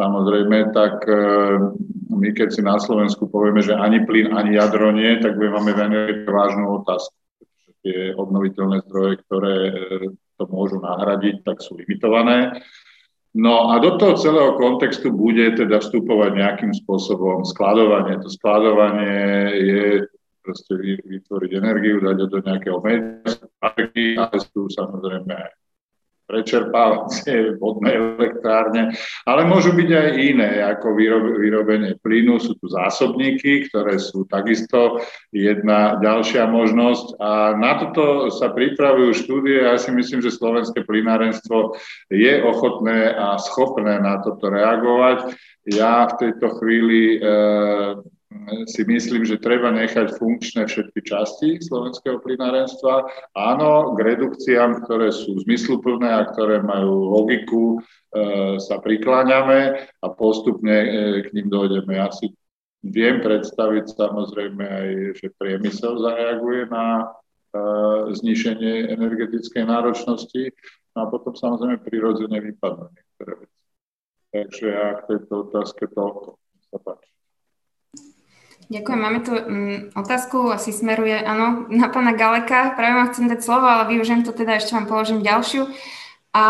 samozrejme, 0.01 0.73
tak 0.73 1.05
e, 1.05 1.17
my 2.09 2.29
keď 2.33 2.49
si 2.49 2.61
na 2.65 2.81
Slovensku 2.81 3.29
povieme, 3.29 3.61
že 3.61 3.77
ani 3.77 4.01
plyn, 4.01 4.33
ani 4.33 4.57
jadro 4.57 4.89
nie, 4.89 5.21
tak 5.21 5.37
máme 5.37 5.77
veľmi 5.77 6.25
vážnu 6.25 6.81
otázku. 6.81 7.13
tie 7.81 8.13
obnoviteľné 8.13 8.85
zdroje, 8.85 9.13
ktoré 9.25 9.55
to 10.37 10.43
môžu 10.49 10.81
nahradiť, 10.81 11.45
tak 11.45 11.61
sú 11.61 11.77
limitované. 11.77 12.61
No 13.31 13.71
a 13.71 13.79
do 13.79 13.95
toho 13.95 14.19
celého 14.19 14.59
kontextu 14.59 15.09
bude 15.09 15.55
teda 15.55 15.79
vstupovať 15.79 16.31
nejakým 16.35 16.73
spôsobom 16.83 17.47
skladovanie. 17.47 18.19
To 18.19 18.27
skladovanie 18.27 19.17
je 19.55 19.85
proste 20.43 20.73
vytvoriť 21.05 21.51
energiu, 21.55 22.01
dať 22.01 22.17
do 22.27 22.39
nejakého 22.43 22.77
média, 22.83 23.23
ale 23.61 24.37
sú 24.51 24.67
samozrejme 24.67 25.31
aj 25.31 25.60
prečerpávacie 26.31 27.59
vodné 27.59 27.99
elektrárne, 27.99 28.95
ale 29.27 29.43
môžu 29.43 29.75
byť 29.75 29.89
aj 29.91 30.09
iné, 30.15 30.51
ako 30.63 30.95
vyrobenie 31.35 31.99
plynu. 31.99 32.39
Sú 32.39 32.55
tu 32.55 32.71
zásobníky, 32.71 33.67
ktoré 33.67 33.99
sú 33.99 34.23
takisto 34.31 35.03
jedna 35.35 35.99
ďalšia 35.99 36.47
možnosť. 36.47 37.19
A 37.19 37.59
na 37.59 37.75
toto 37.83 38.31
sa 38.31 38.55
pripravujú 38.55 39.11
štúdie. 39.11 39.67
Ja 39.67 39.75
si 39.75 39.91
myslím, 39.91 40.23
že 40.23 40.31
slovenské 40.31 40.87
plynárenstvo 40.87 41.75
je 42.07 42.33
ochotné 42.39 43.11
a 43.11 43.35
schopné 43.35 43.99
na 43.99 44.23
toto 44.23 44.47
reagovať. 44.47 45.35
Ja 45.67 46.07
v 46.09 46.17
tejto 46.17 46.57
chvíli 46.57 47.19
e, 47.19 47.29
si 48.65 48.87
myslím, 48.87 49.27
že 49.27 49.41
treba 49.43 49.71
nechať 49.75 50.15
funkčné 50.15 50.63
všetky 50.67 50.99
časti 51.03 51.49
slovenského 51.59 52.23
plinárenstva. 52.23 53.07
Áno, 53.35 53.91
k 53.95 53.99
redukciám, 54.15 54.87
ktoré 54.87 55.11
sú 55.11 55.35
zmysluplné 55.43 56.07
a 56.07 56.27
ktoré 56.31 56.63
majú 56.63 57.11
logiku, 57.11 57.77
e, 57.77 57.79
sa 58.63 58.79
prikláňame 58.79 59.83
a 59.83 60.07
postupne 60.15 60.71
e, 60.71 60.87
k 61.27 61.35
ním 61.35 61.51
dojdeme. 61.51 61.99
Ja 61.99 62.07
si 62.11 62.31
viem 62.81 63.19
predstaviť 63.19 63.99
samozrejme 63.99 64.63
aj, 64.63 64.87
že 65.19 65.27
priemysel 65.35 65.99
zareaguje 65.99 66.71
na 66.71 66.85
e, 66.97 67.05
znišenie 68.15 68.95
energetickej 68.95 69.63
náročnosti 69.67 70.55
a 70.95 71.03
potom 71.07 71.35
samozrejme 71.35 71.83
prirodzene 71.83 72.39
vypadnú 72.39 72.87
niektoré 72.95 73.31
veci. 73.43 73.59
Takže 74.31 74.65
ja 74.71 74.87
k 75.03 75.19
tejto 75.19 75.51
otázke 75.51 75.91
toľko. 75.91 76.39
Sa 76.71 76.79
páči. 76.79 77.11
Ďakujem. 78.71 78.99
Máme 79.03 79.19
tu 79.19 79.35
um, 79.35 79.91
otázku, 79.99 80.47
asi 80.47 80.71
smeruje, 80.71 81.19
áno, 81.19 81.67
na 81.67 81.91
pána 81.91 82.15
Galeka. 82.15 82.71
Práve 82.79 82.95
vám 82.95 83.11
chcem 83.11 83.27
dať 83.27 83.43
slovo, 83.43 83.67
ale 83.67 83.91
využijem 83.91 84.23
to 84.23 84.31
teda, 84.31 84.55
ešte 84.55 84.71
vám 84.71 84.87
položím 84.87 85.19
ďalšiu. 85.19 85.67
A 86.31 86.43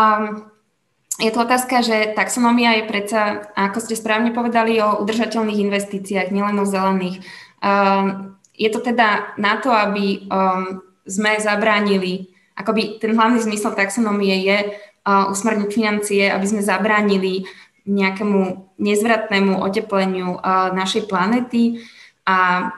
je 1.18 1.30
to 1.34 1.42
otázka, 1.42 1.82
že 1.82 2.14
taxonomia 2.14 2.78
je 2.78 2.86
predsa, 2.86 3.50
ako 3.58 3.82
ste 3.82 3.98
správne 3.98 4.30
povedali, 4.30 4.78
o 4.78 5.02
udržateľných 5.02 5.66
investíciách, 5.66 6.30
nielen 6.30 6.62
o 6.62 6.66
zelených. 6.66 7.26
Um, 7.58 8.38
je 8.54 8.70
to 8.70 8.78
teda 8.78 9.34
na 9.34 9.58
to, 9.58 9.74
aby 9.74 10.22
um, 10.30 10.78
sme 11.02 11.42
zabránili, 11.42 12.30
akoby 12.54 13.02
ten 13.02 13.18
hlavný 13.18 13.42
zmysel 13.42 13.74
taxonomie 13.74 14.46
je 14.46 14.58
uh, 14.70 15.26
usmerniť 15.26 15.70
financie, 15.74 16.30
aby 16.30 16.46
sme 16.46 16.62
zabránili 16.62 17.50
nejakému 17.82 18.70
nezvratnému 18.78 19.58
otepleniu 19.58 20.38
uh, 20.38 20.70
našej 20.70 21.10
planety 21.10 21.82
a, 22.26 22.70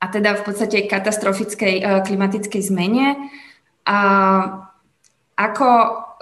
a 0.00 0.04
teda 0.12 0.36
v 0.36 0.42
podstate 0.44 0.84
katastrofickej 0.84 1.74
uh, 1.80 2.00
klimatickej 2.04 2.62
zmene. 2.62 3.32
A 3.84 3.98
ako, 5.34 5.68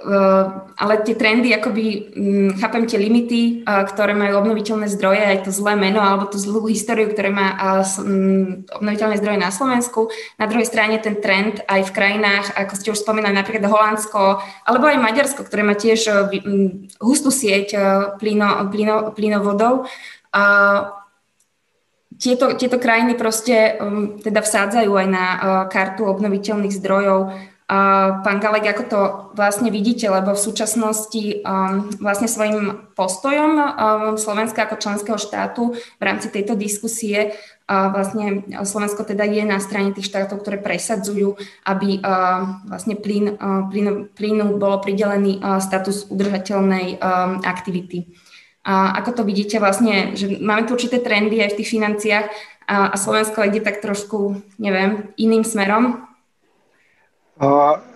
uh, 0.08 0.72
ale 0.72 1.04
tie 1.04 1.12
trendy, 1.12 1.52
akoby 1.52 1.84
um, 2.16 2.50
chápem 2.56 2.88
tie 2.88 2.96
limity, 2.96 3.60
uh, 3.60 3.84
ktoré 3.84 4.16
majú 4.16 4.40
obnoviteľné 4.40 4.88
zdroje, 4.88 5.20
aj 5.20 5.44
to 5.44 5.50
zlé 5.52 5.76
meno 5.76 6.00
alebo 6.00 6.32
tú 6.32 6.40
zlú 6.40 6.64
históriu, 6.64 7.12
ktoré 7.12 7.28
má 7.28 7.52
um, 8.00 8.64
obnoviteľné 8.72 9.20
zdroje 9.20 9.36
na 9.36 9.52
Slovensku. 9.52 10.08
Na 10.40 10.48
druhej 10.48 10.64
strane 10.64 10.96
ten 10.96 11.20
trend 11.20 11.60
aj 11.68 11.92
v 11.92 11.94
krajinách, 11.94 12.56
ako 12.56 12.72
ste 12.72 12.88
už 12.96 13.04
spomínali, 13.04 13.36
napríklad 13.36 13.68
Holandsko, 13.68 14.40
alebo 14.64 14.88
aj 14.88 15.02
Maďarsko, 15.02 15.44
ktoré 15.44 15.60
má 15.60 15.76
tiež 15.76 16.08
um, 16.08 16.88
hustú 16.96 17.28
sieť 17.28 17.76
plyno, 18.16 18.72
plyno, 18.72 19.12
plynovodov. 19.12 19.90
Uh, 20.32 21.01
tieto, 22.22 22.54
tieto 22.54 22.78
krajiny 22.78 23.18
proste 23.18 23.74
um, 23.82 24.22
teda 24.22 24.46
vsádzajú 24.46 24.92
aj 24.94 25.08
na 25.10 25.26
uh, 25.26 25.40
kartu 25.66 26.06
obnoviteľných 26.06 26.70
zdrojov. 26.78 27.34
Uh, 27.72 28.20
pán 28.22 28.38
Galek, 28.38 28.68
ako 28.68 28.84
to 28.86 29.00
vlastne 29.34 29.72
vidíte, 29.72 30.06
lebo 30.06 30.36
v 30.36 30.44
súčasnosti 30.44 31.42
um, 31.42 31.90
vlastne 31.98 32.30
svojim 32.30 32.86
postojom 32.94 33.52
um, 33.58 33.64
Slovenska 34.14 34.68
ako 34.68 34.78
členského 34.78 35.18
štátu 35.18 35.74
v 35.74 36.02
rámci 36.02 36.30
tejto 36.30 36.54
diskusie 36.54 37.34
uh, 37.66 37.88
vlastne 37.90 38.44
Slovensko 38.62 39.02
teda 39.02 39.24
je 39.24 39.42
na 39.42 39.58
strane 39.58 39.90
tých 39.90 40.06
štátov, 40.06 40.44
ktoré 40.44 40.60
presadzujú, 40.60 41.34
aby 41.64 41.98
uh, 42.04 42.60
vlastne 42.68 42.94
plyn, 42.94 43.34
uh, 43.34 43.66
plyn, 43.72 44.12
plynu 44.14 44.60
bolo 44.62 44.78
pridelený 44.78 45.40
uh, 45.40 45.58
status 45.58 46.06
udržateľnej 46.12 47.00
um, 47.00 47.40
aktivity. 47.42 48.04
A 48.62 48.94
ako 49.02 49.10
to 49.10 49.22
vidíte 49.26 49.58
vlastne, 49.58 50.14
že 50.14 50.38
máme 50.38 50.70
tu 50.70 50.78
určité 50.78 51.02
trendy 51.02 51.42
aj 51.42 51.54
v 51.54 51.58
tých 51.58 51.72
financiách 51.74 52.26
a, 52.70 52.94
a 52.94 52.96
Slovensko 52.96 53.42
ide 53.42 53.58
tak 53.58 53.82
trošku, 53.82 54.38
neviem, 54.62 55.10
iným 55.18 55.42
smerom? 55.42 56.06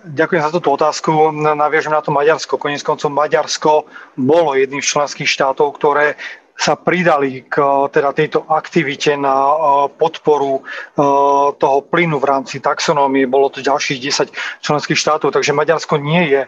Ďakujem 0.03 0.43
za 0.43 0.51
túto 0.51 0.75
otázku. 0.75 1.31
Naviažem 1.31 1.95
na 1.95 2.03
to 2.03 2.11
Maďarsko. 2.11 2.59
Konec 2.59 2.83
koncov 2.83 3.15
Maďarsko 3.15 3.87
bolo 4.19 4.57
jedným 4.59 4.83
z 4.83 4.91
členských 4.91 5.29
štátov, 5.29 5.79
ktoré 5.79 6.19
sa 6.57 6.73
pridali 6.73 7.45
k 7.45 7.61
teda 7.93 8.17
tejto 8.17 8.49
aktivite 8.49 9.13
na 9.13 9.35
e, 9.37 9.55
podporu 9.93 10.59
e, 10.59 10.61
toho 11.53 11.79
plynu 11.85 12.17
v 12.17 12.25
rámci 12.25 12.57
taxonómie. 12.57 13.29
Bolo 13.29 13.53
to 13.53 13.61
ďalších 13.61 14.01
10 14.01 14.65
členských 14.65 14.97
štátov, 14.97 15.29
takže 15.29 15.53
Maďarsko 15.53 16.01
nie 16.01 16.33
je 16.33 16.41
e, 16.43 16.47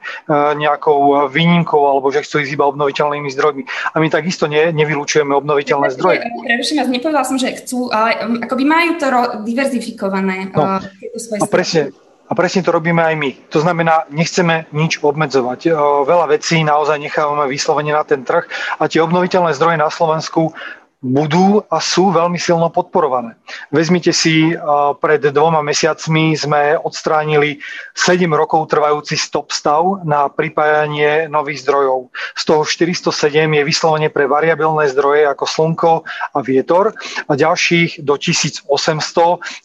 nejakou 0.57 1.30
výnimkou 1.30 1.86
alebo 1.86 2.10
že 2.10 2.26
chcú 2.26 2.41
ísť 2.41 2.57
iba 2.57 2.65
obnoviteľnými 2.65 3.30
zdrojmi. 3.30 3.64
A 3.94 3.95
my 4.02 4.07
takisto 4.10 4.49
ne, 4.49 4.73
nevylučujeme 4.73 5.30
obnoviteľné 5.30 5.94
zdroje. 5.94 6.26
Preruším 6.26 6.81
vás, 6.81 6.90
nepovedal 6.90 7.23
som, 7.30 7.38
že 7.38 7.53
chcú, 7.61 7.94
ale 7.94 8.41
akoby 8.41 8.65
majú 8.65 8.98
to 8.98 9.07
diverzifikované. 9.45 10.49
No, 10.49 10.81
a 10.81 11.45
presne, 11.45 11.94
a 12.30 12.38
presne 12.38 12.62
to 12.62 12.70
robíme 12.70 13.02
aj 13.02 13.16
my. 13.18 13.32
To 13.50 13.60
znamená, 13.66 14.06
nechceme 14.14 14.70
nič 14.70 15.02
obmedzovať. 15.02 15.74
Veľa 16.06 16.30
vecí 16.30 16.62
naozaj 16.62 17.02
nechávame 17.02 17.50
vyslovene 17.50 17.90
na 17.90 18.06
ten 18.06 18.22
trh 18.22 18.46
a 18.78 18.86
tie 18.86 19.02
obnoviteľné 19.02 19.58
zdroje 19.58 19.82
na 19.82 19.90
Slovensku 19.90 20.54
budú 21.00 21.64
a 21.72 21.80
sú 21.80 22.12
veľmi 22.12 22.36
silno 22.36 22.68
podporované. 22.68 23.40
Vezmite 23.72 24.12
si, 24.12 24.52
pred 25.00 25.24
dvoma 25.24 25.64
mesiacmi 25.64 26.36
sme 26.36 26.76
odstránili 26.76 27.64
7 27.96 28.28
rokov 28.36 28.68
trvajúci 28.68 29.16
stop 29.16 29.56
stav 29.56 30.04
na 30.04 30.28
pripájanie 30.28 31.32
nových 31.32 31.64
zdrojov. 31.64 32.12
Z 32.36 32.44
toho 32.44 32.62
407 32.68 33.16
je 33.48 33.64
vyslovene 33.64 34.12
pre 34.12 34.28
variabilné 34.28 34.92
zdroje 34.92 35.24
ako 35.24 35.46
slnko 35.48 35.92
a 36.36 36.40
vietor 36.44 36.92
a 37.28 37.32
ďalších 37.32 38.04
do 38.04 38.20
1800 38.20 38.68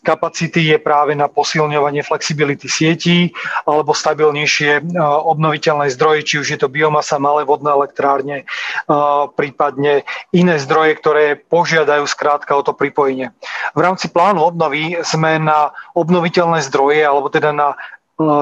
kapacity 0.06 0.70
je 0.70 0.78
práve 0.78 1.19
na 1.19 1.27
posilňovanie 1.27 2.06
flexibility 2.06 2.70
sietí 2.70 3.35
alebo 3.66 3.90
stabilnejšie 3.90 4.86
obnoviteľné 5.02 5.90
zdroje, 5.90 6.20
či 6.23 6.35
už 6.39 6.47
je 6.55 6.59
to 6.62 6.70
biomasa, 6.70 7.19
malé 7.19 7.43
vodné 7.43 7.74
elektrárne, 7.74 8.36
prípadne 9.35 10.06
iné 10.31 10.62
zdroje, 10.62 10.94
ktoré 11.02 11.23
požiadajú 11.48 12.05
skrátka 12.05 12.52
o 12.52 12.60
to 12.60 12.76
pripojenie. 12.76 13.32
V 13.72 13.80
rámci 13.80 14.12
plánu 14.12 14.44
obnovy 14.44 15.01
sme 15.01 15.40
na 15.40 15.72
obnoviteľné 15.96 16.60
zdroje, 16.68 17.01
alebo 17.01 17.32
teda 17.32 17.56
na 17.56 17.72
e, 17.72 17.76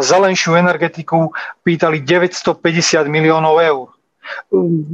zelenšiu 0.03 0.59
energetiku 0.59 1.31
pýtali 1.63 2.03
950 2.03 2.59
miliónov 3.07 3.63
eur. 3.63 3.87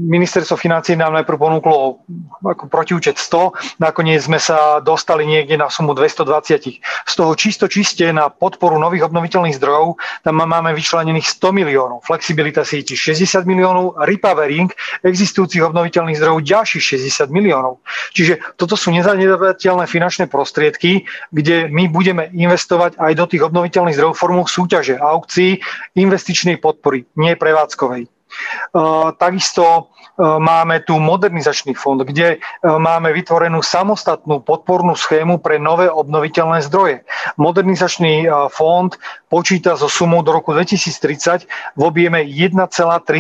Ministerstvo 0.09 0.57
financí 0.57 0.97
nám 0.97 1.13
najprv 1.13 1.37
ponúklo 1.37 2.01
ako 2.41 2.65
protiúčet 2.71 3.21
100, 3.21 3.79
nakoniec 3.83 4.25
sme 4.25 4.41
sa 4.41 4.81
dostali 4.81 5.29
niekde 5.29 5.61
na 5.61 5.69
sumu 5.69 5.93
220. 5.93 6.81
Z 6.81 7.13
toho 7.13 7.33
čisto 7.37 7.69
čiste 7.69 8.09
na 8.09 8.33
podporu 8.33 8.81
nových 8.81 9.07
obnoviteľných 9.11 9.59
zdrojov, 9.61 10.01
tam 10.25 10.41
máme 10.41 10.73
vyčlenených 10.73 11.29
100 11.29 11.53
miliónov, 11.53 12.07
flexibilita 12.09 12.65
sieti 12.65 12.97
60 12.97 13.45
miliónov, 13.45 14.01
repowering 14.01 14.73
existujúcich 15.05 15.61
obnoviteľných 15.61 16.17
zdrojov 16.17 16.47
ďalších 16.47 16.99
60 16.99 17.29
miliónov. 17.29 17.85
Čiže 18.17 18.57
toto 18.57 18.81
sú 18.81 18.91
nezanedbateľné 18.97 19.85
finančné 19.85 20.31
prostriedky, 20.33 21.05
kde 21.31 21.69
my 21.69 21.93
budeme 21.93 22.33
investovať 22.33 22.97
aj 22.97 23.13
do 23.13 23.25
tých 23.29 23.43
obnoviteľných 23.45 23.97
zdrojov 23.97 24.17
formou 24.17 24.49
súťaže, 24.49 24.97
aukcií, 24.97 25.61
investičnej 25.95 26.57
podpory, 26.59 27.05
nie 27.21 27.37
prevádzkovej. 27.37 28.18
Takisto 29.19 29.91
máme 30.21 30.85
tu 30.87 31.01
modernizačný 31.01 31.75
fond, 31.75 31.99
kde 32.05 32.39
máme 32.63 33.11
vytvorenú 33.11 33.65
samostatnú 33.65 34.45
podpornú 34.47 34.95
schému 34.95 35.43
pre 35.43 35.59
nové 35.59 35.91
obnoviteľné 35.91 36.63
zdroje. 36.69 37.03
Modernizačný 37.41 38.31
fond 38.53 38.93
počíta 39.33 39.75
so 39.75 39.91
sumou 39.91 40.23
do 40.23 40.31
roku 40.31 40.55
2030 40.55 41.49
v 41.75 41.81
objeme 41.83 42.23
1,3 42.23 42.69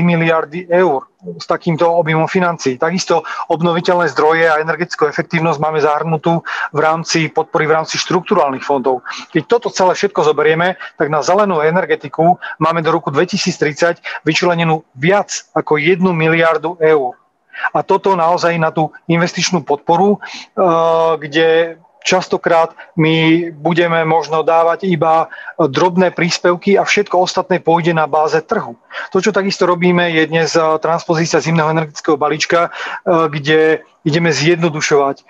miliardy 0.05 0.70
eur 0.70 1.08
s 1.19 1.47
takýmto 1.51 1.82
objemom 1.99 2.31
financií. 2.31 2.78
Takisto 2.78 3.27
obnoviteľné 3.51 4.07
zdroje 4.15 4.47
a 4.47 4.62
energetickú 4.62 5.11
efektívnosť 5.11 5.59
máme 5.59 5.82
zahrnutú 5.82 6.47
v 6.70 6.78
rámci 6.78 7.27
podpory 7.27 7.66
v 7.66 7.74
rámci 7.82 7.99
štruktúrálnych 7.99 8.62
fondov. 8.62 9.03
Keď 9.35 9.43
toto 9.51 9.69
celé 9.74 9.99
všetko 9.99 10.23
zoberieme, 10.23 10.78
tak 10.95 11.11
na 11.11 11.19
zelenú 11.27 11.59
energetiku 11.59 12.39
máme 12.62 12.86
do 12.86 12.95
roku 12.95 13.11
2030 13.11 13.99
vyčlenenú 14.23 14.86
viac 14.95 15.51
ako 15.59 15.82
1 15.82 15.99
miliardu 16.07 16.78
eur. 16.78 17.19
A 17.74 17.82
toto 17.82 18.15
naozaj 18.15 18.55
na 18.55 18.70
tú 18.70 18.95
investičnú 19.11 19.66
podporu, 19.66 20.23
eh, 20.23 21.12
kde 21.19 21.49
častokrát 22.09 22.73
my 22.97 23.49
budeme 23.53 24.01
možno 24.09 24.41
dávať 24.41 24.89
iba 24.89 25.29
drobné 25.61 26.17
príspevky 26.17 26.81
a 26.81 26.89
všetko 26.89 27.29
ostatné 27.29 27.61
pôjde 27.61 27.93
na 27.93 28.09
báze 28.09 28.41
trhu. 28.41 28.81
To, 29.13 29.21
čo 29.21 29.37
takisto 29.37 29.69
robíme, 29.69 30.09
je 30.09 30.25
dnes 30.25 30.57
eh, 30.57 30.65
transpozícia 30.81 31.45
zimného 31.45 31.69
energetického 31.69 32.17
balíčka, 32.17 32.73
eh, 32.73 33.29
kde 33.29 33.85
ideme 34.09 34.33
zjednodušovať 34.33 35.17
eh, 35.21 35.27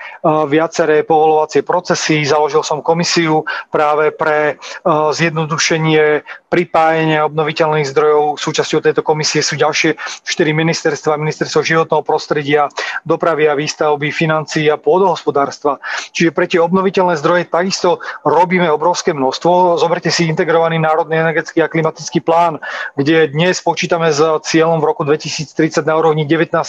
viaceré 0.46 1.02
povolovacie 1.02 1.66
procesy. 1.66 2.22
Založil 2.22 2.62
som 2.62 2.78
komisiu 2.78 3.42
práve 3.74 4.14
pre 4.14 4.60
zjednodušenie 4.86 6.22
pripájenia 6.48 7.28
obnoviteľných 7.28 7.88
zdrojov. 7.88 8.40
Súčasťou 8.40 8.80
tejto 8.80 9.02
komisie 9.04 9.44
sú 9.44 9.56
ďalšie 9.56 9.96
štyri 10.24 10.56
ministerstva, 10.56 11.20
ministerstvo 11.20 11.60
životného 11.60 12.02
prostredia, 12.04 12.72
dopravy 13.04 13.48
a 13.48 13.54
výstavby, 13.56 14.08
financií 14.12 14.68
a 14.72 14.80
pôdohospodárstva. 14.80 15.80
Čiže 16.12 16.32
pre 16.32 16.48
tie 16.48 16.60
obnoviteľné 16.60 17.20
zdroje 17.20 17.52
takisto 17.52 18.00
robíme 18.24 18.68
obrovské 18.72 19.12
množstvo. 19.12 19.76
Zoberte 19.80 20.08
si 20.08 20.28
integrovaný 20.28 20.80
národný 20.80 21.20
energetický 21.20 21.64
a 21.64 21.72
klimatický 21.72 22.24
plán, 22.24 22.60
kde 22.96 23.28
dnes 23.32 23.60
počítame 23.60 24.12
s 24.12 24.20
cieľom 24.48 24.80
v 24.80 24.88
roku 24.88 25.04
2030 25.04 25.84
na 25.84 25.94
úrovni 25.96 26.24
19,2%. 26.24 26.64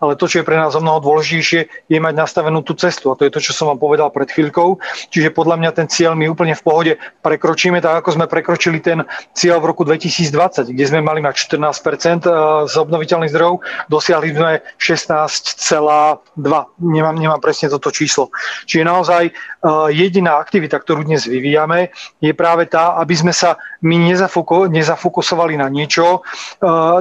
Ale 0.00 0.12
to, 0.16 0.24
čo 0.28 0.40
je 0.40 0.46
pre 0.46 0.56
nás 0.56 0.63
o 0.72 0.80
mnoho 0.80 1.04
dôležitejšie, 1.04 1.92
je 1.92 1.98
mať 2.00 2.14
nastavenú 2.16 2.64
tú 2.64 2.72
cestu. 2.72 3.12
A 3.12 3.18
to 3.20 3.28
je 3.28 3.34
to, 3.36 3.44
čo 3.44 3.52
som 3.52 3.68
vám 3.68 3.76
povedal 3.76 4.08
pred 4.08 4.32
chvíľkou. 4.32 4.80
Čiže 5.12 5.36
podľa 5.36 5.60
mňa 5.60 5.70
ten 5.76 5.84
cieľ 5.84 6.16
my 6.16 6.32
úplne 6.32 6.56
v 6.56 6.64
pohode 6.64 6.92
prekročíme, 7.20 7.84
tak 7.84 8.00
ako 8.00 8.16
sme 8.16 8.24
prekročili 8.24 8.80
ten 8.80 9.04
cieľ 9.36 9.60
v 9.60 9.68
roku 9.68 9.84
2020, 9.84 10.72
kde 10.72 10.84
sme 10.88 11.04
mali 11.04 11.20
mať 11.20 11.36
14% 11.52 12.24
z 12.64 12.74
obnoviteľných 12.80 13.32
zdrojov, 13.34 13.60
dosiahli 13.92 14.32
sme 14.32 14.64
16,2. 14.80 16.40
Nemám, 16.80 17.16
nemám 17.20 17.40
presne 17.44 17.68
toto 17.68 17.92
číslo. 17.92 18.32
Čiže 18.64 18.86
naozaj 18.86 19.22
jediná 19.92 20.40
aktivita, 20.40 20.80
ktorú 20.80 21.04
dnes 21.04 21.26
vyvíjame, 21.28 21.90
je 22.22 22.32
práve 22.32 22.70
tá, 22.70 22.96
aby 23.02 23.14
sme 23.18 23.32
sa 23.34 23.58
my 23.84 24.16
nezafokusovali 24.72 25.60
na 25.60 25.68
niečo, 25.68 26.24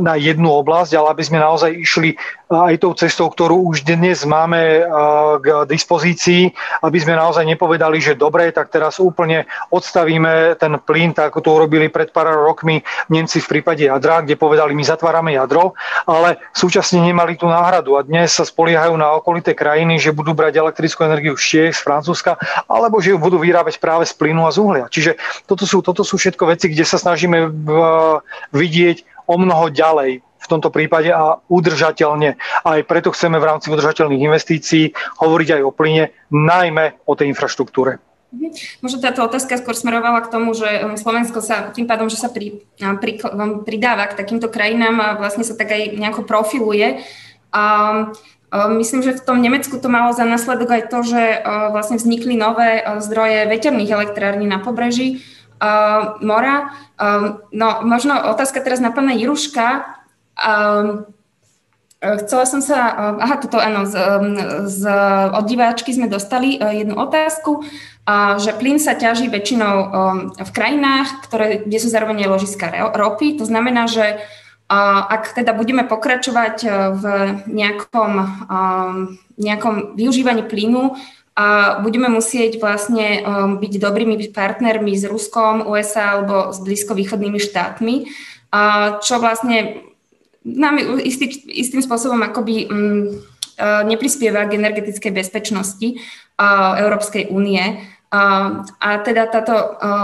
na 0.04 0.20
jednu 0.20 0.52
oblasť, 0.52 1.00
ale 1.00 1.16
aby 1.16 1.24
sme 1.24 1.40
naozaj 1.40 1.72
išli 1.72 2.20
aj 2.54 2.86
tou 2.86 2.94
cestou, 2.94 3.32
ktorú 3.32 3.66
už 3.74 3.88
dnes 3.88 4.28
máme 4.28 4.86
k 5.42 5.66
dispozícii, 5.66 6.54
aby 6.86 6.98
sme 7.02 7.18
naozaj 7.18 7.48
nepovedali, 7.48 7.98
že 7.98 8.20
dobre, 8.20 8.52
tak 8.54 8.70
teraz 8.70 9.02
úplne 9.02 9.50
odstavíme 9.74 10.60
ten 10.60 10.78
plyn, 10.78 11.16
tak 11.18 11.34
ako 11.34 11.40
to 11.42 11.50
urobili 11.56 11.90
pred 11.90 12.14
pár 12.14 12.30
rokmi 12.36 12.84
Nemci 13.10 13.42
v 13.42 13.58
prípade 13.58 13.88
jadra, 13.88 14.22
kde 14.22 14.38
povedali, 14.38 14.76
my 14.78 14.84
zatvárame 14.86 15.34
jadro, 15.34 15.74
ale 16.06 16.38
súčasne 16.54 17.02
nemali 17.02 17.40
tú 17.40 17.50
náhradu 17.50 17.98
a 17.98 18.06
dnes 18.06 18.36
sa 18.36 18.46
spoliehajú 18.46 18.94
na 19.00 19.18
okolité 19.18 19.56
krajiny, 19.58 19.98
že 19.98 20.14
budú 20.14 20.36
brať 20.36 20.60
elektrickú 20.60 21.08
energiu 21.08 21.34
z 21.40 21.42
Čiech, 21.42 21.74
z 21.80 21.82
Francúzska, 21.82 22.38
alebo 22.70 23.02
že 23.02 23.16
ju 23.16 23.18
budú 23.18 23.42
vyrábať 23.42 23.82
práve 23.82 24.06
z 24.06 24.14
plynu 24.14 24.46
a 24.46 24.54
z 24.54 24.62
uhlia. 24.62 24.86
Čiže 24.92 25.18
toto 25.48 25.66
sú, 25.66 25.82
toto 25.82 26.06
sú 26.06 26.22
všetko 26.22 26.54
veci, 26.54 26.70
kde 26.74 26.86
sa 26.86 26.98
snažíme 26.98 27.54
vidieť 28.52 28.98
o 29.30 29.36
mnoho 29.40 29.72
ďalej 29.72 30.20
v 30.20 30.48
tomto 30.52 30.68
prípade 30.68 31.08
a 31.08 31.40
udržateľne. 31.48 32.36
Aj 32.68 32.80
preto 32.84 33.16
chceme 33.16 33.40
v 33.40 33.48
rámci 33.48 33.72
udržateľných 33.72 34.20
investícií 34.28 34.92
hovoriť 35.24 35.50
aj 35.56 35.62
o 35.64 35.72
plyne, 35.72 36.12
najmä 36.28 37.00
o 37.08 37.16
tej 37.16 37.32
infraštruktúre. 37.32 38.04
Mhm. 38.34 38.82
Možno 38.84 38.98
táto 39.00 39.24
otázka 39.24 39.62
skôr 39.62 39.78
smerovala 39.78 40.26
k 40.26 40.32
tomu, 40.34 40.52
že 40.58 40.68
um, 40.84 40.98
Slovensko 40.98 41.40
sa 41.40 41.70
tým 41.70 41.86
pádom, 41.86 42.10
že 42.10 42.18
sa 42.20 42.28
pri, 42.34 42.66
pri, 42.76 43.22
um, 43.30 43.62
pridáva 43.64 44.10
k 44.10 44.18
takýmto 44.18 44.50
krajinám 44.50 45.00
a 45.00 45.08
vlastne 45.16 45.46
sa 45.46 45.56
tak 45.56 45.72
aj 45.72 45.96
nejako 45.96 46.28
profiluje. 46.28 47.06
A 47.54 47.64
Myslím, 48.54 49.02
že 49.02 49.18
v 49.18 49.26
tom 49.26 49.42
Nemecku 49.42 49.82
to 49.82 49.90
malo 49.90 50.14
za 50.14 50.30
následok 50.30 50.78
aj 50.78 50.84
to, 50.94 51.02
že 51.02 51.42
vlastne 51.74 51.98
vznikli 51.98 52.38
nové 52.38 52.86
zdroje 53.02 53.50
veterných 53.50 53.98
elektrární 53.98 54.46
na 54.46 54.62
pobreží 54.62 55.26
mora. 56.20 56.76
No, 57.52 57.68
možno 57.88 58.20
otázka 58.36 58.60
teraz 58.60 58.84
na 58.84 58.92
pána 58.92 59.16
Jiruška. 59.16 59.86
Um, 60.34 61.08
chcela 62.04 62.44
som 62.44 62.60
sa, 62.60 62.80
uh, 62.92 63.24
aha, 63.24 63.40
toto 63.40 63.62
áno, 63.62 63.88
z, 63.88 63.96
um, 63.96 64.36
z, 64.68 64.82
od 65.32 65.46
diváčky 65.48 65.96
sme 65.96 66.12
dostali 66.12 66.60
uh, 66.60 66.74
jednu 66.74 67.00
otázku, 67.00 67.64
uh, 67.64 68.36
že 68.42 68.52
plyn 68.60 68.76
sa 68.76 68.98
ťaží 68.98 69.32
väčšinou 69.32 69.76
um, 69.78 69.88
v 70.36 70.52
krajinách, 70.52 71.30
ktoré, 71.30 71.64
kde 71.64 71.78
sú 71.80 71.88
zároveň 71.88 72.28
ložiska 72.28 72.92
ropy. 72.92 73.40
To 73.40 73.46
znamená, 73.48 73.88
že 73.88 74.20
ak 74.74 75.38
teda 75.38 75.54
budeme 75.54 75.86
pokračovať 75.86 76.66
v 76.98 77.04
nejakom, 77.46 78.12
nejakom 79.38 79.94
využívaní 79.94 80.50
plynu, 80.50 80.98
a 81.34 81.80
budeme 81.82 82.14
musieť 82.14 82.62
vlastne 82.62 83.26
byť 83.58 83.74
dobrými 83.82 84.22
partnermi 84.30 84.94
s 84.94 85.10
Ruskom, 85.10 85.66
USA 85.66 86.22
alebo 86.22 86.54
s 86.54 86.62
blízkovýchodnými 86.62 87.42
štátmi, 87.42 87.96
čo 89.02 89.16
vlastne 89.18 89.82
nám 90.46 90.78
istý, 91.02 91.34
istým 91.50 91.82
spôsobom 91.82 92.22
akoby 92.22 92.68
um, 92.70 93.18
neprispieva 93.88 94.46
k 94.46 94.60
energetickej 94.60 95.10
bezpečnosti 95.10 95.98
uh, 95.98 96.78
Európskej 96.84 97.32
únie. 97.34 97.82
Uh, 98.14 98.62
a 98.78 99.02
teda 99.02 99.26
táto 99.26 99.56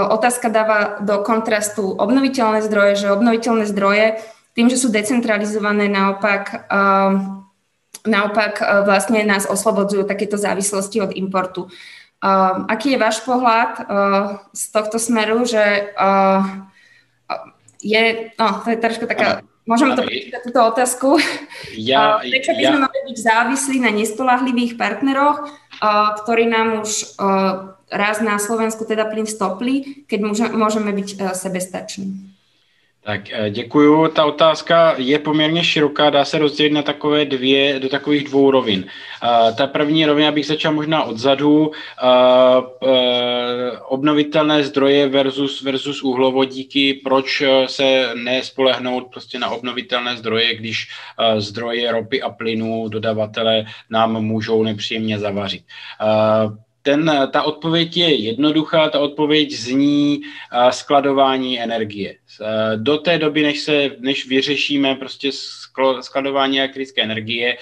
otázka 0.10 0.50
dáva 0.50 0.98
do 1.06 1.22
kontrastu 1.22 1.94
obnoviteľné 1.94 2.66
zdroje, 2.66 3.06
že 3.06 3.14
obnoviteľné 3.14 3.70
zdroje 3.70 4.18
tým, 4.58 4.66
že 4.66 4.82
sú 4.82 4.90
decentralizované, 4.90 5.86
naopak, 5.88 6.68
naopak 8.08 8.62
uh, 8.62 8.68
vlastne 8.88 9.24
nás 9.24 9.50
oslobodzujú 9.50 10.08
takéto 10.08 10.38
závislosti 10.38 11.02
od 11.04 11.12
importu. 11.16 11.68
Uh, 12.20 12.68
aký 12.68 12.96
je 12.96 13.00
váš 13.00 13.24
pohľad 13.24 13.72
uh, 13.80 13.86
z 14.52 14.64
tohto 14.76 15.00
smeru, 15.00 15.48
že 15.48 15.96
je, 17.80 18.04
no, 18.36 18.48
to 18.60 18.76
je 18.76 18.78
trošku 18.78 19.08
taká 19.08 19.40
Môžeme 19.70 19.94
to 19.94 20.02
prečítať 20.02 20.42
túto 20.50 20.62
otázku. 20.66 21.22
Ja, 21.78 22.18
Prečo 22.26 22.58
by 22.58 22.64
ja, 22.66 22.70
sme 22.74 22.90
mali 22.90 23.00
byť 23.14 23.18
závislí 23.22 23.78
na 23.86 23.94
nespolahlivých 23.94 24.82
partneroch, 24.82 25.46
ktorí 26.26 26.50
nám 26.50 26.82
už 26.82 27.22
raz 27.94 28.18
na 28.18 28.42
Slovensku 28.42 28.90
teda 28.90 29.06
plyn 29.06 29.30
stopli, 29.30 30.06
keď 30.10 30.20
môžeme 30.58 30.90
byť 30.90 31.38
sebestační? 31.38 32.34
Tak 33.10 33.32
eh, 33.32 33.50
děkuju. 33.50 34.08
Ta 34.08 34.26
otázka 34.26 34.94
je 34.98 35.20
poměrně 35.20 35.64
široká, 35.64 36.10
dá 36.10 36.26
se 36.26 36.38
rozdělit 36.38 36.70
na 36.70 36.82
takové 36.82 37.26
dvě, 37.26 37.80
do 37.80 37.90
takových 37.90 38.24
dvou 38.24 38.52
rovin. 38.52 38.86
Uh, 39.24 39.56
ta 39.56 39.68
první 39.68 40.06
rovina 40.06 40.32
bych 40.32 40.46
začal 40.46 40.74
možná 40.74 41.04
odzadu. 41.04 41.68
Uh, 41.68 41.74
obnovitelné 43.88 44.64
zdroje 44.64 45.08
versus, 45.08 45.62
versus 45.62 46.04
uhlovodíky. 46.04 47.02
Proč 47.04 47.44
se 47.66 48.10
nespolehnout 48.16 49.08
prostě 49.12 49.40
na 49.40 49.50
obnovitelné 49.50 50.18
zdroje, 50.18 50.56
když 50.56 50.88
zdroje 51.38 51.92
ropy 51.92 52.22
a 52.22 52.30
plynu 52.30 52.88
dodavatele 52.90 53.66
nám 53.90 54.22
můžou 54.22 54.64
nepříjemně 54.64 55.20
zavařit. 55.20 55.64
Ten, 56.90 57.30
ta 57.32 57.44
odpověď 57.44 57.98
je 57.98 58.16
jednoduchá, 58.16 58.90
ta 58.90 59.00
odpověď 59.00 59.52
zní 59.52 60.20
uh, 60.20 60.70
skladování 60.70 61.62
energie. 61.62 62.18
Uh, 62.42 62.48
do 62.84 62.98
té 62.98 63.18
doby, 63.18 63.44
než, 63.44 63.60
se, 63.60 63.92
než 64.00 64.28
vyřešíme 64.28 64.96
prostě 64.96 65.30
skladování 66.02 66.60
elektrické 66.60 67.02
energie, 67.02 67.58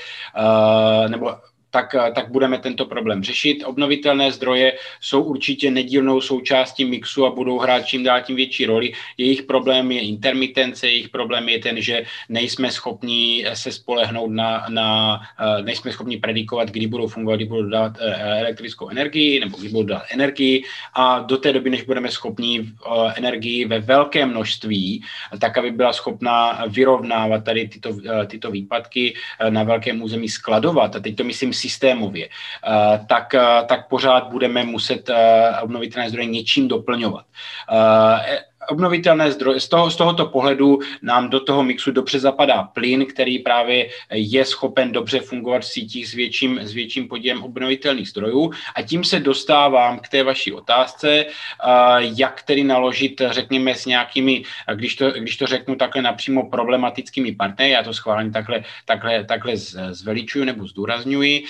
nebo 1.08 1.32
tak, 1.72 1.96
tak 2.16 2.32
budeme 2.32 2.58
tento 2.58 2.86
problém 2.86 3.24
řešit. 3.24 3.64
Obnovitelné 3.66 4.32
zdroje 4.32 4.74
jsou 5.02 5.24
určitě 5.24 5.72
nedílnou 5.72 6.22
součástí 6.22 6.86
mixu 6.86 7.26
a 7.26 7.32
budou 7.32 7.60
hrát 7.60 7.86
čím 7.86 8.04
dál 8.04 8.22
tím 8.22 8.36
větší 8.36 8.66
roli. 8.66 8.92
Jejich 9.18 9.44
problém 9.44 9.92
je 9.92 10.02
intermitence, 10.02 10.88
jejich 10.88 11.10
problém 11.10 11.50
je 11.50 11.60
ten, 11.60 11.82
že 11.82 12.04
nejsme 12.30 12.72
schopni 12.72 13.46
se 13.54 13.72
spolehnout 13.72 14.32
na, 14.32 14.66
na 14.70 15.20
nejsme 15.64 15.92
schopni 15.92 16.18
predikovat, 16.18 16.70
kdy 16.70 16.88
budou 16.88 17.08
fungovat, 17.08 17.36
kdy 17.36 17.46
budou 17.46 17.70
dávat 17.70 17.98
elektrickou 18.38 18.90
energii 18.90 19.40
nebo 19.40 19.58
kdy 19.58 19.70
budou 19.70 19.84
dávat 19.84 20.06
energii 20.12 20.64
a 20.94 21.20
do 21.20 21.38
té 21.38 21.54
doby, 21.54 21.70
než 21.70 21.82
budeme 21.82 22.12
schopni 22.12 22.66
energii 23.16 23.66
ve 23.66 23.80
velkém 23.80 24.30
množství, 24.30 25.04
tak 25.40 25.58
aby 25.58 25.72
byla 25.72 25.94
schopná 25.94 26.66
vyrovnávat 26.68 27.44
tady 27.44 27.68
tyto, 27.68 27.90
tyto 28.28 28.52
výpadky 28.52 29.14
na 29.50 29.64
velkém 29.64 30.02
území 30.02 30.30
skladovat, 30.30 30.96
a 30.96 31.00
teď 31.00 31.16
to 31.16 31.24
myslím 31.24 31.54
systémově, 31.58 32.30
tak, 33.08 33.36
tak 33.66 33.88
pořád 33.88 34.28
budeme 34.28 34.64
muset 34.64 35.10
obnovitelné 35.62 36.10
zdroje 36.10 36.26
něčím 36.26 36.68
doplňovat 36.68 37.26
obnovitelné 38.70 39.32
zdroje. 39.32 39.60
Z, 39.60 39.68
toho, 39.68 39.92
z 39.92 39.96
tohoto 39.96 40.26
pohledu 40.26 40.80
nám 41.02 41.30
do 41.30 41.40
toho 41.40 41.64
mixu 41.64 41.92
dobře 41.92 42.20
zapadá 42.20 42.64
plyn, 42.64 43.06
který 43.06 43.40
právě 43.40 43.90
je 44.12 44.46
schopen 44.46 44.92
dobře 44.92 45.20
fungovat 45.20 45.62
v 45.62 45.66
sítích 45.66 46.08
s 46.08 46.14
větším, 46.14 46.60
s 46.60 46.74
větším 46.74 47.08
podílem 47.08 47.44
obnovitelných 47.44 48.10
zdrojů. 48.10 48.52
A 48.76 48.82
tím 48.82 49.04
se 49.04 49.20
dostávám 49.20 50.00
k 50.00 50.08
té 50.08 50.24
vaší 50.24 50.54
otázce, 50.54 51.26
jak 52.00 52.42
tedy 52.44 52.64
naložit, 52.64 53.22
řekněme, 53.30 53.76
s 53.76 53.86
nějakými, 53.86 54.44
když 54.76 54.96
to, 54.96 55.12
když 55.12 55.38
to 55.38 55.48
řeknu 55.48 55.76
takhle 55.76 56.02
napřímo 56.02 56.50
problematickými 56.50 57.32
partnery, 57.36 57.72
já 57.72 57.84
to 57.84 57.94
schválně 57.94 58.32
takhle, 58.32 58.64
takhle, 58.86 59.24
takhle 59.24 59.54
zveličuju 59.92 60.46
nebo 60.46 60.68
zdůrazňuji, 60.68 61.44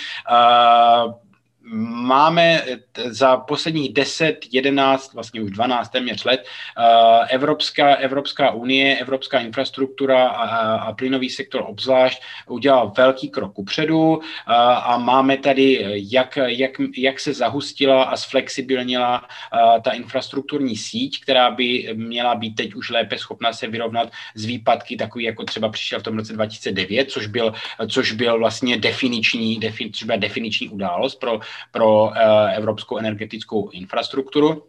máme 2.07 2.63
za 3.05 3.37
posledních 3.37 3.93
10, 3.93 4.39
11, 4.51 5.13
vlastně 5.13 5.41
už 5.41 5.51
12 5.51 5.89
téměř 5.89 6.23
let 6.23 6.45
eh, 6.77 7.27
Evropská, 7.29 7.95
Evropská 7.95 8.51
unie, 8.51 8.97
Evropská 8.97 9.39
infrastruktura 9.39 10.27
a, 10.27 10.75
a 10.75 10.93
plynový 10.93 11.29
sektor 11.29 11.63
obzvlášť 11.67 12.21
udělal 12.47 12.93
velký 12.97 13.29
krok 13.29 13.59
upředu 13.59 14.21
a, 14.45 14.53
eh, 14.53 14.93
a 14.93 14.97
máme 14.97 15.37
tady, 15.37 15.85
jak, 16.11 16.37
jak, 16.45 16.71
jak 16.97 17.19
se 17.19 17.33
zahustila 17.33 18.03
a 18.03 18.17
zflexibilnila 18.17 19.21
eh, 19.23 19.81
ta 19.81 19.91
infrastrukturní 19.91 20.77
síť, 20.77 21.21
která 21.21 21.51
by 21.51 21.89
měla 21.93 22.35
být 22.35 22.55
teď 22.55 22.75
už 22.75 22.89
lépe 22.89 23.17
schopna 23.17 23.53
se 23.53 23.67
vyrovnat 23.67 24.09
z 24.35 24.45
výpadky, 24.45 24.97
takový 24.97 25.25
jako 25.25 25.43
třeba 25.43 25.69
přišel 25.69 25.99
v 25.99 26.03
tom 26.03 26.17
roce 26.17 26.33
2009, 26.33 27.11
což 27.11 27.27
byl, 27.27 27.53
což 27.89 28.11
byl 28.11 28.39
vlastně 28.39 28.77
definiční, 28.77 29.59
defin, 29.59 29.91
třeba 29.91 30.15
definiční 30.15 30.69
událost 30.69 31.15
pro, 31.15 31.39
pro 31.71 31.96
eh, 32.13 32.55
evropskou 32.57 32.97
energetickou 32.97 33.69
infrastrukturu 33.73 34.63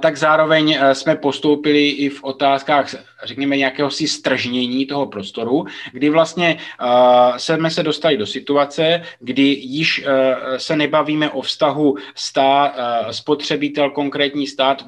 tak 0.00 0.16
zároveň 0.16 0.78
eh, 0.80 0.94
jsme 0.94 1.16
postoupili 1.16 1.88
i 1.88 2.08
v 2.08 2.24
otázkách, 2.24 2.94
řekněme, 3.24 3.56
nějakého 3.56 3.90
si 3.90 4.08
stržnění 4.08 4.86
toho 4.86 5.06
prostoru, 5.06 5.64
kdy 5.92 6.10
vlastně 6.10 6.58
uh, 6.80 7.36
jsme 7.36 7.70
se 7.70 7.82
dostali 7.82 8.16
do 8.16 8.26
situace, 8.26 9.02
kdy 9.20 9.42
již 9.42 10.04
uh, 10.04 10.56
se 10.56 10.76
nebavíme 10.76 11.30
o 11.30 11.42
vztahu 11.42 11.96
stát, 12.14 12.76
spotřebitel, 13.10 13.90
konkrétní 13.90 14.46
stát 14.46 14.84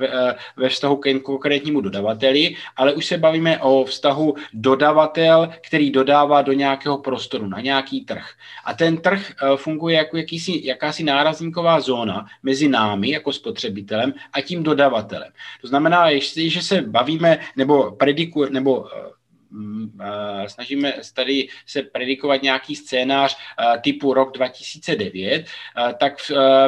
ve, 0.56 0.68
vztahu 0.68 0.96
k 0.96 1.20
konkrétnímu 1.22 1.80
dodavateli, 1.80 2.56
ale 2.76 2.92
už 2.92 3.06
se 3.06 3.18
bavíme 3.18 3.58
o 3.58 3.84
vztahu 3.84 4.34
dodavatel, 4.52 5.48
který 5.60 5.90
dodává 5.90 6.42
do 6.42 6.52
nějakého 6.52 6.98
prostoru, 6.98 7.46
na 7.46 7.60
nějaký 7.60 8.04
trh. 8.04 8.30
A 8.64 8.74
ten 8.74 8.96
trh 8.96 9.32
funguje 9.56 9.96
jako 9.96 10.16
jakýsi, 10.16 10.60
jakási 10.64 11.04
nárazníková 11.04 11.80
zóna 11.80 12.26
mezi 12.42 12.68
námi 12.68 13.10
jako 13.10 13.32
spotřebitelem 13.32 14.14
a 14.32 14.40
tím 14.40 14.55
dodavatelem. 14.62 15.32
To 15.60 15.68
znamená, 15.68 16.06
že 16.36 16.62
se 16.62 16.82
bavíme 16.82 17.38
nebo 17.56 17.92
predikuje, 17.92 18.50
nebo 18.50 18.88
eh, 18.96 19.10
mm, 19.50 19.98
eh, 20.00 20.48
snažíme 20.48 20.92
tady 21.14 21.48
se 21.66 21.82
predikovat 21.82 22.42
nějaký 22.42 22.76
scénář 22.76 23.36
eh, 23.36 23.78
typu 23.78 24.14
rok 24.14 24.32
2009, 24.32 25.46
tak 26.00 26.12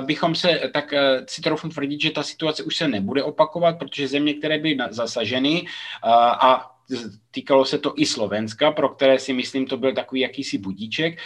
bychom 0.00 0.34
se, 0.34 0.60
tak 0.72 0.94
si 1.26 1.40
trochu 1.40 1.68
tvrdit, 1.68 2.00
že 2.00 2.10
ta 2.10 2.22
situace 2.22 2.62
už 2.62 2.76
se 2.76 2.88
nebude 2.88 3.22
opakovat, 3.22 3.78
protože 3.78 4.08
země, 4.08 4.34
které 4.34 4.58
byly 4.58 4.76
zasaženy 4.90 5.66
a 6.40 6.70
týkalo 7.38 7.64
se 7.64 7.78
to 7.78 7.94
i 7.96 8.06
Slovenska, 8.06 8.70
pro 8.70 8.88
které 8.88 9.18
si 9.18 9.32
myslím, 9.32 9.66
to 9.66 9.76
byl 9.76 9.94
takový 9.94 10.20
jakýsi 10.20 10.58
budíček, 10.58 11.18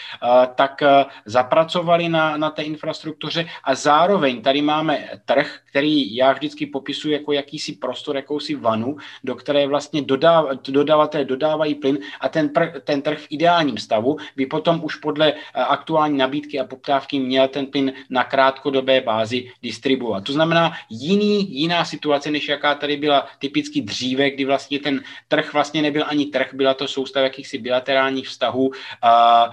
tak 0.55 0.83
zapracovali 1.25 2.09
na, 2.09 2.37
na 2.37 2.51
té 2.51 2.63
infrastruktuře 2.63 3.49
a 3.65 3.75
zároveň 3.75 4.43
tady 4.43 4.63
máme 4.63 5.09
trh, 5.25 5.59
který 5.71 6.17
já 6.17 6.33
vždycky 6.33 6.67
popisuji 6.67 7.13
jako 7.13 7.33
jakýsi 7.33 7.73
prostor, 7.73 8.17
jakousi 8.17 8.55
vanu, 8.55 8.97
do 9.25 9.35
které 9.35 9.67
vlastně 9.67 10.03
dodáv, 10.03 10.45
dodavatelé 10.69 11.25
dodávají 11.25 11.75
plyn 11.75 11.99
a 12.21 12.29
ten, 12.29 12.49
pr, 12.49 12.81
ten 12.85 13.03
trh 13.03 13.19
v 13.19 13.27
ideálním 13.31 13.79
stavu 13.79 14.17
by 14.37 14.47
potom 14.47 14.85
už 14.85 14.97
podle 15.01 15.33
aktuální 15.55 16.19
nabídky 16.19 16.61
a 16.61 16.69
poptávky 16.69 17.19
měl 17.19 17.49
ten 17.49 17.67
plyn 17.67 17.93
na 18.11 18.25
krátkodobé 18.25 19.01
bázi 19.01 19.49
distribuovat. 19.63 20.25
To 20.25 20.33
znamená 20.33 20.73
jiný, 20.91 21.61
jiná 21.61 21.85
situace, 21.85 22.31
než 22.31 22.49
jaká 22.49 22.75
tady 22.75 22.97
byla 22.97 23.27
typicky 23.39 23.81
dříve, 23.81 24.31
kdy 24.31 24.45
vlastně 24.45 24.79
ten 24.79 25.01
trh 25.29 25.53
vlastně 25.53 25.83
nebyl 25.83 26.02
ani 26.05 26.27
trh, 26.27 26.51
byla 26.53 26.75
to 26.75 26.89
soustava 26.89 27.25
jakýchsi 27.25 27.59
bilaterálních 27.59 28.29
vztahů 28.29 28.71
a, 29.03 29.51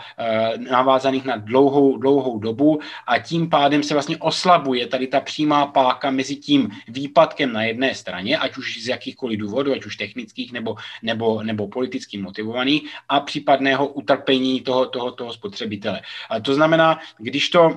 navázaných 0.58 1.26
na 1.26 1.38
dlouhou, 1.38 1.98
dlouhou 1.98 2.40
dobu 2.40 2.80
a 3.08 3.20
tím 3.20 3.50
pádem 3.50 3.84
se 3.84 3.94
vlastně 3.94 4.18
oslabuje 4.18 4.88
tady 4.88 5.08
ta 5.08 5.20
přímá 5.20 5.66
páka 5.66 6.12
mezi 6.12 6.36
tím 6.36 6.70
výpadkem 6.88 7.54
na 7.54 7.64
jedné 7.64 7.96
straně, 7.96 8.38
ať 8.38 8.58
už 8.58 8.84
z 8.84 8.88
jakýchkoliv 8.88 9.40
důvodů, 9.40 9.74
ať 9.74 9.86
už 9.86 9.96
technických 9.96 10.52
nebo, 10.52 10.76
nebo, 11.04 11.44
nebo 11.44 11.68
politicky 11.68 12.18
motivovaných 12.18 12.90
a 13.10 13.20
případného 13.20 13.88
utrpení 13.88 14.62
toho, 14.62 14.86
toho, 14.86 15.12
toho 15.12 15.34
spotřebitele. 15.34 16.02
A 16.30 16.40
to 16.40 16.54
znamená, 16.54 17.00
když 17.18 17.50
to, 17.50 17.76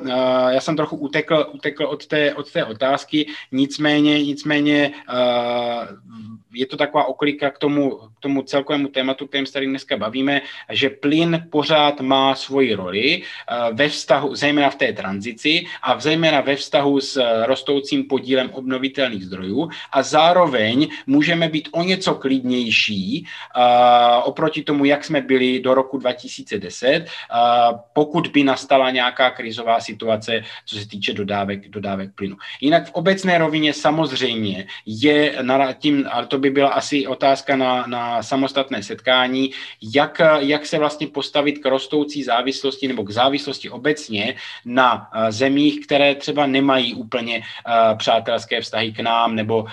já 0.49 0.61
jsem 0.61 0.77
trochu 0.77 0.97
utekl, 0.97 1.47
utekl 1.53 1.85
od, 1.85 2.07
té, 2.07 2.35
od 2.35 2.53
té 2.53 2.65
otázky, 2.65 3.27
nicméně, 3.53 4.25
nicméně 4.25 4.93
je 6.55 6.67
to 6.67 6.77
taková 6.77 7.05
oklika 7.05 7.51
k 7.51 7.59
tomu, 7.59 7.97
k 7.97 8.21
tomu 8.21 8.43
celkovému 8.53 8.89
tématu, 8.89 9.27
kterým 9.27 9.47
se 9.47 9.53
tady 9.53 9.67
dneska 9.67 9.97
bavíme, 9.97 10.41
že 10.71 10.91
plyn 10.91 11.49
pořád 11.51 12.01
má 12.01 12.35
svoji 12.35 12.75
roli 12.75 13.23
eh, 13.23 13.73
ve 13.73 13.89
vztahu, 13.89 14.37
zejména 14.37 14.71
v 14.71 14.77
té 14.77 14.93
tranzici 14.93 15.65
a 15.83 16.01
zejména 16.01 16.41
ve 16.41 16.57
vztahu 16.57 17.01
s 17.01 17.17
eh, 17.17 17.47
rostoucím 17.47 18.05
podílem 18.05 18.51
obnovitelných 18.53 19.25
zdrojů 19.25 19.69
a 19.93 20.03
zároveň 20.03 20.89
můžeme 21.07 21.49
být 21.49 21.69
o 21.73 21.83
něco 21.83 22.15
klidnější 22.15 23.25
eh, 23.25 24.23
oproti 24.23 24.63
tomu, 24.63 24.85
jak 24.85 25.05
jsme 25.05 25.21
byli 25.21 25.61
do 25.61 25.75
roku 25.75 25.99
2010, 25.99 27.07
pokud 27.93 28.29
by 28.29 28.45
nastala 28.45 28.91
nějaká 28.91 29.31
krizová 29.31 29.81
situace, 29.81 30.45
co 30.67 30.77
se 30.77 30.89
týče 30.89 31.13
dodávek, 31.15 31.69
dodávek 31.69 32.11
plynu. 32.15 32.37
Jinak 32.61 32.87
v 32.91 32.93
obecné 32.93 33.39
rovině 33.39 33.73
samozřejmě 33.73 34.67
je 34.87 35.41
tím, 35.79 36.05
ale 36.11 36.27
to 36.27 36.39
by 36.39 36.51
byla 36.51 36.69
asi 36.69 37.07
otázka 37.07 37.57
na, 37.57 37.87
na 37.87 38.23
samostatné 38.43 38.83
setkání, 38.83 39.51
jak, 39.95 40.21
jak 40.39 40.67
se 40.67 40.79
vlastně 40.79 41.07
postavit 41.07 41.59
k 41.59 41.67
rostoucí 41.67 42.23
závislosti 42.23 42.89
nebo 42.89 43.03
k 43.05 43.11
závislosti 43.11 43.71
obecně 43.71 44.35
na 44.65 45.07
eh, 45.15 45.33
zemích, 45.33 45.87
které 45.87 46.15
třeba 46.15 46.47
nemají 46.47 46.95
úplně 46.95 47.39
uh, 47.39 47.99
přátelské 47.99 48.61
vztahy 48.61 48.93
k 48.93 49.01
nám 49.01 49.35
nebo 49.35 49.63
uh, 49.63 49.71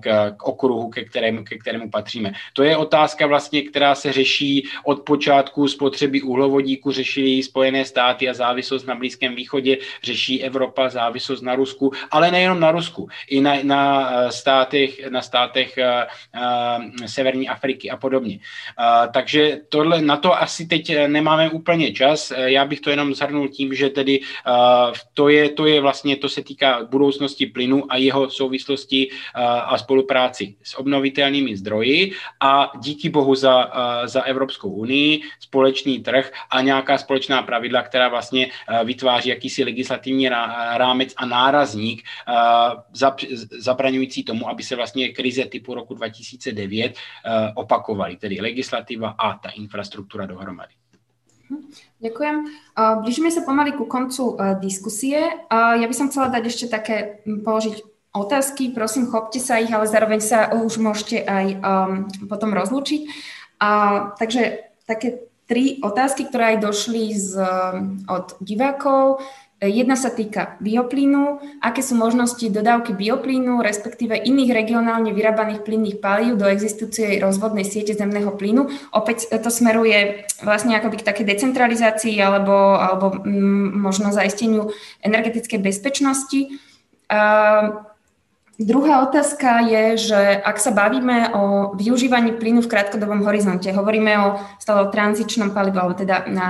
k, 0.00 0.36
k 0.36 0.42
okruhu, 0.42 0.90
ke 0.90 1.04
kterému, 1.04 1.44
ke 1.44 1.58
kterému 1.58 1.90
patříme. 1.90 2.32
To 2.52 2.62
je 2.62 2.76
otázka 2.76 3.26
vlastně, 3.26 3.62
která 3.62 3.94
se 3.94 4.12
řeší 4.12 4.68
od 4.84 5.02
počátku 5.02 5.68
spotřeby 5.68 6.22
uhlovodíku, 6.22 6.92
řeší 6.92 7.42
Spojené 7.42 7.84
státy 7.84 8.28
a 8.28 8.34
závislost 8.34 8.86
na 8.86 8.94
Blízkém 8.94 9.34
východě, 9.34 9.78
řeší 10.02 10.42
Evropa 10.42 10.88
závislost 10.88 11.42
na 11.42 11.54
Rusku, 11.54 11.92
ale 12.10 12.30
nejenom 12.30 12.60
na 12.60 12.70
Rusku, 12.70 13.08
i 13.28 13.40
na, 13.40 13.54
na 13.62 13.82
státech, 14.30 15.10
na 15.10 15.22
státech 15.22 15.78
uh, 15.78 17.06
Severní 17.06 17.48
Afriky 17.48 17.90
a 17.90 17.96
podobně. 18.02 18.38
Takže 19.12 19.60
tohle, 19.68 20.02
na 20.02 20.16
to 20.16 20.34
asi 20.34 20.66
teď 20.66 21.06
nemáme 21.06 21.50
úplně 21.50 21.92
čas. 21.94 22.32
Já 22.34 22.66
bych 22.66 22.80
to 22.80 22.90
jenom 22.90 23.14
zhrnul 23.14 23.48
tím, 23.48 23.74
že 23.74 23.88
tedy 23.94 24.20
to, 25.14 25.28
je, 25.28 25.48
to 25.54 25.66
je 25.66 25.80
vlastně, 25.80 26.16
to 26.16 26.28
se 26.28 26.42
týká 26.42 26.84
budoucnosti 26.90 27.46
plynu 27.46 27.86
a 27.88 27.96
jeho 27.96 28.30
souvislosti 28.30 29.08
a 29.38 29.78
spolupráci 29.78 30.54
s 30.62 30.74
obnovitelnými 30.74 31.56
zdroji 31.56 32.12
a 32.40 32.72
díky 32.80 33.08
bohu 33.08 33.34
za, 33.34 33.70
za 34.04 34.22
Evropskou 34.22 34.70
unii 34.70 35.22
společný 35.40 36.02
trh 36.02 36.32
a 36.50 36.60
nějaká 36.60 36.98
společná 36.98 37.42
pravidla, 37.42 37.82
která 37.82 38.08
vlastně 38.08 38.50
vytváří 38.84 39.28
jakýsi 39.28 39.64
legislativní 39.64 40.28
rámec 40.74 41.14
a 41.16 41.26
nárazník 41.26 42.02
zabraňující 43.58 44.24
tomu, 44.24 44.48
aby 44.48 44.62
se 44.62 44.76
vlastně 44.76 45.08
krize 45.08 45.44
typu 45.44 45.74
roku 45.74 45.94
2009 45.94 46.92
eh, 46.92 47.52
opakovali, 47.92 48.16
tedy 48.16 48.40
legislativa 48.40 49.12
a 49.12 49.36
ta 49.36 49.52
infrastruktura 49.52 50.24
dohromady. 50.24 50.72
Ďakujem. 52.00 52.36
Blížime 53.04 53.28
sa 53.28 53.44
pomaly 53.44 53.76
ku 53.76 53.84
koncu 53.84 54.40
diskusie. 54.64 55.44
Ja 55.52 55.84
by 55.84 55.92
som 55.92 56.08
chcela 56.08 56.32
dať 56.32 56.48
ešte 56.48 56.66
také, 56.72 57.20
položiť 57.28 57.84
otázky, 58.16 58.72
prosím, 58.72 59.12
chopte 59.12 59.36
sa 59.36 59.60
ich, 59.60 59.68
ale 59.68 59.84
zároveň 59.84 60.20
sa 60.24 60.48
už 60.52 60.80
môžete 60.80 61.24
aj 61.24 61.46
um, 61.60 62.08
potom 62.28 62.56
rozlúčiť. 62.56 63.04
A, 63.60 63.70
takže 64.16 64.68
také 64.88 65.28
tri 65.44 65.80
otázky, 65.84 66.28
ktoré 66.28 66.56
aj 66.56 66.58
došli 66.64 67.12
z, 67.12 67.36
od 68.08 68.26
divákov. 68.40 69.20
Jedna 69.62 69.94
sa 69.94 70.10
týka 70.10 70.58
bioplynu. 70.58 71.38
Aké 71.62 71.86
sú 71.86 71.94
možnosti 71.94 72.42
dodávky 72.42 72.98
bioplynu, 72.98 73.62
respektíve 73.62 74.18
iných 74.18 74.50
regionálne 74.50 75.14
vyrábaných 75.14 75.62
plynných 75.62 76.02
palív 76.02 76.34
do 76.34 76.50
existujúcej 76.50 77.22
rozvodnej 77.22 77.62
siete 77.62 77.94
zemného 77.94 78.34
plynu? 78.34 78.66
Opäť 78.90 79.30
to 79.30 79.54
smeruje 79.54 80.26
vlastne 80.42 80.74
akoby 80.74 80.98
k 80.98 81.06
takej 81.06 81.26
decentralizácii 81.30 82.18
alebo, 82.18 82.74
alebo 82.74 83.22
m, 83.22 83.78
možno 83.78 84.10
zaisteniu 84.10 84.74
energetickej 85.06 85.62
bezpečnosti. 85.62 86.58
Uh, 87.06 87.91
Druhá 88.60 89.08
otázka 89.08 89.64
je, 89.64 90.12
že 90.12 90.20
ak 90.44 90.60
sa 90.60 90.76
bavíme 90.76 91.32
o 91.32 91.72
využívaní 91.72 92.36
plynu 92.36 92.60
v 92.60 92.68
krátkodobom 92.68 93.24
horizonte, 93.24 93.72
hovoríme 93.72 94.12
o 94.20 94.28
stále 94.60 94.84
o 94.84 94.92
tranzičnom 94.92 95.56
palivu, 95.56 95.80
alebo 95.80 95.96
teda 95.96 96.28
na 96.28 96.48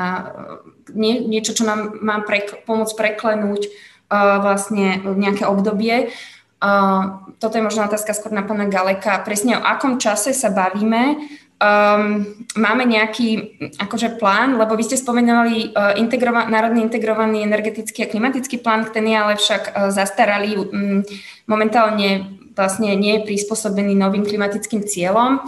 nie, 0.90 1.22
niečo, 1.22 1.54
čo 1.54 1.62
nám 1.62 2.02
má 2.02 2.20
prek, 2.26 2.66
pomôcť 2.66 2.94
preklenúť 2.98 3.70
uh, 3.70 4.42
vlastne 4.42 4.98
nejaké 4.98 5.46
obdobie. 5.46 6.10
Uh, 6.58 7.22
toto 7.38 7.58
je 7.58 7.66
možno 7.66 7.86
otázka 7.86 8.14
skôr 8.14 8.34
na 8.34 8.42
pána 8.42 8.66
Galeka. 8.66 9.22
Presne 9.22 9.58
o 9.58 9.64
akom 9.64 10.02
čase 10.02 10.34
sa 10.34 10.50
bavíme 10.50 11.22
Um, 11.62 12.26
máme 12.58 12.82
nejaký 12.90 13.54
akože 13.78 14.18
plán, 14.18 14.58
lebo 14.58 14.74
vy 14.74 14.82
ste 14.82 14.98
spomenuli 14.98 15.70
uh, 15.70 15.94
integrova- 15.94 16.50
Národný 16.50 16.82
integrovaný 16.82 17.46
energetický 17.46 18.02
a 18.02 18.10
klimatický 18.10 18.58
plán, 18.58 18.90
ten 18.90 19.06
je 19.06 19.14
ale 19.14 19.38
však 19.38 19.62
uh, 19.70 19.94
zastaralý, 19.94 20.58
um, 20.58 21.06
momentálne 21.46 22.34
vlastne 22.58 22.98
nie 22.98 23.14
je 23.14 23.26
prispôsobený 23.30 23.94
novým 23.94 24.26
klimatickým 24.26 24.82
cieľom. 24.82 25.38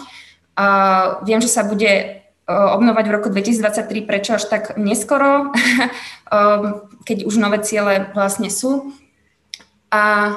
Uh, 0.54 1.18
viem, 1.26 1.42
že 1.42 1.50
sa 1.50 1.66
bude 1.66 1.90
uh, 1.90 2.78
obnovať 2.78 3.04
v 3.10 3.14
roku 3.18 3.28
2023, 3.34 4.06
prečo 4.06 4.38
až 4.38 4.46
tak 4.46 4.78
neskoro, 4.78 5.50
um, 5.50 6.62
keď 7.10 7.26
už 7.26 7.42
nové 7.42 7.58
ciele 7.66 8.14
vlastne 8.14 8.54
sú. 8.54 8.94
A 9.90 10.30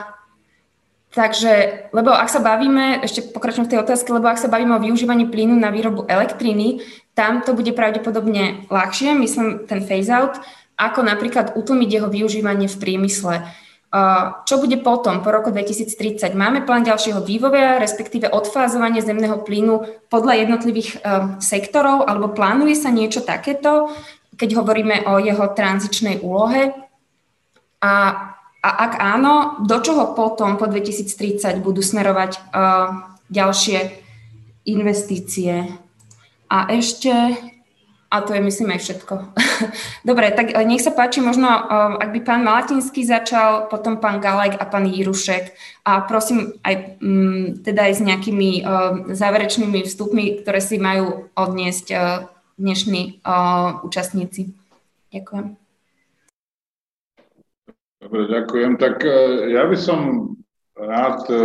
Takže, 1.17 1.89
lebo 1.97 2.13
ak 2.13 2.29
sa 2.29 2.37
bavíme, 2.37 3.01
ešte 3.01 3.25
pokračujem 3.33 3.65
v 3.65 3.71
tej 3.73 3.81
otázke, 3.81 4.13
lebo 4.13 4.29
ak 4.29 4.37
sa 4.37 4.53
bavíme 4.53 4.77
o 4.77 4.83
využívaní 4.85 5.25
plynu 5.33 5.57
na 5.57 5.73
výrobu 5.73 6.05
elektriny, 6.05 6.85
tam 7.17 7.41
to 7.41 7.57
bude 7.57 7.73
pravdepodobne 7.73 8.69
ľahšie, 8.69 9.17
myslím 9.17 9.65
ten 9.65 9.81
phase-out, 9.81 10.37
ako 10.77 11.01
napríklad 11.01 11.57
utlmiť 11.57 11.89
jeho 11.89 12.05
využívanie 12.13 12.69
v 12.69 12.77
priemysle. 12.77 13.49
Čo 14.45 14.61
bude 14.61 14.77
potom, 14.77 15.25
po 15.25 15.33
roku 15.33 15.49
2030? 15.49 16.37
Máme 16.37 16.61
plán 16.69 16.85
ďalšieho 16.85 17.25
vývoja, 17.25 17.81
respektíve 17.81 18.29
odfázovanie 18.29 19.01
zemného 19.01 19.41
plynu 19.41 20.05
podľa 20.13 20.45
jednotlivých 20.45 21.01
sektorov, 21.41 22.05
alebo 22.05 22.29
plánuje 22.29 22.77
sa 22.77 22.93
niečo 22.93 23.25
takéto, 23.25 23.89
keď 24.37 24.53
hovoríme 24.53 25.09
o 25.09 25.17
jeho 25.17 25.49
tranzičnej 25.49 26.21
úlohe? 26.21 26.77
A 27.81 27.93
a 28.67 28.91
ak 28.91 28.93
áno, 28.99 29.63
do 29.63 29.79
čoho 29.79 30.11
potom 30.11 30.59
po 30.59 30.67
2030 30.67 31.63
budú 31.63 31.79
smerovať 31.79 32.51
uh, 32.51 33.15
ďalšie 33.31 33.79
investície? 34.67 35.71
A 36.51 36.67
ešte, 36.75 37.11
a 38.11 38.15
to 38.27 38.35
je 38.35 38.43
myslím 38.43 38.75
aj 38.75 38.83
všetko. 38.83 39.13
Dobre, 40.09 40.35
tak 40.35 40.51
nech 40.67 40.83
sa 40.83 40.91
páči, 40.91 41.23
možno 41.23 41.47
uh, 41.47 41.95
ak 41.95 42.11
by 42.11 42.19
pán 42.27 42.43
Malatinský 42.43 43.07
začal, 43.07 43.71
potom 43.71 44.03
pán 44.03 44.19
Galek 44.19 44.59
a 44.59 44.67
pán 44.67 44.83
Jirušek. 44.83 45.55
A 45.87 46.03
prosím 46.03 46.59
aj 46.67 46.99
um, 46.99 47.55
teda 47.63 47.87
aj 47.87 47.93
s 47.95 48.01
nejakými 48.03 48.67
uh, 48.67 49.15
záverečnými 49.15 49.87
vstupmi, 49.87 50.43
ktoré 50.43 50.59
si 50.59 50.75
majú 50.75 51.31
odniesť 51.39 51.87
uh, 51.95 52.27
dnešní 52.59 53.23
uh, 53.23 53.79
účastníci. 53.87 54.51
Ďakujem. 55.15 55.66
Dobre, 58.07 58.23
ďakujem. 58.31 58.79
Tak 58.79 59.03
e, 59.03 59.11
ja 59.51 59.67
by 59.67 59.75
som 59.75 60.31
rád, 60.79 61.27
e, 61.27 61.43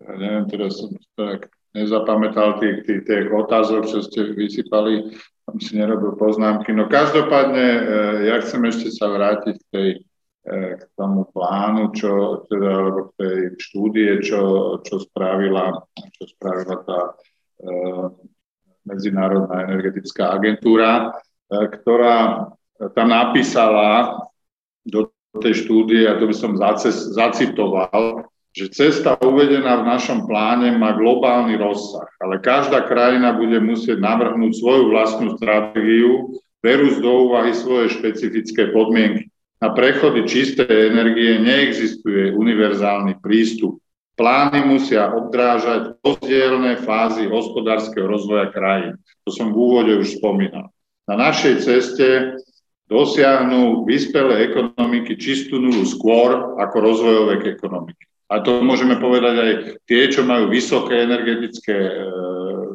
ja 0.00 0.12
neviem, 0.16 0.48
teraz 0.48 0.80
som 0.80 0.96
tak 1.20 1.52
nezapamätal 1.76 2.56
tých, 2.56 2.88
tých, 2.88 3.04
tých 3.04 3.28
otázok, 3.28 3.84
čo 3.84 4.00
ste 4.00 4.32
vysypali, 4.32 5.12
tam 5.44 5.60
si 5.60 5.76
nerobil 5.76 6.16
poznámky. 6.16 6.72
No 6.72 6.88
každopádne, 6.88 7.66
e, 7.76 7.80
ja 8.32 8.40
chcem 8.40 8.64
ešte 8.72 8.88
sa 8.88 9.12
vrátiť 9.12 9.56
k, 9.60 9.66
tej, 9.68 9.88
k 10.48 10.82
tomu 10.96 11.28
plánu, 11.28 11.92
čo, 11.92 12.48
teda, 12.48 12.72
alebo 12.72 13.12
k 13.12 13.20
tej 13.20 13.36
štúdie, 13.60 14.24
čo, 14.24 14.40
čo, 14.80 14.96
spravila, 15.04 15.76
čo 16.16 16.24
spravila 16.24 16.76
tá 16.88 17.00
Medzinárodná 18.88 19.68
energetická 19.68 20.32
agentúra, 20.32 21.12
ktorá 21.52 22.48
tam 22.96 23.12
napísala 23.12 24.16
do 24.86 25.10
tej 25.38 25.64
štúdie, 25.64 26.10
a 26.10 26.18
to 26.18 26.26
by 26.26 26.34
som 26.34 26.58
zacitoval, 27.14 28.26
že 28.50 28.66
cesta 28.74 29.14
uvedená 29.22 29.78
v 29.78 29.88
našom 29.94 30.26
pláne 30.26 30.74
má 30.74 30.90
globálny 30.98 31.54
rozsah, 31.54 32.10
ale 32.18 32.42
každá 32.42 32.82
krajina 32.90 33.30
bude 33.30 33.62
musieť 33.62 34.02
navrhnúť 34.02 34.58
svoju 34.58 34.90
vlastnú 34.90 35.38
stratégiu, 35.38 36.34
berúc 36.58 36.98
do 36.98 37.30
úvahy 37.30 37.54
svoje 37.54 37.94
špecifické 37.94 38.74
podmienky. 38.74 39.30
Na 39.62 39.70
prechody 39.70 40.26
čistej 40.26 40.90
energie 40.90 41.38
neexistuje 41.38 42.32
univerzálny 42.34 43.22
prístup. 43.22 43.78
Plány 44.18 44.66
musia 44.66 45.08
obdrážať 45.14 46.00
rozdielne 46.02 46.80
fázy 46.80 47.28
hospodárskeho 47.30 48.04
rozvoja 48.04 48.50
krajín. 48.52 48.98
To 49.24 49.30
som 49.32 49.52
v 49.52 49.56
úvode 49.56 49.92
už 49.96 50.20
spomínal. 50.20 50.72
Na 51.08 51.16
našej 51.16 51.54
ceste 51.64 52.36
dosiahnu 52.90 53.86
vyspelé 53.86 54.50
ekonomiky 54.50 55.14
čistú 55.14 55.62
nulu 55.62 55.86
skôr 55.86 56.58
ako 56.58 56.76
rozvojové 56.82 57.46
ekonomiky. 57.46 58.04
A 58.30 58.38
to 58.42 58.62
môžeme 58.62 58.94
povedať 58.98 59.34
aj 59.34 59.52
tie, 59.90 60.06
čo 60.06 60.22
majú 60.22 60.54
vysoké 60.54 61.02
energetické 61.02 61.74
e, 61.74 61.92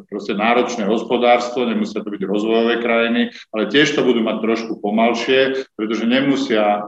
proste 0.04 0.36
náročné 0.36 0.84
hospodárstvo, 0.84 1.64
nemusia 1.64 2.04
to 2.04 2.12
byť 2.12 2.22
rozvojové 2.28 2.84
krajiny, 2.84 3.32
ale 3.56 3.72
tiež 3.72 3.96
to 3.96 4.04
budú 4.04 4.20
mať 4.20 4.36
trošku 4.44 4.72
pomalšie, 4.84 5.64
pretože 5.72 6.04
nemusia 6.04 6.60
e, 6.60 6.80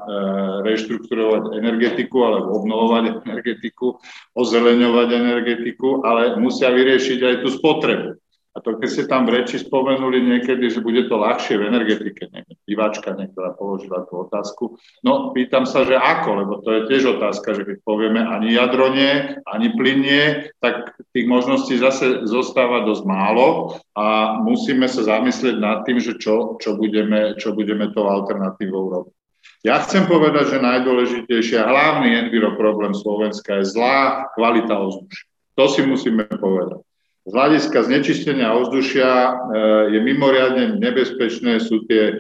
reštrukturovať 0.69 1.57
energetiku 1.57 2.19
alebo 2.29 2.61
obnovovať 2.61 3.05
energetiku, 3.25 3.97
ozeleňovať 4.37 5.09
energetiku, 5.17 6.05
ale 6.05 6.37
musia 6.37 6.69
vyriešiť 6.69 7.19
aj 7.25 7.35
tú 7.45 7.49
spotrebu. 7.49 8.21
A 8.59 8.63
to, 8.67 8.75
keď 8.75 8.89
ste 8.91 9.05
tam 9.07 9.23
v 9.23 9.39
reči 9.39 9.63
spomenuli 9.63 10.19
niekedy, 10.19 10.67
že 10.67 10.83
bude 10.83 11.07
to 11.07 11.15
ľahšie 11.15 11.63
v 11.63 11.71
energetike, 11.71 12.27
neviem, 12.27 12.59
diváčka 12.67 13.15
niektorá 13.15 13.55
položila 13.55 14.03
tú 14.11 14.27
otázku. 14.27 14.75
No, 15.07 15.31
pýtam 15.31 15.63
sa, 15.63 15.87
že 15.87 15.95
ako, 15.95 16.31
lebo 16.43 16.53
to 16.67 16.75
je 16.75 16.81
tiež 16.91 17.23
otázka, 17.23 17.55
že 17.55 17.63
keď 17.63 17.87
povieme 17.87 18.19
ani 18.19 18.59
jadro 18.59 18.91
nie, 18.91 19.39
ani 19.47 19.71
plyn 19.79 20.03
nie, 20.03 20.25
tak 20.59 20.91
tých 21.15 21.31
možností 21.31 21.79
zase 21.79 22.27
zostáva 22.27 22.83
dosť 22.83 23.07
málo 23.07 23.79
a 23.95 24.35
musíme 24.43 24.91
sa 24.91 25.07
zamyslieť 25.07 25.55
nad 25.63 25.87
tým, 25.87 26.03
že 26.03 26.19
čo, 26.19 26.59
čo, 26.59 26.75
budeme, 26.75 27.39
čo 27.39 27.55
budeme 27.55 27.95
tou 27.95 28.11
alternatívou 28.11 28.91
robiť. 28.91 29.15
Ja 29.63 29.79
chcem 29.87 30.11
povedať, 30.11 30.59
že 30.59 30.67
najdôležitejšie 30.67 31.63
a 31.63 31.71
hlavný 31.71 32.27
enviro 32.27 32.59
problém 32.59 32.91
Slovenska 32.91 33.63
je 33.63 33.71
zlá 33.71 34.27
kvalita 34.35 34.75
ovzdušia. 34.83 35.31
To 35.55 35.71
si 35.71 35.87
musíme 35.87 36.27
povedať. 36.27 36.88
Z 37.29 37.33
hľadiska 37.37 37.85
znečistenia 37.85 38.57
ovzdušia 38.57 39.09
e, 39.13 39.31
je 39.93 40.01
mimoriadne 40.01 40.81
nebezpečné, 40.81 41.61
sú 41.61 41.85
tie 41.85 42.05
e, 42.09 42.15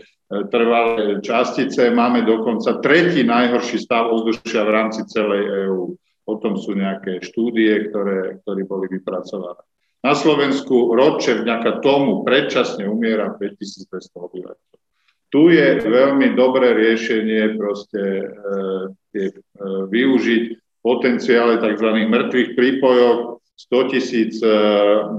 trvalé 0.52 1.24
častice. 1.24 1.88
Máme 1.88 2.28
dokonca 2.28 2.76
tretí 2.84 3.24
najhorší 3.24 3.80
stav 3.80 4.12
ovzdušia 4.12 4.68
v 4.68 4.74
rámci 4.74 5.08
celej 5.08 5.48
EÚ. 5.64 5.96
Potom 6.28 6.60
sú 6.60 6.76
nejaké 6.76 7.24
štúdie, 7.24 7.88
ktoré, 7.88 8.36
ktoré 8.44 8.60
boli 8.68 8.92
vypracované. 8.92 9.64
Na 10.04 10.12
Slovensku 10.12 10.92
ročne 10.92 11.40
vďaka 11.40 11.80
tomu 11.80 12.20
predčasne 12.22 12.84
umiera 12.84 13.32
5200 13.32 14.12
obyvateľov. 14.12 14.78
Tu 15.28 15.42
je 15.52 15.68
veľmi 15.84 16.36
dobré 16.36 16.72
riešenie 16.72 17.56
proste 17.56 18.00
e, 18.00 18.24
e, 19.16 19.32
využiť 19.88 20.44
potenciále 20.84 21.60
tzv. 21.60 21.88
mŕtvych 22.08 22.50
prípojov, 22.56 23.37
100 23.58 23.90
tisíc 23.90 24.38
e, 24.38 24.54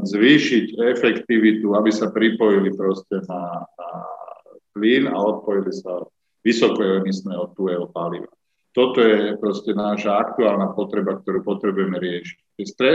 zvýšiť 0.07 0.79
efektivitu, 0.95 1.75
aby 1.75 1.91
sa 1.91 2.07
pripojili 2.07 2.71
proste 2.71 3.19
na, 3.27 3.67
na 3.67 3.89
plyn 4.71 5.11
a 5.11 5.17
odpojili 5.19 5.75
sa 5.75 6.07
vysokoemisné 6.47 7.35
od 7.35 7.51
tuého 7.59 7.91
paliva. 7.91 8.31
Toto 8.69 9.01
je 9.01 9.33
proste 9.41 9.73
naša 9.73 10.21
aktuálna 10.29 10.77
potreba, 10.77 11.17
ktorú 11.17 11.41
potrebujeme 11.41 11.97
riešiť. 11.97 12.37
Tie, 12.59 12.65
stre, 12.67 12.91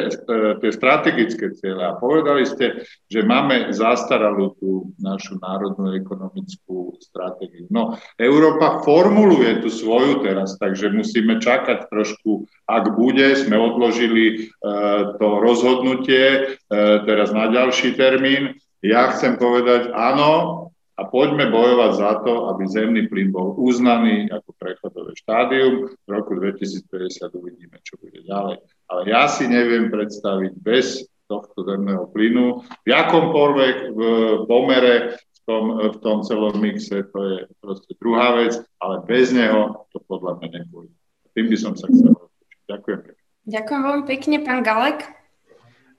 tie 0.60 0.70
strategické 0.70 1.50
cieľe. 1.56 1.82
A 1.88 1.98
povedali 1.98 2.46
ste, 2.46 2.86
že 3.10 3.26
máme 3.26 3.72
zastaralú 3.74 4.54
tú 4.60 4.94
našu 5.02 5.40
národnú 5.40 5.96
ekonomickú 5.98 6.94
stratégiu. 7.02 7.66
No, 7.74 7.98
Európa 8.20 8.84
formuluje 8.86 9.64
tú 9.64 9.72
svoju 9.72 10.22
teraz, 10.22 10.60
takže 10.60 10.94
musíme 10.94 11.42
čakať 11.42 11.90
trošku, 11.90 12.46
ak 12.70 12.94
bude. 12.94 13.34
Sme 13.34 13.58
odložili 13.58 14.46
uh, 14.62 15.16
to 15.18 15.42
rozhodnutie 15.42 16.54
uh, 16.54 17.02
teraz 17.02 17.34
na 17.34 17.50
ďalší 17.50 17.98
termín. 17.98 18.60
Ja 18.84 19.10
chcem 19.16 19.40
povedať, 19.40 19.96
áno, 19.96 20.63
a 20.94 21.02
poďme 21.10 21.50
bojovať 21.50 21.92
za 21.98 22.12
to, 22.22 22.54
aby 22.54 22.62
zemný 22.70 23.10
plyn 23.10 23.34
bol 23.34 23.58
uznaný 23.58 24.30
ako 24.30 24.54
prechodové 24.54 25.12
štádium. 25.18 25.90
V 25.90 26.08
roku 26.08 26.38
2050 26.38 27.34
uvidíme, 27.34 27.82
čo 27.82 27.98
bude 27.98 28.22
ďalej. 28.22 28.62
Ale 28.86 29.00
ja 29.10 29.26
si 29.26 29.50
neviem 29.50 29.90
predstaviť 29.90 30.54
bez 30.62 31.02
tohto 31.26 31.66
zemného 31.66 32.06
plynu 32.14 32.62
v 32.84 32.90
akomkoľvek 32.92 33.76
v 33.90 34.00
pomere 34.46 35.18
v 35.18 35.38
tom, 35.44 35.64
v 35.92 35.96
tom 36.00 36.22
celom 36.22 36.56
mixe, 36.56 37.04
to 37.10 37.18
je 37.20 37.36
proste 37.60 37.92
druhá 38.00 38.38
vec, 38.38 38.56
ale 38.80 39.02
bez 39.04 39.34
neho 39.34 39.88
to 39.92 39.98
podľa 40.08 40.40
mňa 40.40 40.48
nepôjde. 40.62 40.94
Tým 41.34 41.46
by 41.50 41.56
som 41.58 41.72
sa 41.74 41.90
chcel 41.90 42.14
rozpočiť. 42.14 42.60
Ďakujem 42.70 43.00
Ďakujem 43.44 43.80
veľmi 43.84 44.04
pekne, 44.08 44.36
pán 44.40 44.64
Galek. 44.64 45.23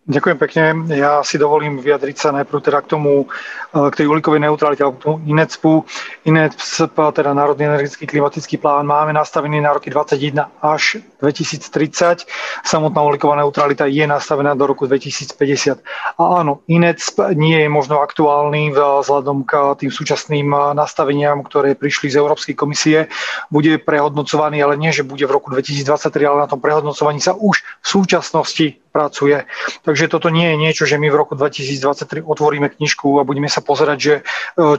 Ďakujem 0.06 0.38
pekne. 0.38 0.64
Ja 0.94 1.26
si 1.26 1.42
dovolím 1.42 1.82
vyjadriť 1.82 2.14
sa 2.14 2.30
najprv 2.30 2.62
teda 2.62 2.86
k 2.86 2.94
tomu, 2.94 3.26
e, 3.26 3.90
k 3.90 3.98
tej 3.98 4.06
uhlíkovej 4.06 4.38
neutralite, 4.38 4.86
alebo 4.86 5.02
k 5.02 5.06
tomu 5.10 5.18
INECPu. 5.26 5.82
INECP, 6.30 6.94
teda 6.94 7.34
Národný 7.34 7.66
energetický 7.66 8.06
klimatický 8.14 8.62
plán, 8.62 8.86
máme 8.86 9.18
nastavený 9.18 9.66
na 9.66 9.74
roky 9.74 9.90
2021 9.90 10.46
až 10.62 11.02
2030. 11.26 12.22
Samotná 12.62 13.02
uhlíková 13.02 13.34
neutralita 13.42 13.90
je 13.90 14.06
nastavená 14.06 14.54
do 14.54 14.70
roku 14.70 14.86
2050. 14.86 15.82
A 16.22 16.24
áno, 16.38 16.62
INECP 16.70 17.34
nie 17.34 17.66
je 17.66 17.70
možno 17.74 17.98
aktuálny 18.06 18.78
vzhľadom 18.78 19.42
k 19.42 19.74
tým 19.82 19.90
súčasným 19.90 20.78
nastaveniam, 20.78 21.42
ktoré 21.42 21.74
prišli 21.74 22.14
z 22.14 22.22
Európskej 22.22 22.54
komisie. 22.54 23.10
Bude 23.50 23.82
prehodnocovaný, 23.82 24.62
ale 24.62 24.78
nie, 24.78 24.94
že 24.94 25.02
bude 25.02 25.26
v 25.26 25.34
roku 25.34 25.50
2023, 25.50 26.30
ale 26.30 26.46
na 26.46 26.50
tom 26.50 26.62
prehodnocovaní 26.62 27.18
sa 27.18 27.34
už 27.34 27.66
v 27.82 27.88
súčasnosti 27.90 28.85
pracuje. 28.96 29.44
Takže 29.84 30.08
toto 30.08 30.32
nie 30.32 30.56
je 30.56 30.56
niečo, 30.56 30.84
že 30.88 30.96
my 30.96 31.12
v 31.12 31.20
roku 31.20 31.36
2023 31.36 32.24
otvoríme 32.24 32.72
knižku 32.72 33.20
a 33.20 33.28
budeme 33.28 33.52
sa 33.52 33.60
pozerať, 33.60 33.98
že 34.00 34.14
e, 34.16 34.24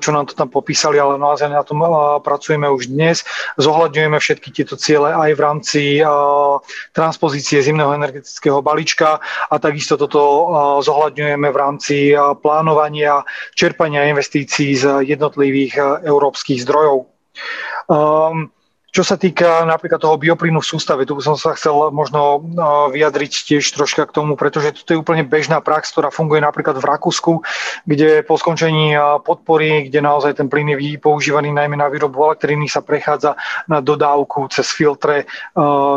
čo 0.00 0.08
nám 0.16 0.32
to 0.32 0.32
tam 0.32 0.48
popísali, 0.48 0.96
ale 0.96 1.20
naozaj 1.20 1.52
na 1.52 1.60
tom 1.60 1.84
e, 1.84 1.88
pracujeme 2.24 2.64
už 2.72 2.88
dnes. 2.88 3.28
Zohľadňujeme 3.60 4.16
všetky 4.16 4.48
tieto 4.56 4.80
ciele 4.80 5.12
aj 5.12 5.30
v 5.36 5.40
rámci 5.44 5.82
e, 6.00 6.08
transpozície 6.96 7.60
zimného 7.60 7.92
energetického 7.92 8.64
balíčka 8.64 9.20
a 9.52 9.54
takisto 9.60 10.00
toto 10.00 10.48
zohľadňujeme 10.80 11.48
v 11.52 11.56
rámci 11.58 11.96
plánovania 12.40 13.20
čerpania 13.52 14.08
investícií 14.08 14.72
z 14.78 15.04
jednotlivých 15.04 16.04
európskych 16.06 16.62
zdrojov. 16.62 17.10
Um, 17.86 18.55
čo 18.96 19.04
sa 19.04 19.20
týka 19.20 19.68
napríklad 19.68 20.00
toho 20.00 20.16
bioplynu 20.16 20.64
v 20.64 20.70
sústave, 20.72 21.04
tu 21.04 21.12
by 21.12 21.20
som 21.20 21.36
sa 21.36 21.52
chcel 21.52 21.92
možno 21.92 22.40
vyjadriť 22.96 23.32
tiež 23.44 23.68
troška 23.76 24.08
k 24.08 24.16
tomu, 24.16 24.40
pretože 24.40 24.72
to 24.88 24.96
je 24.96 25.02
úplne 25.04 25.20
bežná 25.20 25.60
prax, 25.60 25.92
ktorá 25.92 26.08
funguje 26.08 26.40
napríklad 26.40 26.80
v 26.80 26.88
Rakúsku, 26.88 27.44
kde 27.84 28.24
po 28.24 28.40
skončení 28.40 28.96
podpory, 29.20 29.92
kde 29.92 30.00
naozaj 30.00 30.40
ten 30.40 30.48
plyn 30.48 30.72
je 30.72 30.96
používaný 30.96 31.52
najmä 31.52 31.76
na 31.76 31.92
výrobu 31.92 32.24
elektriny, 32.24 32.72
sa 32.72 32.80
prechádza 32.80 33.36
na 33.68 33.84
dodávku 33.84 34.48
cez 34.48 34.72
filtre, 34.72 35.28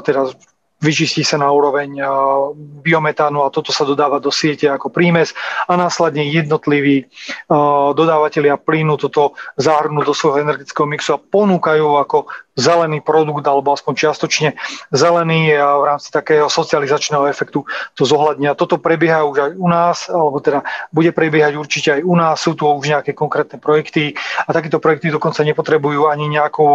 teda 0.04 0.36
vyčistí 0.80 1.28
sa 1.28 1.36
na 1.36 1.52
úroveň 1.52 2.00
biometánu 2.84 3.44
a 3.44 3.52
toto 3.52 3.76
sa 3.76 3.84
dodáva 3.84 4.24
do 4.24 4.32
siete 4.32 4.72
ako 4.72 4.88
prímes 4.88 5.36
a 5.68 5.76
následne 5.76 6.24
jednotliví 6.32 7.04
dodávateľia 7.96 8.56
plynu 8.56 8.96
toto 8.96 9.36
zahrnú 9.60 10.08
do 10.08 10.16
svojho 10.16 10.48
energetického 10.48 10.88
mixu 10.88 11.12
a 11.16 11.20
ponúkajú 11.20 12.00
ako 12.00 12.32
zelený 12.60 12.99
produkt 12.99 13.48
alebo 13.48 13.72
aspoň 13.72 13.94
čiastočne 13.95 14.49
zelený 14.91 15.56
a 15.56 15.80
v 15.80 15.84
rámci 15.95 16.11
takého 16.11 16.52
socializačného 16.52 17.23
efektu 17.31 17.64
to 17.95 18.03
zohľadnia. 18.03 18.60
Toto 18.60 18.76
prebieha 18.76 19.23
už 19.23 19.38
aj 19.40 19.52
u 19.56 19.68
nás, 19.72 19.98
alebo 20.11 20.44
teda 20.44 20.68
bude 20.91 21.15
prebiehať 21.15 21.56
určite 21.56 21.90
aj 21.95 22.02
u 22.03 22.15
nás, 22.19 22.36
sú 22.44 22.60
tu 22.60 22.68
už 22.68 22.91
nejaké 22.91 23.15
konkrétne 23.15 23.56
projekty 23.64 24.19
a 24.44 24.52
takéto 24.52 24.84
projekty 24.84 25.07
dokonca 25.07 25.40
nepotrebujú 25.48 26.11
ani 26.11 26.27
nejakú 26.27 26.68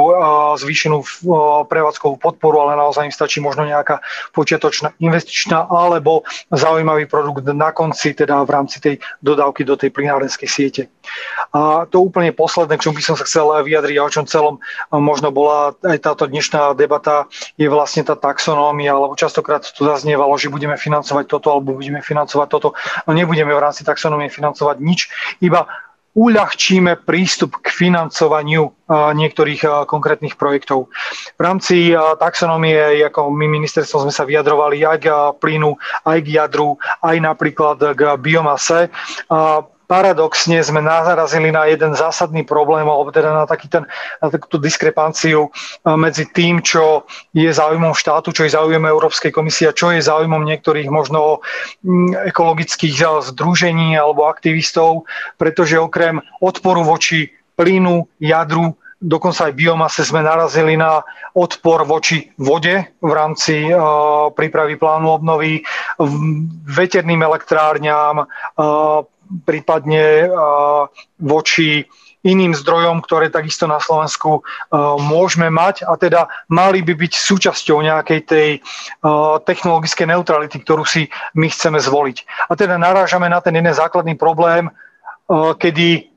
zvýšenú 0.56 1.04
prevádzkovú 1.68 2.16
podporu, 2.16 2.64
ale 2.64 2.80
naozaj 2.80 3.04
im 3.04 3.14
stačí 3.14 3.44
možno 3.44 3.68
nejaká 3.68 4.00
počiatočná 4.32 4.96
investičná 5.02 5.68
alebo 5.68 6.24
zaujímavý 6.48 7.04
produkt 7.10 7.44
na 7.52 7.74
konci, 7.74 8.16
teda 8.16 8.40
v 8.46 8.50
rámci 8.50 8.80
tej 8.80 8.94
dodávky 9.20 9.66
do 9.66 9.76
tej 9.76 9.90
plinárenskej 9.90 10.48
siete. 10.48 10.82
A 11.52 11.84
to 11.90 12.00
úplne 12.00 12.32
posledné, 12.32 12.78
k 12.78 12.88
čomu 12.88 12.96
by 12.96 13.04
som 13.04 13.16
sa 13.18 13.26
chcel 13.28 13.50
vyjadriť 13.50 13.96
a 13.98 14.06
o 14.06 14.12
čom 14.14 14.24
celom 14.24 14.56
možno 14.94 15.34
bola 15.34 15.73
aj 15.82 15.98
táto 15.98 16.30
dnešná 16.30 16.78
debata 16.78 17.26
je 17.58 17.66
vlastne 17.66 18.06
tá 18.06 18.14
taxonómia, 18.14 18.94
alebo 18.94 19.18
častokrát 19.18 19.66
tu 19.66 19.82
zaznievalo, 19.82 20.36
že 20.38 20.52
budeme 20.52 20.78
financovať 20.78 21.24
toto 21.26 21.50
alebo 21.50 21.74
budeme 21.74 21.98
financovať 22.04 22.48
toto. 22.52 22.78
No 23.08 23.16
nebudeme 23.16 23.50
v 23.50 23.62
rámci 23.64 23.82
taxonómie 23.82 24.30
financovať 24.30 24.76
nič, 24.78 25.00
iba 25.42 25.66
uľahčíme 26.14 27.02
prístup 27.02 27.58
k 27.58 27.74
financovaniu 27.74 28.70
niektorých 28.90 29.90
konkrétnych 29.90 30.38
projektov. 30.38 30.86
V 31.34 31.40
rámci 31.42 31.90
taxonómie, 32.22 33.02
ako 33.02 33.34
my 33.34 33.50
ministerstvo 33.50 34.06
sme 34.06 34.14
sa 34.14 34.22
vyjadrovali 34.22 34.86
aj 34.86 34.98
k 35.02 35.06
plynu, 35.42 35.74
aj 36.06 36.18
k 36.22 36.38
jadru, 36.38 36.78
aj 37.02 37.18
napríklad 37.18 37.98
k 37.98 38.14
biomase 38.22 38.94
paradoxne 39.94 40.58
sme 40.58 40.82
narazili 40.82 41.54
na 41.54 41.70
jeden 41.70 41.94
zásadný 41.94 42.42
problém, 42.42 42.82
alebo 42.82 43.14
teda 43.14 43.30
na, 43.30 43.46
taký 43.46 43.70
ten, 43.70 43.86
na 44.18 44.26
takúto 44.26 44.58
diskrepanciu 44.58 45.54
medzi 45.86 46.26
tým, 46.26 46.58
čo 46.66 47.06
je 47.30 47.46
záujmom 47.46 47.94
štátu, 47.94 48.34
čo 48.34 48.42
je 48.42 48.58
záujmom 48.58 48.90
Európskej 48.90 49.30
komisie 49.30 49.70
a 49.70 49.76
čo 49.76 49.94
je 49.94 50.02
záujmom 50.02 50.42
niektorých 50.42 50.90
možno 50.90 51.46
ekologických 52.26 53.30
združení 53.30 53.94
alebo 53.94 54.26
aktivistov, 54.26 55.06
pretože 55.38 55.78
okrem 55.78 56.18
odporu 56.42 56.82
voči 56.82 57.30
plynu, 57.54 58.10
jadru, 58.18 58.74
dokonca 58.98 59.46
aj 59.46 59.54
biomase 59.54 60.02
sme 60.02 60.26
narazili 60.26 60.74
na 60.74 61.06
odpor 61.36 61.86
voči 61.86 62.34
vode 62.40 62.98
v 62.98 63.12
rámci 63.12 63.68
uh, 63.68 64.32
prípravy 64.32 64.80
plánu 64.80 65.20
obnovy, 65.20 65.60
veterným 66.66 67.20
elektrárňam, 67.22 68.26
prípadne 69.44 70.28
voči 71.20 71.84
iným 72.24 72.56
zdrojom, 72.56 73.04
ktoré 73.04 73.28
takisto 73.28 73.68
na 73.68 73.76
Slovensku 73.76 74.40
môžeme 74.96 75.52
mať 75.52 75.84
a 75.84 75.92
teda 76.00 76.24
mali 76.48 76.80
by 76.80 76.96
byť 76.96 77.12
súčasťou 77.12 77.84
nejakej 77.84 78.20
tej 78.24 78.48
technologickej 79.44 80.08
neutrality, 80.08 80.56
ktorú 80.64 80.88
si 80.88 81.12
my 81.36 81.52
chceme 81.52 81.76
zvoliť. 81.76 82.48
A 82.48 82.56
teda 82.56 82.80
narážame 82.80 83.28
na 83.28 83.44
ten 83.44 83.52
jeden 83.52 83.76
základný 83.76 84.16
problém, 84.16 84.72
kedy 85.60 86.08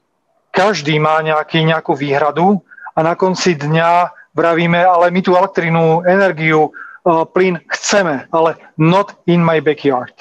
každý 0.56 0.96
má 0.96 1.20
nejaký, 1.20 1.68
nejakú 1.68 1.92
výhradu 1.92 2.64
a 2.96 3.04
na 3.04 3.20
konci 3.20 3.60
dňa 3.60 4.08
vravíme, 4.32 4.80
ale 4.80 5.12
my 5.12 5.20
tú 5.20 5.36
elektrínu, 5.36 6.08
energiu, 6.08 6.72
plyn 7.36 7.60
chceme, 7.68 8.32
ale 8.32 8.56
not 8.80 9.12
in 9.28 9.44
my 9.44 9.60
backyard. 9.60 10.16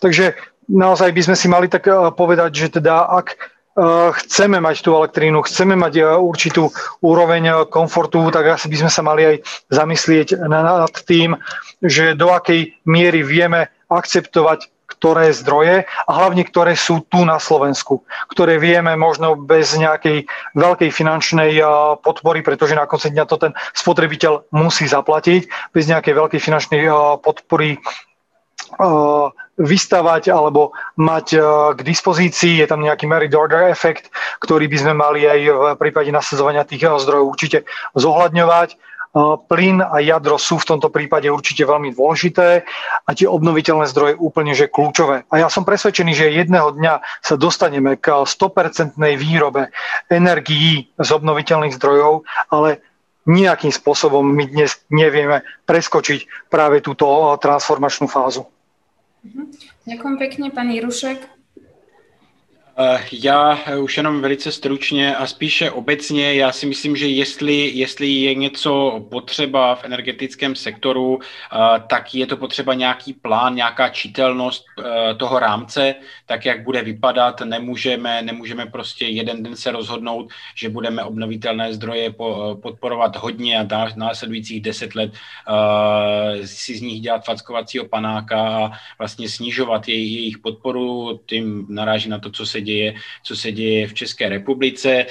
Takže 0.00 0.32
naozaj 0.68 1.10
by 1.14 1.22
sme 1.22 1.36
si 1.38 1.46
mali 1.46 1.66
tak 1.70 1.86
eh, 1.86 1.94
povedať, 2.12 2.50
že 2.54 2.66
teda 2.80 3.06
ak 3.06 3.26
eh, 3.34 4.10
chceme 4.24 4.58
mať 4.58 4.76
tú 4.82 4.94
elektrínu, 4.94 5.42
chceme 5.46 5.78
mať 5.78 5.94
eh, 5.98 6.04
určitú 6.18 6.70
úroveň 7.02 7.70
komfortu, 7.70 8.28
tak 8.34 8.58
asi 8.58 8.66
by 8.66 8.86
sme 8.86 8.90
sa 8.90 9.02
mali 9.02 9.22
aj 9.24 9.36
zamyslieť 9.70 10.28
nad 10.46 10.92
tým, 11.06 11.38
že 11.82 12.18
do 12.18 12.34
akej 12.34 12.74
miery 12.86 13.22
vieme 13.22 13.70
akceptovať 13.86 14.74
ktoré 14.86 15.34
zdroje 15.34 15.82
a 15.84 16.10
hlavne 16.14 16.46
ktoré 16.46 16.78
sú 16.78 17.02
tu 17.10 17.26
na 17.26 17.42
Slovensku, 17.42 18.06
ktoré 18.30 18.56
vieme 18.56 18.94
možno 18.94 19.34
bez 19.34 19.74
nejakej 19.74 20.30
veľkej 20.54 20.88
finančnej 20.94 21.58
podpory, 22.00 22.40
pretože 22.46 22.78
na 22.78 22.86
konci 22.86 23.10
dňa 23.10 23.26
to 23.26 23.36
ten 23.36 23.52
spotrebiteľ 23.74 24.48
musí 24.54 24.86
zaplatiť, 24.86 25.74
bez 25.74 25.84
nejakej 25.90 26.14
veľkej 26.16 26.40
finančnej 26.40 26.86
podpory 27.18 27.82
vystavať 29.56 30.28
alebo 30.28 30.76
mať 31.00 31.26
k 31.76 31.80
dispozícii. 31.80 32.60
Je 32.60 32.66
tam 32.68 32.84
nejaký 32.84 33.08
merit 33.08 33.32
order 33.32 33.72
efekt, 33.72 34.12
ktorý 34.44 34.68
by 34.68 34.78
sme 34.78 34.94
mali 34.94 35.24
aj 35.24 35.40
v 35.48 35.64
prípade 35.80 36.12
nasadzovania 36.12 36.68
tých 36.68 36.84
zdrojov 36.84 37.32
určite 37.32 37.64
zohľadňovať. 37.96 38.76
Plyn 39.48 39.80
a 39.80 39.96
jadro 40.04 40.36
sú 40.36 40.60
v 40.60 40.76
tomto 40.76 40.92
prípade 40.92 41.24
určite 41.32 41.64
veľmi 41.64 41.96
dôležité 41.96 42.68
a 43.00 43.10
tie 43.16 43.24
obnoviteľné 43.24 43.88
zdroje 43.88 44.12
úplne 44.20 44.52
že 44.52 44.68
kľúčové. 44.68 45.24
A 45.32 45.40
ja 45.40 45.48
som 45.48 45.64
presvedčený, 45.64 46.12
že 46.12 46.36
jedného 46.36 46.76
dňa 46.76 47.24
sa 47.24 47.40
dostaneme 47.40 47.96
k 47.96 48.12
100% 48.28 49.00
výrobe 49.16 49.72
energií 50.12 50.92
z 51.00 51.08
obnoviteľných 51.08 51.72
zdrojov, 51.80 52.28
ale 52.52 52.84
nejakým 53.24 53.72
spôsobom 53.72 54.20
my 54.20 54.52
dnes 54.52 54.84
nevieme 54.92 55.40
preskočiť 55.64 56.52
práve 56.52 56.84
túto 56.84 57.08
transformačnú 57.40 58.12
fázu. 58.12 58.44
Mhm. 59.26 59.42
Ďakujem 59.90 60.16
pekne, 60.18 60.46
pani 60.54 60.78
Rušek. 60.78 61.35
Eh, 62.78 63.04
já 63.12 63.58
eh, 63.66 63.78
už 63.78 63.96
jenom 63.96 64.20
velice 64.20 64.52
stručně 64.52 65.16
a 65.16 65.26
spíše 65.26 65.70
obecně, 65.70 66.34
já 66.34 66.52
si 66.52 66.66
myslím, 66.66 66.96
že 66.96 67.06
jestli, 67.06 67.70
jestli 67.74 68.08
je 68.08 68.34
něco 68.34 69.00
potřeba 69.10 69.74
v 69.74 69.84
energetickém 69.84 70.54
sektoru, 70.54 71.18
eh, 71.22 71.56
tak 71.88 72.14
je 72.14 72.26
to 72.26 72.36
potřeba 72.36 72.74
nějaký 72.74 73.12
plán, 73.12 73.54
nějaká 73.54 73.88
čitelnost 73.88 74.64
toho 75.16 75.38
rámce, 75.38 75.94
tak 76.26 76.44
jak 76.44 76.64
bude 76.64 76.82
vypadat. 76.82 77.40
Nemůžeme, 77.40 78.22
nemůžeme 78.22 78.66
prostě 78.66 79.06
jeden 79.06 79.42
den 79.42 79.56
se 79.56 79.70
rozhodnout, 79.70 80.32
že 80.54 80.68
budeme 80.68 81.04
obnovitelné 81.04 81.74
zdroje 81.74 82.14
podporovat 82.62 83.16
hodně 83.16 83.58
a 83.58 83.88
následujících 83.96 84.60
deset 84.60 84.94
let 84.94 85.12
si 86.44 86.76
z 86.76 86.80
nich 86.80 87.00
dělat 87.00 87.24
fackovacího 87.24 87.84
panáka 87.84 88.64
a 88.64 88.70
vlastně 88.98 89.28
snižovat 89.28 89.88
jejich 89.88 90.38
podporu. 90.38 91.20
Tím 91.26 91.66
naráží 91.68 92.08
na 92.08 92.18
to, 92.18 92.30
co 92.30 92.46
se 92.46 92.60
děje, 92.66 92.94
co 93.22 93.36
se 93.36 93.52
děje 93.52 93.86
v 93.86 93.94
České 93.94 94.28
republice. 94.28 95.06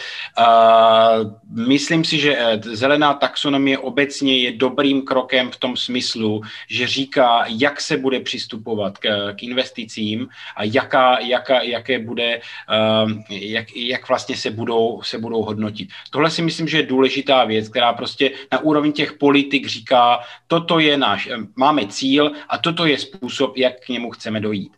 Myslím 1.55 2.03
si, 2.03 2.19
že 2.19 2.35
eh, 2.35 2.59
zelená 2.75 3.13
taxonomie 3.13 3.77
obecně 3.77 4.37
je 4.37 4.51
dobrým 4.51 5.01
krokem 5.01 5.51
v 5.51 5.57
tom 5.57 5.77
smyslu, 5.77 6.41
že 6.67 6.87
říká, 6.87 7.45
jak 7.47 7.81
se 7.81 7.97
bude 7.97 8.19
přistupovat 8.19 8.97
k, 8.97 9.33
k 9.33 9.43
investicím 9.43 10.27
a 10.55 10.63
jaká, 10.63 11.19
jaká, 11.19 11.61
jaké 11.61 11.99
bude, 11.99 12.41
ehm, 12.69 13.23
jak, 13.29 13.75
jak 13.75 14.03
vlastně 14.09 14.35
se 14.35 14.51
budou, 14.51 15.01
se 15.03 15.17
budou 15.17 15.41
hodnotit. 15.41 15.89
Tohle 16.11 16.29
si 16.29 16.41
myslím, 16.41 16.67
že 16.67 16.77
je 16.77 16.91
důležitá 16.91 17.45
věc, 17.45 17.69
která 17.69 17.93
prostě 17.93 18.31
na 18.51 18.59
úrovni 18.59 18.91
těch 18.91 19.13
politik 19.13 19.67
říká, 19.67 20.19
toto 20.47 20.79
je 20.79 20.97
náš, 20.97 21.27
eh, 21.31 21.37
máme 21.55 21.87
cíl 21.87 22.31
a 22.49 22.57
toto 22.57 22.85
je 22.85 22.97
způsob, 22.97 23.57
jak 23.57 23.85
k 23.85 23.89
němu 23.89 24.11
chceme 24.11 24.39
dojít. 24.39 24.73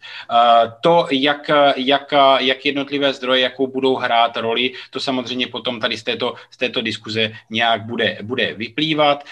To, 0.81 1.07
jak, 1.11 1.49
jak, 1.75 2.13
jak 2.39 2.65
jednotlivé 2.67 3.13
zdroje, 3.13 3.41
jakou 3.41 3.67
budou 3.67 3.95
hrát 3.95 4.37
roli, 4.37 4.71
to 4.89 4.99
samozřejmě 4.99 5.47
potom 5.47 5.79
tady 5.79 5.97
z 5.97 6.03
této, 6.03 6.33
z 6.51 6.57
této 6.57 6.81
diskuze 6.81 7.31
nějak 7.49 7.85
bude, 7.85 8.17
bude 8.21 8.53
vyplývat 8.53 9.23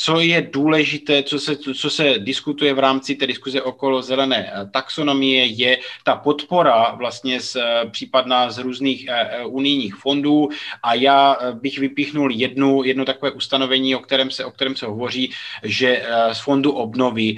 co 0.00 0.20
je 0.20 0.48
důležité, 0.52 1.22
co 1.22 1.38
se, 1.38 1.56
co 1.56 1.90
se 1.90 2.14
diskutuje 2.18 2.74
v 2.74 2.78
rámci 2.78 3.14
té 3.14 3.26
diskuze 3.26 3.62
okolo 3.62 4.02
zelené 4.02 4.52
eh, 4.52 4.66
taxonomie, 4.70 5.46
je 5.46 5.78
ta 6.04 6.16
podpora 6.16 6.94
vlastně 6.94 7.40
z, 7.40 7.56
eh, 7.56 7.90
případná 7.90 8.50
z 8.50 8.58
různých 8.58 9.08
eh, 9.08 9.44
unijních 9.46 9.94
fondů 9.94 10.48
a 10.82 10.94
já 10.94 11.36
bych 11.52 11.78
vypíchnul 11.78 12.32
jednu, 12.32 12.84
jedno 12.84 13.04
takové 13.04 13.30
ustanovení, 13.30 13.94
o 13.94 13.98
kterém 13.98 14.30
se, 14.30 14.44
o 14.44 14.50
kterém 14.50 14.76
se 14.76 14.86
hovoří, 14.86 15.32
že 15.62 16.02
z 16.32 16.40
fondu 16.40 16.72
obnovy 16.72 17.36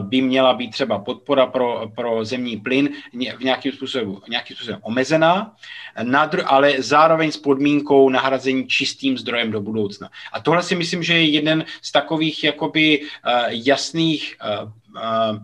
by 0.00 0.22
měla 0.22 0.54
být 0.54 0.70
třeba 0.70 0.98
podpora 0.98 1.46
pro, 1.46 1.90
pro 1.94 2.24
zemní 2.24 2.56
plyn 2.56 2.88
v 3.38 3.44
nějakým 3.44 3.72
způsobem, 3.72 4.16
nějakým 4.28 4.56
způsobem 4.56 4.80
omezená, 4.82 5.54
ale 6.46 6.72
zároveň 6.78 7.32
s 7.32 7.36
podmínkou 7.36 8.08
nahrazení 8.08 8.66
čistým 8.66 9.18
zdrojem 9.18 9.50
do 9.50 9.60
budoucna. 9.60 10.08
A 10.32 10.40
tohle 10.40 10.62
si 10.62 10.74
myslím, 10.74 11.02
že 11.02 11.14
je 11.14 11.24
jeden 11.24 11.64
z 11.82 11.91
takových 11.92 12.44
jakoby 12.44 13.00
uh, 13.00 13.06
jasných 13.48 14.36
uh, 14.64 14.70
uh, 14.96 15.38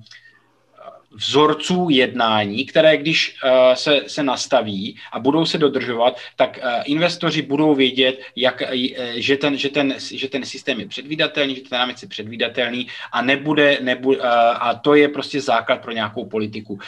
vzorců 1.12 1.88
jednání, 1.90 2.66
které 2.66 2.96
když 2.96 3.36
se, 3.74 4.00
se 4.06 4.22
nastaví 4.22 4.96
a 5.12 5.18
budou 5.18 5.46
se 5.46 5.58
dodržovat, 5.58 6.16
tak 6.36 6.58
investoři 6.84 7.42
budou 7.42 7.74
vědět, 7.74 8.20
jak, 8.36 8.62
že, 9.14 9.36
ten, 9.36 9.56
že, 9.56 9.68
ten, 9.68 9.94
že 9.98 10.28
ten 10.28 10.44
systém 10.44 10.80
je 10.80 10.88
předvídatelný, 10.88 11.54
že 11.54 11.60
ten 11.60 11.78
rámec 11.78 12.02
je 12.02 12.08
předvídatelný 12.08 12.86
a 13.12 13.22
nebude, 13.22 13.78
nebude 13.82 14.20
a 14.20 14.74
to 14.74 14.94
je 14.94 15.08
prostě 15.08 15.40
základ 15.40 15.80
pro 15.82 15.92
nějakou 15.92 16.24
politiku. 16.24 16.78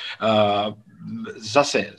Zase 1.36 1.94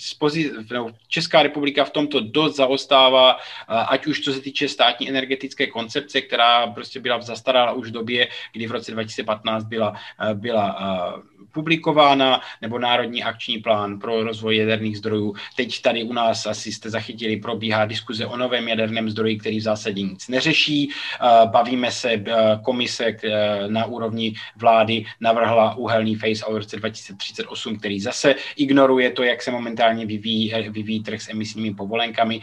no, 0.71 0.91
Česká 1.07 1.43
republika 1.43 1.85
v 1.85 1.89
tomto 1.89 2.19
dost 2.19 2.55
zaostává, 2.55 3.37
ať 3.67 4.07
už 4.07 4.21
co 4.21 4.33
se 4.33 4.41
týče 4.41 4.67
státní 4.67 5.09
energetické 5.09 5.67
koncepce, 5.67 6.21
která 6.21 6.67
prostě 6.67 6.99
byla 6.99 7.21
zastarala 7.21 7.71
už 7.71 7.87
v 7.87 7.91
době, 7.91 8.27
kdy 8.53 8.67
v 8.67 8.71
roce 8.71 8.91
2015 8.91 9.63
byla, 9.63 9.93
byla 10.33 11.23
publikována, 11.51 12.41
nebo 12.61 12.79
Národní 12.79 13.23
akční 13.23 13.57
plán 13.57 13.99
pro 13.99 14.23
rozvoj 14.23 14.57
jaderných 14.57 14.97
zdrojů. 14.97 15.35
Teď 15.55 15.81
tady 15.81 16.03
u 16.03 16.13
nás 16.13 16.45
asi 16.45 16.71
jste 16.71 16.89
zachytili, 16.89 17.37
probíhá 17.37 17.85
diskuze 17.85 18.25
o 18.25 18.37
novém 18.37 18.67
jaderném 18.67 19.09
zdroji, 19.09 19.37
který 19.37 19.59
v 19.59 19.63
zásadě 19.63 20.01
nic 20.01 20.27
neřeší. 20.27 20.89
Bavíme 21.45 21.91
se, 21.91 22.23
komise 22.63 23.17
na 23.67 23.85
úrovni 23.85 24.33
vlády 24.55 25.05
navrhla 25.19 25.75
uhelný 25.75 26.15
face 26.15 26.45
out 26.45 26.53
v 26.53 26.57
roce 26.57 26.77
2038, 26.77 27.79
který 27.79 27.99
zase 27.99 28.35
ignoruje 28.55 29.11
to, 29.11 29.23
jak 29.23 29.41
se 29.41 29.51
momentálně 29.51 30.05
vyvíjí, 30.05 30.53
vyvíjí 30.69 31.03
trh 31.03 31.21
s 31.21 31.29
emisními 31.29 31.73
povolenkami. 31.73 32.41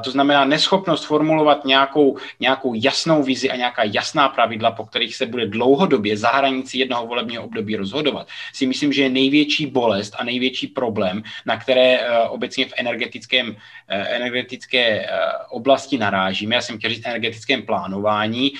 To 0.00 0.10
znamená 0.10 0.44
neschopnost 0.44 1.04
formulovat 1.04 1.64
nějakou, 1.64 2.16
nějakou 2.40 2.74
jasnou 2.74 3.22
vizi 3.22 3.50
a 3.50 3.56
nějaká 3.56 3.82
jasná 3.84 4.28
pravidla, 4.28 4.70
po 4.70 4.84
kterých 4.84 5.16
se 5.16 5.26
bude 5.26 5.46
dlouhodobě 5.46 6.16
za 6.16 6.28
hranici 6.28 6.78
jednoho 6.78 7.06
volebního 7.06 7.44
období 7.44 7.76
rozhodovat 7.76 8.23
si 8.52 8.66
myslím, 8.66 8.92
že 8.92 9.02
je 9.02 9.08
největší 9.08 9.66
bolest 9.66 10.14
a 10.18 10.24
největší 10.24 10.66
problém, 10.66 11.22
na 11.46 11.56
které 11.56 11.98
uh, 11.98 12.34
obecně 12.34 12.66
v 12.66 12.72
energetickém, 12.76 13.50
uh, 13.50 13.56
energetické 13.88 15.00
uh, 15.00 15.06
oblasti 15.48 15.98
narážíme. 15.98 16.54
Já 16.54 16.60
jsem 16.60 16.78
chtěl 16.78 16.90
říct 16.90 17.06
energetickém 17.06 17.62
plánování. 17.62 18.52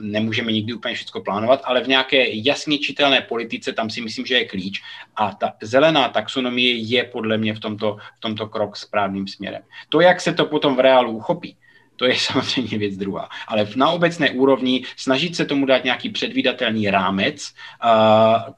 Nemůžeme 0.00 0.52
nikdy 0.52 0.72
úplně 0.72 0.94
všechno 0.94 1.20
plánovat, 1.20 1.60
ale 1.64 1.80
v 1.80 1.88
nějaké 1.88 2.24
jasně 2.28 2.78
čitelné 2.78 3.20
politice 3.20 3.72
tam 3.72 3.90
si 3.90 4.00
myslím, 4.00 4.26
že 4.26 4.34
je 4.34 4.44
klíč. 4.44 4.82
A 5.16 5.32
ta 5.32 5.52
zelená 5.62 6.08
taxonomie 6.08 6.76
je 6.76 7.04
podle 7.04 7.38
mě 7.38 7.54
v 7.54 7.60
tomto, 7.60 7.96
v 8.16 8.20
tomto 8.20 8.48
krok 8.48 8.76
správným 8.76 9.28
směrem. 9.28 9.62
To, 9.88 10.00
jak 10.00 10.20
se 10.20 10.32
to 10.32 10.44
potom 10.44 10.76
v 10.76 10.80
reálu 10.80 11.16
uchopí, 11.16 11.56
to 12.00 12.06
je 12.06 12.16
samozřejmě 12.32 12.78
věc 12.78 12.96
druhá. 12.96 13.28
Ale 13.48 13.68
na 13.76 13.90
obecné 13.90 14.30
úrovni 14.30 14.84
snažit 14.96 15.36
se 15.36 15.44
tomu 15.44 15.66
dát 15.66 15.84
nějaký 15.84 16.08
předvídatelný 16.08 16.90
rámec 16.90 17.52
uh, 17.84 18.52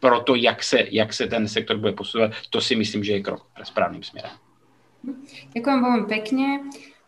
pro 0.00 0.20
to, 0.20 0.34
jak 0.34 0.62
se, 0.62 0.78
jak 0.90 1.12
se 1.12 1.26
ten 1.26 1.48
sektor 1.48 1.76
bude 1.76 1.92
posouvat, 1.92 2.30
to 2.50 2.60
si 2.60 2.76
myslím, 2.76 3.04
že 3.04 3.12
je 3.12 3.20
krok 3.20 3.46
správným 3.62 4.02
směrem. 4.02 4.30
Ďakujem 5.54 5.78
veľmi 5.78 6.04
pekne. 6.10 6.46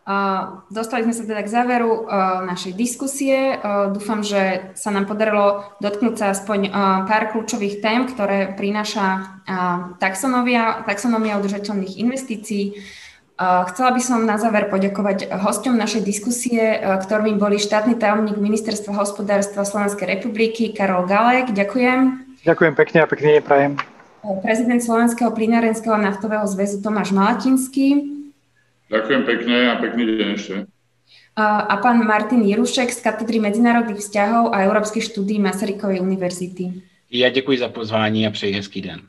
Uh, 0.06 0.62
dostali 0.70 1.02
sme 1.02 1.14
sa 1.14 1.26
teda 1.26 1.42
k 1.42 1.50
záveru 1.50 2.06
uh, 2.06 2.46
našej 2.46 2.78
diskusie. 2.78 3.58
Uh, 3.58 3.90
dúfam, 3.90 4.22
že 4.22 4.70
sa 4.78 4.94
nám 4.94 5.10
podarilo 5.10 5.66
dotknúť 5.82 6.14
sa 6.14 6.26
aspoň 6.30 6.70
pár 7.10 7.34
kľúčových 7.34 7.82
tém, 7.82 8.06
ktoré 8.06 8.54
prináša 8.54 9.42
taxonomia, 9.98 10.86
taxonomia 10.86 11.38
udržateľných 11.42 11.98
investícií, 11.98 12.78
Chcela 13.40 13.90
by 13.96 14.02
som 14.04 14.28
na 14.28 14.36
záver 14.36 14.68
poďakovať 14.68 15.32
hosťom 15.32 15.72
našej 15.72 16.04
diskusie, 16.04 16.76
ktorými 16.76 17.40
boli 17.40 17.56
štátny 17.56 17.96
tajomník 17.96 18.36
Ministerstva 18.36 18.92
hospodárstva 18.92 19.64
Slovenskej 19.64 20.20
republiky 20.20 20.76
Karol 20.76 21.08
Galek. 21.08 21.56
Ďakujem. 21.56 22.28
Ďakujem 22.44 22.74
pekne 22.76 22.98
a 23.00 23.06
pekne 23.08 23.40
neprajem. 23.40 23.72
Prezident 24.44 24.84
Slovenského 24.84 25.32
plinárenského 25.32 25.96
naftového 25.96 26.44
zväzu 26.44 26.84
Tomáš 26.84 27.16
Malatinský. 27.16 28.04
Ďakujem 28.92 29.22
pekne 29.24 29.56
a 29.72 29.74
pekný 29.80 30.02
deň 30.20 30.28
ešte. 30.36 30.54
A 31.40 31.74
pán 31.80 32.04
Martin 32.04 32.44
Jirušek 32.44 32.92
z 32.92 33.00
katedry 33.00 33.40
medzinárodných 33.40 34.04
vzťahov 34.04 34.52
a 34.52 34.68
európskych 34.68 35.08
štúdí 35.08 35.40
Masarykovej 35.40 36.04
univerzity. 36.04 36.84
Ja 37.08 37.32
ďakujem 37.32 37.64
za 37.64 37.72
pozvání 37.72 38.28
a 38.28 38.30
přeji 38.30 38.52
hezký 38.60 38.80
den. 38.84 39.00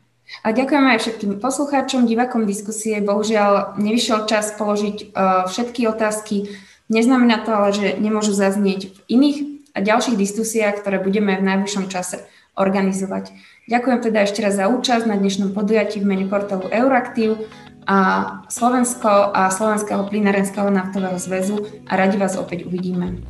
A 0.41 0.55
ďakujem 0.55 0.85
aj 0.95 0.99
všetkým 1.03 1.31
poslucháčom, 1.43 2.07
divakom 2.07 2.47
diskusie. 2.47 3.03
Bohužiaľ, 3.03 3.75
nevyšiel 3.77 4.25
čas 4.25 4.55
položiť 4.55 5.11
uh, 5.11 5.45
všetky 5.51 5.85
otázky. 5.91 6.49
Neznamená 6.91 7.43
to 7.43 7.51
ale, 7.51 7.69
že 7.71 7.87
nemôžu 7.99 8.35
zaznieť 8.35 8.91
v 8.91 8.99
iných 9.11 9.37
a 9.75 9.79
ďalších 9.79 10.19
diskusiách, 10.19 10.83
ktoré 10.83 10.99
budeme 10.99 11.39
v 11.39 11.47
najbližšom 11.47 11.87
čase 11.87 12.27
organizovať. 12.59 13.31
Ďakujem 13.71 13.99
teda 14.03 14.19
ešte 14.27 14.43
raz 14.43 14.59
za 14.59 14.67
účasť 14.67 15.07
na 15.07 15.15
dnešnom 15.15 15.55
podujatí 15.55 16.03
v 16.03 16.07
mene 16.07 16.25
portálu 16.27 16.67
Euraktiv 16.67 17.47
a 17.87 17.97
Slovensko 18.51 19.31
a 19.31 19.47
Slovenského 19.47 20.03
plynárenského 20.05 20.67
naftového 20.67 21.15
zväzu 21.15 21.63
a 21.87 21.95
radi 21.95 22.19
vás 22.19 22.35
opäť 22.35 22.67
uvidíme. 22.67 23.23